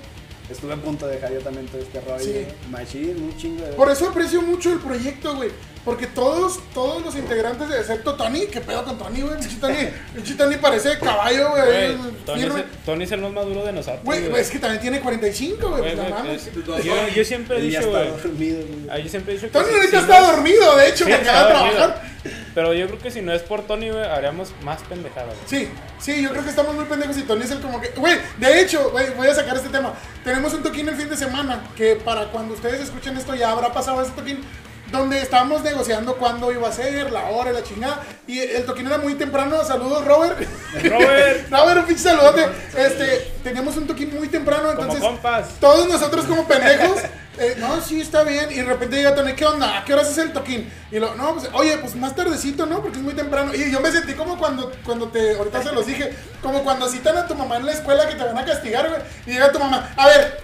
Estuve 0.52 0.74
a 0.74 0.78
punto 0.78 1.08
de 1.08 1.16
dejar 1.16 1.32
yo 1.34 1.40
también 1.40 1.66
todo 1.68 1.82
este 1.82 2.02
rollo. 2.02 2.24
Sí. 2.24 2.46
Machín, 2.70 3.24
un 3.24 3.38
chingo 3.38 3.64
de... 3.66 3.72
Por 3.74 3.90
eso 3.90 4.10
aprecio 4.10 4.42
mucho 4.42 4.72
el 4.74 4.80
proyecto, 4.80 5.36
güey. 5.36 5.50
Porque 5.84 6.06
todos, 6.06 6.60
todos 6.76 7.04
los 7.04 7.16
integrantes, 7.16 7.68
excepto 7.72 8.14
Tony, 8.14 8.42
¿qué 8.46 8.62
pedo 8.62 8.84
con 8.84 9.00
Tony, 9.00 9.22
güey? 9.22 9.40
Pinche 9.40 9.58
Tony, 9.60 9.76
pinche 10.14 10.36
Tony 10.36 10.58
parece 10.58 11.00
caballo, 11.00 11.50
Güey. 11.50 11.96
Tony, 12.26 12.44
es 12.44 12.56
el, 12.56 12.66
Tony 12.86 13.04
es 13.06 13.12
el 13.14 13.22
más 13.22 13.32
maduro 13.32 13.66
de 13.66 13.72
nosotros. 13.74 14.04
Güey, 14.04 14.32
es 14.36 14.52
que 14.52 14.60
también 14.60 14.80
tiene 14.82 15.00
45, 15.02 15.70
güey. 15.70 15.82
Pues 15.82 15.96
no 15.98 16.10
mames. 16.10 16.50
yo, 16.84 17.08
yo 17.16 17.26
siempre 17.26 17.58
he 17.58 17.62
dicho, 17.62 17.80
está 17.80 18.04
güey. 18.04 18.22
dormido, 18.22 18.60
güey. 18.86 19.04
Yo 19.04 19.10
siempre 19.10 19.34
he 19.34 19.36
dicho 19.38 19.48
que. 19.48 19.54
Tony 19.54 19.74
ahorita 19.74 19.90
si 19.90 19.96
está 20.04 20.20
no 20.22 20.32
dormido, 20.34 20.76
de 20.76 20.88
hecho, 20.90 21.06
Sí, 21.06 21.12
porque 21.12 21.30
acaba 21.30 21.48
de 21.48 21.54
dormido. 21.54 21.76
trabajar. 21.78 22.11
Pero 22.54 22.74
yo 22.74 22.88
creo 22.88 23.00
que 23.00 23.12
si 23.12 23.22
no 23.22 23.32
es 23.34 23.42
por 23.44 23.62
Tony, 23.62 23.90
güey, 23.90 24.04
haríamos 24.04 24.52
más 24.64 24.82
pendejadas. 24.84 25.36
Sí, 25.46 25.70
sí, 26.00 26.22
yo 26.22 26.32
creo 26.32 26.44
que 26.44 26.50
estamos 26.50 26.76
muy 26.76 26.86
pendejos 26.86 27.18
y 27.18 27.24
Tony 27.24 27.44
es 27.44 27.52
el 27.52 27.62
como 27.62 27.80
que. 27.80 27.90
Güey, 27.90 28.18
de 28.38 28.62
hecho, 28.62 28.90
güey, 28.92 29.10
voy 29.12 29.28
a 29.28 29.36
sacar 29.36 29.56
este 29.56 29.70
tema. 29.70 29.94
Tenemos 30.24 30.54
un 30.54 30.62
toquín 30.64 30.88
el 30.90 30.96
fin 30.96 31.10
de 31.10 31.16
semana 31.18 31.64
que 31.78 31.96
para 31.96 32.26
cuando 32.26 32.54
ustedes 32.54 32.82
escuchen 32.82 33.16
esto 33.18 33.36
ya 33.36 33.52
habrá 33.52 33.72
pasado 33.72 34.02
ese 34.02 34.12
toquín. 34.12 34.44
Donde 34.92 35.22
estábamos 35.22 35.64
negociando 35.64 36.18
cuándo 36.18 36.52
iba 36.52 36.68
a 36.68 36.72
ser, 36.74 37.14
la 37.14 37.28
hora 37.30 37.54
la 37.54 37.64
chingada. 37.64 38.02
Y 38.28 38.40
el 38.40 38.66
toquín 38.66 38.88
era 38.88 38.98
muy 38.98 39.14
temprano. 39.14 39.64
Saludos, 39.64 40.04
Robert. 40.04 40.38
Robert. 40.84 41.50
Robert, 41.50 41.78
un 41.80 41.86
pinche 41.86 42.04
saludote. 42.04 42.46
Este, 42.76 43.32
teníamos 43.42 43.78
un 43.78 43.88
toquín 43.88 44.14
muy 44.14 44.28
temprano, 44.28 44.64
Como 44.76 44.82
entonces. 44.82 45.02
compas. 45.02 45.48
Todos 45.62 45.88
nosotros 45.88 46.26
como 46.26 46.46
pendejos, 46.46 46.98
eh, 47.38 47.56
no, 47.58 47.82
sí, 47.82 48.02
está 48.02 48.24
bien. 48.24 48.52
Y 48.52 48.56
de 48.56 48.64
repente 48.64 48.98
llega 48.98 49.16
Tony, 49.16 49.34
¿qué 49.34 49.46
onda? 49.46 49.80
¿A 49.80 49.86
qué 49.86 49.94
horas 49.94 50.10
es 50.10 50.18
el 50.18 50.34
toquín? 50.34 50.72
Y 50.92 51.00
lo, 51.00 51.16
no, 51.16 51.36
pues, 51.36 51.50
oye, 51.54 51.78
pues 51.78 51.96
más 51.96 52.16
tardecito, 52.16 52.66
¿no? 52.66 52.82
Porque 52.82 52.98
es 52.98 53.04
muy 53.04 53.14
temprano. 53.14 53.54
Y 53.54 53.72
yo 53.72 53.80
me 53.80 53.92
sentí 53.92 54.14
como 54.14 54.38
cuando, 54.38 54.72
cuando 54.86 55.08
te, 55.08 55.36
ahorita 55.38 55.64
se 55.64 55.72
los 55.72 55.86
dije, 55.86 56.14
como 56.42 56.64
cuando 56.64 56.90
citan 56.90 57.18
a 57.18 57.28
tu 57.28 57.36
mamá 57.36 57.58
en 57.58 57.66
la 57.66 57.72
escuela 57.72 58.08
que 58.08 58.16
te 58.16 58.24
van 58.24 58.38
a 58.38 58.46
castigar, 58.46 58.90
güey. 58.90 59.02
Y 59.26 59.32
llega 59.32 59.52
tu 59.52 59.60
mamá, 59.60 59.94
a 59.96 60.08
ver, 60.08 60.44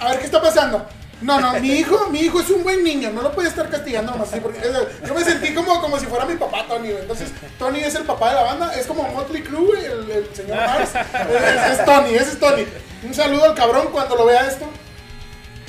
a 0.00 0.08
ver, 0.10 0.18
¿qué 0.18 0.24
está 0.24 0.42
pasando? 0.42 0.86
No, 1.22 1.38
no, 1.38 1.52
mi 1.60 1.68
hijo, 1.72 2.08
mi 2.08 2.20
hijo 2.20 2.40
es 2.40 2.48
un 2.48 2.62
buen 2.62 2.82
niño, 2.82 3.10
no 3.10 3.20
lo 3.20 3.32
puede 3.32 3.48
estar 3.48 3.68
castigando 3.68 4.12
nomás 4.12 4.28
así, 4.28 4.40
porque 4.40 4.58
yo 5.06 5.14
me 5.14 5.22
sentí 5.22 5.52
como, 5.52 5.78
como 5.82 5.98
si 5.98 6.06
fuera 6.06 6.24
mi 6.24 6.36
papá, 6.36 6.64
Tony, 6.66 6.88
güey. 6.88 7.02
Entonces, 7.02 7.30
Tony 7.58 7.80
es 7.80 7.94
el 7.94 8.04
papá 8.04 8.30
de 8.30 8.36
la 8.36 8.42
banda, 8.42 8.74
es 8.74 8.86
como 8.86 9.06
Motley 9.08 9.42
Crue, 9.42 9.66
güey, 9.66 9.84
el, 9.84 10.10
el 10.10 10.34
señor 10.34 10.56
Mars. 10.56 10.90
Es, 11.74 11.78
es 11.78 11.84
Tony, 11.84 12.14
ese 12.14 12.30
es 12.32 12.40
Tony. 12.40 12.66
Un 13.02 13.14
saludo 13.14 13.44
al 13.44 13.54
cabrón 13.54 13.88
cuando 13.92 14.16
lo 14.16 14.24
vea 14.24 14.46
esto. 14.46 14.66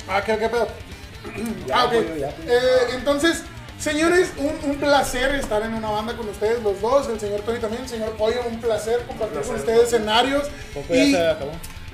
Ah, 0.08 0.22
¿qué, 0.24 0.38
qué 0.38 0.48
pedo? 0.48 0.68
Ah, 1.72 1.84
ok. 1.86 1.92
Eh, 1.94 2.60
entonces, 2.94 3.42
señores, 3.78 4.32
un, 4.38 4.70
un 4.70 4.76
placer 4.78 5.34
estar 5.36 5.62
en 5.62 5.74
una 5.74 5.90
banda 5.90 6.16
con 6.16 6.28
ustedes 6.28 6.62
los 6.62 6.80
dos, 6.80 7.08
el 7.08 7.20
señor 7.20 7.40
Tony 7.42 7.58
también, 7.58 7.82
el 7.84 7.88
señor 7.88 8.10
Pollo, 8.16 8.40
un 8.48 8.60
placer 8.60 9.00
compartir 9.06 9.40
con 9.42 9.54
ustedes 9.56 9.84
escenarios. 9.84 10.48
Poco 10.74 10.94
Y, 10.94 11.12
ya 11.12 11.18
se 11.18 11.28
acabó. 11.30 11.52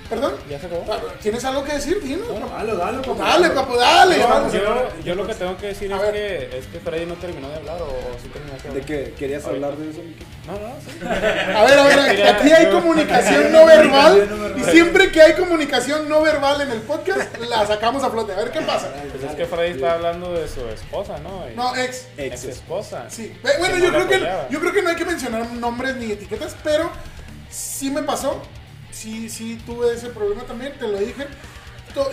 ¿Perdón? 0.09 0.35
Ya 0.49 0.59
se 0.59 0.67
acabó. 0.67 0.85
Ah, 0.91 0.99
¿Tienes 1.21 1.45
algo 1.45 1.63
que 1.65 1.73
decir? 1.75 2.01
Dino. 2.03 2.25
Dale, 2.51 2.75
dale, 2.77 2.99
papu. 2.99 3.15
Dale, 3.19 3.51
papu, 3.51 3.77
dale. 3.77 4.17
No, 4.19 4.29
vamos. 4.29 4.53
yo- 5.05 5.15
lo 5.15 5.27
que 5.27 5.35
tengo 5.35 5.57
que 5.59 5.67
decir 5.67 5.93
es 5.93 6.01
que, 6.01 6.59
es 6.59 6.67
que 6.67 6.81
Freddy 6.81 7.05
no 7.05 7.15
terminó 7.15 7.49
de 7.51 7.57
hablar 7.57 7.83
o, 7.83 7.87
o 7.89 8.17
sí 8.23 8.29
terminó 8.33 8.55
de 8.57 8.63
¿De 8.63 8.69
hablar. 8.71 8.85
qué? 8.87 9.15
¿Querías 9.19 9.45
Ahorita. 9.45 9.67
hablar 9.67 9.79
de 9.81 9.91
eso, 9.91 10.01
Miki? 10.03 10.25
No, 10.47 10.53
no, 10.55 10.75
sí. 10.81 10.99
A 11.05 11.65
ver, 11.65 11.79
a 11.79 11.85
ver, 11.85 12.27
aquí 12.27 12.51
hay 12.53 12.65
yo- 12.65 12.73
comunicación 12.73 13.53
no 13.53 13.67
verbal 13.67 14.55
y 14.57 14.65
siempre 14.71 15.13
que 15.13 15.21
hay 15.21 15.35
comunicación 15.35 16.09
no 16.09 16.23
verbal 16.23 16.63
en 16.63 16.71
el 16.71 16.81
podcast 16.81 17.37
la 17.47 17.67
sacamos 17.67 18.03
a 18.03 18.09
flote. 18.11 18.33
A 18.33 18.37
ver 18.37 18.51
qué 18.51 18.63
pasa. 18.63 18.91
Pues 19.13 19.25
es 19.31 19.37
que 19.37 19.45
Freddy 19.45 19.73
está 19.73 19.93
hablando 19.93 20.33
de 20.33 20.49
su 20.49 20.67
esposa, 20.69 21.19
¿no? 21.19 21.45
Y- 21.53 21.55
No, 21.55 21.77
ex. 21.77 22.07
ex 22.17 22.45
esposa. 22.45 23.05
Sí. 23.11 23.37
Bueno, 23.59 23.77
yo 23.77 23.93
no 23.93 24.07
creo 24.07 24.09
que 24.09 24.29
yo 24.51 24.59
creo 24.61 24.73
que 24.73 24.81
no 24.83 24.89
hay 24.89 24.97
que 24.97 25.05
mencionar 25.05 25.51
nombres 25.53 25.97
ni 25.97 26.13
etiquetas, 26.13 26.57
pero 26.65 26.91
sí 27.51 27.91
me 27.91 28.03
pasó, 28.03 28.41
sí, 28.91 29.29
sí 29.29 29.61
tuve 29.67 29.95
ese 29.95 30.09
problema 30.09 30.43
también, 30.43 30.79
te 30.79 30.89
lo 30.89 30.99
dije. 30.99 31.27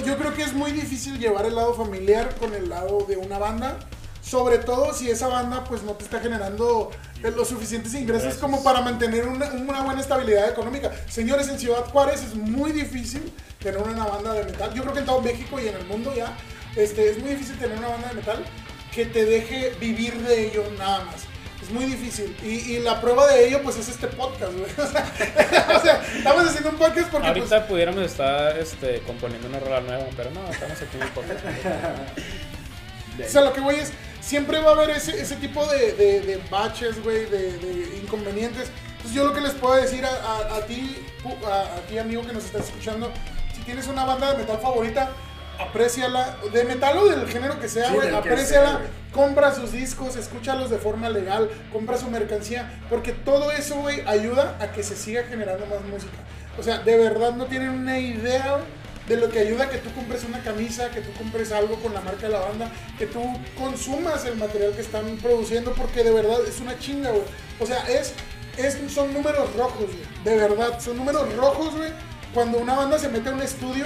Yo 0.04 0.18
creo 0.18 0.34
que 0.34 0.42
es 0.42 0.54
muy 0.54 0.72
difícil 0.72 1.20
llevar 1.20 1.46
el 1.46 1.56
lado 1.56 1.74
familiar 1.74 2.36
con 2.36 2.54
el 2.56 2.70
lado 2.70 3.06
de 3.08 3.18
una 3.18 3.38
banda, 3.38 3.78
sobre 4.22 4.58
todo 4.58 4.94
si 4.94 5.10
esa 5.12 5.28
banda 5.28 5.64
pues 5.64 5.84
no 5.84 5.92
te 5.92 6.06
está 6.06 6.20
generando 6.20 6.90
eh, 7.24 7.30
los 7.30 7.50
suficientes 7.50 7.94
ingresos 7.94 8.36
como 8.36 8.64
para 8.64 8.82
mantener 8.82 9.28
una, 9.28 9.52
una 9.52 9.84
buena 9.84 10.02
estabilidad 10.02 10.50
económica. 10.50 10.92
Señores, 11.08 11.50
en 11.50 11.60
Ciudad 11.60 11.86
Juárez 11.86 12.24
es 12.24 12.36
muy 12.36 12.72
difícil 12.72 13.32
tener 13.60 13.82
una 13.82 14.06
banda 14.06 14.34
de 14.34 14.46
metal. 14.46 14.74
Yo 14.74 14.82
creo 14.82 14.94
que 14.94 15.00
en 15.02 15.06
todo 15.06 15.22
México 15.22 15.60
y 15.60 15.68
en 15.68 15.76
el 15.76 15.86
mundo 15.86 16.14
ya 16.16 16.36
este, 16.76 17.12
es 17.12 17.20
muy 17.20 17.32
difícil 17.32 17.58
tener 17.60 17.78
una 17.78 17.90
banda 17.90 18.08
de 18.10 18.16
metal 18.16 18.46
que 18.94 19.06
te 19.06 19.26
deje 19.26 19.72
vivir 19.80 20.16
de 20.22 20.48
ello 20.48 20.64
nada 20.78 21.04
más. 21.06 21.35
Es 21.66 21.72
muy 21.72 21.86
difícil. 21.86 22.36
Y, 22.44 22.74
y 22.76 22.80
la 22.80 23.02
prueba 23.02 23.26
de 23.28 23.48
ello, 23.48 23.62
pues, 23.64 23.78
es 23.78 23.90
este 23.90 24.08
podcast, 24.08 24.54
güey. 24.54 24.70
O 24.78 24.88
sea, 24.92 25.76
o 25.78 25.82
sea, 25.82 26.04
estamos 26.18 26.46
haciendo 26.48 26.70
un 26.70 26.76
podcast 26.78 27.10
porque, 27.10 27.28
pues, 27.32 27.52
Ahorita 27.52 27.68
pudiéramos 27.68 28.04
estar 28.04 28.58
este, 28.58 29.00
componiendo 29.02 29.48
una 29.48 29.60
rola 29.60 29.82
nueva, 29.82 30.06
pero 30.16 30.30
no, 30.32 30.48
estamos 30.52 30.80
aquí 30.82 30.98
en 30.98 31.04
el 31.04 31.10
podcast. 31.10 31.40
O 33.26 33.30
sea, 33.30 33.42
lo 33.42 33.54
que 33.54 33.62
voy 33.62 33.76
es, 33.76 33.94
siempre 34.20 34.60
va 34.60 34.72
a 34.72 34.74
haber 34.74 34.90
ese, 34.90 35.20
ese 35.20 35.38
tipo 35.38 35.66
de, 35.68 35.94
de, 35.94 36.20
de 36.20 36.38
baches, 36.52 37.02
güey, 37.02 37.26
de, 37.28 37.58
de 37.58 37.98
inconvenientes. 38.04 38.70
Entonces 38.92 39.14
yo 39.14 39.26
lo 39.26 39.34
que 39.34 39.40
les 39.40 39.54
puedo 39.54 39.76
decir 39.76 40.04
a, 40.06 40.10
a- 40.10 40.58
a 40.58 40.66
ti, 40.66 40.98
pu- 41.24 41.48
a, 41.48 41.62
a 41.62 41.80
ti 41.88 41.98
amigo 41.98 42.24
que 42.28 42.34
nos 42.34 42.44
estás 42.44 42.66
escuchando, 42.66 43.10
si 43.56 43.62
tienes 43.62 43.88
una 43.88 44.04
banda 44.04 44.34
de 44.34 44.40
metal 44.40 44.60
favorita, 44.62 45.12
apréciala, 45.60 46.38
de 46.52 46.64
metal 46.64 46.98
o 46.98 47.08
del 47.08 47.28
género 47.28 47.60
que 47.60 47.70
sea, 47.70 47.92
güey, 47.92 48.14
apréciala, 48.14 48.82
compra 49.12 49.54
sus 49.54 49.72
discos, 49.72 50.16
escúchalos 50.16 50.70
de 50.70 50.78
forma 50.78 51.10
legal, 51.10 51.50
compra 51.72 51.98
su 51.98 52.10
mercancía, 52.10 52.82
porque 52.90 53.12
todo 53.12 53.52
eso, 53.52 53.76
güey, 53.76 54.02
ayuda 54.08 54.58
a 54.60 54.72
que 54.72 54.84
se 54.84 54.96
siga 54.96 55.24
generando 55.24 55.66
más 55.66 55.82
música. 55.82 56.18
O 56.58 56.64
sea, 56.64 56.80
de 56.80 56.98
verdad 56.98 57.34
no 57.34 57.46
tienen 57.46 57.70
una 57.70 58.00
idea, 58.00 58.60
de 59.08 59.18
lo 59.18 59.30
que 59.30 59.40
ayuda 59.40 59.66
a 59.66 59.70
que 59.70 59.78
tú 59.78 59.92
compres 59.94 60.24
una 60.24 60.42
camisa, 60.42 60.90
que 60.90 61.02
tú 61.02 61.12
compres 61.18 61.52
algo 61.52 61.76
con 61.76 61.94
la 61.94 62.02
marca 62.02 62.28
de 62.28 62.34
la 62.34 62.40
banda, 62.40 62.72
que 62.98 63.06
tú 63.06 63.22
consumas 63.58 64.26
el 64.26 64.36
material 64.36 64.72
que 64.72 64.82
están 64.82 65.06
produciendo, 65.18 65.74
porque 65.74 66.04
de 66.04 66.12
verdad 66.12 66.40
es 66.48 66.60
una 66.60 66.78
chinga, 66.80 67.12
güey. 67.12 67.24
O 67.60 67.66
sea, 67.66 67.88
es, 67.88 68.14
es, 68.58 68.80
son 68.92 69.14
números 69.14 69.56
rojos, 69.56 69.86
güey. 69.86 70.06
De 70.24 70.36
verdad, 70.36 70.80
son 70.80 70.98
números 70.98 71.34
rojos, 71.36 71.76
güey. 71.76 71.92
Cuando 72.34 72.58
una 72.58 72.76
banda 72.76 72.98
se 72.98 73.10
mete 73.10 73.30
a 73.30 73.34
un 73.34 73.42
estudio, 73.42 73.86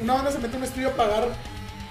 una 0.00 0.14
banda 0.14 0.30
se 0.30 0.38
mete 0.38 0.54
a 0.54 0.58
un 0.58 0.64
estudio 0.64 0.88
a 0.88 0.92
pagar 0.92 1.28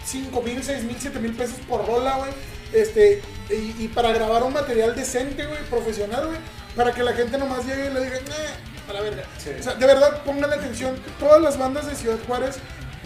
5 0.05 0.41
mil, 0.41 0.63
6 0.63 0.83
mil, 0.83 0.95
7 0.99 1.19
mil 1.19 1.33
pesos 1.33 1.57
por 1.67 1.85
rola, 1.85 2.17
güey. 2.17 2.31
Este, 2.73 3.21
y, 3.49 3.83
y 3.85 3.87
para 3.93 4.11
grabar 4.11 4.43
un 4.43 4.53
material 4.53 4.95
decente, 4.95 5.45
güey, 5.45 5.63
profesional, 5.69 6.27
güey. 6.27 6.37
Para 6.75 6.91
que 6.93 7.01
la 7.03 7.13
gente 7.13 7.37
nomás 7.37 7.65
llegue 7.65 7.89
y 7.89 7.93
le 7.93 8.03
diga, 8.03 8.17
"Nah, 8.29 8.89
a 8.91 8.93
la 8.93 9.01
verga. 9.01 9.23
Sí. 9.37 9.49
O 9.59 9.63
sea, 9.63 9.75
de 9.75 9.85
verdad, 9.85 10.23
pongan 10.23 10.51
atención. 10.53 10.95
Todas 11.19 11.41
las 11.41 11.57
bandas 11.57 11.87
de 11.87 11.95
Ciudad 11.95 12.17
Juárez 12.27 12.57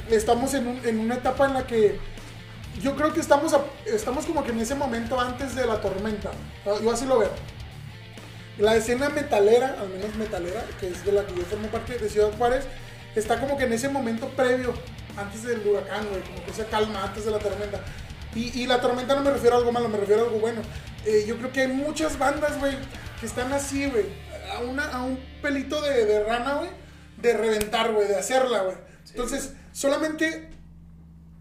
estamos 0.10 0.54
en, 0.54 0.68
un- 0.68 0.82
en 0.86 1.00
una 1.00 1.16
etapa 1.16 1.46
en 1.46 1.54
la 1.54 1.66
que 1.66 1.98
yo 2.82 2.96
creo 2.96 3.14
que 3.14 3.20
estamos, 3.20 3.54
a- 3.54 3.62
estamos 3.86 4.26
como 4.26 4.44
que 4.44 4.52
en 4.52 4.60
ese 4.60 4.76
momento 4.76 5.20
antes 5.20 5.56
de 5.56 5.66
la 5.66 5.80
tormenta. 5.82 6.32
Yo 6.66 6.92
así 6.92 7.06
lo 7.06 7.20
veo. 7.20 7.32
La 8.58 8.76
escena 8.76 9.10
metalera, 9.10 9.78
al 9.80 9.90
menos 9.90 10.14
metalera, 10.16 10.64
que 10.80 10.90
es 10.90 11.04
de 11.06 11.12
la 11.14 11.26
que 11.26 11.34
yo 11.36 11.44
formo 11.44 11.68
parte 11.70 11.98
de 11.98 12.10
Ciudad 12.10 12.30
Juárez, 12.38 12.66
está 13.16 13.40
como 13.40 13.58
que 13.58 13.66
en 13.66 13.74
ese 13.74 13.90
momento 13.90 14.28
previo, 14.30 14.74
antes 15.18 15.44
del 15.44 15.66
huracán, 15.68 16.08
güey, 16.10 16.22
como 16.22 16.46
que 16.46 16.54
se 16.54 16.66
calma 16.66 17.04
antes 17.04 17.26
de 17.26 17.32
la 17.32 17.40
tormenta. 17.40 17.82
Y, 18.34 18.62
y 18.62 18.66
la 18.66 18.80
tormenta 18.80 19.16
no 19.16 19.22
me 19.22 19.32
refiero 19.32 19.56
a 19.56 19.60
algo 19.60 19.72
malo, 19.72 19.90
me 19.90 19.98
refiero 19.98 20.24
a 20.24 20.26
algo 20.26 20.40
bueno. 20.40 20.62
Eh, 21.06 21.26
yo 21.28 21.38
creo 21.38 21.52
que 21.52 21.62
hay 21.62 21.68
muchas 21.68 22.18
bandas, 22.18 22.58
güey, 22.60 22.76
que 23.20 23.26
están 23.26 23.52
así, 23.52 23.90
güey, 23.90 24.06
a, 24.54 24.60
una, 24.60 24.86
a 24.86 25.04
un 25.04 25.20
pelito 25.42 25.82
de, 25.82 26.06
de 26.06 26.24
rana, 26.24 26.56
güey, 26.56 26.70
de 27.18 27.34
reventar, 27.34 27.92
güey, 27.92 28.08
de 28.08 28.16
hacerla, 28.16 28.62
güey. 28.62 28.78
Entonces, 29.10 29.54
solamente 29.74 30.50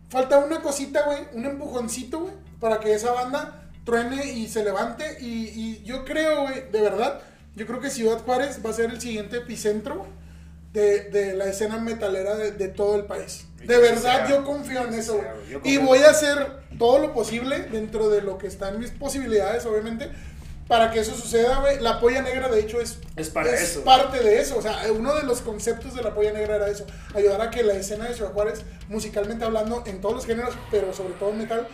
falta 0.08 0.38
una 0.38 0.60
cosita, 0.60 1.02
güey, 1.04 1.20
un 1.32 1.46
empujoncito, 1.46 2.20
güey, 2.20 2.34
para 2.58 2.80
que 2.80 2.94
esa 2.94 3.12
banda 3.12 3.70
truene 3.84 4.32
y 4.32 4.48
se 4.48 4.64
levante. 4.64 5.18
Y, 5.20 5.48
y 5.48 5.82
yo 5.84 6.04
creo, 6.04 6.42
güey, 6.42 6.70
de 6.70 6.80
verdad, 6.80 7.20
yo 7.54 7.66
creo 7.66 7.80
que 7.80 7.90
Ciudad 7.90 8.18
Juárez 8.24 8.60
va 8.64 8.70
a 8.70 8.72
ser 8.72 8.90
el 8.90 9.00
siguiente 9.00 9.38
epicentro 9.38 9.96
güey, 9.96 10.10
de, 10.72 11.04
de 11.10 11.34
la 11.34 11.46
escena 11.46 11.78
metalera 11.78 12.36
de, 12.36 12.52
de 12.52 12.68
todo 12.68 12.96
el 12.96 13.04
país. 13.04 13.46
Y 13.62 13.66
De 13.66 13.76
verdad, 13.78 14.26
sea. 14.26 14.28
yo 14.28 14.44
confío 14.44 14.84
en 14.86 14.94
eso, 14.94 15.18
sea. 15.20 15.34
Yo 15.48 15.60
Y 15.64 15.76
voy 15.78 15.98
a 15.98 16.10
hacer 16.10 16.60
todo 16.78 16.98
lo 16.98 17.12
posible 17.12 17.58
dentro 17.70 18.08
de 18.08 18.22
lo 18.22 18.38
que 18.38 18.46
está 18.46 18.68
en 18.70 18.78
mis 18.78 18.90
posibilidades, 18.90 19.66
obviamente. 19.66 20.10
Para 20.68 20.92
que 20.92 21.00
eso 21.00 21.16
suceda, 21.16 21.58
güey. 21.58 21.80
La 21.80 21.98
polla 21.98 22.22
negra, 22.22 22.48
de 22.48 22.60
hecho, 22.60 22.80
es, 22.80 22.98
Es 23.16 23.28
para 23.28 23.50
eso. 23.52 23.82
parte 23.82 24.20
de 24.22 24.40
eso. 24.40 24.56
O 24.56 24.62
sea, 24.62 24.78
uno 24.94 25.16
de 25.16 25.24
los 25.24 25.40
conceptos 25.40 25.94
de 25.96 26.02
la 26.02 26.14
polla 26.14 26.32
negra 26.32 26.54
era 26.56 26.68
eso. 26.68 26.86
Ayudar 27.12 27.40
a 27.42 27.50
que 27.50 27.64
la 27.64 27.72
escena 27.74 28.04
de 28.06 28.14
Ciudad 28.14 28.32
Juárez, 28.32 28.62
musicalmente 28.88 29.44
hablando, 29.44 29.82
en 29.86 30.00
todos 30.00 30.14
los 30.14 30.26
géneros, 30.26 30.54
pero 30.70 30.92
sobre 30.94 31.14
todo 31.14 31.30
en 31.30 31.38
metal, 31.38 31.66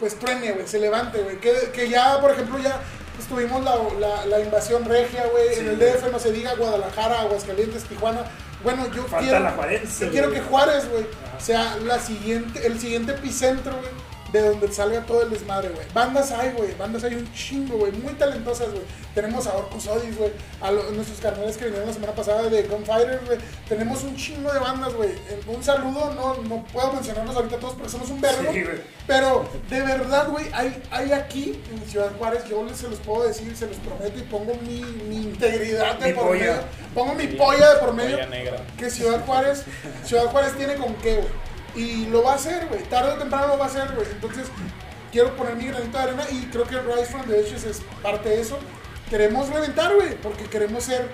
pues 0.00 0.18
truene, 0.18 0.52
güey, 0.52 0.66
se 0.66 0.78
levante, 0.78 1.18
güey. 1.22 1.38
Que, 1.40 1.52
que 1.74 1.90
ya, 1.90 2.18
por 2.22 2.30
ejemplo, 2.30 2.58
ya 2.58 2.80
pues, 3.18 3.28
tuvimos 3.28 3.64
la, 3.64 3.76
la, 3.98 4.26
la 4.26 4.40
invasión 4.40 4.84
regia, 4.84 5.26
güey. 5.26 5.54
Sí, 5.54 5.60
en 5.60 5.68
el. 5.70 5.78
DF, 5.78 6.12
no 6.12 6.20
se 6.20 6.30
diga, 6.30 6.54
Guadalajara, 6.54 7.22
Aguascalientes, 7.22 7.82
Tijuana. 7.84 8.20
Bueno, 8.62 8.86
yo 8.94 9.02
Falta 9.02 9.18
quiero, 9.18 9.40
la 9.40 9.50
Juarense, 9.50 10.04
yo 10.06 10.10
quiero 10.12 10.30
que 10.30 10.40
Juárez, 10.40 10.88
güey, 10.88 11.04
sea 11.38 11.76
la 11.84 11.98
siguiente, 11.98 12.64
el 12.64 12.78
siguiente 12.78 13.12
epicentro, 13.12 13.72
güey. 13.76 13.90
De 14.32 14.42
donde 14.42 14.70
salga 14.70 15.00
todo 15.06 15.22
el 15.22 15.30
desmadre, 15.30 15.70
güey. 15.70 15.86
Bandas 15.94 16.30
hay, 16.32 16.52
güey. 16.52 16.74
Bandas 16.76 17.02
hay 17.04 17.14
un 17.14 17.32
chingo, 17.32 17.78
güey. 17.78 17.92
Muy 17.92 18.12
talentosas, 18.12 18.68
güey. 18.70 18.82
Tenemos 19.14 19.46
a 19.46 19.56
Orcus 19.56 19.86
Odis, 19.86 20.18
güey. 20.18 20.30
A 20.60 20.70
lo- 20.70 20.90
nuestros 20.90 21.18
carnales 21.20 21.56
que 21.56 21.64
vinieron 21.64 21.88
la 21.88 21.94
semana 21.94 22.12
pasada 22.14 22.42
de 22.42 22.62
Gunfighter, 22.64 23.20
güey. 23.26 23.38
Tenemos 23.68 24.02
un 24.04 24.14
chingo 24.16 24.52
de 24.52 24.58
bandas, 24.58 24.92
güey. 24.92 25.10
Un 25.46 25.62
saludo, 25.64 26.12
no, 26.14 26.34
no 26.42 26.62
puedo 26.72 26.92
mencionarlos 26.92 27.34
ahorita 27.36 27.56
todos 27.58 27.74
porque 27.74 27.88
somos 27.88 28.10
un 28.10 28.20
verbo. 28.20 28.52
Sí. 28.52 28.64
Pero 29.06 29.48
de 29.70 29.80
verdad, 29.80 30.28
güey, 30.28 30.44
hay, 30.52 30.82
hay 30.90 31.12
aquí 31.12 31.62
en 31.72 31.88
Ciudad 31.88 32.10
Juárez, 32.18 32.44
yo 32.46 32.62
les, 32.64 32.76
se 32.76 32.88
los 32.88 32.98
puedo 32.98 33.26
decir, 33.26 33.56
se 33.56 33.66
los 33.66 33.78
prometo 33.78 34.18
y 34.18 34.22
pongo 34.24 34.52
mi, 34.56 34.82
mi 35.08 35.16
integridad 35.22 35.96
de 35.98 36.08
Mi 36.08 36.12
por 36.12 36.26
polla. 36.26 36.40
medio. 36.40 36.54
Pongo 36.94 37.14
mi 37.14 37.26
polla 37.28 37.72
de 37.74 37.80
por 37.80 37.94
medio 37.94 38.16
Polla 38.16 38.28
negra. 38.28 38.56
que 38.76 38.90
Ciudad 38.90 39.24
Juárez, 39.24 39.62
Ciudad 40.04 40.26
Juárez 40.26 40.54
tiene 40.56 40.74
con 40.74 40.94
qué, 40.96 41.14
güey. 41.16 41.47
Y 41.74 42.06
lo 42.06 42.22
va 42.22 42.32
a 42.32 42.36
hacer, 42.36 42.66
güey. 42.68 42.82
Tarde 42.84 43.12
o 43.12 43.18
temprano 43.18 43.48
lo 43.48 43.58
va 43.58 43.66
a 43.66 43.68
hacer, 43.68 43.92
güey. 43.94 44.06
Entonces, 44.10 44.48
quiero 45.12 45.36
poner 45.36 45.56
mi 45.56 45.66
granito 45.66 45.96
de 45.96 46.04
arena 46.04 46.24
y 46.30 46.46
creo 46.46 46.64
que 46.64 46.80
Rise 46.80 47.06
from 47.06 47.26
the 47.26 47.38
Ashes 47.40 47.64
es 47.64 47.82
parte 48.02 48.28
de 48.30 48.40
eso. 48.40 48.58
Queremos 49.10 49.48
reventar, 49.48 49.94
güey, 49.94 50.14
porque 50.20 50.44
queremos 50.44 50.84
ser 50.84 51.08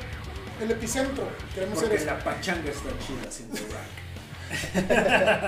el 0.61 0.71
epicentro. 0.71 1.29
Queremos 1.55 1.79
Porque 1.79 1.99
ser 1.99 2.07
eso. 2.09 2.17
la 2.17 2.25
pachanga 2.25 2.71
está 2.71 2.91
chida 2.99 3.31
sin 3.31 3.51
rack. 3.71 3.91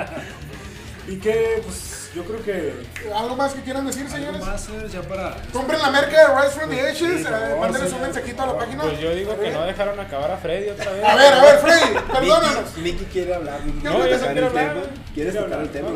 y 1.09 1.17
que, 1.17 1.61
pues, 1.65 1.96
yo 2.17 2.25
creo 2.25 2.43
que. 2.43 2.73
¿Algo 3.15 3.37
más 3.37 3.53
que 3.53 3.61
quieran 3.61 3.87
decir, 3.87 4.09
señores? 4.09 4.41
más, 4.41 4.61
señores, 4.63 4.91
ya 4.91 5.03
para. 5.03 5.37
Compren 5.53 5.81
la 5.83 5.91
merca 5.91 6.29
de 6.29 6.41
Rise 6.41 6.59
from 6.59 6.71
the 6.71 6.81
Ashes. 6.81 6.97
Sí, 6.99 7.25
eh, 7.29 7.57
mándenos 7.61 7.93
un 7.93 8.01
mensajito 8.01 8.43
a 8.43 8.47
la 8.47 8.59
página. 8.59 8.83
Pues 8.85 8.99
yo 8.99 9.15
digo 9.15 9.39
que 9.39 9.51
no 9.51 9.63
dejaron 9.65 10.01
acabar 10.01 10.31
a 10.31 10.37
Freddy 10.39 10.71
otra 10.71 10.93
vez. 10.93 11.05
A 11.05 11.15
ver, 11.15 11.35
a 11.35 11.43
ver, 11.43 11.59
Freddy, 11.59 11.95
perdónanos. 12.11 12.77
Miki, 12.79 12.93
Miki 12.93 13.05
quiere 13.05 13.35
hablar. 13.35 13.63
Miki 13.65 13.85
No, 13.85 13.97
quiere 13.97 14.11
yo 14.11 14.19
quiero 14.19 14.39
el 14.39 14.59
hablar. 14.59 14.77
¿Quieres 15.15 15.35
tocar 15.35 15.61
el 15.61 15.69
tema? 15.69 15.89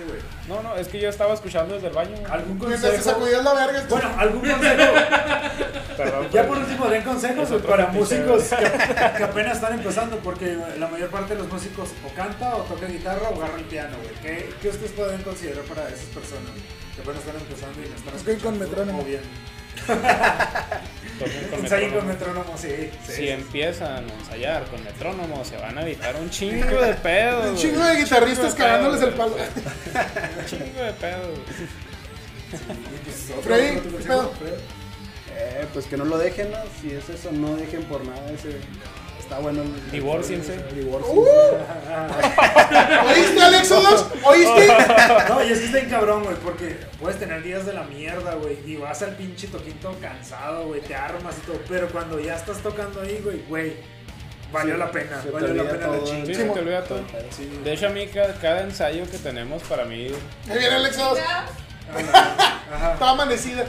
No, 0.00 0.04
güey? 0.06 0.20
Sí, 0.20 0.28
güey. 0.48 0.58
No, 0.62 0.62
no, 0.62 0.76
es 0.76 0.88
que 0.88 1.00
yo 1.00 1.08
estaba 1.08 1.34
escuchando 1.34 1.74
desde 1.74 1.88
el 1.88 1.94
baño. 1.94 2.16
¿Algún 2.30 2.58
Mientras 2.58 2.80
consejo? 2.82 3.10
sacudías 3.10 3.44
la 3.44 3.54
verga. 3.54 3.78
esto- 3.78 3.94
Bueno, 3.94 4.10
algún 4.18 4.40
consejo. 4.40 4.92
Perdón. 5.96 6.28
Ya 6.30 6.46
por 6.46 6.58
último, 6.58 6.86
den 6.88 7.02
consejos 7.02 7.48
para 7.62 7.86
músicos 7.88 8.42
que, 8.44 8.56
que 9.16 9.24
apenas 9.24 9.56
están 9.56 9.72
empezando, 9.74 10.18
porque 10.18 10.56
la 10.78 10.88
mayor 10.88 11.08
parte 11.10 11.34
de 11.34 11.40
los 11.40 11.50
músicos 11.52 11.88
o 12.04 12.14
canta 12.14 12.54
o 12.56 12.62
toca 12.62 12.86
guitarra 12.86 13.28
o 13.30 13.36
agarra 13.36 13.56
el 13.58 13.64
piano, 13.64 13.96
güey. 14.02 14.14
¿Qué, 14.22 14.50
¿Qué 14.60 14.68
ustedes 14.68 14.92
pueden 14.92 15.22
considerar 15.22 15.64
para 15.64 15.88
esas 15.88 16.06
personas 16.06 16.50
que 16.94 17.00
apenas 17.02 17.20
están 17.24 17.36
empezando 17.40 17.80
y 17.80 17.88
no 17.88 17.96
están 17.96 18.14
Ok, 18.14 18.22
con 18.24 18.30
escuchando 18.34 18.64
metrónomo. 18.66 19.02
bien? 19.04 19.20
Ensayen 21.52 21.92
con 21.92 22.06
metrónomo. 22.06 22.56
sí. 22.56 22.90
sí. 23.06 23.12
Si 23.12 23.28
empiezan 23.28 24.08
a 24.08 24.14
ensayar 24.14 24.64
con 24.66 24.82
metrónomo, 24.84 25.44
se 25.44 25.56
van 25.56 25.78
a 25.78 25.82
evitar 25.82 26.16
un 26.16 26.30
chingo 26.30 26.80
de 26.80 26.94
pedos. 26.94 27.50
Un 27.50 27.56
chingo 27.56 27.84
de 27.84 27.96
guitarristas 27.96 28.54
Chingo 28.54 28.64
de 28.64 28.70
cagándoles 28.70 29.02
el 29.02 29.14
palo. 29.14 29.36
Un 29.36 30.46
chingo 30.46 30.82
de 30.82 30.92
pedos. 30.92 31.38
Pues, 32.50 33.44
Freddy, 33.44 33.76
otro 33.76 33.82
¿qué 33.82 33.90
consejo, 33.90 34.30
pedo? 34.38 34.56
Eh, 35.38 35.66
pues 35.72 35.86
que 35.86 35.96
no 35.96 36.04
lo 36.04 36.16
dejen, 36.18 36.50
¿no? 36.50 36.58
Si 36.80 36.90
es 36.90 37.08
eso, 37.08 37.30
no 37.32 37.56
dejen 37.56 37.82
por 37.84 38.04
nada 38.04 38.30
ese. 38.30 38.58
Está 39.26 39.40
bueno. 39.40 39.62
el- 39.62 39.90
Divórciense. 39.90 40.56
Divórciense. 40.72 41.20
Uh, 41.20 41.26
¿Oíste, 43.12 43.42
Alexodos? 43.42 44.06
¿Oíste? 44.24 44.68
No, 45.28 45.42
y 45.44 45.50
es 45.52 45.58
que 45.58 45.64
está 45.66 45.78
bien 45.78 45.90
cabrón, 45.90 46.22
güey, 46.24 46.36
porque 46.36 46.76
puedes 47.00 47.18
tener 47.18 47.42
días 47.42 47.66
de 47.66 47.72
la 47.72 47.82
mierda, 47.84 48.34
güey, 48.34 48.58
y 48.64 48.76
vas 48.76 49.02
al 49.02 49.16
pinche 49.16 49.48
toquito 49.48 49.94
cansado, 50.00 50.66
güey, 50.66 50.80
te 50.80 50.94
armas 50.94 51.34
y 51.42 51.46
todo, 51.46 51.58
pero 51.68 51.88
cuando 51.88 52.20
ya 52.20 52.36
estás 52.36 52.58
tocando 52.58 53.00
ahí, 53.00 53.20
güey, 53.24 53.42
güey, 53.48 53.72
valió 54.52 54.74
Sí, 54.74 54.78
la 54.80 54.90
pena, 54.92 55.24
valió 55.32 55.54
la 55.54 55.70
pena 55.70 55.86
la 55.88 55.92
todo. 55.98 56.04
chinga. 56.06 56.26
Sí, 56.26 56.34
Sí, 56.34 56.40
se 56.40 56.44
mo- 56.46 56.54
te 56.54 56.60
olvida 56.60 56.84
todo. 56.84 57.00
De 57.64 57.72
hecho, 57.72 57.86
a 57.86 57.90
mí 57.90 58.06
cada, 58.06 58.34
cada 58.34 58.60
ensayo 58.62 59.04
que 59.10 59.18
tenemos 59.18 59.62
para 59.64 59.84
mí 59.84 60.06
Ahí 60.48 60.58
viene 60.58 60.76
Alexodos. 60.76 61.18
Estaba 61.94 63.10
amanecida. 63.12 63.64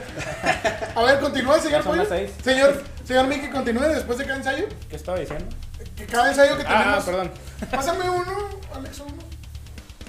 A 0.95 1.03
ver, 1.03 1.19
continúa, 1.19 1.59
señor 1.59 1.83
Pollo. 1.83 2.05
Señor, 2.43 2.83
señor 3.05 3.27
Miki, 3.27 3.47
continúe 3.49 3.83
después 3.83 4.17
de 4.17 4.25
cada 4.25 4.37
ensayo. 4.37 4.65
¿Qué 4.89 4.95
estaba 4.95 5.19
diciendo? 5.19 5.45
Que 5.95 6.05
cada 6.05 6.29
ensayo 6.29 6.57
que 6.57 6.63
Ah, 6.67 6.79
tenemos. 6.83 7.03
perdón. 7.05 7.31
Pásame 7.71 8.09
uno, 8.09 8.49
Alex, 8.73 8.99
uno. 8.99 9.13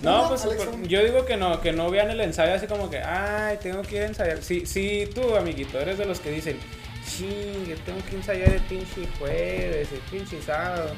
No, 0.02 0.20
Uno, 0.20 0.28
pues 0.28 0.44
Alex, 0.44 0.64
por- 0.64 0.74
uno. 0.74 0.86
yo 0.86 1.02
digo 1.04 1.26
que 1.26 1.36
no, 1.36 1.60
que 1.60 1.72
no 1.72 1.90
vean 1.90 2.10
el 2.10 2.20
ensayo 2.20 2.54
así 2.54 2.66
como 2.66 2.88
que, 2.88 2.98
ay, 3.02 3.58
tengo 3.60 3.82
que 3.82 3.96
ir 3.96 4.02
a 4.02 4.06
ensayar. 4.06 4.42
Si, 4.42 4.64
si 4.64 5.10
tú, 5.14 5.34
amiguito, 5.36 5.78
eres 5.78 5.98
de 5.98 6.04
los 6.06 6.20
que 6.20 6.30
dicen, 6.30 6.58
sí, 7.04 7.64
yo 7.68 7.76
tengo 7.84 7.98
que 8.08 8.16
ensayar 8.16 8.48
el 8.50 8.60
pinche 8.62 9.08
jueves, 9.18 9.88
el 9.92 9.98
pinche 10.10 10.40
sábado, 10.42 10.92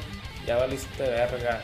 ya 0.46 0.56
valiste 0.56 1.02
verga. 1.02 1.60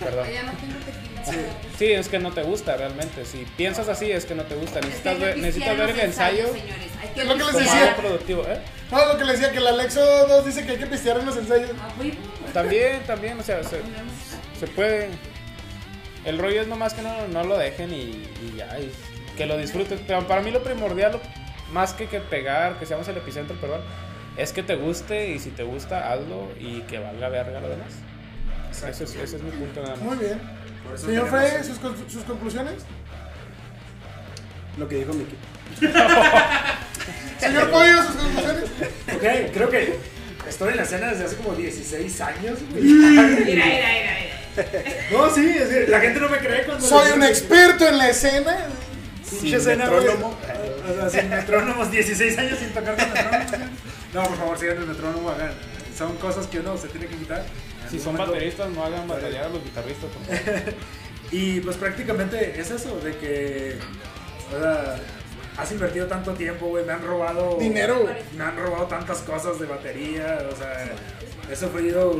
Perdón. 0.00 0.26
Tequila. 0.26 1.44
Sí, 1.78 1.92
es 1.92 2.08
que 2.08 2.18
no 2.18 2.32
te 2.32 2.42
gusta 2.42 2.76
realmente. 2.76 3.24
Si 3.24 3.44
piensas 3.56 3.88
así, 3.88 4.10
es 4.10 4.24
que 4.26 4.34
no 4.34 4.44
te 4.44 4.54
gusta. 4.54 4.80
Necesitas 4.80 5.18
ver, 5.18 5.36
necesitas 5.38 5.76
ver 5.76 5.90
el 5.90 6.00
ensayo 6.00 6.46
señores. 6.52 6.90
Hay 7.00 7.08
que 7.14 7.20
Es 7.20 7.26
lo 7.26 7.34
que 7.36 7.44
les 7.44 7.54
decía. 7.54 7.96
productivo. 7.96 8.42
¿eh? 8.46 8.60
No, 8.90 9.06
lo 9.06 9.18
que 9.18 9.24
le 9.24 9.32
decía, 9.32 9.50
que 9.50 9.58
el 9.58 9.66
Alexo 9.66 10.00
2 10.28 10.46
dice 10.46 10.64
que 10.64 10.72
hay 10.72 10.78
que 10.78 10.86
pistear 10.86 11.18
en 11.18 11.26
los 11.26 11.36
ensayos. 11.36 11.70
Ah. 11.80 11.90
También, 12.52 13.02
también, 13.06 13.38
o 13.38 13.42
sea, 13.42 13.62
se, 13.64 13.80
se 14.58 14.66
puede. 14.68 15.08
El 16.24 16.38
rollo 16.38 16.62
es 16.62 16.68
nomás 16.68 16.94
que 16.94 17.02
no, 17.02 17.28
no 17.28 17.44
lo 17.44 17.58
dejen 17.58 17.92
y, 17.92 18.26
y 18.42 18.54
ya, 18.56 18.78
y 18.78 18.90
que 19.36 19.46
lo 19.46 19.58
disfruten. 19.58 20.00
Pero 20.06 20.26
para 20.26 20.40
mí 20.40 20.50
lo 20.50 20.62
primordial, 20.62 21.20
más 21.72 21.92
que 21.92 22.06
que 22.06 22.20
pegar, 22.20 22.78
que 22.78 22.86
seamos 22.86 23.06
el 23.08 23.16
epicentro, 23.16 23.56
perdón, 23.60 23.82
es 24.36 24.52
que 24.52 24.62
te 24.62 24.74
guste 24.76 25.30
y 25.30 25.38
si 25.38 25.50
te 25.50 25.62
gusta, 25.64 26.12
hazlo 26.12 26.48
y 26.58 26.80
que 26.82 26.98
valga 26.98 27.28
verga 27.28 27.60
lo 27.60 27.68
demás. 27.68 27.92
Ese 28.88 29.04
es, 29.04 29.14
ese 29.14 29.36
es 29.36 29.42
mi 29.42 29.50
punto 29.50 29.82
nada 29.82 29.96
más. 29.96 30.04
Muy 30.04 30.16
bien. 30.16 30.40
Señor 30.96 31.28
Frey, 31.30 31.64
sus, 31.64 31.78
con- 31.78 31.96
sus 32.10 32.22
conclusiones. 32.24 32.74
Lo 34.76 34.88
que 34.88 34.96
dijo 34.96 35.12
Miki. 35.12 35.36
Señor 37.38 37.70
Pollo, 37.70 38.02
sus 38.02 38.16
conclusiones. 38.16 38.64
Ok, 39.14 39.52
creo 39.54 39.70
que 39.70 39.98
estoy 40.48 40.70
en 40.70 40.76
la 40.76 40.82
escena 40.82 41.08
desde 41.10 41.24
hace 41.24 41.36
como 41.36 41.54
16 41.54 42.20
años. 42.20 42.58
güey. 42.70 42.82
Mira, 42.82 43.08
mira, 43.44 43.66
mira, 43.66 44.16
mira. 44.56 44.84
No, 45.10 45.30
sí, 45.34 45.48
es 45.58 45.68
que 45.68 45.86
la 45.88 46.00
gente 46.00 46.20
no 46.20 46.28
me 46.28 46.38
cree 46.38 46.64
cuando. 46.64 46.86
Soy 46.86 47.12
un 47.12 47.22
experto 47.24 47.88
en 47.88 47.98
la 47.98 48.08
escena. 48.10 48.56
Sin 49.24 49.54
escena, 49.54 49.88
güey. 49.88 50.00
metrónomo. 50.04 50.36
O 50.88 50.94
sea, 51.10 51.20
sin 51.20 51.30
metrónomos, 51.30 51.90
16 51.90 52.38
años 52.38 52.58
sin 52.58 52.68
tocar 52.72 52.96
con 52.96 53.12
metrónomos. 53.12 53.52
No, 54.12 54.22
por 54.24 54.36
favor, 54.38 54.58
sigan 54.58 54.76
el 54.78 54.86
metrónomo, 54.86 55.30
hagan. 55.30 55.52
Son 55.96 56.16
cosas 56.18 56.46
que 56.46 56.60
uno 56.60 56.76
se 56.76 56.88
tiene 56.88 57.06
que 57.06 57.16
quitar. 57.16 57.44
Si 57.98 58.04
son 58.04 58.12
momento. 58.14 58.32
bateristas, 58.32 58.70
no 58.70 58.84
hagan 58.84 59.08
batallar 59.08 59.44
a 59.44 59.48
los 59.48 59.62
guitarristas. 59.64 60.10
por 60.10 60.36
favor. 60.36 60.74
Y 61.32 61.60
pues 61.60 61.76
prácticamente 61.78 62.60
es 62.60 62.70
eso, 62.70 63.00
de 63.00 63.16
que. 63.16 63.76
O 64.54 64.60
sea, 64.60 64.96
has 65.56 65.72
invertido 65.72 66.06
tanto 66.06 66.32
tiempo, 66.34 66.66
güey. 66.66 66.84
Me 66.84 66.92
han 66.92 67.02
robado. 67.02 67.56
Dinero, 67.58 68.02
güey. 68.02 68.14
Me 68.36 68.44
han 68.44 68.56
robado 68.56 68.84
tantas 68.86 69.18
cosas 69.20 69.58
de 69.58 69.66
batería. 69.66 70.46
O 70.52 70.54
sea, 70.54 70.86
he 71.50 71.56
sufrido 71.56 72.14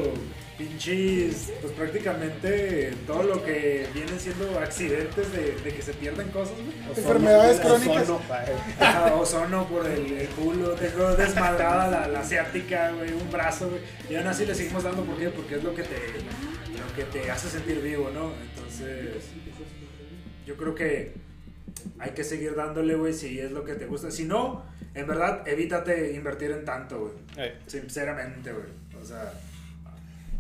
pinches. 0.56 1.52
Pues 1.60 1.72
prácticamente 1.72 2.93
todo 3.06 3.22
lo 3.22 3.44
que 3.44 3.86
vienen 3.94 4.18
siendo 4.18 4.59
accidentes 4.59 5.32
de, 5.32 5.56
de 5.62 5.74
que 5.74 5.82
se 5.82 5.93
pierden 5.94 6.28
cosas, 6.28 6.55
güey. 6.56 6.97
Enfermedades 6.97 7.60
Ozono, 7.60 8.20
crónicas. 8.20 9.12
ozono 9.14 9.68
por 9.68 9.86
el, 9.86 10.12
el 10.12 10.28
culo, 10.28 10.70
tengo 10.70 11.14
desmadrada 11.14 11.89
la, 11.90 12.09
la 12.09 12.20
asiática, 12.20 12.93
güey, 12.93 13.12
un 13.12 13.31
brazo, 13.31 13.68
güey. 13.68 13.81
Y 14.09 14.16
aún 14.16 14.26
así 14.26 14.47
le 14.47 14.55
seguimos 14.55 14.82
dando, 14.82 15.05
¿por 15.05 15.16
qué? 15.16 15.28
Porque 15.31 15.56
es 15.56 15.64
lo 15.64 15.74
que 15.74 15.82
te, 15.82 15.97
lo 15.97 16.94
que 16.97 17.05
te 17.05 17.31
hace 17.31 17.48
sentir 17.48 17.81
vivo, 17.81 18.10
¿no? 18.12 18.32
Entonces, 18.43 19.24
yo 20.47 20.56
creo 20.56 20.74
que 20.74 21.14
hay 21.98 22.10
que 22.12 22.24
seguir 22.24 22.55
dándole, 22.55 22.94
güey, 22.94 23.12
si 23.12 23.39
es 23.40 23.51
lo 23.51 23.64
que 23.64 23.74
te 23.74 23.86
gusta. 23.86 24.10
Si 24.10 24.24
no, 24.24 24.64
en 24.94 25.06
verdad, 25.06 25.47
evítate 25.47 26.12
invertir 26.14 26.51
en 26.51 26.64
tanto, 26.64 27.01
güey. 27.01 27.52
Sinceramente, 27.66 28.52
güey. 28.52 28.66
O 29.01 29.05
sea, 29.05 29.32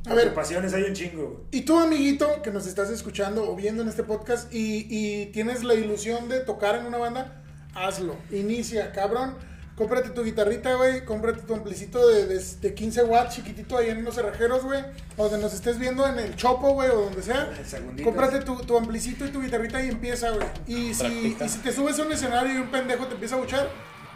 A 0.06 0.14
ver, 0.14 0.28
ocupaciones 0.28 0.74
hay 0.74 0.82
un 0.82 0.92
chingo. 0.92 1.46
Y 1.50 1.62
tú, 1.62 1.78
amiguito, 1.78 2.42
que 2.42 2.50
nos 2.50 2.66
estás 2.66 2.90
escuchando 2.90 3.50
o 3.50 3.56
viendo 3.56 3.82
en 3.82 3.88
este 3.88 4.02
podcast 4.02 4.52
y, 4.52 4.86
y 4.90 5.26
tienes 5.26 5.64
la 5.64 5.74
ilusión 5.74 6.28
de 6.28 6.40
tocar 6.40 6.76
en 6.76 6.86
una 6.86 6.98
banda, 6.98 7.42
hazlo. 7.74 8.16
Inicia, 8.30 8.92
cabrón. 8.92 9.36
Cómprate 9.76 10.10
tu 10.10 10.22
guitarrita, 10.22 10.74
güey. 10.74 11.04
Cómprate 11.04 11.40
tu 11.40 11.54
amplicito 11.54 12.06
de, 12.06 12.26
de, 12.26 12.38
de 12.38 12.74
15 12.74 13.04
watts 13.04 13.34
chiquitito 13.34 13.76
ahí 13.76 13.88
en 13.88 14.04
los 14.04 14.14
cerrajeros, 14.14 14.62
güey. 14.62 14.84
O 15.16 15.24
donde 15.24 15.38
nos 15.38 15.52
estés 15.52 15.78
viendo 15.80 16.06
en 16.06 16.18
el 16.18 16.36
chopo, 16.36 16.74
güey, 16.74 16.90
o 16.90 17.06
donde 17.06 17.22
sea. 17.22 17.50
Segunditos. 17.64 18.04
Cómprate 18.04 18.44
tu, 18.44 18.56
tu 18.58 18.76
amplicito 18.76 19.24
y 19.26 19.30
tu 19.30 19.40
guitarrita 19.42 19.82
y 19.82 19.88
empieza, 19.88 20.30
güey. 20.30 20.46
Y 20.68 20.94
si, 20.94 21.36
y 21.40 21.48
si 21.48 21.58
te 21.58 21.72
subes 21.72 21.98
a 21.98 22.02
un 22.04 22.12
escenario 22.12 22.52
y 22.54 22.56
un 22.58 22.70
pendejo 22.70 23.06
te 23.06 23.14
empieza 23.14 23.34
a 23.34 23.38
buchar, 23.38 23.68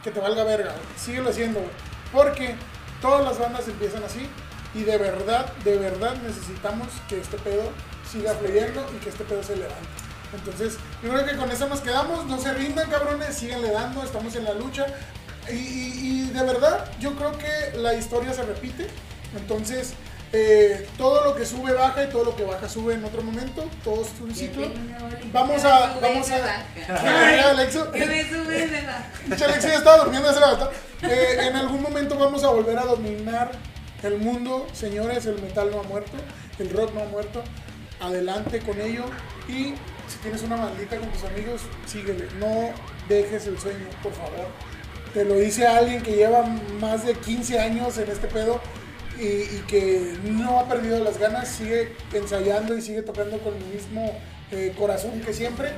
que 0.05 0.13
te 0.13 0.21
valga 0.21 0.45
verga, 0.45 0.71
güey. 0.71 0.85
Síguelo 0.97 1.31
haciendo, 1.31 1.59
güey. 1.59 1.73
Porque 2.13 2.55
todas 3.01 3.25
las 3.25 3.39
bandas 3.39 3.67
empiezan 3.67 4.05
así. 4.05 4.29
Y 4.75 4.83
de 4.83 4.99
verdad, 4.99 5.47
de 5.65 5.77
verdad 5.79 6.15
necesitamos 6.23 6.89
que 7.09 7.21
este 7.21 7.39
pedo 7.39 7.63
siga 8.11 8.35
fluyendo 8.35 8.85
y 8.95 9.03
que 9.03 9.09
este 9.11 9.25
pedo 9.25 9.43
se 9.43 9.57
levante. 9.57 9.89
Entonces, 10.35 10.75
yo 11.03 11.11
creo 11.11 11.25
que 11.25 11.37
con 11.37 11.51
eso 11.51 11.69
nos 11.69 11.81
quedamos. 11.81 12.27
No 12.27 12.39
se 12.39 12.53
rindan, 12.53 12.91
cabrones. 12.91 13.35
Síganle 13.37 13.71
dando. 13.71 14.03
Estamos 14.03 14.35
en 14.37 14.45
la 14.45 14.53
lucha. 14.55 14.87
Y, 15.51 15.53
y- 15.55 16.23
y 16.29 16.31
de 16.31 16.43
verdad, 16.43 16.85
yo 17.01 17.15
creo 17.17 17.33
que 17.39 17.79
la 17.79 17.95
historia 17.95 18.35
se 18.35 18.43
repite. 18.43 18.89
Entonces, 19.35 19.95
eh, 20.35 20.87
todo 20.99 21.25
lo 21.25 21.35
que 21.35 21.47
sube 21.47 21.73
baja 21.73 22.05
y 22.05 22.09
todo 22.11 22.25
lo 22.25 22.37
que 22.37 22.45
baja 22.45 22.69
sube 22.69 22.93
en 22.93 23.05
otro 23.07 23.23
momento. 23.23 23.65
Todo 23.83 24.03
es 24.03 24.09
un 24.21 24.35
ciclo. 24.35 24.69
Vamos 25.33 25.65
a. 25.65 25.99
Vamos 26.01 26.31
a. 26.31 26.67
Alexis 29.45 29.71
ya 29.71 29.79
estaba 29.79 29.97
durmiendo 29.99 30.29
hace 30.29 30.41
rato. 30.41 30.71
Eh, 31.03 31.39
en 31.49 31.57
algún 31.57 31.81
momento 31.83 32.17
vamos 32.19 32.45
a 32.45 32.49
volver 32.49 32.79
a 32.79 32.83
dominar 32.85 33.51
el 34.03 34.19
mundo, 34.19 34.67
señores. 34.73 35.27
El 35.27 35.41
metal 35.41 35.71
no 35.71 35.81
ha 35.81 35.83
muerto, 35.85 36.17
el 36.59 36.71
rock 36.71 36.95
no 36.95 37.03
ha 37.03 37.07
muerto. 37.07 37.43
Adelante 38.01 38.61
con 38.61 38.81
ello. 38.81 39.05
Y 39.49 39.75
si 40.09 40.19
tienes 40.23 40.43
una 40.43 40.57
maldita 40.57 40.97
con 40.97 41.09
tus 41.11 41.25
amigos, 41.25 41.63
síguele. 41.87 42.29
No 42.39 42.71
dejes 43.09 43.47
el 43.47 43.59
sueño, 43.59 43.87
por 44.03 44.13
favor. 44.13 44.47
Te 45.13 45.25
lo 45.25 45.35
dice 45.35 45.67
alguien 45.67 46.03
que 46.03 46.13
lleva 46.13 46.45
más 46.81 47.05
de 47.05 47.15
15 47.15 47.59
años 47.59 47.99
en 47.99 48.11
este 48.11 48.29
pedo 48.29 48.61
y, 49.19 49.59
que 49.67 50.17
no 50.23 50.61
ha 50.61 50.69
perdido 50.69 51.03
las 51.03 51.19
ganas. 51.19 51.49
Sigue 51.49 51.93
ensayando 52.13 52.77
y 52.77 52.83
sigue 52.83 53.03
tocando 53.03 53.39
con 53.39 53.55
el 53.55 53.65
mismo 53.65 54.17
eh, 54.53 54.75
corazón 54.79 55.21
que 55.21 55.33
siempre. 55.33 55.73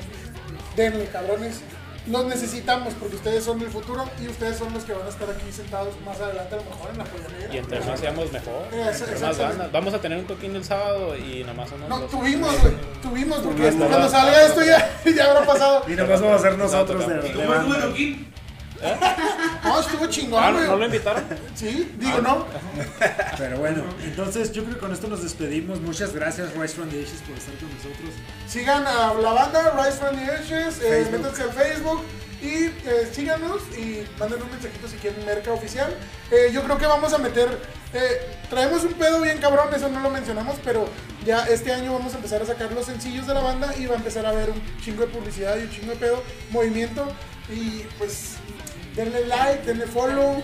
Denle, 0.76 1.06
cabrones. 1.06 1.60
Los 2.06 2.24
necesitamos 2.27 2.94
porque 2.94 3.16
ustedes 3.16 3.44
son 3.44 3.60
el 3.60 3.68
futuro 3.68 4.05
y 4.20 4.28
ustedes 4.28 4.56
son 4.56 4.72
los 4.72 4.85
que 4.85 4.93
van 4.93 5.06
a 5.06 5.10
estar 5.10 5.28
aquí 5.28 5.52
sentados 5.52 5.94
más 6.05 6.18
adelante, 6.18 6.55
a 6.55 6.59
lo 6.59 6.64
mejor 6.64 6.90
en 6.90 6.98
la 6.98 7.05
pollanera. 7.05 7.55
y 7.55 7.59
entre 7.59 7.81
más 7.81 8.01
seamos 8.01 8.32
mejor. 8.32 8.62
Eh, 8.72 8.90
entre 8.93 9.18
más 9.18 9.39
bandas. 9.39 9.72
Vamos 9.72 9.94
a 9.94 10.01
tener 10.01 10.18
un 10.18 10.27
toquín 10.27 10.56
el 10.56 10.64
sábado 10.64 11.16
y 11.16 11.44
nomás 11.44 11.68
somos 11.68 11.89
No, 11.89 12.01
tuvimos, 12.02 12.59
güey. 12.60 12.72
Tuvimos, 13.02 13.39
porque 13.40 13.62
cuando 13.62 13.89
¿verdad? 13.89 14.10
salga 14.10 14.47
esto 14.47 14.64
ya, 14.64 14.90
ya 15.14 15.31
habrá 15.31 15.47
pasado. 15.47 15.82
Y 15.86 15.93
nomás 15.93 16.20
vamos 16.20 16.36
a 16.36 16.47
hacer 16.47 16.59
nosotros 16.59 17.06
de, 17.06 17.28
¿Y 17.28 17.32
de 17.32 18.31
No, 19.65 19.81
estuvo 19.81 20.07
chingón, 20.07 20.43
Ah. 20.43 20.51
¿No 20.52 20.77
lo 20.77 20.86
invitaron? 20.86 21.24
Sí, 21.55 21.93
digo, 21.98 22.19
no. 22.20 22.47
Pero 23.36 23.59
bueno, 23.59 23.85
entonces 24.02 24.52
yo 24.52 24.62
creo 24.65 24.74
que 24.77 24.81
con 24.81 24.93
esto 24.93 25.09
nos 25.09 25.23
despedimos. 25.23 25.81
Muchas 25.81 26.12
gracias, 26.15 26.55
Rise 26.55 26.74
from 26.74 26.89
the 26.89 27.02
Ashes, 27.02 27.20
por 27.27 27.36
estar 27.36 27.55
con 27.57 27.69
nosotros. 27.74 28.15
Sigan 28.48 28.86
a 28.86 29.12
la 29.15 29.32
banda 29.32 29.74
Rise 29.77 29.98
from 29.98 30.16
the 30.16 30.24
Edges, 30.24 30.81
eh, 30.82 31.09
métanse 31.12 31.43
al 31.43 31.52
Facebook 31.52 32.02
y 32.43 32.55
eh, 32.65 33.11
síganos 33.12 33.61
y 33.77 34.02
manden 34.19 34.43
un 34.43 34.51
mensajito 34.51 34.89
si 34.89 34.97
quieren 34.97 35.24
merca 35.27 35.52
oficial. 35.52 35.94
Eh, 36.31 36.51
yo 36.52 36.62
creo 36.65 36.78
que 36.78 36.86
vamos 36.86 37.12
a 37.12 37.19
meter, 37.19 37.48
eh, 37.93 38.39
traemos 38.48 38.82
un 38.85 38.94
pedo 38.94 39.20
bien 39.20 39.39
cabrón, 39.39 39.69
eso 39.74 39.90
no 39.90 40.01
lo 40.01 40.09
mencionamos, 40.09 40.57
pero 40.65 40.89
ya 41.27 41.44
este 41.44 41.70
año 41.73 41.93
vamos 41.93 42.15
a 42.15 42.16
empezar 42.16 42.40
a 42.40 42.47
sacar 42.47 42.73
los 42.73 42.86
sencillos 42.86 43.27
de 43.27 43.35
la 43.35 43.40
banda 43.40 43.77
y 43.77 43.85
va 43.85 43.94
a 43.94 43.98
empezar 43.98 44.24
a 44.24 44.31
haber 44.31 44.48
un 44.51 44.62
chingo 44.82 45.02
de 45.02 45.09
publicidad 45.09 45.59
y 45.59 45.65
un 45.65 45.70
chingo 45.70 45.90
de 45.93 45.97
pedo, 45.98 46.23
movimiento 46.51 47.07
y 47.51 47.82
pues 47.98 48.36
denle 48.95 49.27
like, 49.27 49.65
denle 49.65 49.87
follow, 49.87 50.43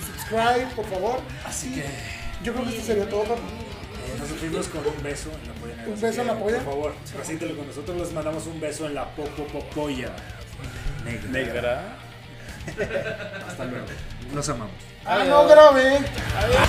subscribe, 0.00 0.66
por 0.74 0.84
favor. 0.86 1.20
Así 1.44 1.74
que. 1.74 1.84
Yo 2.42 2.52
creo 2.52 2.64
que 2.64 2.70
esto 2.70 2.86
sería 2.86 3.08
todo, 3.08 3.22
papá. 3.22 3.40
Eh, 3.40 4.18
nos 4.18 4.28
despedimos 4.30 4.68
con 4.68 4.86
un 4.86 5.02
beso 5.02 5.30
en 5.42 5.48
la 5.48 5.54
polla. 5.54 5.84
¿Un 5.86 6.00
beso 6.00 6.20
en 6.20 6.26
la 6.26 6.34
polla? 6.38 6.56
Por 6.58 6.64
favor, 6.64 6.94
recítelo 7.16 7.56
con 7.56 7.66
nosotros. 7.66 7.98
Les 7.98 8.12
mandamos 8.12 8.46
un 8.46 8.60
beso 8.60 8.86
en 8.86 8.94
la 8.94 9.08
popopopoya 9.16 10.10
negra. 11.04 11.30
negra. 11.30 11.96
Hasta 13.46 13.64
luego. 13.64 13.86
Nos 14.32 14.48
amamos. 14.48 14.74
¡Ah, 15.04 15.24
no 15.24 15.46
grave! 15.46 15.98
Adiós. 16.36 16.68